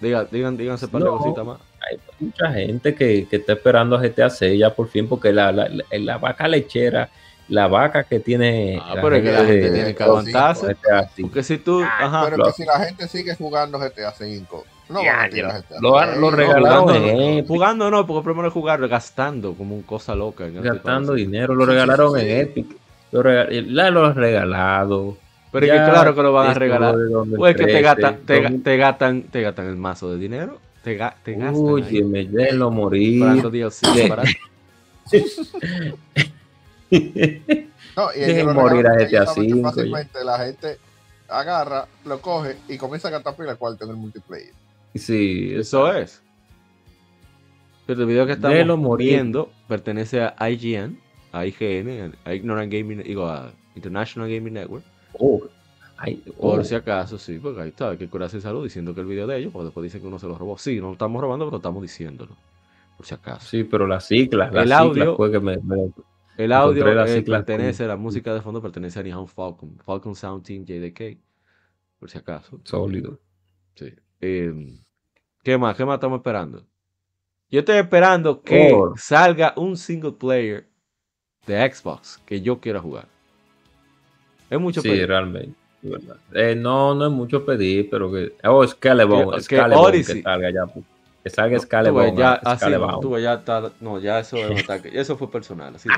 Digan, 0.00 0.28
digan, 0.30 0.56
díganse 0.56 0.88
para 0.88 1.04
no, 1.04 1.18
cosita 1.18 1.44
más. 1.44 1.58
Hay 1.88 1.98
mucha 2.18 2.52
gente 2.52 2.94
que, 2.94 3.26
que, 3.28 3.36
está 3.36 3.52
esperando 3.52 3.96
a 3.96 4.00
GTA 4.00 4.30
6 4.30 4.58
ya 4.58 4.74
por 4.74 4.88
fin, 4.88 5.08
porque 5.08 5.32
la, 5.32 5.52
la, 5.52 5.68
la 5.90 6.18
vaca 6.18 6.48
lechera 6.48 7.10
la 7.48 7.68
vaca 7.68 8.04
que 8.04 8.20
tiene. 8.20 8.80
Ah, 8.82 8.94
pero 9.00 9.16
es 9.16 9.22
que 9.22 9.32
la 9.32 9.44
gente 9.44 9.70
tiene 9.70 9.94
que 9.94 10.02
aguantarse. 10.02 10.76
Porque 11.20 11.42
si 11.42 11.58
tú. 11.58 11.82
Ah, 11.82 12.06
ajá, 12.06 12.30
pero 12.30 12.44
que 12.44 12.52
si 12.52 12.64
la 12.64 12.78
gente 12.80 13.08
sigue 13.08 13.34
jugando 13.34 13.78
GTA 13.78 14.12
5, 14.12 14.64
no 14.88 15.04
van 15.04 15.20
a 15.20 15.28
tirar 15.28 15.62
GTA 15.62 15.80
Lo, 15.80 16.04
lo 16.16 16.30
regalaron. 16.30 16.88
jugando, 16.88 17.46
jugando 17.46 17.90
no, 17.90 18.06
porque 18.06 18.24
primero 18.24 18.48
es 18.48 18.54
jugar 18.54 18.86
gastando 18.88 19.54
como 19.54 19.74
un 19.74 19.82
cosa 19.82 20.14
loca. 20.14 20.46
gastando 20.48 21.14
dinero, 21.14 21.54
lo 21.54 21.66
regalaron 21.66 22.18
en 22.18 22.40
Epic. 22.40 22.66
Lo, 23.12 23.22
la, 23.22 23.90
lo 23.90 24.12
regalado. 24.12 25.16
Pero 25.52 25.66
es 25.66 25.72
que 25.72 25.78
claro 25.78 26.14
que 26.16 26.22
lo 26.22 26.32
van 26.32 26.50
a 26.50 26.54
regalar. 26.54 26.96
Pues 27.36 27.54
que 27.54 27.66
te 27.66 27.80
gastan, 27.80 28.18
te, 28.26 28.50
te, 28.58 28.76
gastan, 28.76 29.22
te 29.22 29.40
gastan 29.40 29.68
el 29.68 29.76
mazo 29.76 30.10
de 30.10 30.18
dinero. 30.18 30.58
Te, 30.82 30.98
te 31.22 31.34
gastan. 31.34 31.54
Uy, 31.54 32.02
me 32.02 32.24
lo 32.52 32.72
morir. 32.72 33.50
Dios, 33.52 33.80
no, 37.96 38.08
y 38.14 38.20
Dejen 38.26 38.54
morir 38.54 38.86
a 38.86 38.94
GTA 38.94 39.26
5. 39.26 39.62
Fácilmente 39.62 40.24
la 40.24 40.38
gente 40.38 40.78
agarra, 41.28 41.86
lo 42.04 42.20
coge 42.20 42.56
y 42.68 42.76
comienza 42.76 43.08
a 43.08 43.10
cantar 43.10 43.36
pila 43.36 43.56
cuarto 43.56 43.84
en 43.84 43.90
el 43.90 43.96
multiplayer. 43.96 44.52
Sí, 44.94 45.52
eso 45.54 45.92
es. 45.92 46.22
Pero 47.86 48.00
el 48.00 48.06
video 48.06 48.26
que 48.26 48.32
estamos 48.32 48.78
muriendo 48.78 49.50
pertenece 49.68 50.22
a 50.22 50.50
IGN, 50.50 50.98
a 51.32 51.44
IGN, 51.44 52.14
a 52.24 52.34
Ignorant 52.34 52.72
Gaming, 52.72 53.02
digo, 53.02 53.26
a 53.26 53.52
International 53.74 54.28
Gaming 54.28 54.54
Network. 54.54 54.84
Oh, 55.18 55.42
Por 56.40 56.60
oh. 56.60 56.64
si 56.64 56.74
acaso, 56.74 57.18
sí, 57.18 57.38
porque 57.38 57.60
ahí 57.60 57.68
está, 57.68 57.90
hay 57.90 57.98
que 57.98 58.08
curarse 58.08 58.40
salud 58.40 58.64
diciendo 58.64 58.94
que 58.94 59.00
el 59.00 59.06
video 59.06 59.26
de 59.26 59.38
ellos, 59.38 59.52
porque 59.52 59.66
después 59.66 59.84
dicen 59.84 60.00
que 60.00 60.06
uno 60.06 60.18
se 60.18 60.26
lo 60.26 60.38
robó. 60.38 60.56
Sí, 60.56 60.80
no 60.80 60.86
lo 60.86 60.92
estamos 60.92 61.20
robando, 61.20 61.44
pero 61.44 61.58
estamos 61.58 61.82
diciéndolo. 61.82 62.36
Por 62.96 63.04
si 63.04 63.14
acaso. 63.14 63.46
Sí, 63.48 63.64
pero 63.64 63.86
las 63.86 64.06
siglas, 64.06 64.52
las 64.52 64.64
el 64.64 64.72
audio, 64.72 65.16
fue 65.16 65.30
que 65.30 65.40
me 65.40 65.58
el 66.36 66.52
audio 66.52 66.86
eh, 67.04 67.22
pertenece, 67.22 67.86
la 67.86 67.96
música 67.96 68.34
de 68.34 68.40
fondo 68.40 68.60
pertenece 68.60 68.98
a 68.98 69.02
Nihon 69.02 69.28
Falcon, 69.28 69.76
Falcon 69.84 70.14
Sound 70.14 70.44
Team 70.44 70.64
JDK, 70.64 71.18
por 71.98 72.10
si 72.10 72.18
acaso. 72.18 72.60
Sólido. 72.64 73.20
Sí. 73.74 73.94
Em, 74.20 74.78
¿Qué 75.42 75.58
más? 75.58 75.76
¿Qué 75.76 75.84
más 75.84 75.94
estamos 75.94 76.18
esperando? 76.18 76.64
Yo 77.50 77.60
estoy 77.60 77.76
esperando 77.76 78.42
que 78.42 78.74
salga 78.96 79.52
un 79.56 79.76
single 79.76 80.12
player 80.12 80.66
de 81.46 81.72
Xbox 81.72 82.18
que 82.26 82.40
yo 82.40 82.60
quiera 82.60 82.80
jugar. 82.80 83.06
Es 84.50 84.58
mucho 84.58 84.82
pedir. 84.82 85.00
Sí, 85.00 85.06
realmente. 85.06 85.54
Eh, 86.32 86.54
no, 86.56 86.94
no 86.94 87.06
es 87.06 87.12
mucho 87.12 87.44
pedir, 87.44 87.88
pero 87.90 88.10
que. 88.10 88.34
Oh, 88.44 88.66
Scalebone. 88.66 89.36
Que, 89.46 89.56
que 90.04 90.22
salga 90.22 90.50
ya. 90.50 90.66
Pues. 90.66 90.84
Que 91.24 91.30
salga 91.30 91.58
Scalebone. 91.58 92.14
ya, 92.16 92.34
así, 92.34 92.70
no, 92.70 93.18
ya 93.18 93.34
está, 93.34 93.72
no, 93.80 93.98
ya 93.98 94.20
eso 94.20 94.36
es 94.36 94.50
un 94.50 94.58
ataque. 94.58 94.90
Eso 94.92 95.16
fue 95.16 95.30
personal, 95.30 95.74
así. 95.74 95.88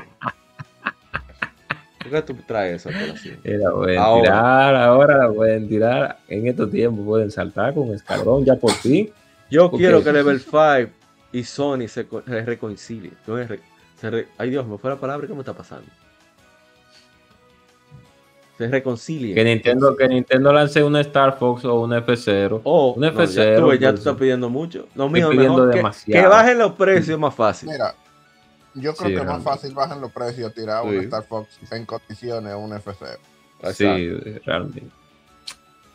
¿Por 1.99 2.11
qué 2.11 2.21
tú 2.21 2.33
traes 2.47 2.85
eso 2.85 2.89
ahora. 3.99 4.21
tirar, 4.21 4.75
ahora 4.75 5.17
la 5.17 5.33
pueden 5.33 5.67
tirar. 5.67 6.19
En 6.29 6.47
estos 6.47 6.71
tiempos 6.71 7.05
pueden 7.05 7.29
saltar 7.29 7.73
con 7.73 7.93
escalón, 7.93 8.45
ya 8.45 8.55
por 8.55 8.71
fin. 8.71 9.11
Yo 9.51 9.69
quiero 9.69 10.01
que 10.01 10.13
Level 10.13 10.39
5 10.39 10.91
y 11.33 11.43
Sony 11.43 11.87
se, 11.89 12.07
reconcilien. 12.25 13.13
ay 14.37 14.49
Dios, 14.49 14.65
me 14.65 14.77
fue 14.77 14.89
la 14.89 14.95
palabra, 14.95 15.27
¿qué 15.27 15.33
me 15.33 15.39
está 15.39 15.53
pasando? 15.53 15.87
Se 18.57 18.67
reconcilien. 18.67 19.35
Que 19.35 19.43
Nintendo, 19.43 19.95
que 19.95 20.07
Nintendo 20.07 20.51
lance 20.51 20.83
una 20.83 21.01
Star 21.01 21.37
Fox 21.37 21.63
o 21.65 21.81
un 21.81 21.91
F0. 21.91 22.61
O 22.63 22.93
un 22.93 23.03
F0. 23.03 23.27
ya, 23.27 23.55
tú, 23.57 23.73
ya 23.73 23.91
tú 23.91 23.97
estás 23.99 24.15
pidiendo 24.15 24.49
mucho. 24.49 24.87
No, 24.95 25.09
mío, 25.09 25.29
mejor 25.31 25.71
que, 25.71 26.11
que, 26.11 26.25
bajen 26.25 26.57
los 26.57 26.73
precios 26.73 27.19
más 27.19 27.35
fácil. 27.35 27.69
Mira, 27.69 27.93
Yo 28.73 28.95
creo 28.95 29.09
que 29.09 29.21
es 29.21 29.25
más 29.25 29.43
fácil 29.43 29.73
bajan 29.73 30.01
los 30.01 30.11
precios 30.11 30.53
tirar 30.53 30.83
un 30.83 30.95
Star 30.95 31.23
Fox 31.23 31.59
en 31.71 31.85
condiciones 31.85 32.51
a 32.51 32.57
un 32.57 32.73
FC. 32.73 33.05
Sí, 33.73 34.09
realmente. 34.45 34.83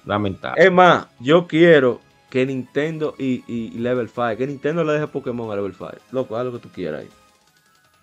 Lamentable. 0.05 0.65
Es 0.65 0.73
más, 0.73 1.07
yo 1.21 1.47
quiero 1.47 2.01
que 2.31 2.47
Nintendo 2.47 3.15
y, 3.19 3.71
Level 3.79 4.09
5, 4.09 4.37
que 4.39 4.47
Nintendo 4.47 4.85
le 4.85 4.95
deje 4.95 5.07
Pokémon 5.07 5.51
a 5.51 5.57
Level 5.57 5.75
5. 5.75 5.91
Loco, 6.13 6.37
haz 6.37 6.45
lo 6.45 6.53
que 6.53 6.59
tú 6.59 6.69
quieras 6.71 7.03
ahí. 7.03 7.09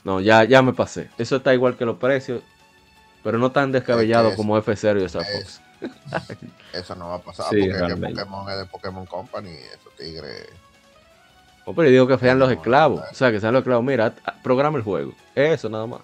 No, 0.04 0.22
ya, 0.22 0.44
ya 0.44 0.62
me 0.62 0.74
pasé. 0.74 1.10
Eso 1.18 1.38
está 1.38 1.54
igual 1.54 1.76
que 1.76 1.86
los 1.86 1.98
precios, 1.98 2.42
pero 3.24 3.38
no 3.38 3.52
tan 3.52 3.72
descabellado 3.72 4.36
como 4.36 4.58
F0 4.58 5.02
y 5.02 5.06
Star 5.06 5.26
Fox. 5.26 5.62
Eso 6.74 6.96
no 6.96 7.10
va 7.10 7.16
a 7.16 7.20
pasar 7.20 7.48
porque 7.50 7.96
Pokémon 7.96 8.50
es 8.50 8.58
de 8.58 8.66
Pokémon 8.66 9.06
Company, 9.06 9.52
esos 9.52 9.96
tigres. 9.96 10.48
Oh, 11.66 11.74
pero 11.74 11.88
yo 11.88 11.92
digo 11.92 12.08
que 12.08 12.18
sean 12.18 12.40
los 12.40 12.52
esclavos. 12.52 13.02
O 13.12 13.14
sea, 13.14 13.32
que 13.32 13.40
sean 13.40 13.54
los 13.54 13.62
esclavos. 13.62 13.86
Mira, 13.86 14.14
programa 14.44 14.78
el 14.78 14.84
juego. 14.84 15.14
Eso 15.36 15.70
nada 15.70 15.86
más. 15.86 16.02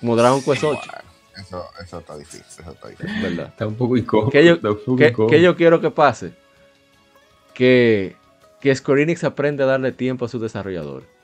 Como 0.00 0.16
Dragon 0.16 0.42
Quest 0.42 0.64
8. 0.64 0.80
eso, 1.36 1.64
eso 1.82 1.98
está 1.98 2.16
difícil. 2.16 2.44
Eso 2.48 2.72
está 2.72 2.88
difícil. 2.88 3.22
¿Verdad? 3.22 3.46
Está 3.48 3.66
un 3.66 3.74
poco 3.74 3.96
incómodo. 3.96 4.30
¿Qué 4.30 5.40
yo, 5.40 5.56
quiero 5.56 5.80
que 5.80 5.90
pase? 5.90 6.32
Que, 7.54 8.16
que 8.60 8.74
Square 8.74 9.02
Enix 9.02 9.24
aprende 9.24 9.62
a 9.62 9.66
darle 9.66 9.92
tiempo 9.92 10.24
a 10.24 10.28
sus 10.28 10.40
desarrolladores. 10.40 11.08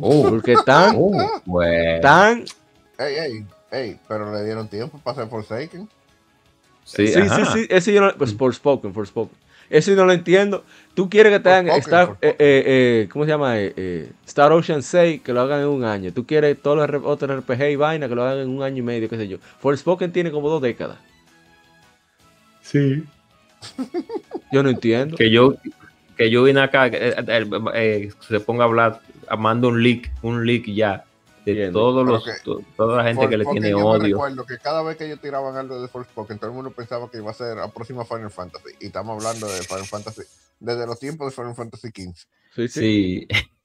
Oh, 0.00 0.28
porque 0.28 0.52
están. 0.52 0.94
Oh, 0.96 1.42
bueno. 1.44 2.00
Tan. 2.00 2.44
Ey, 2.98 3.14
ey, 3.14 3.46
ey, 3.70 3.96
pero 4.08 4.32
le 4.32 4.44
dieron 4.44 4.66
tiempo 4.68 4.98
para 4.98 5.18
hacer 5.18 5.30
Forsaken. 5.30 5.88
Sí, 6.84 7.06
sí, 7.06 7.28
sí, 7.28 7.42
sí, 7.52 7.66
Ese 7.70 7.92
yo 7.92 8.00
no. 8.00 8.12
Pues 8.14 8.34
Forspoken, 8.34 8.92
Forspoken. 8.92 9.36
Eso 9.70 9.90
yo 9.90 9.98
no 9.98 10.06
lo 10.06 10.12
entiendo. 10.12 10.64
Tú 10.94 11.08
quieres 11.08 11.32
que 11.32 11.40
te 11.40 11.50
hagan 11.50 11.68
Star, 11.78 12.16
eh, 12.22 12.34
eh, 12.38 12.64
eh, 12.66 13.08
¿cómo 13.12 13.24
se 13.24 13.30
llama? 13.30 13.58
Star 14.26 14.50
Ocean 14.50 14.82
6 14.82 15.20
que 15.22 15.32
lo 15.32 15.42
hagan 15.42 15.60
en 15.60 15.68
un 15.68 15.84
año. 15.84 16.12
Tú 16.12 16.26
quieres 16.26 16.60
todos 16.60 16.90
los 16.90 17.02
otros 17.04 17.44
RPG 17.44 17.70
y 17.70 17.76
vaina 17.76 18.08
que 18.08 18.14
lo 18.14 18.24
hagan 18.24 18.38
en 18.38 18.48
un 18.48 18.62
año 18.62 18.78
y 18.78 18.82
medio, 18.82 19.08
qué 19.08 19.16
sé 19.16 19.28
yo. 19.28 19.38
Forspoken 19.60 20.10
tiene 20.10 20.32
como 20.32 20.48
dos 20.48 20.62
décadas. 20.62 20.98
Sí. 22.62 23.04
Yo 24.52 24.62
no 24.62 24.70
entiendo. 24.70 25.16
Que 25.16 25.30
yo, 25.30 25.56
que 26.16 26.30
yo 26.30 26.44
vine 26.44 26.60
acá, 26.60 26.90
se 26.90 28.40
ponga 28.40 28.64
a 28.64 28.66
hablar, 28.66 29.00
mando 29.36 29.68
un 29.68 29.82
leak, 29.82 30.10
un 30.22 30.46
leak 30.46 30.64
ya 30.66 31.04
de 31.54 31.70
todos 31.70 32.06
los, 32.06 32.24
toda 32.76 32.96
la 32.96 33.04
gente 33.04 33.28
que 33.28 33.36
le 33.36 33.44
tiene 33.46 33.74
odio. 33.74 34.00
Me 34.00 34.08
recuerdo 34.08 34.46
que 34.46 34.58
cada 34.58 34.82
vez 34.82 34.96
que 34.96 35.06
ellos 35.06 35.20
tiraban 35.20 35.56
algo 35.56 35.80
de 35.80 35.88
Forspoken, 35.88 36.38
todo 36.38 36.50
el 36.50 36.56
mundo 36.56 36.70
pensaba 36.70 37.10
que 37.10 37.18
iba 37.18 37.30
a 37.30 37.34
ser 37.34 37.56
la 37.56 37.68
próxima 37.68 38.04
Final 38.04 38.30
Fantasy. 38.30 38.70
Y 38.80 38.86
estamos 38.86 39.16
hablando 39.16 39.46
de 39.46 39.62
Final 39.62 39.86
Fantasy 39.86 40.22
desde 40.60 40.86
los 40.86 40.98
tiempos 40.98 41.28
de 41.28 41.30
Final 41.32 41.54
Fantasy 41.54 41.88
XV. 41.88 42.26
Sí, 42.54 42.68
sí. 42.68 43.28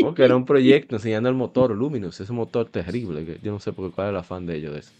Porque 0.00 0.24
era 0.24 0.34
un 0.34 0.44
proyecto 0.44 0.96
enseñando 0.96 1.28
el 1.28 1.34
motor 1.36 1.70
Luminous, 1.70 2.20
ese 2.20 2.32
motor 2.32 2.68
terrible, 2.68 3.24
que 3.24 3.38
yo 3.42 3.52
no 3.52 3.60
sé 3.60 3.72
por 3.72 3.88
qué 3.88 3.94
cuál 3.94 4.08
es 4.08 4.10
el 4.10 4.16
afán 4.16 4.44
de 4.44 4.56
ellos 4.56 4.72
de 4.72 4.80
eso. 4.80 4.90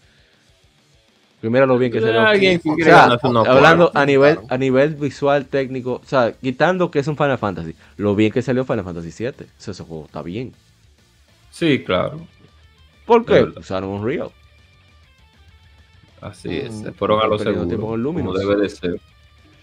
Primero 1.41 1.65
lo 1.65 1.77
bien 1.77 1.91
que 1.91 1.99
se 1.99 2.09
o 2.09 2.75
sea, 2.81 3.19
hablando 3.45 3.91
a 3.93 4.05
nivel, 4.05 4.39
a 4.49 4.57
nivel 4.57 4.95
visual, 4.95 5.45
técnico, 5.45 6.01
o 6.03 6.07
sea, 6.07 6.31
quitando 6.31 6.89
que 6.89 6.99
es 6.99 7.07
un 7.07 7.17
Final 7.17 7.37
Fantasy, 7.37 7.75
lo 7.97 8.15
bien 8.15 8.31
que 8.31 8.41
salió 8.41 8.63
Final 8.63 8.85
Fantasy 8.85 9.11
7, 9.11 9.45
ese 9.59 9.83
juego 9.83 10.05
está 10.05 10.21
bien. 10.21 10.53
Sí, 11.55 11.81
claro. 11.85 12.19
¿Por 13.05 13.25
qué? 13.25 13.43
Usaron 13.43 13.89
Unreal. 13.91 14.29
Así 16.19 16.57
es, 16.57 16.73
mm, 16.73 16.83
se 16.83 16.91
fueron 16.91 17.21
a 17.21 17.27
los 17.27 17.41
segundos, 17.41 17.79
como 17.79 18.33
debe 18.33 18.57
de 18.57 18.67
ser. 18.67 18.99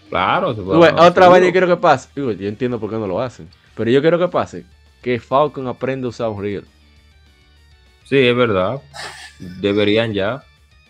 Claro, 0.09 0.55
otra 0.97 1.29
vez 1.29 1.43
yo 1.43 1.51
quiero 1.51 1.67
que 1.67 1.77
pase. 1.77 2.09
yo 2.15 2.31
entiendo 2.31 2.79
por 2.79 2.89
qué 2.89 2.95
no 2.95 3.05
lo 3.05 3.21
hacen. 3.21 3.47
Pero 3.75 3.91
yo 3.91 4.01
quiero 4.01 4.17
que 4.17 4.27
pase 4.27 4.65
que 5.03 5.19
Falcon 5.19 5.67
aprenda 5.67 6.07
a 6.07 6.09
usar 6.09 6.29
Unreal. 6.29 6.65
Sí, 8.05 8.17
es 8.17 8.35
verdad. 8.35 8.81
Deberían 9.37 10.13
ya. 10.13 10.43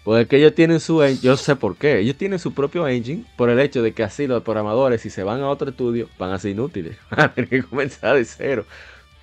Pues 0.06 0.26
que 0.30 0.38
ellos 0.38 0.56
tienen 0.56 0.80
su 0.80 1.04
yo 1.22 1.36
sé 1.36 1.58
por 1.58 1.76
qué. 1.76 2.00
Ellos 2.00 2.16
tienen 2.16 2.40
su 2.40 2.54
propio 2.54 2.88
engine 2.88 3.26
por 3.36 3.50
el 3.50 3.60
hecho 3.60 3.84
de 3.84 3.92
que 3.92 4.04
así 4.04 4.26
los 4.26 4.42
programadores, 4.42 5.02
si 5.02 5.10
se 5.10 5.24
van 5.24 5.42
a 5.42 5.50
otro 5.50 5.70
estudio, 5.70 6.08
van 6.18 6.32
a 6.32 6.40
ser 6.40 6.52
inútiles. 6.52 6.96
Van 7.10 7.20
a 7.20 7.34
tener 7.34 7.50
que 7.50 7.64
comenzar 7.64 8.16
de 8.16 8.24
cero. 8.24 8.66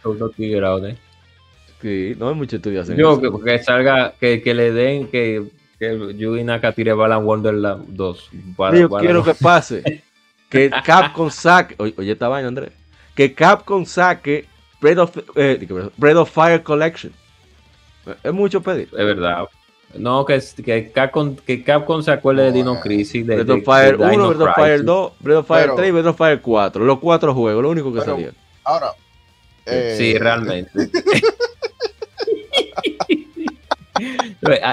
Son 0.03 0.19
los 0.19 0.35
tigres, 0.35 1.01
Sí, 1.81 2.15
no 2.19 2.29
hay 2.29 2.35
mucho 2.35 2.57
estudio 2.57 2.83
Yo, 2.95 3.21
que, 3.21 3.31
que, 3.45 3.63
salga, 3.63 4.13
que, 4.21 4.43
que, 4.43 4.55
le 4.55 4.73
den, 4.73 5.09
que, 5.09 5.45
que 5.79 6.15
Yugi 6.17 6.45
Naka 6.45 6.73
tire 6.73 6.93
Balan 6.93 7.25
Wonderland 7.25 7.87
2. 7.89 8.31
Yo 8.75 8.89
quiero 8.91 9.25
que 9.25 9.35
pase. 9.35 10.03
que 10.51 10.71
Capcom 10.85 11.31
saque, 11.31 11.75
oye, 11.79 12.13
esta 12.13 12.29
vaina, 12.29 12.49
Andrés. 12.49 12.73
Que 13.15 13.33
Capcom 13.33 13.87
saque 13.87 14.47
Breath 14.81 14.99
of, 14.99 15.17
eh, 15.37 15.67
Breath 15.97 16.17
of 16.17 16.31
Fire 16.31 16.63
Collection. 16.63 17.13
Es 18.23 18.33
mucho 18.33 18.61
pedir. 18.61 18.89
Es 18.93 19.05
verdad. 19.05 19.45
No, 19.95 20.25
que, 20.25 20.41
que, 20.65 20.91
Capcom, 20.93 21.37
que 21.37 21.65
Capcom 21.65 22.03
se 22.03 22.11
acuerde 22.11 22.45
de 22.45 22.53
Dino 22.53 22.81
Crisis. 22.81 23.27
De, 23.27 23.43
Breath 23.43 23.51
of 23.51 23.65
Fire 23.65 23.97
1, 23.97 24.29
Breath 24.29 24.41
of 24.41 24.55
Fire 24.55 24.85
2, 24.85 25.13
Breath 25.21 25.39
of 25.39 25.47
Fire 25.47 25.71
3 25.77 25.89
y 25.89 25.93
Breath 25.93 26.07
of 26.07 26.17
Fire 26.17 26.41
4. 26.41 26.85
Los 26.85 26.99
cuatro 26.99 27.35
juegos, 27.35 27.63
lo 27.63 27.71
único 27.71 27.93
que 27.93 28.01
salieron. 28.03 28.35
Ahora. 28.65 28.93
sí, 29.67 30.15
eh, 30.15 30.67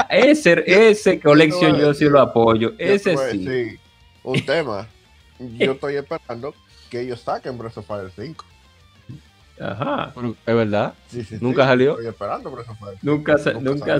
ese, 0.10 0.64
ese 0.66 1.20
colección 1.20 1.78
yo 1.78 1.94
sí 1.94 2.06
lo 2.06 2.22
apoyo. 2.22 2.74
Ese 2.78 3.16
sí. 3.32 3.80
Un 4.24 4.42
tema. 4.46 4.88
Yo 5.40 5.74
estoy 5.74 5.96
esperando 5.96 6.54
que 6.90 7.02
ellos 7.02 7.22
saquen 7.22 7.58
Breath 7.58 7.78
of 7.78 7.88
Fire 7.88 8.12
5. 8.16 8.46
Ajá. 9.60 10.14
¿Es 10.46 10.56
verdad? 10.56 10.94
¿Nunca 11.42 11.66
salió? 11.66 11.92
Estoy 11.92 12.08
esperando 12.08 12.52
Breath 12.52 12.70
of 12.70 12.80
Fire 12.80 12.98
Nunca, 13.02 13.36
nunca, 13.60 14.00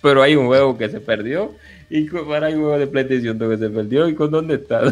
Pero 0.00 0.22
hay 0.22 0.36
un 0.36 0.46
juego 0.46 0.76
que 0.76 0.88
se 0.88 1.00
perdió. 1.00 1.54
Y 1.90 2.08
para 2.08 2.46
hay 2.46 2.54
un 2.54 2.62
juego 2.62 2.78
de 2.78 2.86
PlayStation 2.86 3.38
que 3.38 3.58
se 3.58 3.68
perdió. 3.68 4.08
¿Y 4.08 4.14
con 4.14 4.30
dónde 4.30 4.54
está? 4.62 4.82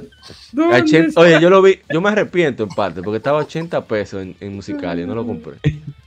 Oye, 1.17 1.41
yo 1.41 1.51
lo 1.51 1.63
vi. 1.63 1.81
Yo 1.89 2.01
me 2.01 2.11
arrepiento 2.11 2.65
en 2.65 2.69
parte 2.71 3.03
porque 3.03 3.17
estaba 3.17 3.39
80 3.39 3.85
pesos 3.87 4.23
en, 4.23 4.37
en 4.41 4.55
musical 4.55 5.01
y 5.01 5.07
no 5.07 5.15
lo 5.15 5.27
compré. 5.27 5.57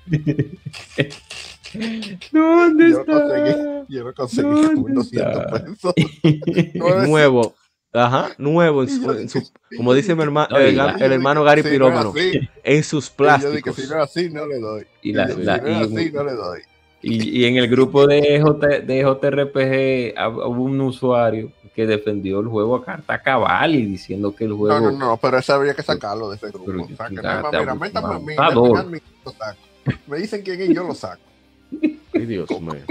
¿Dónde 2.32 2.90
yo 2.90 3.00
está? 3.02 3.86
yo 3.88 4.04
no 4.04 4.14
conseguí 4.14 4.94
200 4.94 5.62
pesos. 5.62 5.94
nuevo. 7.08 7.56
Ajá, 7.96 8.32
nuevo 8.40 8.82
en 8.82 9.30
su, 9.30 9.52
como 9.78 9.94
dice 9.94 10.16
mi 10.16 10.24
hermano, 10.24 10.58
el, 10.58 10.80
hermano 11.00 11.44
Gary 11.44 11.62
Pirómano, 11.62 12.12
en 12.64 12.84
sus 12.84 13.12
plásticos. 13.12 13.78
Yo 13.78 13.84
digo, 13.84 13.88
si 13.88 13.88
no 13.88 14.04
es 14.04 14.10
así, 14.10 14.30
no 14.32 14.48
le 14.48 14.60
doy. 14.60 14.88
Y, 15.04 15.14
la, 15.14 15.28
si 15.28 15.36
no 15.36 15.52
así, 15.52 16.12
no 16.12 16.24
le 16.24 16.34
doy. 16.34 16.62
Y, 17.04 17.42
y, 17.42 17.46
en 17.46 17.58
el 17.58 17.68
grupo 17.68 18.08
de, 18.08 18.42
J, 18.42 18.68
de 18.80 19.02
JRPG 19.02 20.48
hubo 20.48 20.64
un 20.64 20.82
usuario 20.82 21.52
que 21.76 21.86
defendió 21.86 22.40
el 22.40 22.48
juego 22.48 22.78
a 22.78 22.86
carta 22.86 23.22
cabal 23.22 23.76
y 23.76 23.86
diciendo 23.86 24.36
que 24.36 24.46
el 24.46 24.54
juego. 24.54 24.80
No, 24.80 24.92
no, 24.92 24.98
no, 24.98 25.18
pero 25.18 25.38
ese 25.38 25.52
habría 25.52 25.76
que 25.76 25.84
sacarlo 25.84 26.30
de 26.32 26.38
ese 26.38 26.48
grupo. 26.50 26.66
Pero, 26.66 26.84
o 26.84 26.88
sea, 26.88 27.10
que 27.10 27.16
no, 27.16 27.22
mira, 27.52 27.76
métame 27.76 28.16
a 28.16 28.84
mí, 28.84 29.00
me 30.08 30.18
dicen 30.18 30.42
quién 30.42 30.62
es, 30.62 30.70
yo 30.70 30.84
lo 30.84 30.96
saco. 30.96 31.22
Ay, 32.14 32.26
Dios 32.26 32.50
mío. 32.62 32.82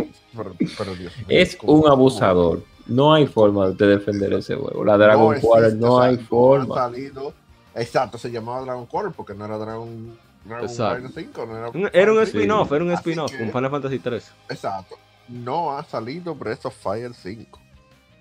Es 1.28 1.58
un 1.62 1.88
abusador. 1.88 2.62
No 2.86 3.14
hay 3.14 3.26
forma 3.26 3.70
de 3.70 3.86
defender 3.86 4.32
ese 4.32 4.56
juego. 4.56 4.84
La 4.84 4.96
Dragon 4.96 5.38
Quarter 5.40 5.74
no 5.74 6.00
hay 6.00 6.16
forma. 6.16 6.74
Salido, 6.74 7.32
exacto, 7.74 8.18
se 8.18 8.30
llamaba 8.30 8.62
Dragon 8.62 8.86
Quarter 8.86 9.12
porque 9.12 9.34
no 9.34 9.44
era 9.44 9.56
Dragon, 9.56 10.18
Dragon 10.44 10.68
5. 10.68 11.46
No 11.46 11.58
era, 11.58 11.90
era, 11.92 12.12
un 12.12 12.22
spin-off, 12.22 12.72
era 12.72 12.84
un 12.84 12.92
spin-off 12.92 13.32
con 13.36 13.50
Final 13.50 13.70
Fantasy 13.70 13.98
3. 13.98 14.32
Exacto. 14.48 14.96
No 15.28 15.76
ha 15.76 15.84
salido 15.84 16.34
Breath 16.34 16.66
of 16.66 16.74
Fire 16.74 17.14
5. 17.14 17.58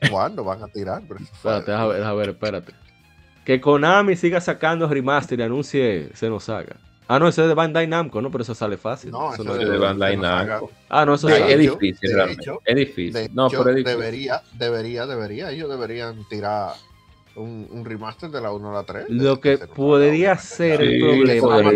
¿Cuándo 0.09 0.43
van 0.43 0.63
a 0.63 0.67
tirar 0.67 1.01
Breath 1.01 1.21
of 1.21 1.41
Fire? 1.41 1.57
Espérate, 1.57 1.97
déjame 1.97 2.15
ver, 2.17 2.29
espérate. 2.29 2.73
Que 3.45 3.59
Konami 3.59 4.15
siga 4.15 4.39
sacando 4.39 4.87
remaster 4.87 5.39
y 5.39 5.43
anuncie 5.43 6.11
se 6.13 6.29
nos 6.29 6.47
haga. 6.49 6.75
Ah, 7.13 7.19
no, 7.19 7.27
ese 7.27 7.41
es 7.41 7.49
de 7.49 7.53
Bandai 7.53 7.87
Namco, 7.87 8.21
¿no? 8.21 8.31
Pero 8.31 8.43
eso 8.43 8.55
sale 8.55 8.77
fácil. 8.77 9.11
No, 9.11 9.33
eso, 9.33 9.43
no 9.43 9.57
es 9.57 9.67
de 9.67 9.77
Bandai 9.77 10.15
Namco. 10.15 10.71
Ah, 10.87 11.05
no, 11.05 11.15
eso 11.15 11.27
es, 11.27 11.59
difícil, 11.59 12.13
realmente. 12.13 12.49
es 12.63 12.75
difícil. 12.75 13.29
no, 13.33 13.49
pero 13.49 13.69
es 13.69 13.75
difícil. 13.75 13.99
Debería, 13.99 14.41
debería, 14.53 15.05
debería. 15.05 15.51
Ellos 15.51 15.69
deberían 15.69 16.23
tirar 16.29 16.71
un, 17.35 17.67
un 17.69 17.83
remaster 17.83 18.29
de 18.29 18.39
la 18.39 18.53
1 18.53 18.69
a 18.69 18.73
la 18.75 18.83
3. 18.83 19.09
Lo 19.09 19.41
que 19.41 19.57
podría 19.57 20.37
ser 20.37 20.81
el 20.81 21.01
problema. 21.41 21.73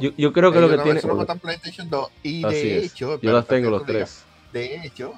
Yo, 0.00 0.10
yo, 0.18 0.32
creo 0.32 0.50
que 0.50 0.60
lo 0.60 0.68
que 0.68 0.78
tiene. 0.78 1.00
PlayStation 1.40 1.88
2. 1.88 2.08
Y 2.24 2.42
de 2.42 2.84
hecho. 2.84 3.20
Yo 3.20 3.32
las 3.32 3.46
tengo 3.46 3.70
los 3.70 3.86
tres. 3.86 4.24
De 4.52 4.84
hecho, 4.84 5.12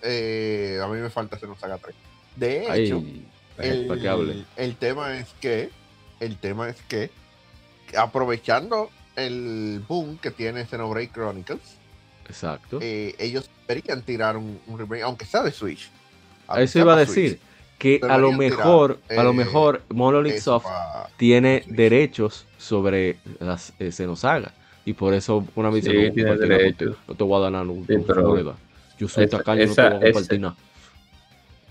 eh, 0.00 0.80
a 0.82 0.88
mí 0.88 0.98
me 0.98 1.10
falta 1.10 1.36
hacer 1.36 1.50
un 1.50 1.58
Saga 1.58 1.76
3. 1.76 1.94
De 2.36 2.84
hecho, 2.84 3.04
el, 3.58 4.46
el 4.56 4.76
tema 4.76 5.18
es 5.18 5.28
que. 5.42 5.68
El 6.20 6.38
tema 6.38 6.70
es 6.70 6.80
que 6.88 7.10
aprovechando 7.96 8.90
el 9.16 9.82
boom 9.86 10.18
que 10.18 10.30
tiene 10.30 10.64
Xenoblade 10.66 11.10
Chronicles. 11.10 11.76
Exacto. 12.28 12.78
Eh, 12.80 13.14
ellos 13.18 13.50
deberían 13.66 14.02
tirar 14.02 14.36
un, 14.36 14.58
remake, 14.76 15.02
aunque 15.02 15.24
sea 15.24 15.42
de 15.42 15.52
Switch. 15.52 15.90
Eso 16.56 16.78
iba 16.78 16.94
a 16.94 16.96
decir 16.96 17.38
que 17.78 18.00
a 18.08 18.16
lo 18.18 18.32
mejor, 18.32 19.00
a 19.10 19.22
lo 19.22 19.30
eh, 19.30 19.34
mejor 19.34 19.82
Monolith 19.88 20.38
Soft 20.38 20.66
tiene 21.16 21.64
derechos 21.66 22.46
sobre 22.58 23.18
las 23.40 23.72
eh, 23.78 23.90
Xenosaga. 23.90 24.52
Y 24.84 24.94
por 24.94 25.14
eso 25.14 25.46
una 25.54 25.70
misión 25.70 25.94
sí, 25.94 26.08
no 26.08 26.14
tiene 26.14 26.36
derecho. 26.36 26.96
No 27.06 27.14
te 27.14 27.24
voy 27.24 27.38
a 27.38 27.42
dar 27.42 27.52
nada. 27.52 27.64
No, 27.64 27.84
pero 28.06 28.56
yo 28.98 29.08
soy 29.08 29.28
tacaño, 29.28 29.66
no 29.66 29.74
te 29.74 29.82
voy 29.82 29.90
a 29.90 30.00
compartir 30.00 30.40
nada. 30.40 30.56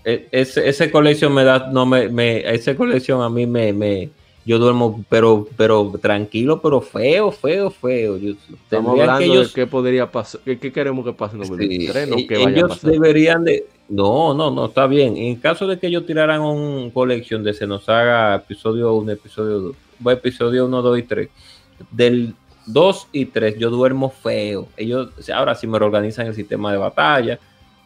E, 0.04 0.28
ese, 0.32 0.68
ese 0.68 0.90
colección 0.90 1.32
me 1.32 1.44
da, 1.44 1.70
no 1.70 1.86
me, 1.86 2.08
me, 2.08 2.40
ese 2.52 2.74
colección 2.74 3.22
a 3.22 3.28
mí 3.28 3.46
me, 3.46 3.72
me, 3.72 4.10
yo 4.44 4.58
duermo, 4.58 5.04
pero, 5.08 5.46
pero 5.56 5.92
tranquilo, 6.00 6.60
pero 6.60 6.80
feo, 6.80 7.30
feo, 7.30 7.70
feo. 7.70 8.16
Estamos 8.16 8.98
hablando 8.98 9.42
de 9.42 9.48
qué 9.54 9.66
podría 9.66 10.10
pasar, 10.10 10.40
qué, 10.44 10.58
queremos 10.58 11.04
que 11.04 11.12
pase 11.12 11.36
en 11.36 11.42
2023, 11.42 12.08
no 12.08 12.16
que 12.16 12.36
vaya 12.36 12.48
ellos 12.48 12.64
a 12.64 12.68
pasar. 12.68 12.90
deberían 12.90 13.44
de, 13.44 13.66
no, 13.88 14.34
no, 14.34 14.50
no, 14.50 14.66
está 14.66 14.86
bien. 14.86 15.16
En 15.16 15.36
caso 15.36 15.66
de 15.66 15.78
que 15.78 15.86
ellos 15.86 16.06
tiraran 16.06 16.40
una 16.40 16.92
colección 16.92 17.44
de 17.44 17.54
se 17.54 17.66
nos 17.66 17.88
haga 17.88 18.34
episodio 18.34 18.94
1, 18.94 19.12
episodio 19.12 19.74
2, 20.00 20.12
episodio 20.12 20.66
1, 20.66 20.82
2 20.82 20.98
y 20.98 21.02
3, 21.02 21.28
del 21.90 22.34
2 22.66 23.08
y 23.12 23.26
3 23.26 23.58
yo 23.58 23.70
duermo 23.70 24.10
feo. 24.10 24.66
Ellos, 24.76 25.10
ahora 25.30 25.54
sí 25.54 25.66
me 25.66 25.76
organizan 25.76 26.26
el 26.26 26.34
sistema 26.34 26.72
de 26.72 26.78
batalla 26.78 27.38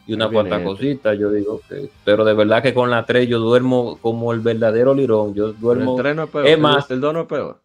y 0.07 0.13
una 0.13 0.29
cuanta 0.29 0.63
cosita, 0.63 1.13
yo 1.13 1.29
digo 1.31 1.61
que, 1.67 1.89
pero 2.05 2.23
de 2.23 2.33
verdad 2.33 2.63
que 2.63 2.73
con 2.73 2.89
la 2.89 3.05
3 3.05 3.27
yo 3.27 3.39
duermo 3.39 3.99
como 4.01 4.31
el 4.31 4.39
verdadero 4.39 4.95
lirón, 4.95 5.33
yo 5.33 5.51
duermo. 5.51 5.99
El 5.99 6.15
no 6.15 6.23
es 6.23 6.29
peor, 6.29 6.59
más, 6.59 6.89
el 6.89 7.01
2 7.01 7.13
no 7.13 7.21
es 7.21 7.27
peor. 7.27 7.61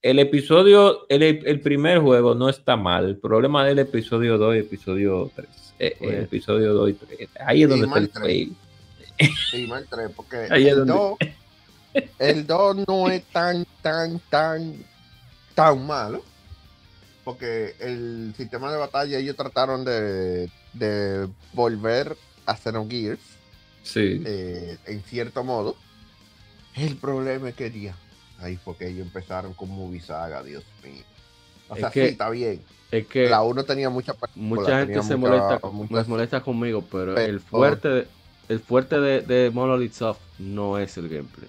El 0.00 0.20
episodio, 0.20 1.06
el, 1.08 1.22
el, 1.22 1.60
primer 1.60 1.98
juego 1.98 2.36
no 2.36 2.48
está 2.48 2.76
mal, 2.76 3.06
el 3.06 3.16
problema 3.16 3.64
del 3.64 3.80
episodio 3.80 4.38
2 4.38 4.54
y 4.54 4.58
episodio 4.58 5.30
3, 5.34 5.48
eh, 5.80 5.96
el 5.98 5.98
pues. 5.98 6.22
episodio 6.24 6.74
2 6.74 6.90
y 6.90 6.92
3, 6.92 7.28
ahí 7.44 7.62
es 7.64 7.68
donde 7.68 7.86
está 7.86 7.98
el 7.98 8.08
fail. 8.10 8.56
Sí, 9.50 9.66
mal 9.66 9.86
3, 9.90 10.10
porque 10.14 10.46
el, 10.46 10.86
2, 10.86 11.18
el 12.20 12.46
2 12.46 12.76
no 12.86 13.08
es 13.08 13.24
tan, 13.24 13.66
tan, 13.82 14.20
tan, 14.30 14.74
tan 15.54 15.86
malo, 15.86 16.22
porque 17.24 17.74
el 17.80 18.32
sistema 18.36 18.70
de 18.70 18.78
batalla 18.78 19.18
ellos 19.18 19.34
trataron 19.34 19.84
de 19.84 20.50
de 20.74 21.28
volver 21.52 22.16
a 22.46 22.56
Xenogears. 22.56 23.20
Sí. 23.82 24.22
Eh, 24.24 24.76
en 24.86 25.02
cierto 25.02 25.44
modo. 25.44 25.76
El 26.74 26.96
problema 26.96 27.50
es 27.50 27.54
que 27.54 27.70
ya. 27.70 27.96
Ahí 28.40 28.56
fue 28.56 28.76
que 28.76 28.88
ellos 28.88 29.06
empezaron 29.06 29.54
con 29.54 29.70
Movie 29.70 30.00
Saga, 30.00 30.42
Dios 30.42 30.64
mío. 30.82 31.04
O 31.68 31.76
sea, 31.76 31.90
sí, 31.90 32.00
está 32.00 32.30
bien. 32.30 32.60
Es 32.90 33.06
que 33.06 33.28
la 33.28 33.42
1 33.42 33.64
tenía 33.64 33.90
mucha 33.90 34.14
Mucha 34.34 34.80
gente 34.80 35.02
se 35.02 35.16
molesta, 35.16 35.60
molesta 36.06 36.40
conmigo, 36.40 36.84
pero, 36.90 37.16
el 37.16 37.40
fuerte, 37.40 37.88
de, 37.88 38.06
el 38.48 38.60
fuerte 38.60 39.00
de, 39.00 39.20
de 39.22 39.50
Monolith 39.50 39.94
Soft 39.94 40.20
no 40.38 40.78
es 40.78 40.96
el 40.96 41.08
gameplay. 41.08 41.48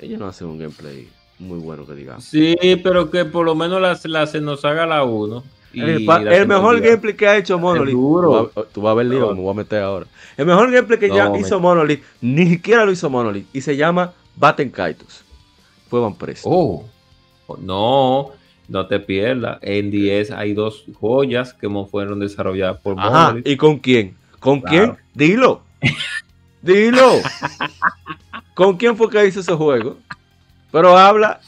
Ellos 0.00 0.18
no 0.18 0.26
hacen 0.26 0.48
un 0.48 0.58
gameplay 0.58 1.08
muy 1.38 1.58
bueno 1.58 1.86
que 1.86 1.94
digamos. 1.94 2.24
Sí, 2.24 2.56
pero 2.82 3.10
que 3.10 3.24
por 3.24 3.44
lo 3.44 3.54
menos 3.54 3.80
la, 3.80 3.98
la 4.04 4.26
se 4.26 4.40
nos 4.40 4.64
haga 4.64 4.86
la 4.86 5.04
1 5.04 5.42
el, 5.72 6.46
mejor 6.46 6.80
gameplay 6.80 7.14
que 7.14 7.28
ha 7.28 7.36
hecho 7.36 7.58
Monolith. 7.58 7.94
Tú, 8.72 8.80
vas 8.80 8.92
a 8.92 8.94
ver 8.94 9.06
lío, 9.06 9.34
me 9.34 9.40
voy 9.40 9.50
a 9.50 9.54
meter 9.54 9.82
ahora. 9.82 10.06
El 10.36 10.46
mejor 10.46 10.70
gameplay 10.70 10.98
que 10.98 11.08
ya 11.08 11.30
hizo 11.36 11.60
Monolith, 11.60 12.02
ni 12.20 12.48
siquiera 12.48 12.84
lo 12.84 12.92
hizo 12.92 13.08
Monolith, 13.08 13.46
y 13.52 13.60
se 13.60 13.76
llama 13.76 14.12
Batten 14.36 14.70
Kaitos. 14.70 15.24
Fue 15.88 16.00
Van 16.00 16.14
Presto. 16.14 16.48
Oh, 16.50 16.84
no, 17.58 18.30
no 18.68 18.86
te 18.86 19.00
pierdas. 19.00 19.58
En 19.62 19.90
10 19.90 20.30
hay 20.30 20.54
dos 20.54 20.84
joyas 20.98 21.52
que 21.54 21.68
fueron 21.90 22.20
desarrolladas 22.20 22.78
por 22.80 22.96
Monolith. 22.96 23.46
¿Y 23.46 23.56
con 23.56 23.78
quién? 23.78 24.16
¿Con 24.38 24.60
quién? 24.60 24.96
Dilo. 25.14 25.62
Dilo. 26.62 27.20
¿Con 28.54 28.76
quién 28.76 28.96
fue 28.96 29.08
que 29.08 29.26
hizo 29.26 29.40
ese 29.40 29.52
juego? 29.54 29.96
Pero 30.70 30.96
habla. 30.96 31.40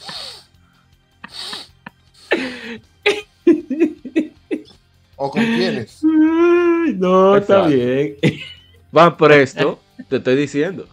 ¿O 5.24 5.31
con 5.31 5.44
quiénes? 5.44 6.03
no, 6.03 7.36
está 7.36 7.69
bien. 7.69 8.16
Van 8.90 9.16
presto, 9.16 9.78
te 10.09 10.16
estoy 10.16 10.35
diciendo. 10.35 10.89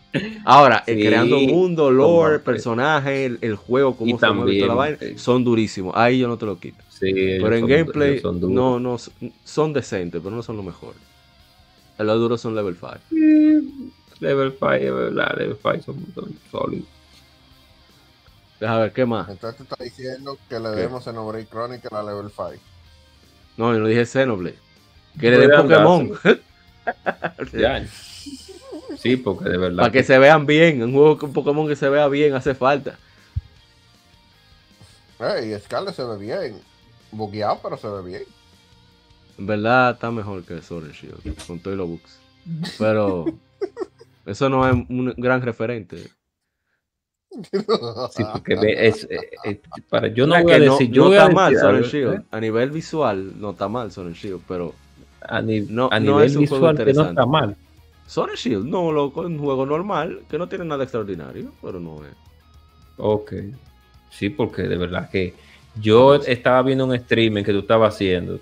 Ahora, 0.45 0.83
eh, 0.85 0.99
creando 1.03 1.39
mundo, 1.39 1.89
lore, 1.89 2.37
personajes, 2.37 3.39
el, 3.41 3.55
juego, 3.55 3.97
como 3.97 4.19
se 4.19 4.29
mueve 4.29 4.67
la 4.67 4.75
vaina, 4.75 4.97
son 5.15 5.43
durísimos. 5.43 5.95
Ahí 5.97 6.19
yo 6.19 6.27
no 6.27 6.37
te 6.37 6.45
lo 6.45 6.59
quito. 6.59 6.77
pero 7.01 7.55
en 7.55 7.65
gameplay, 7.65 8.21
no, 8.23 8.79
no, 8.79 8.97
son 9.43 9.73
decentes, 9.73 10.21
pero 10.23 10.35
no 10.35 10.43
son 10.43 10.57
los 10.57 10.65
mejores. 10.65 11.01
Los 11.97 12.19
duros 12.19 12.39
son 12.39 12.53
level 12.53 12.77
5. 12.79 12.91
level 14.19 14.51
5, 14.51 14.73
es 14.75 14.93
verdad, 14.93 15.37
level 15.37 15.57
5 15.59 15.81
son, 15.83 16.05
son 16.13 16.35
sólidos. 16.51 16.87
Deja 18.59 18.77
ver, 18.77 18.93
¿qué 18.93 19.07
más? 19.07 19.27
Entonces 19.27 19.57
tú 19.57 19.63
estás 19.63 19.79
diciendo 19.79 20.37
que 20.47 20.59
le 20.59 20.69
debemos 20.69 21.03
Xenoblade 21.03 21.47
Chronicle 21.47 21.97
a 21.97 22.03
level 22.03 22.29
5. 22.29 22.68
No, 23.59 23.73
yo 23.73 23.79
no 23.81 23.87
dije 23.87 24.05
Xenoblade. 24.05 24.55
Que 25.19 25.31
le 25.31 25.37
dé 25.39 25.49
Pokémon. 25.49 26.11
Sí, 28.97 29.15
porque 29.15 29.49
de 29.49 29.57
verdad. 29.57 29.77
Para 29.83 29.91
que... 29.91 30.03
se 30.03 30.17
vean 30.17 30.45
bien. 30.45 30.81
Un 30.81 30.93
juego 30.93 31.17
con 31.17 31.31
Pokémon 31.31 31.67
que 31.67 31.75
se 31.75 31.87
vea 31.87 32.07
bien 32.07 32.33
hace 32.33 32.55
falta. 32.55 32.97
Hey, 35.19 35.55
Scarlet 35.63 35.93
se 35.93 36.03
ve 36.03 36.17
bien. 36.17 36.59
Bugueado, 37.11 37.59
pero 37.61 37.77
se 37.77 37.87
ve 37.87 38.01
bien. 38.01 38.23
En 39.37 39.45
verdad 39.45 39.91
está 39.91 40.09
mejor 40.09 40.43
que 40.43 40.61
Sword 40.61 40.91
Shield. 40.91 41.45
Con 41.45 41.59
todos 41.59 41.77
los 41.77 41.87
bugs. 41.87 42.19
Pero. 42.77 43.25
eso 44.25 44.49
no 44.49 44.67
es 44.67 44.73
un 44.73 45.13
gran 45.17 45.41
referente. 45.41 46.09
Sí, 47.31 48.23
porque 48.33 48.57
es, 48.87 49.07
es, 49.09 49.59
para, 49.87 50.07
yo 50.07 50.25
no 50.25 50.41
voy 50.41 50.51
a 50.51 50.59
decir, 50.59 50.89
no, 50.89 50.95
yo 50.95 51.03
no 51.05 51.13
está 51.13 51.29
mal 51.29 51.57
Sonic 51.57 51.85
Shield. 51.85 52.13
¿eh? 52.15 52.21
A 52.31 52.39
nivel 52.39 52.71
visual 52.71 53.39
no 53.39 53.51
está 53.51 53.67
mal 53.67 53.91
Sonic 53.91 54.15
Shield, 54.15 54.41
pero 54.47 54.73
a, 55.21 55.41
ni, 55.41 55.61
no, 55.61 55.89
a 55.91 55.99
nivel 55.99 56.37
visual 56.37 56.75
que 56.77 56.93
no 56.93 57.09
está 57.09 57.25
mal. 57.25 57.55
Sonic 58.07 58.35
Shield, 58.35 58.65
no, 58.65 58.91
loco, 58.91 59.21
es 59.21 59.27
un 59.27 59.37
juego 59.37 59.65
normal 59.65 60.21
que 60.27 60.39
no 60.39 60.49
tiene 60.49 60.65
nada 60.65 60.83
extraordinario, 60.83 61.51
pero 61.61 61.79
no 61.79 62.03
es. 62.03 62.13
Ok. 62.97 63.33
Sí, 64.09 64.29
porque 64.29 64.63
de 64.63 64.77
verdad 64.77 65.09
que 65.09 65.35
yo 65.79 66.15
estaba 66.15 66.63
viendo 66.63 66.85
un 66.85 66.95
streaming 66.95 67.43
que 67.43 67.53
tú 67.53 67.59
estabas 67.59 67.93
haciendo 67.93 68.39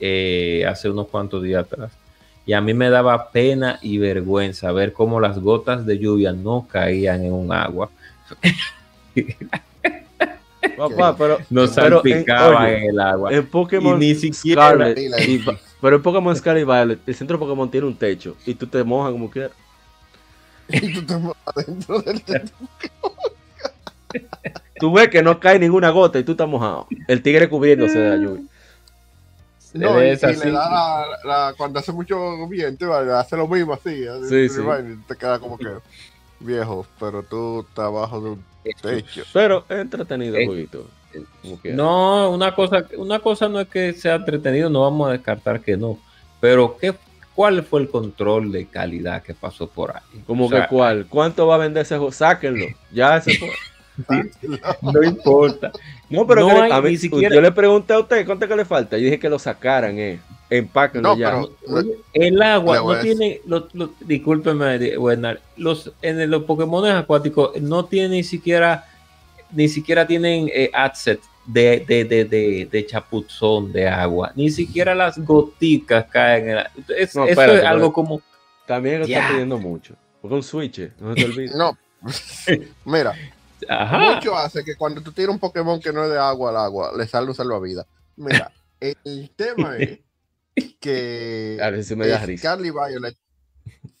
eh, 0.00 0.64
hace 0.68 0.90
unos 0.90 1.06
cuantos 1.08 1.42
días 1.42 1.64
atrás. 1.64 1.92
Y 2.44 2.52
a 2.52 2.60
mí 2.60 2.74
me 2.74 2.90
daba 2.90 3.30
pena 3.30 3.78
y 3.82 3.98
vergüenza 3.98 4.70
ver 4.72 4.92
cómo 4.92 5.20
las 5.20 5.38
gotas 5.38 5.86
de 5.86 5.98
lluvia 5.98 6.32
no 6.32 6.66
caían 6.68 7.24
en 7.24 7.32
un 7.32 7.52
agua 7.52 7.90
Papá, 10.76 11.16
pero 11.18 11.38
no 11.50 11.66
salpicaba 11.66 12.70
en, 12.70 12.90
el 12.90 13.00
agua. 13.00 13.32
En 13.32 13.46
Pokémon 13.46 13.98
ni 13.98 14.14
siquiera 14.14 14.68
Scarlet, 14.68 14.98
pero 15.80 15.96
en 15.96 16.02
Pokémon 16.02 16.36
Scarlet 16.36 16.62
y 16.62 16.64
Violet, 16.64 17.00
el 17.06 17.14
centro 17.14 17.36
de 17.36 17.44
Pokémon 17.44 17.70
tiene 17.70 17.86
un 17.86 17.96
techo 17.96 18.36
y 18.44 18.54
tú 18.54 18.66
te 18.66 18.82
mojas 18.84 19.12
como 19.12 19.30
quieras. 19.30 19.52
Y 20.68 20.92
tú 20.92 21.06
te 21.06 21.16
mojas 21.16 21.54
dentro 21.66 22.00
del 22.00 22.22
techo. 22.22 22.54
tú 24.80 24.92
ves 24.92 25.08
que 25.08 25.22
no 25.22 25.38
cae 25.38 25.58
ninguna 25.58 25.90
gota 25.90 26.18
y 26.18 26.24
tú 26.24 26.32
estás 26.32 26.48
mojado. 26.48 26.88
El 27.06 27.22
tigre 27.22 27.48
cubriéndose 27.48 27.98
de 27.98 28.10
la 28.10 28.16
lluvia. 28.16 28.42
No, 29.74 30.02
y, 30.02 30.16
le 30.16 30.16
da 30.16 31.06
la, 31.24 31.54
cuando 31.56 31.78
hace 31.78 31.92
mucho 31.92 32.48
viento, 32.48 32.94
hace 32.94 33.36
lo 33.36 33.46
mismo 33.46 33.74
así. 33.74 34.04
Sí, 34.28 34.48
sí. 34.48 34.60
te 35.06 35.16
queda 35.16 35.38
como 35.38 35.58
que 35.58 35.66
viejo, 36.40 36.86
pero 36.98 37.22
tú 37.22 37.60
estás 37.60 37.86
abajo 37.86 38.20
de 38.20 38.30
un 38.30 38.44
techo. 38.82 39.22
Pero 39.32 39.64
es 39.68 39.78
entretenido 39.78 40.36
el 40.36 40.46
jueguito. 40.46 40.86
No, 41.64 42.30
una 42.30 42.54
cosa, 42.54 42.86
una 42.96 43.20
cosa 43.20 43.48
no 43.48 43.60
es 43.60 43.68
que 43.68 43.92
sea 43.92 44.16
entretenido, 44.16 44.68
no 44.68 44.82
vamos 44.82 45.08
a 45.08 45.12
descartar 45.12 45.60
que 45.60 45.76
no. 45.76 45.98
Pero 46.40 46.76
¿qué, 46.78 46.94
¿cuál 47.34 47.62
fue 47.62 47.80
el 47.80 47.88
control 47.88 48.52
de 48.52 48.66
calidad 48.66 49.22
que 49.22 49.34
pasó 49.34 49.68
por 49.68 49.96
ahí? 49.96 50.22
¿Cómo 50.26 50.50
que 50.50 50.66
cuál? 50.68 51.06
¿Cuánto 51.08 51.46
va 51.46 51.54
a 51.54 51.58
vender 51.58 51.82
ese 51.82 51.96
juego? 51.96 52.12
Sáquenlo. 52.12 52.66
Ya 52.92 53.16
ese 53.16 53.38
no 54.82 55.02
importa. 55.02 55.72
No, 56.08 56.26
pero 56.26 56.48
a 56.50 56.82
mí, 56.82 56.96
siquiera... 56.96 57.34
yo 57.34 57.40
le 57.40 57.52
pregunté 57.52 57.94
a 57.94 58.00
usted 58.00 58.24
cuánto 58.26 58.46
que 58.46 58.56
le 58.56 58.64
falta. 58.64 58.96
Yo 58.96 59.04
dije 59.04 59.18
que 59.18 59.28
lo 59.28 59.38
sacaran, 59.38 59.98
eh. 59.98 60.20
Empáquenlo 60.48 61.16
ya. 61.16 61.42
el 62.12 62.40
agua 62.40 62.76
no 62.76 63.00
tiene, 63.00 63.40
lo, 63.46 63.66
discúlpeme, 64.00 64.78
los 65.56 65.92
en 66.02 66.30
los 66.30 66.44
Pokémon 66.44 66.86
acuáticos 66.86 67.60
no 67.60 67.86
tiene 67.86 68.10
ni 68.10 68.22
siquiera, 68.22 68.84
ni 69.50 69.68
siquiera 69.68 70.06
tienen 70.06 70.48
eh, 70.54 70.70
adset 70.72 71.20
de, 71.46 71.84
de, 71.86 72.04
de, 72.04 72.68
de, 72.70 72.86
chapuzón 72.86 73.72
de 73.72 73.88
agua, 73.88 74.32
ni 74.36 74.50
siquiera 74.50 74.94
las 74.94 75.18
goticas 75.18 76.06
caen. 76.06 76.50
En 76.50 76.64
eso 76.96 77.24
es 77.24 77.38
algo 77.38 77.92
como. 77.92 78.22
También 78.66 79.00
lo 79.00 79.06
está 79.06 79.28
pidiendo 79.28 79.58
mucho. 79.58 79.94
Porque 80.20 80.34
un 80.34 80.42
switch, 80.42 80.90
no 81.00 81.14
se 81.14 81.22
te 81.22 81.24
olvide. 81.30 81.56
No, 81.56 81.76
mira, 82.84 83.14
mucho 83.68 84.36
hace 84.36 84.64
que 84.64 84.76
cuando 84.76 85.00
tú 85.00 85.12
tiras 85.12 85.30
un 85.30 85.38
Pokémon 85.38 85.80
que 85.80 85.92
no 85.92 86.04
es 86.04 86.10
de 86.10 86.18
agua 86.18 86.50
al 86.50 86.56
agua, 86.56 86.92
le 86.96 87.06
sale 87.06 87.28
un 87.28 87.34
salvavidas. 87.34 87.86
Mira, 88.16 88.52
el 88.80 89.30
tema 89.36 89.76
es 89.76 90.00
que 90.80 91.58
a 91.62 91.70
ver 91.70 91.84
si 91.84 91.96
me 91.96 92.06
Scarlet 92.36 92.66
y 92.66 92.70
Violet, 92.70 93.16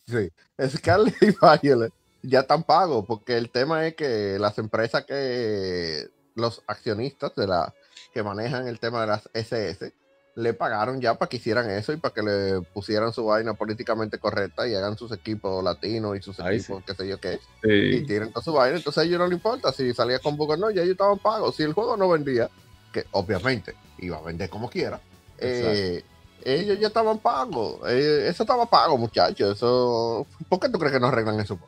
sí, 0.06 0.30
Scarlet 0.68 1.14
y 1.22 1.34
Violet 1.62 1.92
ya 2.22 2.40
están 2.40 2.64
pagos, 2.64 3.04
porque 3.06 3.36
el 3.36 3.50
tema 3.50 3.86
es 3.86 3.94
que 3.94 4.38
las 4.38 4.58
empresas 4.58 5.04
que 5.04 6.08
los 6.34 6.62
accionistas 6.66 7.34
de 7.34 7.46
la 7.46 7.72
que 8.12 8.22
manejan 8.22 8.66
el 8.66 8.80
tema 8.80 9.02
de 9.02 9.06
las 9.06 9.28
SS, 9.32 9.92
le 10.36 10.52
pagaron 10.52 11.00
ya 11.00 11.14
para 11.14 11.30
que 11.30 11.38
hicieran 11.38 11.70
eso 11.70 11.94
y 11.94 11.96
para 11.96 12.12
que 12.12 12.22
le 12.22 12.60
pusieran 12.60 13.10
su 13.10 13.24
vaina 13.24 13.54
políticamente 13.54 14.18
correcta 14.18 14.68
y 14.68 14.74
hagan 14.74 14.96
sus 14.98 15.10
equipos 15.12 15.64
latinos 15.64 16.16
y 16.16 16.20
sus 16.20 16.38
equipos, 16.38 16.84
qué 16.84 16.94
sé 16.94 17.08
yo 17.08 17.18
qué. 17.18 17.40
Y 17.62 18.02
tienen 18.04 18.30
toda 18.30 18.44
su 18.44 18.52
vaina. 18.52 18.76
Entonces 18.76 19.02
a 19.02 19.06
ellos 19.06 19.18
no 19.18 19.26
le 19.26 19.34
importa 19.34 19.72
si 19.72 19.94
salía 19.94 20.18
con 20.18 20.36
Booker 20.36 20.58
no, 20.58 20.70
ya 20.70 20.82
ellos 20.82 20.92
estaban 20.92 21.18
pagos. 21.18 21.56
Si 21.56 21.62
el 21.62 21.72
juego 21.72 21.96
no 21.96 22.10
vendía, 22.10 22.50
que 22.92 23.06
obviamente 23.12 23.74
iba 23.98 24.18
a 24.18 24.22
vender 24.22 24.50
como 24.50 24.68
quiera, 24.68 25.00
eh, 25.38 26.04
ellos 26.44 26.78
ya 26.80 26.88
estaban 26.88 27.18
pagos. 27.18 27.80
Eh, 27.88 28.26
eso 28.28 28.42
estaba 28.42 28.66
pago, 28.66 28.98
muchachos. 28.98 29.56
Eso, 29.56 30.26
¿Por 30.50 30.60
qué 30.60 30.68
tú 30.68 30.78
crees 30.78 30.92
que 30.92 31.00
no 31.00 31.06
arreglan 31.06 31.40
eso? 31.40 31.58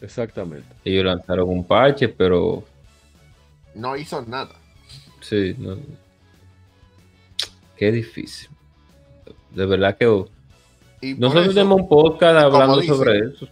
Exactamente. 0.00 0.74
Ellos 0.84 1.04
lanzaron 1.04 1.48
un 1.48 1.64
parche, 1.64 2.08
pero. 2.08 2.64
No 3.76 3.96
hizo 3.96 4.22
nada. 4.22 4.56
Sí, 5.20 5.54
no. 5.56 5.76
Qué 7.76 7.92
difícil. 7.92 8.48
De 9.50 9.66
verdad 9.66 9.96
que. 9.96 10.24
Nosotros 11.18 11.48
tenemos 11.48 11.80
un 11.80 11.88
podcast 11.88 12.36
hablando 12.38 12.82
sobre 12.82 13.18
eso. 13.18 13.48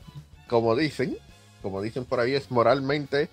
Como 0.48 0.74
dicen, 0.76 1.16
como 1.62 1.80
dicen 1.82 2.04
por 2.04 2.20
ahí, 2.20 2.34
es 2.34 2.50
moralmente. 2.50 3.28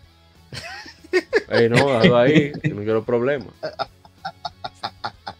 Ey, 1.49 1.69
no, 1.69 2.17
ahí, 2.17 2.51
no 2.73 2.83
quiero 2.83 3.03
problemas. 3.03 3.49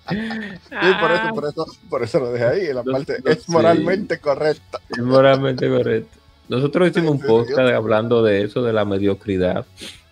Sí, 0.10 0.88
por 1.00 1.12
eso, 1.12 1.30
por 1.34 1.46
eso, 1.46 1.66
por 1.90 2.04
eso 2.04 2.20
lo 2.20 2.32
dejé 2.34 2.46
ahí, 2.46 2.66
en 2.68 2.76
la 2.76 2.84
parte 2.84 3.18
es 3.24 3.48
moralmente 3.48 4.20
correcta. 4.20 4.80
Es 4.90 4.98
moralmente 4.98 5.70
correcto. 5.70 6.18
Nosotros 6.50 6.90
hicimos 6.92 7.12
un 7.12 7.22
podcast 7.22 7.72
hablando 7.74 8.22
de 8.22 8.44
eso, 8.44 8.62
de 8.62 8.74
la 8.74 8.84
mediocridad. 8.84 9.66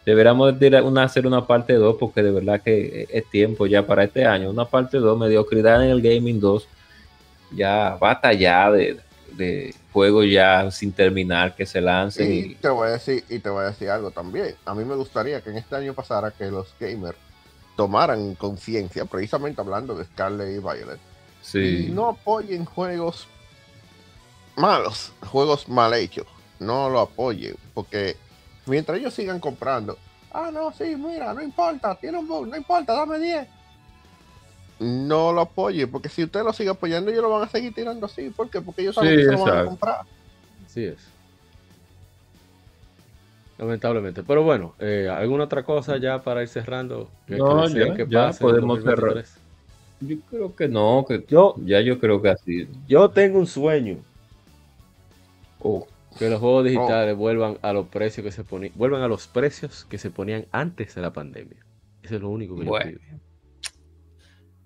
Deberíamos 0.09 0.55
una, 0.85 1.03
hacer 1.03 1.27
una 1.27 1.45
parte 1.45 1.73
2 1.73 1.97
porque 1.99 2.23
de 2.23 2.31
verdad 2.31 2.59
que 2.63 3.07
es 3.11 3.29
tiempo 3.29 3.67
ya 3.67 3.85
para 3.85 4.05
este 4.05 4.25
año. 4.25 4.49
Una 4.49 4.65
parte 4.65 4.97
2, 4.97 5.19
mediocridad 5.19 5.85
en 5.85 5.91
el 5.91 6.01
Gaming 6.01 6.39
2. 6.39 6.67
Ya 7.51 7.95
basta 8.01 8.33
ya 8.33 8.71
de, 8.71 8.99
de 9.33 9.75
juegos 9.93 10.25
ya 10.27 10.71
sin 10.71 10.93
terminar 10.93 11.55
que 11.55 11.63
se 11.67 11.79
lancen. 11.79 12.33
Y, 12.33 12.55
te 12.55 12.69
voy 12.69 12.87
a 12.87 12.91
decir, 12.93 13.23
y 13.29 13.37
te 13.37 13.51
voy 13.51 13.65
a 13.65 13.67
decir 13.67 13.91
algo 13.91 14.09
también. 14.09 14.55
A 14.65 14.73
mí 14.73 14.83
me 14.83 14.95
gustaría 14.95 15.41
que 15.41 15.51
en 15.51 15.57
este 15.57 15.75
año 15.75 15.93
pasara 15.93 16.31
que 16.31 16.49
los 16.49 16.73
gamers 16.79 17.17
tomaran 17.75 18.33
conciencia, 18.33 19.05
precisamente 19.05 19.61
hablando 19.61 19.93
de 19.93 20.05
Scarlet 20.05 20.55
y 20.55 20.57
Violet, 20.57 20.99
sí. 21.43 21.85
y 21.85 21.91
no 21.91 22.09
apoyen 22.09 22.65
juegos 22.65 23.27
malos, 24.55 25.13
juegos 25.27 25.69
mal 25.69 25.93
hechos. 25.93 26.25
No 26.57 26.89
lo 26.89 26.99
apoyen, 26.99 27.55
porque 27.75 28.17
mientras 28.69 28.99
ellos 28.99 29.13
sigan 29.13 29.39
comprando, 29.39 29.97
ah, 30.31 30.49
no, 30.51 30.71
sí, 30.71 30.95
mira, 30.95 31.33
no 31.33 31.41
importa, 31.41 31.95
tiene 31.95 32.17
un 32.17 32.27
bug, 32.27 32.47
no 32.47 32.55
importa, 32.55 32.93
dame 32.93 33.19
10. 33.19 33.47
No 34.79 35.33
lo 35.33 35.41
apoye, 35.41 35.87
porque 35.87 36.07
si 36.07 36.23
usted 36.23 36.41
lo 36.43 36.53
sigue 36.53 36.69
apoyando, 36.69 37.11
ellos 37.11 37.23
lo 37.23 37.29
van 37.29 37.43
a 37.43 37.49
seguir 37.49 37.73
tirando 37.73 38.05
así. 38.05 38.29
¿Por 38.29 38.49
qué? 38.49 38.61
Porque 38.61 38.83
ellos 38.83 38.95
saben 38.95 39.17
que 39.17 39.25
se 39.25 39.31
lo 39.33 39.43
van 39.43 39.57
a 39.57 39.65
comprar. 39.65 40.01
Así 40.65 40.85
es. 40.85 40.99
Lamentablemente. 43.57 44.23
Pero 44.23 44.43
bueno, 44.43 44.73
eh, 44.79 45.09
¿alguna 45.13 45.43
otra 45.43 45.63
cosa 45.63 45.97
ya 45.97 46.21
para 46.23 46.41
ir 46.41 46.47
cerrando? 46.47 47.09
No, 47.27 47.67
ya, 47.67 48.31
podemos 48.39 48.81
cerrar. 48.81 49.25
Yo 49.99 50.17
creo 50.29 50.55
que 50.55 50.69
no, 50.69 51.03
que 51.05 51.25
yo, 51.27 51.55
ya 51.65 51.81
yo 51.81 51.99
creo 51.99 52.21
que 52.21 52.29
así. 52.29 52.69
Yo 52.87 53.09
tengo 53.09 53.37
un 53.37 53.47
sueño. 53.47 53.97
Oh. 55.61 55.85
Que 56.19 56.29
los 56.29 56.41
juegos 56.41 56.65
digitales 56.65 57.15
oh. 57.15 57.17
vuelvan 57.17 57.57
a 57.61 57.71
los 57.71 57.87
precios 57.87 58.25
que 58.25 58.31
se 58.33 58.43
ponían, 58.43 58.73
vuelvan 58.75 59.01
a 59.01 59.07
los 59.07 59.27
precios 59.27 59.85
que 59.85 59.97
se 59.97 60.11
ponían 60.11 60.45
antes 60.51 60.93
de 60.93 61.01
la 61.01 61.13
pandemia. 61.13 61.65
Eso 62.03 62.15
es 62.15 62.21
lo 62.21 62.29
único 62.29 62.57
que 62.57 62.65
yo 62.65 62.73
pido. 62.83 62.99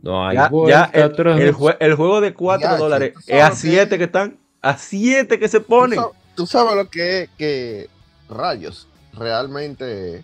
No 0.01 0.27
hay 0.27 0.35
ya, 0.35 0.91
el, 0.91 1.95
juego 1.95 2.21
de 2.21 2.33
4 2.33 2.77
dólares 2.77 3.13
es 3.27 3.41
a 3.41 3.51
7 3.51 3.97
que, 3.97 4.03
están, 4.03 4.39
a 4.61 4.77
7 4.77 5.39
que 5.39 5.47
se 5.47 5.61
ponen. 5.61 5.99
Tú 6.35 6.47
sabes, 6.47 6.75
lo 6.75 6.89
que 6.89 7.21
es 7.21 7.29
que 7.37 7.87
rayos, 8.27 8.87
realmente. 9.13 10.23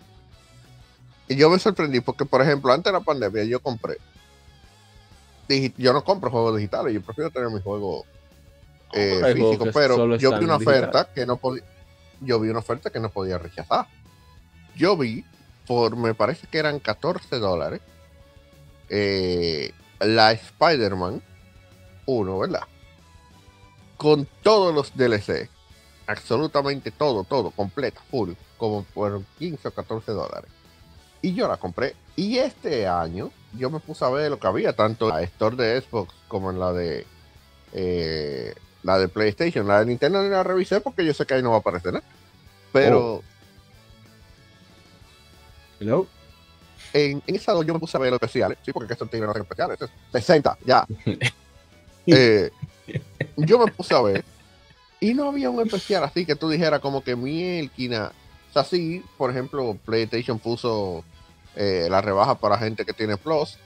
Y 1.28 1.36
yo 1.36 1.48
me 1.48 1.60
sorprendí 1.60 2.00
porque, 2.00 2.26
por 2.26 2.42
ejemplo, 2.42 2.72
antes 2.72 2.92
de 2.92 2.98
la 2.98 3.04
pandemia 3.04 3.44
yo 3.44 3.60
compré. 3.60 3.98
Yo 5.78 5.92
no 5.92 6.04
compro 6.04 6.30
juegos 6.30 6.56
digitales, 6.56 6.92
yo 6.92 7.00
prefiero 7.00 7.30
tener 7.30 7.50
mi 7.50 7.60
juego 7.60 8.04
eh, 8.92 9.32
físico, 9.34 9.66
pero 9.72 10.16
yo 10.16 10.38
vi 10.38 10.44
una 10.44 10.56
oferta 10.56 11.08
que 11.14 11.26
no 11.26 11.36
podía. 11.36 11.62
Yo 12.20 12.38
vi 12.38 12.50
una 12.50 12.58
oferta 12.58 12.90
que 12.90 13.00
no 13.00 13.10
podía 13.10 13.38
rechazar. 13.38 13.86
Yo 14.76 14.96
vi, 14.96 15.24
por 15.66 15.96
me 15.96 16.14
parece 16.14 16.46
que 16.46 16.58
eran 16.58 16.78
14 16.78 17.36
dólares, 17.36 17.80
eh, 18.88 19.72
la 20.00 20.32
Spider-Man 20.32 21.22
1, 22.06 22.38
¿verdad? 22.38 22.62
Con 23.96 24.26
todos 24.42 24.74
los 24.74 24.96
DLC 24.96 25.48
absolutamente 26.10 26.90
todo, 26.90 27.24
todo, 27.24 27.50
completa, 27.50 28.00
full, 28.10 28.32
como 28.56 28.82
por 28.82 29.22
15 29.38 29.68
o 29.68 29.70
14 29.70 30.12
dólares. 30.12 30.50
Y 31.22 31.34
yo 31.34 31.46
la 31.46 31.56
compré. 31.56 31.94
Y 32.16 32.38
este 32.38 32.88
año 32.88 33.30
yo 33.56 33.70
me 33.70 33.80
puse 33.80 34.04
a 34.04 34.08
ver 34.08 34.30
lo 34.30 34.38
que 34.38 34.46
había, 34.46 34.74
tanto 34.74 35.08
en 35.08 35.14
la 35.14 35.22
Store 35.22 35.56
de 35.56 35.80
Xbox 35.80 36.14
como 36.28 36.50
en 36.50 36.58
la 36.58 36.72
de 36.72 37.06
eh, 37.72 38.54
la 38.82 38.98
de 38.98 39.08
PlayStation. 39.08 39.66
La 39.66 39.80
de 39.80 39.86
Nintendo 39.86 40.22
ni 40.22 40.28
la 40.28 40.42
revisé 40.42 40.80
porque 40.80 41.04
yo 41.04 41.14
sé 41.14 41.26
que 41.26 41.34
ahí 41.34 41.42
no 41.42 41.50
va 41.50 41.56
a 41.56 41.60
aparecer 41.60 41.92
nada. 41.92 42.04
Pero. 42.72 43.14
Oh. 43.14 43.22
Hello. 45.80 46.06
En, 46.92 47.22
en 47.26 47.36
esa 47.36 47.52
yo 47.62 47.72
me 47.72 47.80
puse 47.80 47.96
a 47.96 48.00
ver 48.00 48.10
los 48.10 48.18
especiales, 48.20 48.58
sí, 48.64 48.72
porque 48.72 48.92
estos 48.92 49.08
tienen 49.08 49.28
los 49.28 49.36
especiales. 49.36 49.78
60, 50.12 50.58
ya. 50.64 50.86
Eh, 52.06 52.50
yo 53.36 53.58
me 53.58 53.70
puse 53.70 53.94
a 53.94 54.00
ver 54.00 54.24
y 55.00 55.14
no 55.14 55.28
había 55.28 55.50
un 55.50 55.60
especial 55.60 56.02
así 56.02 56.26
que 56.26 56.34
tú 56.34 56.48
dijeras 56.48 56.80
como 56.80 57.04
que 57.04 57.14
mielquina. 57.14 58.12
O 58.50 58.52
sea, 58.52 58.64
sí, 58.64 59.04
por 59.16 59.30
ejemplo, 59.30 59.78
PlayStation 59.84 60.38
puso 60.38 61.04
eh, 61.54 61.88
la 61.90 62.00
rebaja 62.00 62.36
para 62.36 62.58
gente 62.58 62.84
que 62.84 62.92
tiene 62.92 63.16
Plus, 63.16 63.58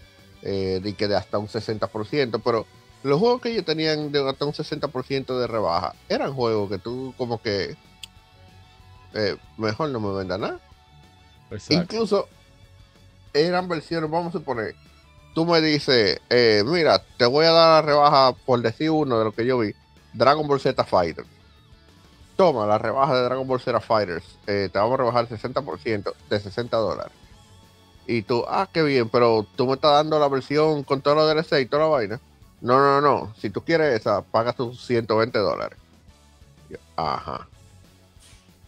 eh, 0.42 0.80
de 0.82 0.94
que 0.94 1.08
de 1.08 1.16
hasta 1.16 1.38
un 1.38 1.48
60%, 1.48 2.40
pero 2.44 2.66
los 3.04 3.20
juegos 3.20 3.40
que 3.40 3.50
ellos 3.50 3.64
tenían 3.64 4.10
de 4.10 4.28
hasta 4.28 4.44
un 4.44 4.52
60% 4.52 5.38
de 5.38 5.46
rebaja 5.46 5.94
eran 6.08 6.34
juegos 6.34 6.68
que 6.70 6.78
tú 6.78 7.14
como 7.16 7.40
que 7.40 7.76
eh, 9.14 9.36
mejor 9.56 9.90
no 9.90 10.00
me 10.00 10.12
venda 10.16 10.36
nada. 10.36 10.58
Incluso 11.68 12.28
eran 13.32 13.68
versiones, 13.68 14.10
vamos 14.10 14.34
a 14.34 14.38
suponer, 14.38 14.74
tú 15.34 15.44
me 15.44 15.60
dices, 15.60 16.20
mira, 16.64 17.00
te 17.16 17.26
voy 17.26 17.46
a 17.46 17.52
dar 17.52 17.84
la 17.84 17.88
rebaja 17.92 18.32
por 18.44 18.60
decir 18.60 18.90
uno 18.90 19.18
de 19.18 19.24
lo 19.24 19.32
que 19.32 19.46
yo 19.46 19.58
vi 19.58 19.72
Dragon 20.14 20.46
Ball 20.48 20.60
Z 20.60 20.82
Fighter. 20.84 21.26
Toma 22.36 22.66
la 22.66 22.78
rebaja 22.78 23.14
de 23.14 23.22
Dragon 23.22 23.46
Ball 23.46 23.60
Z 23.60 23.78
Fighters. 23.80 24.24
Eh, 24.46 24.68
te 24.72 24.78
vamos 24.78 24.94
a 24.94 24.96
rebajar 24.98 25.26
el 25.30 25.38
60% 25.38 26.14
de 26.30 26.40
60 26.40 26.76
dólares. 26.76 27.12
Y 28.06 28.22
tú, 28.22 28.44
ah, 28.48 28.68
qué 28.72 28.82
bien, 28.82 29.08
pero 29.08 29.46
tú 29.56 29.66
me 29.66 29.74
estás 29.74 29.92
dando 29.92 30.18
la 30.18 30.28
versión 30.28 30.82
con 30.82 31.00
todo 31.00 31.14
lo 31.14 31.26
DLC 31.26 31.60
y 31.60 31.66
toda 31.66 31.84
la 31.84 31.88
vaina. 31.88 32.20
No, 32.64 32.78
no, 32.78 33.00
no. 33.02 33.34
Si 33.36 33.50
tú 33.50 33.60
quieres 33.60 34.00
esa, 34.00 34.22
pagas 34.22 34.56
tus 34.56 34.86
120 34.86 35.38
dólares. 35.38 35.78
Ajá. 36.96 37.46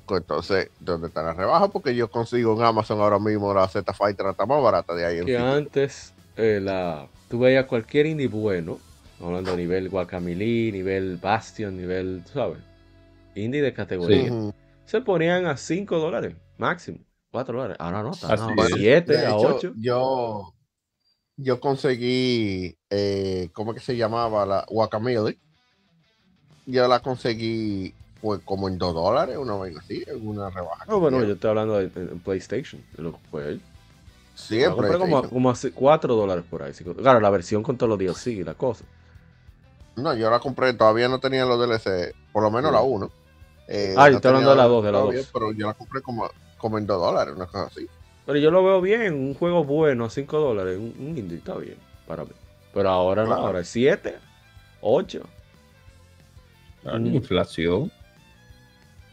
Pues 0.06 0.20
entonces, 0.20 0.70
¿dónde 0.80 1.08
está 1.08 1.22
la 1.22 1.32
rebaja? 1.32 1.68
Porque 1.68 1.96
yo 1.96 2.10
consigo 2.10 2.54
en 2.54 2.62
Amazon 2.62 3.00
ahora 3.00 3.18
mismo 3.18 3.54
la 3.54 3.66
Z 3.66 3.90
Fighter 3.94 4.26
está 4.26 4.44
más 4.44 4.62
barata 4.62 4.94
de 4.94 5.06
ahí. 5.06 5.24
Que 5.24 5.38
antes 5.38 6.12
eh, 6.36 6.60
la, 6.62 7.08
tú 7.30 7.38
veías 7.38 7.64
cualquier 7.64 8.04
indie 8.04 8.28
bueno 8.28 8.78
hablando 9.18 9.54
a 9.54 9.56
nivel 9.56 9.88
Guacamili, 9.88 10.70
nivel 10.72 11.16
Bastion, 11.16 11.74
nivel, 11.74 12.22
¿sabes? 12.30 12.58
Indie 13.34 13.62
de 13.62 13.72
categoría. 13.72 14.30
Se 14.84 15.00
ponían 15.00 15.46
a 15.46 15.56
5 15.56 15.98
dólares 15.98 16.36
máximo. 16.58 16.98
4 17.30 17.56
dólares. 17.56 17.76
Ahora 17.80 18.02
no, 18.02 18.10
están 18.10 18.60
a 18.60 18.66
7, 18.66 19.26
a 19.26 19.36
8. 19.36 19.72
Yo, 19.78 20.52
yo 21.36 21.60
conseguí, 21.60 22.76
eh, 22.90 23.50
¿cómo 23.52 23.72
es 23.72 23.78
que 23.78 23.84
se 23.84 23.96
llamaba? 23.96 24.46
La 24.46 24.64
Guacamole. 24.68 25.38
Yo 26.66 26.88
la 26.88 27.00
conseguí 27.00 27.94
pues 28.20 28.40
como 28.44 28.68
en 28.68 28.78
2 28.78 28.94
dólares, 28.94 29.36
una 29.36 29.56
vez 29.56 29.76
así, 29.76 30.02
en 30.06 30.26
una 30.26 30.50
rebaja. 30.50 30.84
No, 30.86 30.98
bueno, 30.98 31.22
yo 31.22 31.34
estoy 31.34 31.50
hablando 31.50 31.78
de, 31.78 31.88
PlayStation, 31.88 32.82
de 32.96 33.02
lo 33.02 33.12
que 33.12 33.18
fue 33.30 33.48
él. 33.48 33.60
Siempre. 34.34 34.98
Como, 34.98 35.28
como 35.28 35.50
a 35.50 35.54
4 35.74 36.14
dólares 36.14 36.44
por 36.48 36.62
ahí. 36.62 36.72
Claro, 36.72 37.20
la 37.20 37.30
versión 37.30 37.62
con 37.62 37.76
todos 37.76 37.90
los 37.90 37.98
DLC 37.98 38.28
y 38.28 38.44
la 38.44 38.54
cosa. 38.54 38.84
No, 39.96 40.14
yo 40.14 40.30
la 40.30 40.40
compré, 40.40 40.74
todavía 40.74 41.08
no 41.08 41.20
tenía 41.20 41.44
los 41.44 41.58
DLC, 41.58 42.14
por 42.32 42.42
lo 42.42 42.50
menos 42.50 42.72
la 42.72 42.80
1. 42.80 43.10
Eh, 43.68 43.94
ah, 43.96 44.10
yo 44.10 44.16
estoy 44.16 44.28
hablando 44.30 44.50
de 44.50 44.56
la 44.56 44.64
2, 44.64 44.84
de 44.84 44.92
la 44.92 44.98
2. 44.98 45.30
Pero 45.32 45.52
yo 45.52 45.66
la 45.66 45.74
compré 45.74 46.02
como, 46.02 46.28
como 46.58 46.78
en 46.78 46.86
2 46.86 47.00
dólares, 47.00 47.34
una 47.34 47.46
cosa 47.46 47.64
así. 47.64 47.86
Pero 48.26 48.38
yo 48.38 48.50
lo 48.50 48.64
veo 48.64 48.80
bien, 48.80 49.14
un 49.14 49.34
juego 49.34 49.64
bueno, 49.64 50.10
5 50.10 50.38
dólares, 50.38 50.76
un, 50.78 50.94
un, 50.98 51.16
indie 51.16 51.38
está 51.38 51.56
bien 51.56 51.76
para 52.06 52.24
mí. 52.24 52.32
Pero 52.74 52.90
ahora 52.90 53.24
no, 53.24 53.34
ahora 53.34 53.60
es 53.60 53.68
7, 53.68 54.16
8. 54.80 55.22
La 56.82 56.98
inflación. 56.98 57.90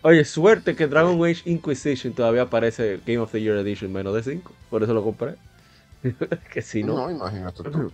Oye, 0.01 0.25
suerte 0.25 0.75
que 0.75 0.87
Dragon 0.87 1.15
Age 1.23 1.49
Inquisition 1.49 2.13
todavía 2.13 2.41
aparece 2.41 2.99
Game 3.05 3.19
of 3.19 3.31
the 3.31 3.41
Year 3.41 3.57
Edition 3.57 3.91
menos 3.91 4.13
de 4.13 4.23
5. 4.23 4.51
Por 4.69 4.83
eso 4.83 4.93
lo 4.93 5.01
compré. 5.01 5.35
que 6.53 6.61
si 6.61 6.83
no. 6.83 6.95
No, 6.95 7.09
imagínate 7.09 7.63
tú. 7.63 7.91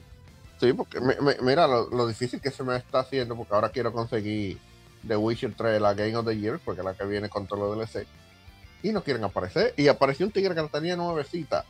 Sí, 0.60 0.74
porque 0.74 1.00
mira 1.42 1.68
lo, 1.68 2.08
difícil 2.08 2.42
que 2.42 2.52
se 2.52 2.64
me 2.64 2.76
está 2.76 3.00
haciendo, 3.02 3.36
porque 3.36 3.54
ahora 3.54 3.70
quiero 3.70 3.94
conseguir 3.94 4.58
The 5.08 5.16
Witcher 5.16 5.54
3, 5.56 5.80
la 5.80 5.94
Game 5.94 6.16
of 6.16 6.26
the 6.26 6.38
Year, 6.38 6.60
porque 6.66 6.82
es 6.82 6.86
la 6.86 6.96
que 6.96 7.06
viene 7.06 7.30
con 7.30 7.48
todo 7.48 7.60
lo 7.60 7.76
DLC. 7.76 8.06
Y 8.84 8.92
no 8.92 9.04
quieren 9.04 9.24
aparecer. 9.24 9.74
Y 9.78 9.88
apareció 9.88 10.26
un 10.26 10.32
tigre 10.32 10.56
que 10.56 10.62
la 10.62 10.68
tenía 10.68 10.96
nuevecita 10.96 11.66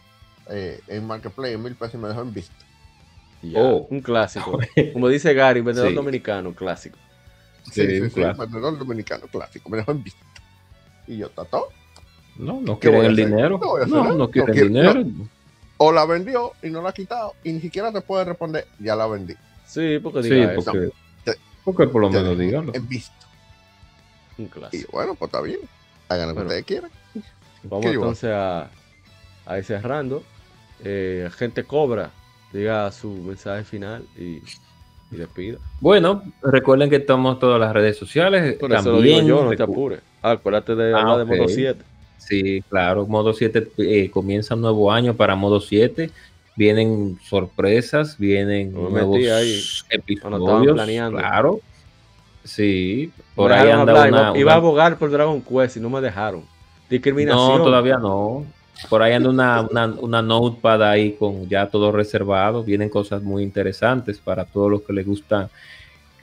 eh, 0.49 0.80
en 0.88 1.06
Marketplace 1.06 1.53
en 1.53 1.64
mil 1.64 1.76
pesos 1.76 1.95
y 1.95 1.98
me 1.98 2.07
dejó 2.07 2.22
en 2.22 2.34
vista. 2.34 2.56
oh, 3.56 3.88
un 3.90 4.02
clásico. 4.02 4.60
Como 4.94 5.07
dice 5.07 5.34
Gary, 5.34 5.61
vendedor 5.61 5.94
dominicano, 5.94 6.53
clásico. 6.53 6.98
Sí, 7.72 7.86
sí, 7.86 8.10
sí, 8.10 8.22
vendedor 8.22 8.77
dominicano, 8.77 9.27
clásico. 9.27 9.69
Me 9.69 9.77
dejó 9.77 9.91
en 9.91 10.03
vista. 10.03 10.26
Y 11.07 11.18
yo, 11.18 11.30
¿tato? 11.30 11.69
No, 12.38 12.61
no 12.61 12.80
quieren 12.80 13.06
el 13.06 13.15
dinero. 13.15 13.60
No, 13.88 14.14
no, 14.14 14.30
quieren 14.30 14.57
el 14.57 14.68
dinero 14.68 15.03
o 15.81 15.94
la 15.94 16.06
vendió 16.06 16.53
y 16.61 16.69
no 16.69 16.81
la 16.81 16.90
ha 16.90 16.94
quitado 16.94 17.36
y 17.44 17.53
ni 17.53 17.61
siquiera 17.61 17.91
te 17.91 18.02
puede 18.02 18.26
responder, 18.26 18.68
ya 18.80 18.95
la 18.95 19.07
vendí. 19.07 19.34
Sí, 19.65 19.98
porque 19.99 20.22
diga 20.22 20.49
sí, 20.49 20.56
porque, 20.56 20.91
porque, 21.64 21.88
por 21.88 22.02
lo 22.02 22.10
menos 22.10 22.38
díganlo. 22.38 22.73
He 22.76 22.80
visto. 22.80 23.14
Un 24.38 24.48
clásico. 24.48 24.90
Y 24.90 24.91
bueno, 24.91 25.15
pues 25.15 25.30
está 25.30 25.41
bien. 25.41 25.60
Hagan 26.10 26.30
lo 26.30 26.36
que 26.36 26.41
ustedes 26.41 26.65
quieran. 26.65 26.91
Vamos 27.64 27.86
entonces 27.86 28.31
a, 28.31 28.69
a 29.45 29.57
ir 29.57 29.64
cerrando. 29.64 30.23
Eh, 30.84 31.30
gente 31.38 31.64
cobra, 31.64 32.11
diga 32.53 32.91
su 32.91 33.10
mensaje 33.10 33.64
final 33.64 34.03
y, 34.18 34.41
y 35.11 35.18
despida. 35.18 35.57
Bueno, 35.81 36.23
recuerden 36.41 36.90
que 36.90 36.98
estamos 36.98 37.40
todas 37.40 37.60
las 37.60 37.73
redes 37.73 37.98
sociales. 37.98 38.57
Por 38.57 38.73
eso 38.73 38.94
lo 38.94 39.02
digo 39.02 39.22
yo, 39.22 39.44
no 39.44 39.56
te 39.56 39.64
apures. 39.64 40.02
Ah, 40.22 40.31
acuérdate 40.31 40.76
de 40.76 40.94
ah, 40.94 40.99
hablar 40.99 41.26
de 41.26 41.38
modo 41.38 41.48
7. 41.48 41.84
Sí, 42.18 42.64
claro, 42.69 43.07
modo 43.07 43.34
7 43.34 43.72
eh, 43.77 44.10
comienza 44.11 44.56
un 44.56 44.61
nuevo 44.61 44.91
año 44.91 45.15
para 45.15 45.36
modo 45.36 45.60
7. 45.60 46.11
Vienen 46.56 47.18
sorpresas, 47.23 48.18
vienen 48.18 48.73
nuevos 48.73 49.18
episodios. 49.90 50.76
Claro. 51.11 51.61
Sí, 52.44 53.11
por 53.36 53.52
ahí 53.52 53.70
anda 53.70 54.07
una, 54.07 54.38
iba, 54.38 54.53
a 54.53 54.56
abogar 54.56 54.98
por 54.98 55.11
Dragon 55.11 55.41
Quest 55.41 55.78
y 55.78 55.80
no 55.80 55.90
me 55.90 56.02
dejaron. 56.02 56.44
Discriminación. 56.90 57.57
No, 57.60 57.64
todavía 57.64 57.98
no. 57.98 58.45
Por 58.90 59.02
ahí 59.02 59.14
anda 59.14 59.30
una, 59.30 59.61
una, 59.61 59.86
una, 59.88 60.22
notepad 60.22 60.82
ahí 60.84 61.14
con 61.14 61.48
ya 61.49 61.68
todo 61.68 61.91
reservado. 61.91 62.64
Vienen 62.64 62.90
cosas 62.90 63.22
muy 63.22 63.44
interesantes 63.44 64.20
para 64.20 64.45
todos 64.45 64.72
los 64.72 64.82
que 64.84 64.94
les 64.94 65.06
gustan 65.06 65.49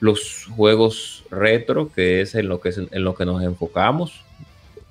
los 0.01 0.47
juegos 0.57 1.25
retro, 1.31 1.91
que 1.95 2.23
es 2.23 2.35
en 2.35 2.49
lo 2.49 2.61
que, 2.61 2.71
en 2.71 3.05
lo 3.05 3.15
que 3.15 3.27
nos 3.27 3.43
enfocamos 3.43 4.25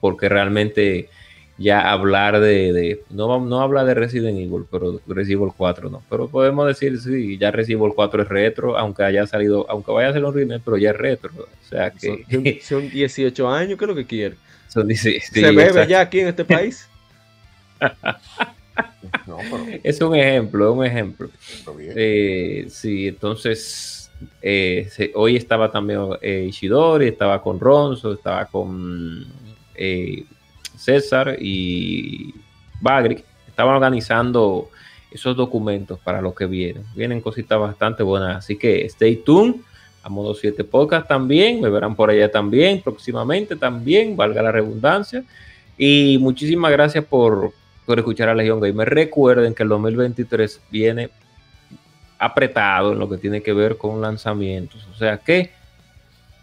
porque 0.05 0.29
realmente 0.29 1.09
ya 1.57 1.91
hablar 1.91 2.39
de, 2.39 3.01
no, 3.09 3.39
no 3.39 3.61
habla 3.61 3.85
de 3.85 3.93
Resident 3.93 4.37
Evil, 4.37 4.65
pero 4.69 4.99
Resident 5.07 5.41
Evil 5.41 5.53
4 5.55 5.89
no, 5.89 6.03
pero 6.09 6.27
podemos 6.27 6.67
decir, 6.67 6.99
sí, 6.99 7.37
ya 7.37 7.51
Resident 7.51 7.81
Evil 7.81 7.93
4 7.95 8.23
es 8.23 8.29
retro, 8.29 8.77
aunque 8.77 9.03
haya 9.03 9.25
salido, 9.25 9.65
aunque 9.69 9.91
vaya 9.91 10.09
a 10.09 10.13
ser 10.13 10.25
un 10.25 10.33
remake, 10.33 10.61
pero 10.65 10.77
ya 10.77 10.91
es 10.91 10.97
retro, 10.97 11.31
o 11.35 11.69
sea 11.69 11.91
que... 11.91 12.61
Son, 12.61 12.89
18 12.89 13.49
años, 13.53 13.77
¿qué 13.77 13.85
es 13.85 13.89
lo 13.89 13.95
que 13.95 14.05
quiere? 14.05 14.35
Son 14.67 14.89
Se 14.93 15.51
bebe 15.51 15.87
ya 15.87 16.01
aquí 16.01 16.19
en 16.19 16.27
este 16.27 16.45
país. 16.45 16.87
Es 19.83 20.01
un 20.01 20.15
ejemplo, 20.15 20.69
es 20.69 20.77
un 20.77 20.85
ejemplo. 20.85 21.29
Eh, 21.77 22.65
sí, 22.69 23.07
entonces 23.07 24.11
eh, 24.41 24.89
hoy 25.15 25.35
estaba 25.35 25.71
también 25.71 26.01
eh, 26.21 26.45
Ishidori, 26.49 27.07
estaba 27.07 27.41
con 27.41 27.59
Ronzo, 27.59 28.13
estaba 28.13 28.45
con 28.45 29.25
eh, 29.75 30.25
César 30.77 31.37
y 31.39 32.33
Bagri 32.81 33.23
estaban 33.47 33.75
organizando 33.75 34.69
esos 35.11 35.35
documentos 35.35 35.99
para 35.99 36.21
lo 36.21 36.35
que 36.35 36.45
vienen. 36.45 36.83
Vienen 36.95 37.21
cositas 37.21 37.59
bastante 37.59 38.03
buenas, 38.03 38.37
así 38.37 38.57
que 38.57 38.85
stay 38.85 39.17
tuned. 39.17 39.55
A 40.03 40.09
modo 40.09 40.35
7 40.35 40.63
podcast 40.65 41.07
también, 41.07 41.59
me 41.61 41.69
verán 41.69 41.95
por 41.95 42.11
allá 42.11 42.29
también, 42.29 42.79
próximamente 42.79 43.55
también, 43.55 44.15
valga 44.15 44.43
la 44.43 44.51
redundancia. 44.51 45.23
Y 45.79 46.19
muchísimas 46.19 46.71
gracias 46.71 47.03
por, 47.05 47.53
por 47.87 47.97
escuchar 47.97 48.29
a 48.29 48.35
Legion 48.35 48.59
Gamer. 48.59 48.87
Recuerden 48.87 49.55
que 49.55 49.63
el 49.63 49.69
2023 49.69 50.61
viene 50.69 51.09
apretado 52.19 52.91
en 52.91 52.99
lo 52.99 53.09
que 53.09 53.17
tiene 53.17 53.41
que 53.41 53.51
ver 53.51 53.77
con 53.77 53.99
lanzamientos. 53.99 54.87
O 54.93 54.95
sea 54.95 55.17
que 55.17 55.51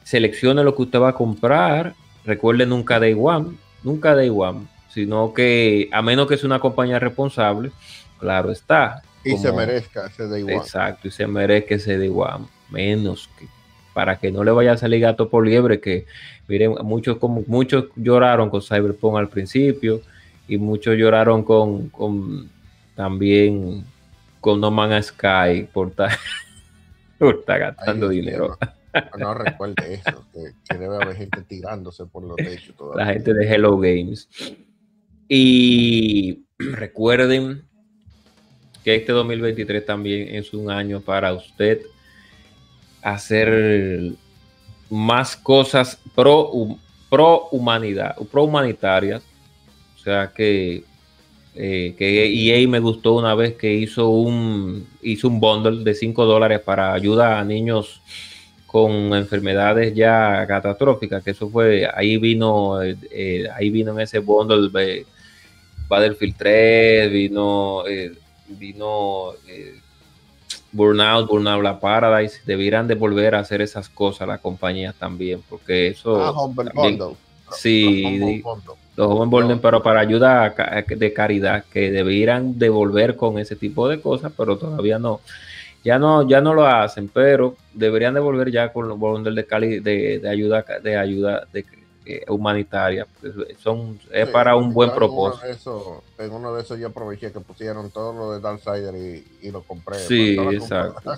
seleccione 0.03 0.65
lo 0.65 0.75
que 0.75 0.83
usted 0.83 0.99
va 0.99 1.11
a 1.11 1.15
comprar 1.15 1.95
Recuerde 2.25 2.67
nunca 2.67 3.01
Day 3.01 3.17
One, 3.19 3.57
nunca 3.83 4.15
Day 4.15 4.31
One, 4.31 4.67
sino 4.89 5.33
que 5.33 5.89
a 5.93 6.03
menos 6.03 6.29
que 6.29 6.37
sea 6.37 6.47
una 6.47 6.61
compañía 6.61 6.99
responsable, 6.99 7.73
claro 8.19 8.51
está. 8.51 9.03
Y 9.25 9.37
se 9.37 9.53
merezca 9.53 10.07
ese 10.07 10.27
Day 10.29 10.43
One. 10.43 10.57
Exacto, 10.57 11.09
y 11.09 11.11
se 11.11 11.27
merezca 11.27 11.75
ese 11.75 11.99
Day 11.99 12.13
One, 12.15 12.47
menos 12.71 13.29
que 13.39 13.47
para 13.93 14.19
que 14.19 14.31
no 14.31 14.43
le 14.43 14.51
vaya 14.51 14.73
a 14.73 14.77
salir 14.77 15.01
gato 15.01 15.29
por 15.29 15.47
liebre, 15.47 15.81
que 15.81 16.07
miren, 16.49 16.75
muchos 16.83 17.19
como 17.19 17.45
muchos 17.47 17.87
lloraron 17.97 18.51
con 18.51 18.63
Cyberpunk 18.63 19.17
al 19.17 19.29
principio 19.29 20.01
y 20.49 20.57
muchos 20.57 20.97
lloraron 20.97 21.45
con, 21.45 21.89
con 21.91 22.51
también 22.95 23.85
con 24.41 24.61
No 24.61 24.71
Man's 24.71 25.07
Sky 25.07 25.69
por 25.73 25.89
estar, 25.89 26.19
gastando 27.61 28.09
dinero. 28.09 28.59
No 29.19 29.35
recuerde 29.35 29.95
eso, 29.95 30.25
que, 30.33 30.79
debe 30.79 30.97
haber 30.97 31.17
gente 31.17 31.43
tirándose 31.43 32.07
por 32.07 32.25
los 32.25 32.37
techos. 32.37 32.75
La 32.95 33.07
gente 33.07 33.33
de 33.33 33.47
Hello 33.47 33.79
Games. 33.79 34.29
Y 35.29 36.45
recuerden 36.59 37.63
que 38.85 38.97
este 38.97 39.13
2023 39.13 39.87
también 39.87 40.35
es 40.35 40.53
un 40.53 40.71
año 40.71 41.01
para 41.01 41.33
usted 41.33 41.83
hacer 43.01 44.13
más 44.91 45.37
cosas 45.37 45.99
pro, 46.15 46.51
pro 47.09 47.49
humanidad, 47.51 48.17
pro 48.31 48.45
humanitarias. 48.45 49.23
O 49.97 49.99
sea 49.99 50.33
que, 50.35 50.85
eh, 51.55 51.95
que 51.97 52.27
EA 52.27 52.69
me 52.69 52.81
gustó 52.81 53.15
una 53.15 53.35
vez 53.35 53.55
que 53.55 53.73
hizo 53.73 54.11
un, 54.11 54.87
hizo 55.01 55.29
un 55.29 55.41
bundle 55.41 55.85
de 55.85 55.95
5 55.95 56.25
dólares 56.25 56.61
para 56.61 56.93
ayuda 56.93 57.39
a 57.39 57.45
niños 57.45 58.03
con 58.73 59.13
enfermedades 59.13 59.95
ya 59.95 60.47
catastróficas, 60.49 61.23
que 61.23 61.33
eso 61.33 61.51
fue, 61.51 61.87
ahí 61.95 62.17
vino, 62.17 62.83
eh, 62.83 63.47
ahí 63.55 63.69
vino 63.69 63.93
en 63.93 64.01
ese 64.01 64.19
bundle 64.21 64.71
de 64.71 65.05
Battlefield 65.89 66.35
3, 66.39 67.13
vino, 67.13 67.87
eh, 67.87 68.13
vino 68.49 69.35
eh, 69.47 69.79
Burnout, 70.73 71.29
Burnout 71.29 71.63
La 71.63 71.79
Paradise, 71.79 72.41
debieran 72.47 72.89
de 72.89 72.95
volver 72.95 73.35
a 73.35 73.41
hacer 73.41 73.61
esas 73.61 73.91
cosas 73.91 74.27
las 74.27 74.41
compañías 74.41 74.95
también, 74.95 75.43
porque 75.51 75.89
eso... 75.89 76.17
Ah, 76.17 76.33
Bundle. 76.75 77.15
Sí, 77.51 78.43
los 78.97 79.07
Home 79.07 79.31
Bundle, 79.31 79.59
pero 79.59 79.83
para 79.83 80.01
ayuda 80.01 80.55
de 80.89 81.13
caridad, 81.13 81.65
que 81.71 81.91
debieran 81.91 82.59
devolver 82.59 83.17
con 83.17 83.39
ese 83.39 83.55
tipo 83.55 83.87
de 83.87 84.01
cosas, 84.01 84.33
pero 84.35 84.57
todavía 84.57 84.99
no 84.99 85.21
ya 85.83 85.99
no, 85.99 86.29
ya 86.29 86.41
no 86.41 86.55
lo 86.55 86.67
hacen, 86.67 87.09
pero 87.09 87.57
deberían 87.73 88.15
devolver 88.15 88.51
ya 88.51 88.73
con 88.73 88.89
los 88.89 88.99
bundles 88.99 89.35
de, 89.35 89.47
cali, 89.47 89.81
de, 89.81 90.19
de 90.19 90.29
ayuda 90.29 90.65
de 90.83 90.97
ayuda 90.97 91.47
de, 91.53 91.65
eh, 92.05 92.25
humanitaria. 92.29 93.07
Pues, 93.21 93.33
son, 93.63 93.99
es 94.11 94.29
para 94.29 94.57
un 94.57 94.73
buen 94.73 94.91
propósito. 94.91 96.03
en 96.19 96.33
uno 96.33 96.53
de 96.53 96.63
esos 96.63 96.79
yo 96.79 96.89
aproveché 96.89 97.31
que 97.33 97.39
pusieron 97.39 97.91
todo 97.91 98.13
lo 98.13 98.33
de 98.33 98.41
Darksider 98.41 98.95
y, 98.95 99.47
y 99.47 99.51
lo 99.53 99.63
compré. 99.63 99.99
Sí, 99.99 100.37
exacto. 100.53 101.13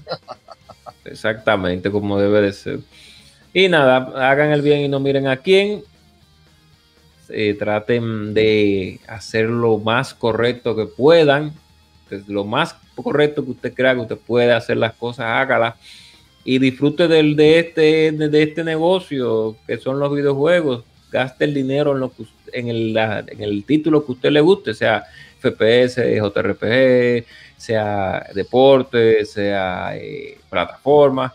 Exactamente, 1.07 1.91
como 1.91 2.19
debe 2.19 2.43
de 2.43 2.53
ser. 2.53 2.81
Y 3.55 3.69
nada, 3.69 4.31
hagan 4.31 4.51
el 4.51 4.61
bien 4.61 4.81
y 4.81 4.89
no 4.89 5.01
miren 5.01 5.27
a 5.27 5.39
quién. 5.39 5.83
Eh, 7.31 7.55
traten 7.55 8.35
de 8.35 9.01
hacer 9.09 9.49
lo 9.49 9.79
más 9.79 10.13
correcto 10.13 10.77
que 10.77 10.85
puedan, 10.85 11.55
lo 12.27 12.45
más 12.45 12.77
correcto 13.03 13.45
que 13.45 13.51
usted 13.53 13.75
crea 13.75 13.95
que 13.95 14.01
usted 14.01 14.19
puede 14.19 14.53
hacer 14.53 14.77
las 14.77 14.95
cosas, 14.95 15.27
hágala 15.27 15.77
y 16.45 16.59
disfrute 16.59 17.09
del, 17.09 17.37
de, 17.37 17.59
este, 17.59 18.13
de 18.13 18.43
este 18.43 18.65
negocio 18.65 19.57
que 19.67 19.79
son 19.79 19.99
los 19.99 20.15
videojuegos. 20.15 20.85
Gaste 21.11 21.45
el 21.45 21.55
dinero 21.55 21.93
en, 21.93 22.01
lo 22.01 22.13
que, 22.13 22.25
en, 22.53 22.69
el, 22.69 22.97
en 22.97 23.43
el 23.43 23.65
título 23.65 24.05
que 24.05 24.13
usted 24.13 24.31
le 24.31 24.41
guste, 24.41 24.75
sea 24.75 25.05
FPS, 25.41 25.97
JRPG, 25.97 27.25
sea 27.57 28.27
deporte, 28.35 29.25
sea 29.25 29.97
eh, 29.97 30.39
plataforma, 30.51 31.33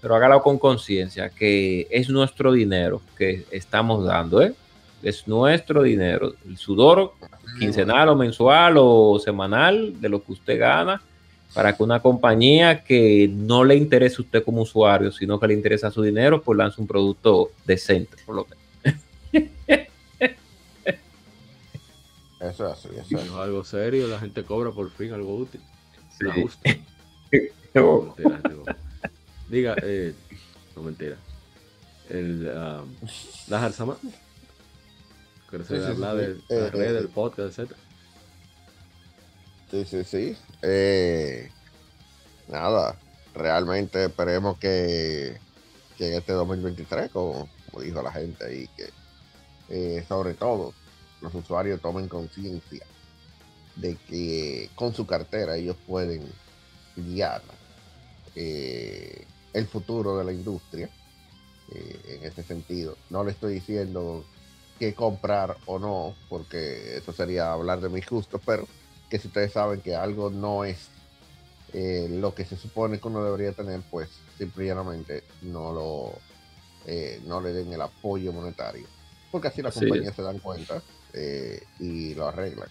pero 0.00 0.14
hágalo 0.14 0.42
con 0.42 0.58
conciencia, 0.58 1.28
que 1.28 1.86
es 1.90 2.08
nuestro 2.08 2.52
dinero 2.52 3.02
que 3.16 3.44
estamos 3.50 4.04
dando, 4.04 4.42
¿eh? 4.42 4.54
es 5.02 5.26
nuestro 5.28 5.82
dinero. 5.82 6.34
El 6.46 6.56
sudor 6.56 7.12
quincenal 7.58 8.08
o 8.08 8.16
mensual 8.16 8.74
o 8.78 9.18
semanal 9.18 10.00
de 10.00 10.08
lo 10.08 10.22
que 10.22 10.32
usted 10.32 10.58
gana 10.58 11.00
para 11.54 11.76
que 11.76 11.82
una 11.82 12.00
compañía 12.00 12.84
que 12.84 13.28
no 13.32 13.64
le 13.64 13.74
interese 13.74 14.16
a 14.18 14.22
usted 14.22 14.44
como 14.44 14.62
usuario, 14.62 15.10
sino 15.10 15.40
que 15.40 15.48
le 15.48 15.54
interesa 15.54 15.90
su 15.90 16.02
dinero, 16.02 16.42
pues 16.42 16.58
lance 16.58 16.80
un 16.80 16.86
producto 16.86 17.50
decente, 17.64 18.16
por 18.24 18.36
lo 18.36 18.46
menos. 18.46 18.58
Eso 22.40 22.72
es 22.72 22.86
así, 23.00 23.16
algo 23.16 23.64
serio, 23.64 24.06
la 24.06 24.20
gente 24.20 24.44
cobra 24.44 24.70
por 24.70 24.90
fin 24.90 25.12
algo 25.12 25.36
útil. 25.36 25.60
Sí. 26.16 26.24
La 26.24 26.34
justa. 26.34 26.70
no, 27.74 28.14
mentira, 28.16 28.40
Diga, 29.48 29.76
eh, 29.82 30.14
no 30.76 30.82
mentira. 30.82 31.16
El, 32.08 32.50
ah, 32.54 32.84
la 33.48 33.60
que 35.50 35.64
se 35.64 35.78
sí, 35.78 35.84
habla 35.84 36.14
de 36.14 36.34
la 36.48 36.56
eh, 36.56 36.70
red, 36.70 36.94
del 36.94 37.04
eh, 37.06 37.10
podcast, 37.14 37.58
etc. 37.58 37.72
Sí, 39.70 39.84
sí, 39.84 40.04
sí. 40.04 40.36
Eh, 40.62 41.50
nada, 42.48 42.98
realmente 43.34 44.04
esperemos 44.04 44.58
que, 44.58 45.38
que 45.96 46.08
en 46.08 46.14
este 46.14 46.32
2023, 46.32 47.10
como, 47.10 47.48
dijo 47.82 48.02
la 48.02 48.12
gente 48.12 48.44
ahí, 48.44 48.68
que 48.76 48.90
eh, 49.68 50.04
sobre 50.08 50.34
todo 50.34 50.74
los 51.20 51.34
usuarios 51.34 51.80
tomen 51.80 52.08
conciencia 52.08 52.84
de 53.76 53.96
que 54.08 54.70
con 54.74 54.94
su 54.94 55.06
cartera 55.06 55.56
ellos 55.56 55.76
pueden 55.86 56.22
guiar 56.96 57.42
eh, 58.34 59.24
el 59.52 59.66
futuro 59.66 60.18
de 60.18 60.24
la 60.24 60.32
industria 60.32 60.88
eh, 61.70 62.18
en 62.20 62.24
ese 62.24 62.42
sentido. 62.42 62.96
No 63.10 63.24
le 63.24 63.32
estoy 63.32 63.54
diciendo 63.54 64.24
qué 64.78 64.94
comprar 64.94 65.56
o 65.66 65.78
no, 65.78 66.14
porque 66.28 66.96
eso 66.96 67.12
sería 67.12 67.52
hablar 67.52 67.80
de 67.80 67.88
mis 67.88 68.08
gustos, 68.08 68.40
pero 68.44 68.66
que 69.10 69.18
si 69.18 69.28
ustedes 69.28 69.52
saben 69.52 69.80
que 69.80 69.94
algo 69.94 70.30
no 70.30 70.64
es 70.64 70.88
eh, 71.72 72.08
lo 72.10 72.34
que 72.34 72.44
se 72.44 72.56
supone 72.56 72.98
que 72.98 73.08
uno 73.08 73.24
debería 73.24 73.52
tener, 73.52 73.80
pues 73.90 74.08
simplemente 74.36 75.24
no 75.42 75.72
lo 75.72 76.12
no 77.26 77.42
le 77.42 77.52
den 77.52 77.70
el 77.70 77.82
apoyo 77.82 78.32
monetario. 78.32 78.86
Porque 79.30 79.48
así 79.48 79.60
las 79.60 79.74
compañías 79.74 80.16
se 80.16 80.22
dan 80.22 80.38
cuenta 80.38 80.80
y 81.78 82.14
lo 82.14 82.28
arreglan 82.28 82.70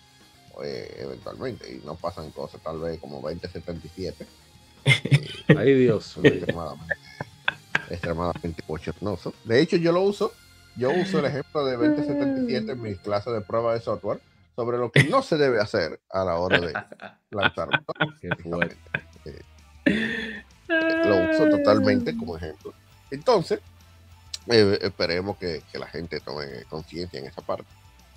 eventualmente 0.63 1.71
y 1.71 1.85
no 1.85 1.93
pasan 1.93 2.31
cosas 2.31 2.59
tal 2.63 2.79
vez 2.79 2.99
como 2.99 3.21
2077 3.21 4.25
Ay, 5.57 5.73
Dios. 5.73 6.17
Extremadamente, 6.23 6.95
extremadamente 7.89 8.63
bochornoso. 8.67 9.33
De 9.43 9.61
hecho, 9.61 9.77
yo 9.77 9.91
lo 9.91 10.01
uso. 10.01 10.33
Yo 10.77 10.91
uso 10.91 11.19
el 11.19 11.25
ejemplo 11.25 11.65
de 11.65 11.75
2077 11.75 12.71
en 12.71 12.81
mis 12.81 12.99
clases 12.99 13.33
de 13.33 13.41
prueba 13.41 13.73
de 13.73 13.81
software 13.81 14.19
sobre 14.55 14.77
lo 14.77 14.91
que 14.91 15.03
no 15.05 15.21
se 15.21 15.37
debe 15.37 15.59
hacer 15.59 15.99
a 16.09 16.23
la 16.23 16.35
hora 16.35 16.59
de 16.59 16.73
lanzar. 17.31 17.69
Eh, 19.25 20.43
lo 21.05 21.31
uso 21.31 21.49
totalmente 21.49 22.15
como 22.15 22.37
ejemplo. 22.37 22.73
Entonces, 23.11 23.59
eh, 24.47 24.79
esperemos 24.81 25.37
que, 25.37 25.63
que, 25.71 25.79
la 25.79 25.87
gente 25.87 26.19
tome 26.19 26.63
conciencia 26.69 27.19
en 27.19 27.25
esa 27.25 27.41
parte 27.41 27.69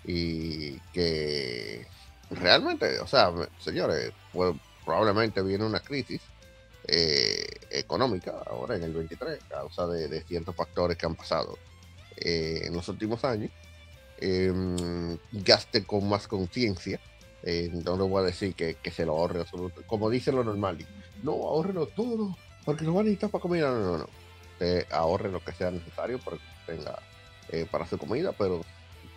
y 0.04 0.78
que 0.92 1.86
realmente, 2.30 2.98
o 3.00 3.06
sea, 3.06 3.32
señores, 3.58 4.12
pues, 4.32 4.54
probablemente 4.84 5.42
viene 5.42 5.64
una 5.64 5.80
crisis 5.80 6.20
eh, 6.86 7.46
económica 7.70 8.34
ahora 8.46 8.76
en 8.76 8.82
el 8.82 8.92
23, 8.92 9.38
a 9.44 9.48
causa 9.48 9.86
de, 9.86 10.22
ciertos 10.22 10.56
factores 10.56 10.96
que 10.96 11.06
han 11.06 11.14
pasado 11.14 11.58
eh, 12.20 12.62
en 12.64 12.74
los 12.74 12.88
últimos 12.88 13.24
años. 13.24 13.50
Em, 14.18 15.16
gaste 15.32 15.84
con 15.84 16.08
más 16.08 16.28
conciencia. 16.28 17.00
Eh, 17.42 17.70
no 17.72 17.96
le 17.96 18.02
voy 18.02 18.22
a 18.22 18.26
decir 18.26 18.54
que, 18.54 18.76
se 18.90 19.06
lo 19.06 19.12
ahorre 19.12 19.40
absoluto. 19.40 19.82
Como 19.86 20.10
dice 20.10 20.30
lo 20.30 20.44
normal, 20.44 20.78
no 21.22 21.32
ahorrelo 21.32 21.86
todo, 21.86 22.36
porque 22.64 22.84
lo 22.84 22.92
van 22.92 23.00
a 23.00 23.04
necesitar 23.04 23.30
para 23.30 23.42
comida. 23.42 23.70
No, 23.70 23.80
no, 23.80 23.98
no. 23.98 24.08
ahorre 24.90 25.30
lo 25.30 25.42
que 25.42 25.52
sea 25.52 25.70
necesario 25.70 26.18
para 26.18 26.36
que 26.36 26.72
tenga 26.72 26.98
para 27.70 27.86
su 27.86 27.98
comida, 27.98 28.32
pero 28.32 28.60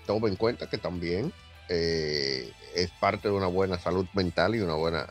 tome 0.08 0.30
en 0.30 0.36
cuenta 0.36 0.68
que 0.68 0.80
también 0.80 1.32
es 1.70 2.90
parte 3.00 3.28
de 3.28 3.34
una 3.34 3.46
buena 3.46 3.78
salud 3.78 4.08
mental 4.14 4.56
y 4.56 4.62
una 4.62 4.74
buena 4.74 5.08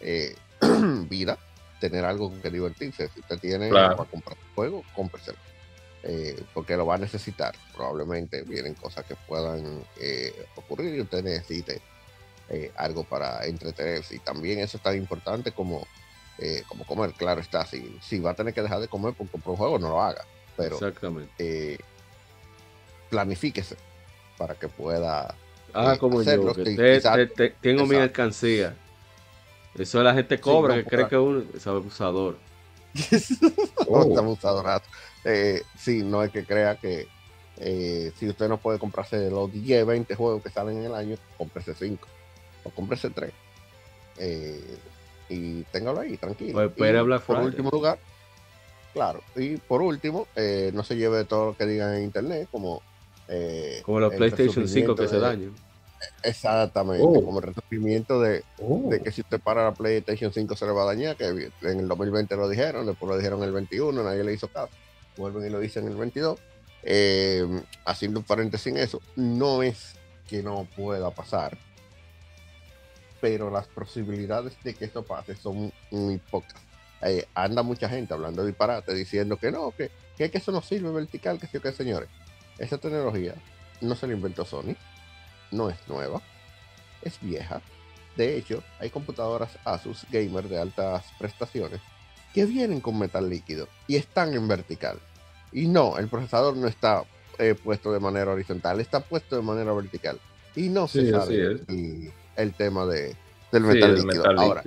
vida 1.10 1.38
tener 1.80 2.04
algo 2.04 2.32
que 2.40 2.50
divertirse. 2.50 3.08
Si 3.08 3.20
usted 3.20 3.38
tiene 3.38 3.68
para 3.68 3.96
comprar 4.04 4.36
juego, 4.54 4.82
cómpreselo. 4.94 5.38
Eh, 6.06 6.42
porque 6.52 6.76
lo 6.76 6.86
va 6.86 6.96
a 6.96 6.98
necesitar. 6.98 7.54
Probablemente 7.74 8.42
vienen 8.42 8.74
cosas 8.74 9.04
que 9.06 9.16
puedan 9.16 9.82
eh, 9.98 10.46
ocurrir 10.56 10.94
y 10.94 11.00
usted 11.00 11.24
necesite 11.24 11.80
eh, 12.50 12.70
algo 12.76 13.04
para 13.04 13.44
entretenerse. 13.46 14.16
Y 14.16 14.18
también 14.18 14.58
eso 14.58 14.76
es 14.76 14.82
tan 14.82 14.96
importante 14.96 15.52
como, 15.52 15.86
como 16.68 16.84
comer. 16.84 17.12
Claro 17.14 17.40
está, 17.40 17.64
si, 17.64 17.98
si 18.02 18.18
va 18.20 18.32
a 18.32 18.34
tener 18.34 18.52
que 18.52 18.62
dejar 18.62 18.80
de 18.80 18.88
comer 18.88 19.14
por 19.14 19.28
comprar 19.30 19.52
un 19.52 19.56
juego, 19.56 19.78
no 19.78 19.88
lo 19.88 20.02
haga. 20.02 20.24
Pero 20.56 20.76
Exactamente. 20.76 21.78
planifíquese 23.08 23.76
para 24.36 24.54
que 24.54 24.68
pueda. 24.68 25.34
Ah, 25.72 25.96
como 25.98 26.22
yo, 26.22 26.52
tengo 27.60 27.86
mi 27.86 27.96
alcancía 27.96 28.76
eso 29.78 30.02
la 30.02 30.14
gente 30.14 30.38
cobra, 30.38 30.76
que 30.76 30.84
cree 30.84 31.08
que 31.08 31.16
uno 31.16 31.42
es 31.54 31.66
abusador. 31.66 32.38
oh. 33.88 34.18
abusador. 34.18 34.82
Eh, 35.24 35.62
sí, 35.78 36.02
no 36.02 36.22
es 36.22 36.30
que 36.30 36.44
crea 36.44 36.76
que 36.76 37.08
eh, 37.58 38.12
si 38.18 38.28
usted 38.28 38.48
no 38.48 38.58
puede 38.58 38.78
comprarse 38.78 39.30
los 39.30 39.52
10, 39.52 39.86
20 39.86 40.14
juegos 40.14 40.42
que 40.42 40.50
salen 40.50 40.78
en 40.78 40.84
el 40.84 40.94
año, 40.94 41.16
cómprese 41.38 41.74
5 41.74 42.06
o 42.64 42.70
cómprese 42.70 43.10
3. 43.10 43.32
Eh, 44.18 44.76
y 45.28 45.62
téngalo 45.64 46.00
ahí, 46.00 46.16
tranquilo. 46.16 46.70
Pues 46.76 46.94
hablar 46.94 47.20
por 47.22 47.38
último 47.38 47.70
lugar, 47.70 47.98
claro, 48.92 49.22
y 49.36 49.56
por 49.56 49.82
último, 49.82 50.26
eh, 50.36 50.70
no 50.74 50.84
se 50.84 50.96
lleve 50.96 51.24
todo 51.24 51.46
lo 51.46 51.56
que 51.56 51.66
digan 51.66 51.94
en 51.94 52.04
internet, 52.04 52.48
como. 52.50 52.82
como 53.84 54.00
los 54.00 54.14
PlayStation 54.14 54.68
5 54.68 54.94
que 54.94 55.08
se 55.08 55.18
dañan. 55.18 55.54
Exactamente, 56.22 57.02
oh. 57.02 57.24
como 57.24 57.38
el 57.38 57.46
resurgimiento 57.46 58.20
de, 58.20 58.44
oh. 58.58 58.88
de, 58.90 59.00
que 59.00 59.10
si 59.10 59.22
usted 59.22 59.40
para 59.40 59.64
la 59.64 59.72
PlayStation 59.72 60.32
5 60.32 60.54
se 60.54 60.66
le 60.66 60.72
va 60.72 60.82
a 60.82 60.86
dañar, 60.86 61.16
que 61.16 61.24
en 61.26 61.80
el 61.80 61.88
2020 61.88 62.36
lo 62.36 62.48
dijeron, 62.48 62.84
después 62.86 63.08
lo 63.08 63.16
dijeron 63.16 63.38
en 63.38 63.48
el 63.48 63.52
21, 63.52 64.02
nadie 64.02 64.22
le 64.22 64.34
hizo 64.34 64.48
caso, 64.48 64.70
vuelven 65.16 65.46
y 65.46 65.50
lo 65.50 65.60
dicen 65.60 65.86
en 65.86 65.92
el 65.92 65.98
22. 65.98 66.38
Eh, 66.82 67.62
haciendo 67.84 68.20
un 68.20 68.24
paréntesis 68.24 68.66
en 68.68 68.76
eso, 68.76 69.00
no 69.16 69.62
es 69.62 69.94
que 70.28 70.42
no 70.42 70.66
pueda 70.76 71.10
pasar, 71.10 71.56
pero 73.20 73.50
las 73.50 73.66
posibilidades 73.68 74.54
de 74.62 74.74
que 74.74 74.84
esto 74.84 75.02
pase 75.02 75.34
son 75.34 75.72
muy 75.90 76.18
pocas. 76.18 76.60
Eh, 77.02 77.26
anda 77.34 77.62
mucha 77.62 77.88
gente 77.88 78.12
hablando 78.12 78.42
de 78.42 78.48
disparate, 78.48 78.94
diciendo 78.94 79.36
que 79.38 79.50
no, 79.50 79.72
que, 79.72 79.90
que, 80.16 80.30
eso 80.32 80.52
no 80.52 80.60
sirve 80.60 80.90
vertical, 80.90 81.38
que 81.38 81.46
sí 81.46 81.58
que 81.58 81.72
señores. 81.72 82.08
Esa 82.58 82.78
tecnología 82.78 83.34
no 83.80 83.94
se 83.94 84.06
la 84.06 84.12
inventó 84.12 84.44
Sony 84.44 84.76
no 85.50 85.70
es 85.70 85.76
nueva, 85.88 86.20
es 87.02 87.18
vieja. 87.20 87.62
De 88.16 88.36
hecho, 88.36 88.62
hay 88.78 88.90
computadoras 88.90 89.58
Asus 89.64 90.06
Gamer 90.10 90.48
de 90.48 90.58
altas 90.60 91.04
prestaciones 91.18 91.80
que 92.34 92.44
vienen 92.44 92.80
con 92.80 92.98
metal 92.98 93.30
líquido 93.30 93.68
y 93.86 93.96
están 93.96 94.34
en 94.34 94.46
vertical. 94.48 94.98
Y 95.52 95.68
no, 95.68 95.96
el 95.98 96.08
procesador 96.08 96.56
no 96.56 96.66
está 96.66 97.04
eh, 97.38 97.54
puesto 97.54 97.92
de 97.92 98.00
manera 98.00 98.32
horizontal, 98.32 98.80
está 98.80 99.00
puesto 99.00 99.36
de 99.36 99.42
manera 99.42 99.72
vertical. 99.72 100.20
Y 100.56 100.68
no 100.68 100.88
se 100.88 101.10
sabe 101.10 101.60
el, 102.36 102.54
tema 102.54 102.86
de, 102.86 103.16
del 103.50 103.62
metal, 103.62 103.94
líquido. 103.94 104.24
Ahora, 104.38 104.62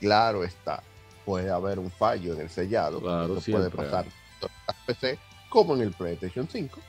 claro 0.00 0.44
está, 0.44 0.82
puede 1.24 1.50
haber 1.50 1.78
un 1.78 1.90
fallo 1.90 2.34
en 2.34 2.40
el 2.40 2.50
sellado, 2.50 3.00
claro, 3.00 3.36
puede 3.36 3.70
pasar 3.70 4.04
en 4.04 4.48
las 4.66 4.76
PC 4.86 5.18
como 5.48 5.74
en 5.74 5.82
el 5.82 5.92
PlayStation 5.92 6.48
5. 6.50 6.80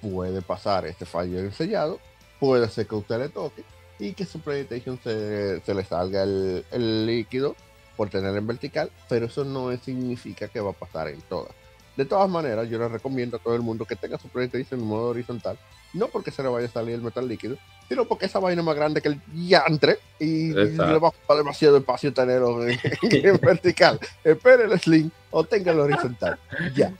Puede 0.00 0.40
pasar 0.42 0.86
este 0.86 1.04
fallo 1.04 1.38
en 1.38 1.46
el 1.46 1.52
sellado 1.52 2.00
puede 2.38 2.68
ser 2.68 2.86
que 2.86 2.94
usted 2.94 3.18
le 3.18 3.28
toque 3.28 3.64
y 3.98 4.12
que 4.12 4.24
su 4.24 4.40
PlayStation 4.40 4.98
se, 5.02 5.60
se 5.60 5.74
le 5.74 5.84
salga 5.84 6.22
el, 6.22 6.64
el, 6.70 7.06
líquido 7.06 7.56
por 7.98 8.08
tener 8.10 8.34
en 8.36 8.46
vertical, 8.46 8.90
pero 9.08 9.26
eso 9.26 9.44
no 9.44 9.76
significa 9.76 10.46
que 10.46 10.60
va 10.60 10.70
a 10.70 10.72
pasar 10.72 11.08
en 11.08 11.20
todas. 11.22 11.52
De 11.96 12.04
todas 12.04 12.30
maneras, 12.30 12.70
yo 12.70 12.78
le 12.78 12.86
recomiendo 12.86 13.38
a 13.38 13.40
todo 13.40 13.56
el 13.56 13.60
mundo 13.60 13.84
que 13.84 13.96
tenga 13.96 14.16
su 14.18 14.28
PlayStation 14.28 14.78
en 14.78 14.86
modo 14.86 15.08
horizontal, 15.08 15.58
no 15.94 16.06
porque 16.06 16.30
se 16.30 16.44
le 16.44 16.48
vaya 16.48 16.68
a 16.68 16.70
salir 16.70 16.94
el 16.94 17.02
metal 17.02 17.26
líquido, 17.26 17.56
sino 17.88 18.04
porque 18.04 18.26
esa 18.26 18.38
vaina 18.38 18.60
es 18.60 18.64
más 18.66 18.76
grande 18.76 19.02
que 19.02 19.08
el 19.08 19.20
yantre 19.34 19.98
y, 20.20 20.52
le 20.52 20.76
va 20.76 21.08
a 21.08 21.10
ocupar 21.10 21.38
demasiado 21.38 21.76
espacio 21.76 22.12
tenerlo 22.12 22.64
en, 22.68 23.40
vertical. 23.42 23.98
Espere 24.22 24.64
el 24.66 24.78
slim 24.78 25.10
o 25.32 25.42
tenga 25.42 25.72
el 25.72 25.80
horizontal. 25.80 26.38
Ya. 26.76 26.92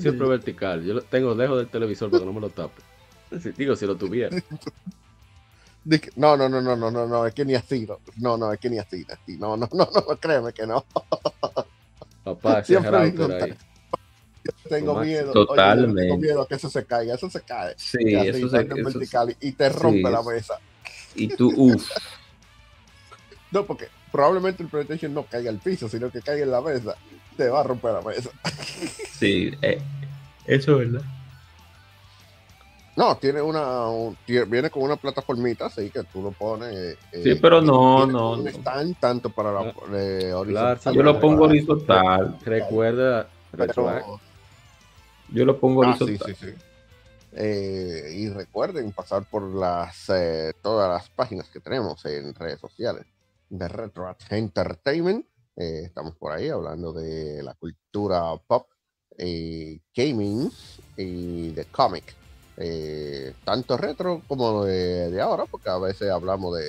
siempre 0.00 0.26
vertical. 0.26 0.82
Yo 0.84 0.94
lo 0.94 1.02
tengo 1.02 1.32
lejos 1.36 1.58
del 1.58 1.68
televisor 1.68 2.10
para 2.10 2.20
que 2.20 2.26
no 2.26 2.32
me 2.32 2.40
lo 2.40 2.50
tape. 2.50 2.82
Digo, 3.56 3.76
si 3.76 3.86
lo 3.86 3.94
tuviera. 3.94 4.36
No, 6.16 6.36
no, 6.36 6.48
no, 6.48 6.60
no, 6.60 6.76
no, 6.76 6.90
no, 6.90 7.06
no, 7.06 7.26
es 7.26 7.34
que 7.34 7.44
ni 7.44 7.54
así, 7.54 7.86
no, 8.16 8.36
no, 8.36 8.52
es 8.52 8.60
que 8.60 8.68
ni 8.68 8.78
así, 8.78 9.04
no, 9.38 9.56
no, 9.56 9.68
no, 9.72 9.88
no, 9.94 10.16
créeme 10.20 10.52
que 10.52 10.66
no. 10.66 10.84
Papá, 12.24 12.62
siempre 12.62 12.96
ahí. 12.96 13.14
tengo 14.68 15.00
miedo, 15.00 15.32
totalmente. 15.32 16.02
tengo 16.02 16.18
miedo 16.18 16.42
a 16.42 16.48
que 16.48 16.56
eso 16.56 16.68
se 16.68 16.84
caiga, 16.84 17.14
eso 17.14 17.30
se 17.30 17.40
cae. 17.40 17.74
Sí, 17.76 17.98
eso 18.14 18.48
se 18.48 18.64
vertical 18.64 19.34
y 19.40 19.52
te 19.52 19.68
rompe 19.70 20.10
la 20.10 20.22
mesa. 20.22 20.54
Y 21.14 21.28
tú, 21.28 21.52
uff. 21.56 21.90
No, 23.50 23.64
porque 23.64 23.88
probablemente 24.12 24.62
el 24.62 24.68
PlayStation 24.68 25.14
no 25.14 25.24
caiga 25.24 25.48
al 25.48 25.58
piso, 25.58 25.88
sino 25.88 26.10
que 26.10 26.20
caiga 26.20 26.44
en 26.44 26.50
la 26.50 26.60
mesa, 26.60 26.96
te 27.34 27.48
va 27.48 27.60
a 27.60 27.62
romper 27.62 27.92
la 27.92 28.02
mesa. 28.02 28.28
Sí, 29.18 29.52
eh, 29.62 29.80
eso 30.44 30.82
es 30.82 30.92
verdad. 30.92 31.17
No, 32.98 33.16
tiene 33.16 33.40
una, 33.40 33.86
viene 34.26 34.70
con 34.70 34.82
una 34.82 34.96
plataformita, 34.96 35.66
así 35.66 35.88
que 35.88 36.02
tú 36.02 36.20
lo 36.20 36.32
pones. 36.32 36.74
Eh, 37.12 37.22
sí, 37.22 37.36
pero 37.36 37.62
no, 37.62 38.04
no. 38.04 38.36
No 38.36 38.48
están 38.48 38.92
tanto 38.96 39.30
para 39.30 39.52
la 39.52 39.72
eh, 39.92 40.32
horizontal. 40.32 40.94
yo 40.96 41.02
lo 41.04 41.20
pongo 41.20 41.44
horizontal. 41.44 42.36
Recuerda. 42.44 43.28
yo 45.28 45.44
lo 45.44 45.60
pongo 45.60 45.84
ah, 45.84 45.90
horizontal. 45.90 46.34
Sí, 46.34 46.34
sí, 46.34 46.46
sí. 46.50 46.54
Eh, 47.34 48.14
y 48.16 48.30
recuerden 48.30 48.90
pasar 48.90 49.24
por 49.30 49.44
las 49.44 50.10
todas 50.60 50.90
las 50.90 51.08
páginas 51.10 51.48
que 51.50 51.60
tenemos 51.60 52.04
en 52.04 52.34
redes 52.34 52.58
sociales 52.58 53.06
de 53.48 53.68
Retro 53.68 54.12
Entertainment. 54.28 55.24
estamos 55.54 56.16
por 56.16 56.32
ahí 56.32 56.48
hablando 56.48 56.92
de 56.92 57.44
la 57.44 57.54
cultura 57.54 58.34
pop, 58.44 58.66
gaming 59.16 60.50
y 60.96 61.50
de 61.50 61.64
cómic 61.66 62.18
eh, 62.60 63.34
tanto 63.44 63.76
retro 63.76 64.20
como 64.26 64.64
de, 64.64 65.20
ahora, 65.20 65.44
porque 65.48 65.70
a 65.70 65.78
veces 65.78 66.10
hablamos 66.10 66.58
de, 66.58 66.64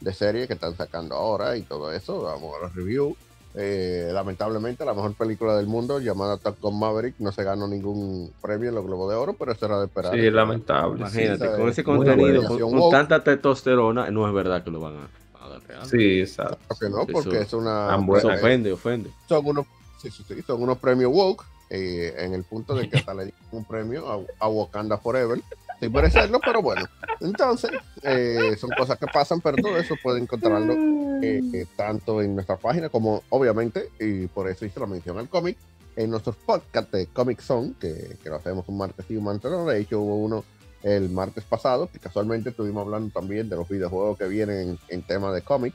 de, 0.00 0.14
series 0.14 0.46
que 0.46 0.54
están 0.54 0.74
sacando 0.74 1.14
ahora 1.14 1.58
y 1.58 1.62
todo 1.62 1.92
eso, 1.92 2.22
vamos 2.22 2.56
a 2.56 2.64
los 2.64 2.74
reviews. 2.74 3.14
Eh, 3.58 4.10
lamentablemente, 4.12 4.84
la 4.84 4.94
mejor 4.94 5.14
película 5.14 5.56
del 5.56 5.66
mundo, 5.66 5.98
llamada 5.98 6.38
Top 6.38 6.56
Gun 6.60 6.78
Maverick, 6.78 7.16
no 7.18 7.32
se 7.32 7.42
ganó 7.42 7.68
ningún 7.68 8.32
premio 8.40 8.70
en 8.70 8.74
los 8.74 8.84
Globos 8.84 9.10
de 9.10 9.16
Oro, 9.16 9.34
pero 9.34 9.52
eso 9.52 9.66
era 9.66 9.78
de 9.78 9.86
esperar. 9.86 10.14
Sí, 10.14 10.30
lamentable. 10.30 11.00
Imagínate, 11.00 11.50
con 11.52 11.68
ese 11.68 11.84
contenido, 11.84 12.58
con, 12.58 12.90
tanta 12.90 13.22
testosterona, 13.22 14.10
no 14.10 14.26
es 14.26 14.34
verdad 14.34 14.64
que 14.64 14.70
lo 14.70 14.80
van 14.80 14.94
a, 14.96 15.48
dar 15.48 15.62
real. 15.66 15.86
Sí, 15.86 16.20
exacto. 16.20 16.58
no, 16.88 17.06
porque 17.06 17.40
es 17.40 17.52
una. 17.52 17.94
ofende, 17.96 18.72
ofende. 18.72 19.10
Son 19.28 19.44
unos, 19.46 19.66
sí, 20.00 20.10
sí, 20.10 20.24
son 20.46 20.62
unos 20.62 20.78
premios 20.78 21.12
woke 21.12 21.44
eh, 21.68 22.14
en 22.18 22.32
el 22.32 22.44
punto 22.44 22.74
de 22.74 22.88
que 22.88 22.96
hasta 22.98 23.14
le 23.14 23.24
dieron 23.24 23.40
un 23.50 23.64
premio 23.64 24.26
a, 24.38 24.48
Wakanda 24.48 24.98
Forever, 24.98 25.40
sin 25.80 25.92
merecerlo, 25.92 26.40
pero 26.44 26.62
bueno. 26.62 26.86
Entonces, 27.20 27.70
eh, 28.02 28.56
son 28.58 28.70
cosas 28.76 28.98
que 28.98 29.06
pasan, 29.06 29.40
pero 29.40 29.56
todo 29.56 29.76
eso 29.76 29.94
pueden 30.02 30.22
encontrarlo 30.22 30.74
eh, 31.22 31.66
tanto 31.76 32.22
en 32.22 32.34
nuestra 32.34 32.56
página 32.56 32.88
como, 32.88 33.22
obviamente, 33.30 33.90
y 33.98 34.26
por 34.26 34.48
eso 34.48 34.64
hice 34.64 34.78
la 34.80 34.86
mención 34.86 35.18
al 35.18 35.28
cómic, 35.28 35.56
en 35.96 36.10
nuestros 36.10 36.36
podcasts 36.36 36.92
de 36.92 37.06
Comic 37.06 37.40
Zone, 37.40 37.72
que, 37.80 38.16
que, 38.22 38.28
lo 38.28 38.36
hacemos 38.36 38.68
un 38.68 38.76
martes 38.76 39.06
y 39.08 39.16
un 39.16 39.24
martes 39.24 39.50
no. 39.50 39.64
De 39.64 39.80
hecho, 39.80 40.00
hubo 40.00 40.16
uno 40.16 40.44
el 40.82 41.08
martes 41.08 41.42
pasado, 41.42 41.90
que 41.90 41.98
casualmente 41.98 42.50
estuvimos 42.50 42.82
hablando 42.82 43.10
también 43.10 43.48
de 43.48 43.56
los 43.56 43.68
videojuegos 43.68 44.18
que 44.18 44.28
vienen 44.28 44.68
en, 44.68 44.78
en 44.88 45.02
tema 45.02 45.32
de 45.32 45.42
cómic, 45.42 45.74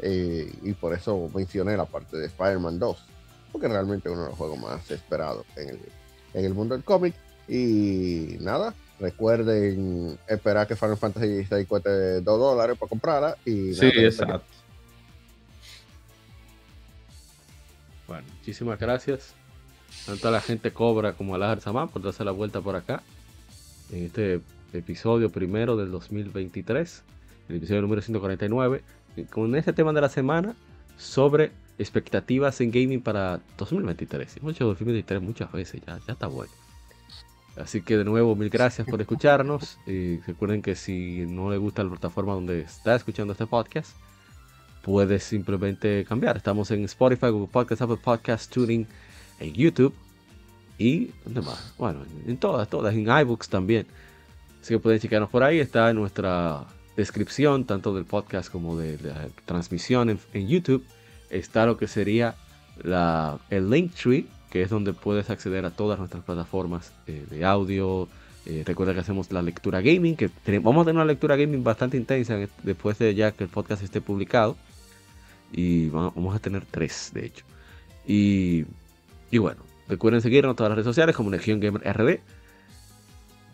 y 0.00 0.72
por 0.74 0.92
eso 0.92 1.30
mencioné 1.34 1.76
la 1.76 1.86
parte 1.86 2.18
de 2.18 2.26
Spider-Man 2.26 2.78
2 2.78 3.13
porque 3.54 3.68
realmente 3.68 4.08
es 4.08 4.12
uno 4.12 4.24
de 4.24 4.30
los 4.30 4.36
juegos 4.36 4.58
más 4.58 4.90
esperados 4.90 5.46
en 5.54 5.68
el, 5.68 5.78
en 6.34 6.44
el 6.44 6.54
mundo 6.54 6.74
del 6.74 6.82
cómic. 6.82 7.14
Y 7.46 8.36
nada, 8.40 8.74
recuerden 8.98 10.18
esperar 10.26 10.66
que 10.66 10.74
Final 10.74 10.96
Fantasy 10.96 11.46
VI 11.48 11.64
cueste 11.64 12.20
2 12.20 12.24
dólares 12.24 12.76
para 12.76 12.88
comprarla. 12.88 13.36
Y 13.44 13.72
sí, 13.74 13.86
exacto. 13.94 14.42
Bueno, 18.08 18.26
muchísimas 18.38 18.76
gracias. 18.80 19.34
Tanto 20.04 20.26
a 20.26 20.32
la 20.32 20.40
gente 20.40 20.72
Cobra 20.72 21.12
como 21.12 21.36
a 21.36 21.38
la 21.38 21.60
Samán 21.60 21.88
por 21.90 22.02
darse 22.02 22.24
la 22.24 22.32
vuelta 22.32 22.60
por 22.60 22.74
acá. 22.74 23.04
En 23.92 24.06
este 24.06 24.40
episodio 24.72 25.30
primero 25.30 25.76
del 25.76 25.92
2023, 25.92 27.04
el 27.50 27.56
episodio 27.56 27.82
número 27.82 28.02
149, 28.02 28.82
con 29.30 29.54
este 29.54 29.72
tema 29.72 29.92
de 29.92 30.00
la 30.00 30.08
semana 30.08 30.56
sobre 30.96 31.52
expectativas 31.78 32.60
en 32.60 32.70
gaming 32.70 33.00
para 33.00 33.40
2023. 33.58 34.42
Mucho 34.42 34.66
2023 34.66 35.22
muchas 35.22 35.50
veces, 35.52 35.82
ya, 35.86 35.98
ya 36.06 36.12
está 36.12 36.26
bueno. 36.26 36.52
Así 37.56 37.82
que 37.82 37.96
de 37.96 38.04
nuevo, 38.04 38.34
mil 38.34 38.50
gracias 38.50 38.86
por 38.86 39.00
escucharnos. 39.00 39.78
Y 39.86 40.18
recuerden 40.26 40.62
que 40.62 40.74
si 40.74 41.24
no 41.26 41.50
le 41.50 41.56
gusta 41.56 41.84
la 41.84 41.90
plataforma 41.90 42.34
donde 42.34 42.62
está 42.62 42.94
escuchando 42.96 43.32
este 43.32 43.46
podcast, 43.46 43.96
puedes 44.82 45.24
simplemente 45.24 46.04
cambiar. 46.04 46.36
Estamos 46.36 46.70
en 46.70 46.84
Spotify, 46.84 47.28
Google 47.28 47.48
Podcast, 47.50 47.82
Apple 47.82 47.98
Podcast, 48.02 48.52
Tuning, 48.52 48.86
en 49.40 49.52
YouTube 49.52 49.94
y 50.78 51.12
¿dónde 51.24 51.42
más? 51.42 51.74
Bueno, 51.78 52.00
en 52.26 52.36
todas, 52.36 52.68
todas, 52.68 52.94
en 52.94 53.08
iBooks 53.08 53.48
también. 53.48 53.86
Así 54.60 54.74
que 54.74 54.80
pueden 54.80 54.98
checarnos 54.98 55.30
por 55.30 55.42
ahí. 55.42 55.60
Está 55.60 55.90
en 55.90 55.96
nuestra 55.96 56.66
descripción, 56.96 57.64
tanto 57.64 57.94
del 57.94 58.04
podcast 58.04 58.50
como 58.50 58.76
de 58.76 58.98
la 58.98 59.28
transmisión 59.46 60.18
en 60.32 60.48
YouTube 60.48 60.84
está 61.38 61.66
lo 61.66 61.76
que 61.76 61.88
sería 61.88 62.34
la, 62.82 63.38
el 63.50 63.70
Linktree, 63.70 64.26
que 64.50 64.62
es 64.62 64.70
donde 64.70 64.92
puedes 64.92 65.30
acceder 65.30 65.64
a 65.64 65.70
todas 65.70 65.98
nuestras 65.98 66.24
plataformas 66.24 66.92
eh, 67.06 67.24
de 67.28 67.44
audio. 67.44 68.08
Eh, 68.46 68.62
recuerda 68.66 68.94
que 68.94 69.00
hacemos 69.00 69.32
la 69.32 69.42
lectura 69.42 69.80
gaming, 69.80 70.16
que 70.16 70.30
vamos 70.60 70.82
a 70.82 70.84
tener 70.84 70.96
una 70.96 71.04
lectura 71.04 71.36
gaming 71.36 71.64
bastante 71.64 71.96
intensa 71.96 72.38
después 72.62 72.98
de 72.98 73.14
ya 73.14 73.32
que 73.32 73.44
el 73.44 73.50
podcast 73.50 73.82
esté 73.82 74.00
publicado. 74.00 74.56
Y 75.52 75.88
vamos 75.88 76.34
a 76.34 76.38
tener 76.40 76.64
tres, 76.68 77.10
de 77.14 77.26
hecho. 77.26 77.44
Y, 78.06 78.64
y 79.30 79.38
bueno, 79.38 79.62
recuerden 79.88 80.20
seguirnos 80.20 80.52
en 80.52 80.56
todas 80.56 80.70
las 80.70 80.76
redes 80.76 80.86
sociales 80.86 81.14
como 81.14 81.30
Legion 81.30 81.60
Gamer 81.60 81.82
RD. 81.82 82.18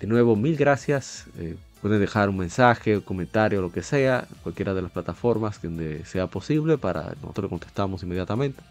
De 0.00 0.06
nuevo, 0.06 0.34
mil 0.34 0.56
gracias. 0.56 1.26
Eh, 1.38 1.56
Pueden 1.82 2.00
dejar 2.00 2.28
un 2.28 2.36
mensaje, 2.36 2.96
un 2.96 3.02
comentario, 3.02 3.62
lo 3.62 3.72
que 3.72 3.82
sea, 3.82 4.26
cualquiera 4.42 4.74
de 4.74 4.82
las 4.82 4.90
plataformas 4.90 5.62
donde 5.62 6.04
sea 6.04 6.26
posible 6.26 6.76
para 6.76 7.14
nosotros 7.22 7.48
contestamos 7.48 8.02
inmediatamente. 8.02 8.62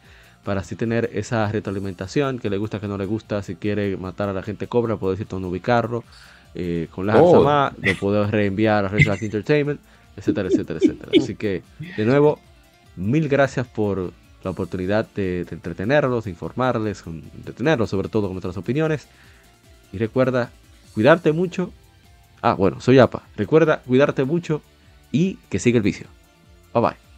Para 0.43 0.61
así 0.61 0.75
tener 0.75 1.09
esa 1.13 1.51
retroalimentación, 1.51 2.39
que 2.39 2.49
le 2.49 2.57
gusta, 2.57 2.79
que 2.79 2.87
no 2.87 2.97
le 2.97 3.05
gusta, 3.05 3.41
si 3.41 3.55
quiere 3.55 3.97
matar 3.97 4.29
a 4.29 4.33
la 4.33 4.43
gente 4.43 4.67
cobra, 4.67 4.97
puede 4.97 5.15
decir 5.15 5.27
dónde 5.27 5.47
ubicarlo. 5.47 6.03
Eh, 6.55 6.87
con 6.91 7.05
la 7.05 7.21
oh. 7.21 7.71
lo 7.79 7.95
puedo 7.99 8.25
reenviar 8.25 8.85
a 8.85 8.87
Red 8.87 9.07
Entertainment, 9.21 9.79
etcétera, 10.15 10.49
etcétera, 10.49 10.79
etcétera. 10.81 11.11
Así 11.19 11.35
que, 11.35 11.63
de 11.97 12.05
nuevo, 12.05 12.39
mil 12.95 13.27
gracias 13.27 13.67
por 13.67 14.11
la 14.43 14.51
oportunidad 14.51 15.07
de, 15.15 15.45
de 15.45 15.55
entretenerlos, 15.55 16.25
de 16.25 16.31
informarles, 16.31 17.03
de 17.05 17.11
entretenerlos 17.11 17.89
sobre 17.89 18.09
todo 18.09 18.23
con 18.23 18.33
nuestras 18.33 18.57
opiniones. 18.57 19.07
Y 19.91 19.97
recuerda, 19.97 20.51
cuidarte 20.93 21.31
mucho 21.31 21.71
Ah, 22.41 22.53
bueno, 22.53 22.79
soy 22.81 22.99
APA. 22.99 23.23
Recuerda 23.35 23.81
cuidarte 23.81 24.23
mucho 24.23 24.61
y 25.11 25.35
que 25.49 25.59
siga 25.59 25.77
el 25.77 25.83
vicio. 25.83 26.07
Bye 26.73 26.81
bye. 26.81 27.09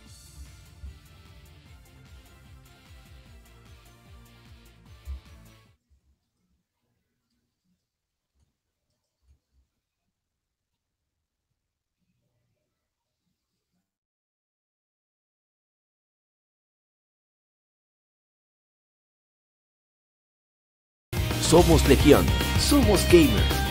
Somos 21.41 21.85
Legión, 21.89 22.25
somos 22.61 23.05
gamers. 23.11 23.70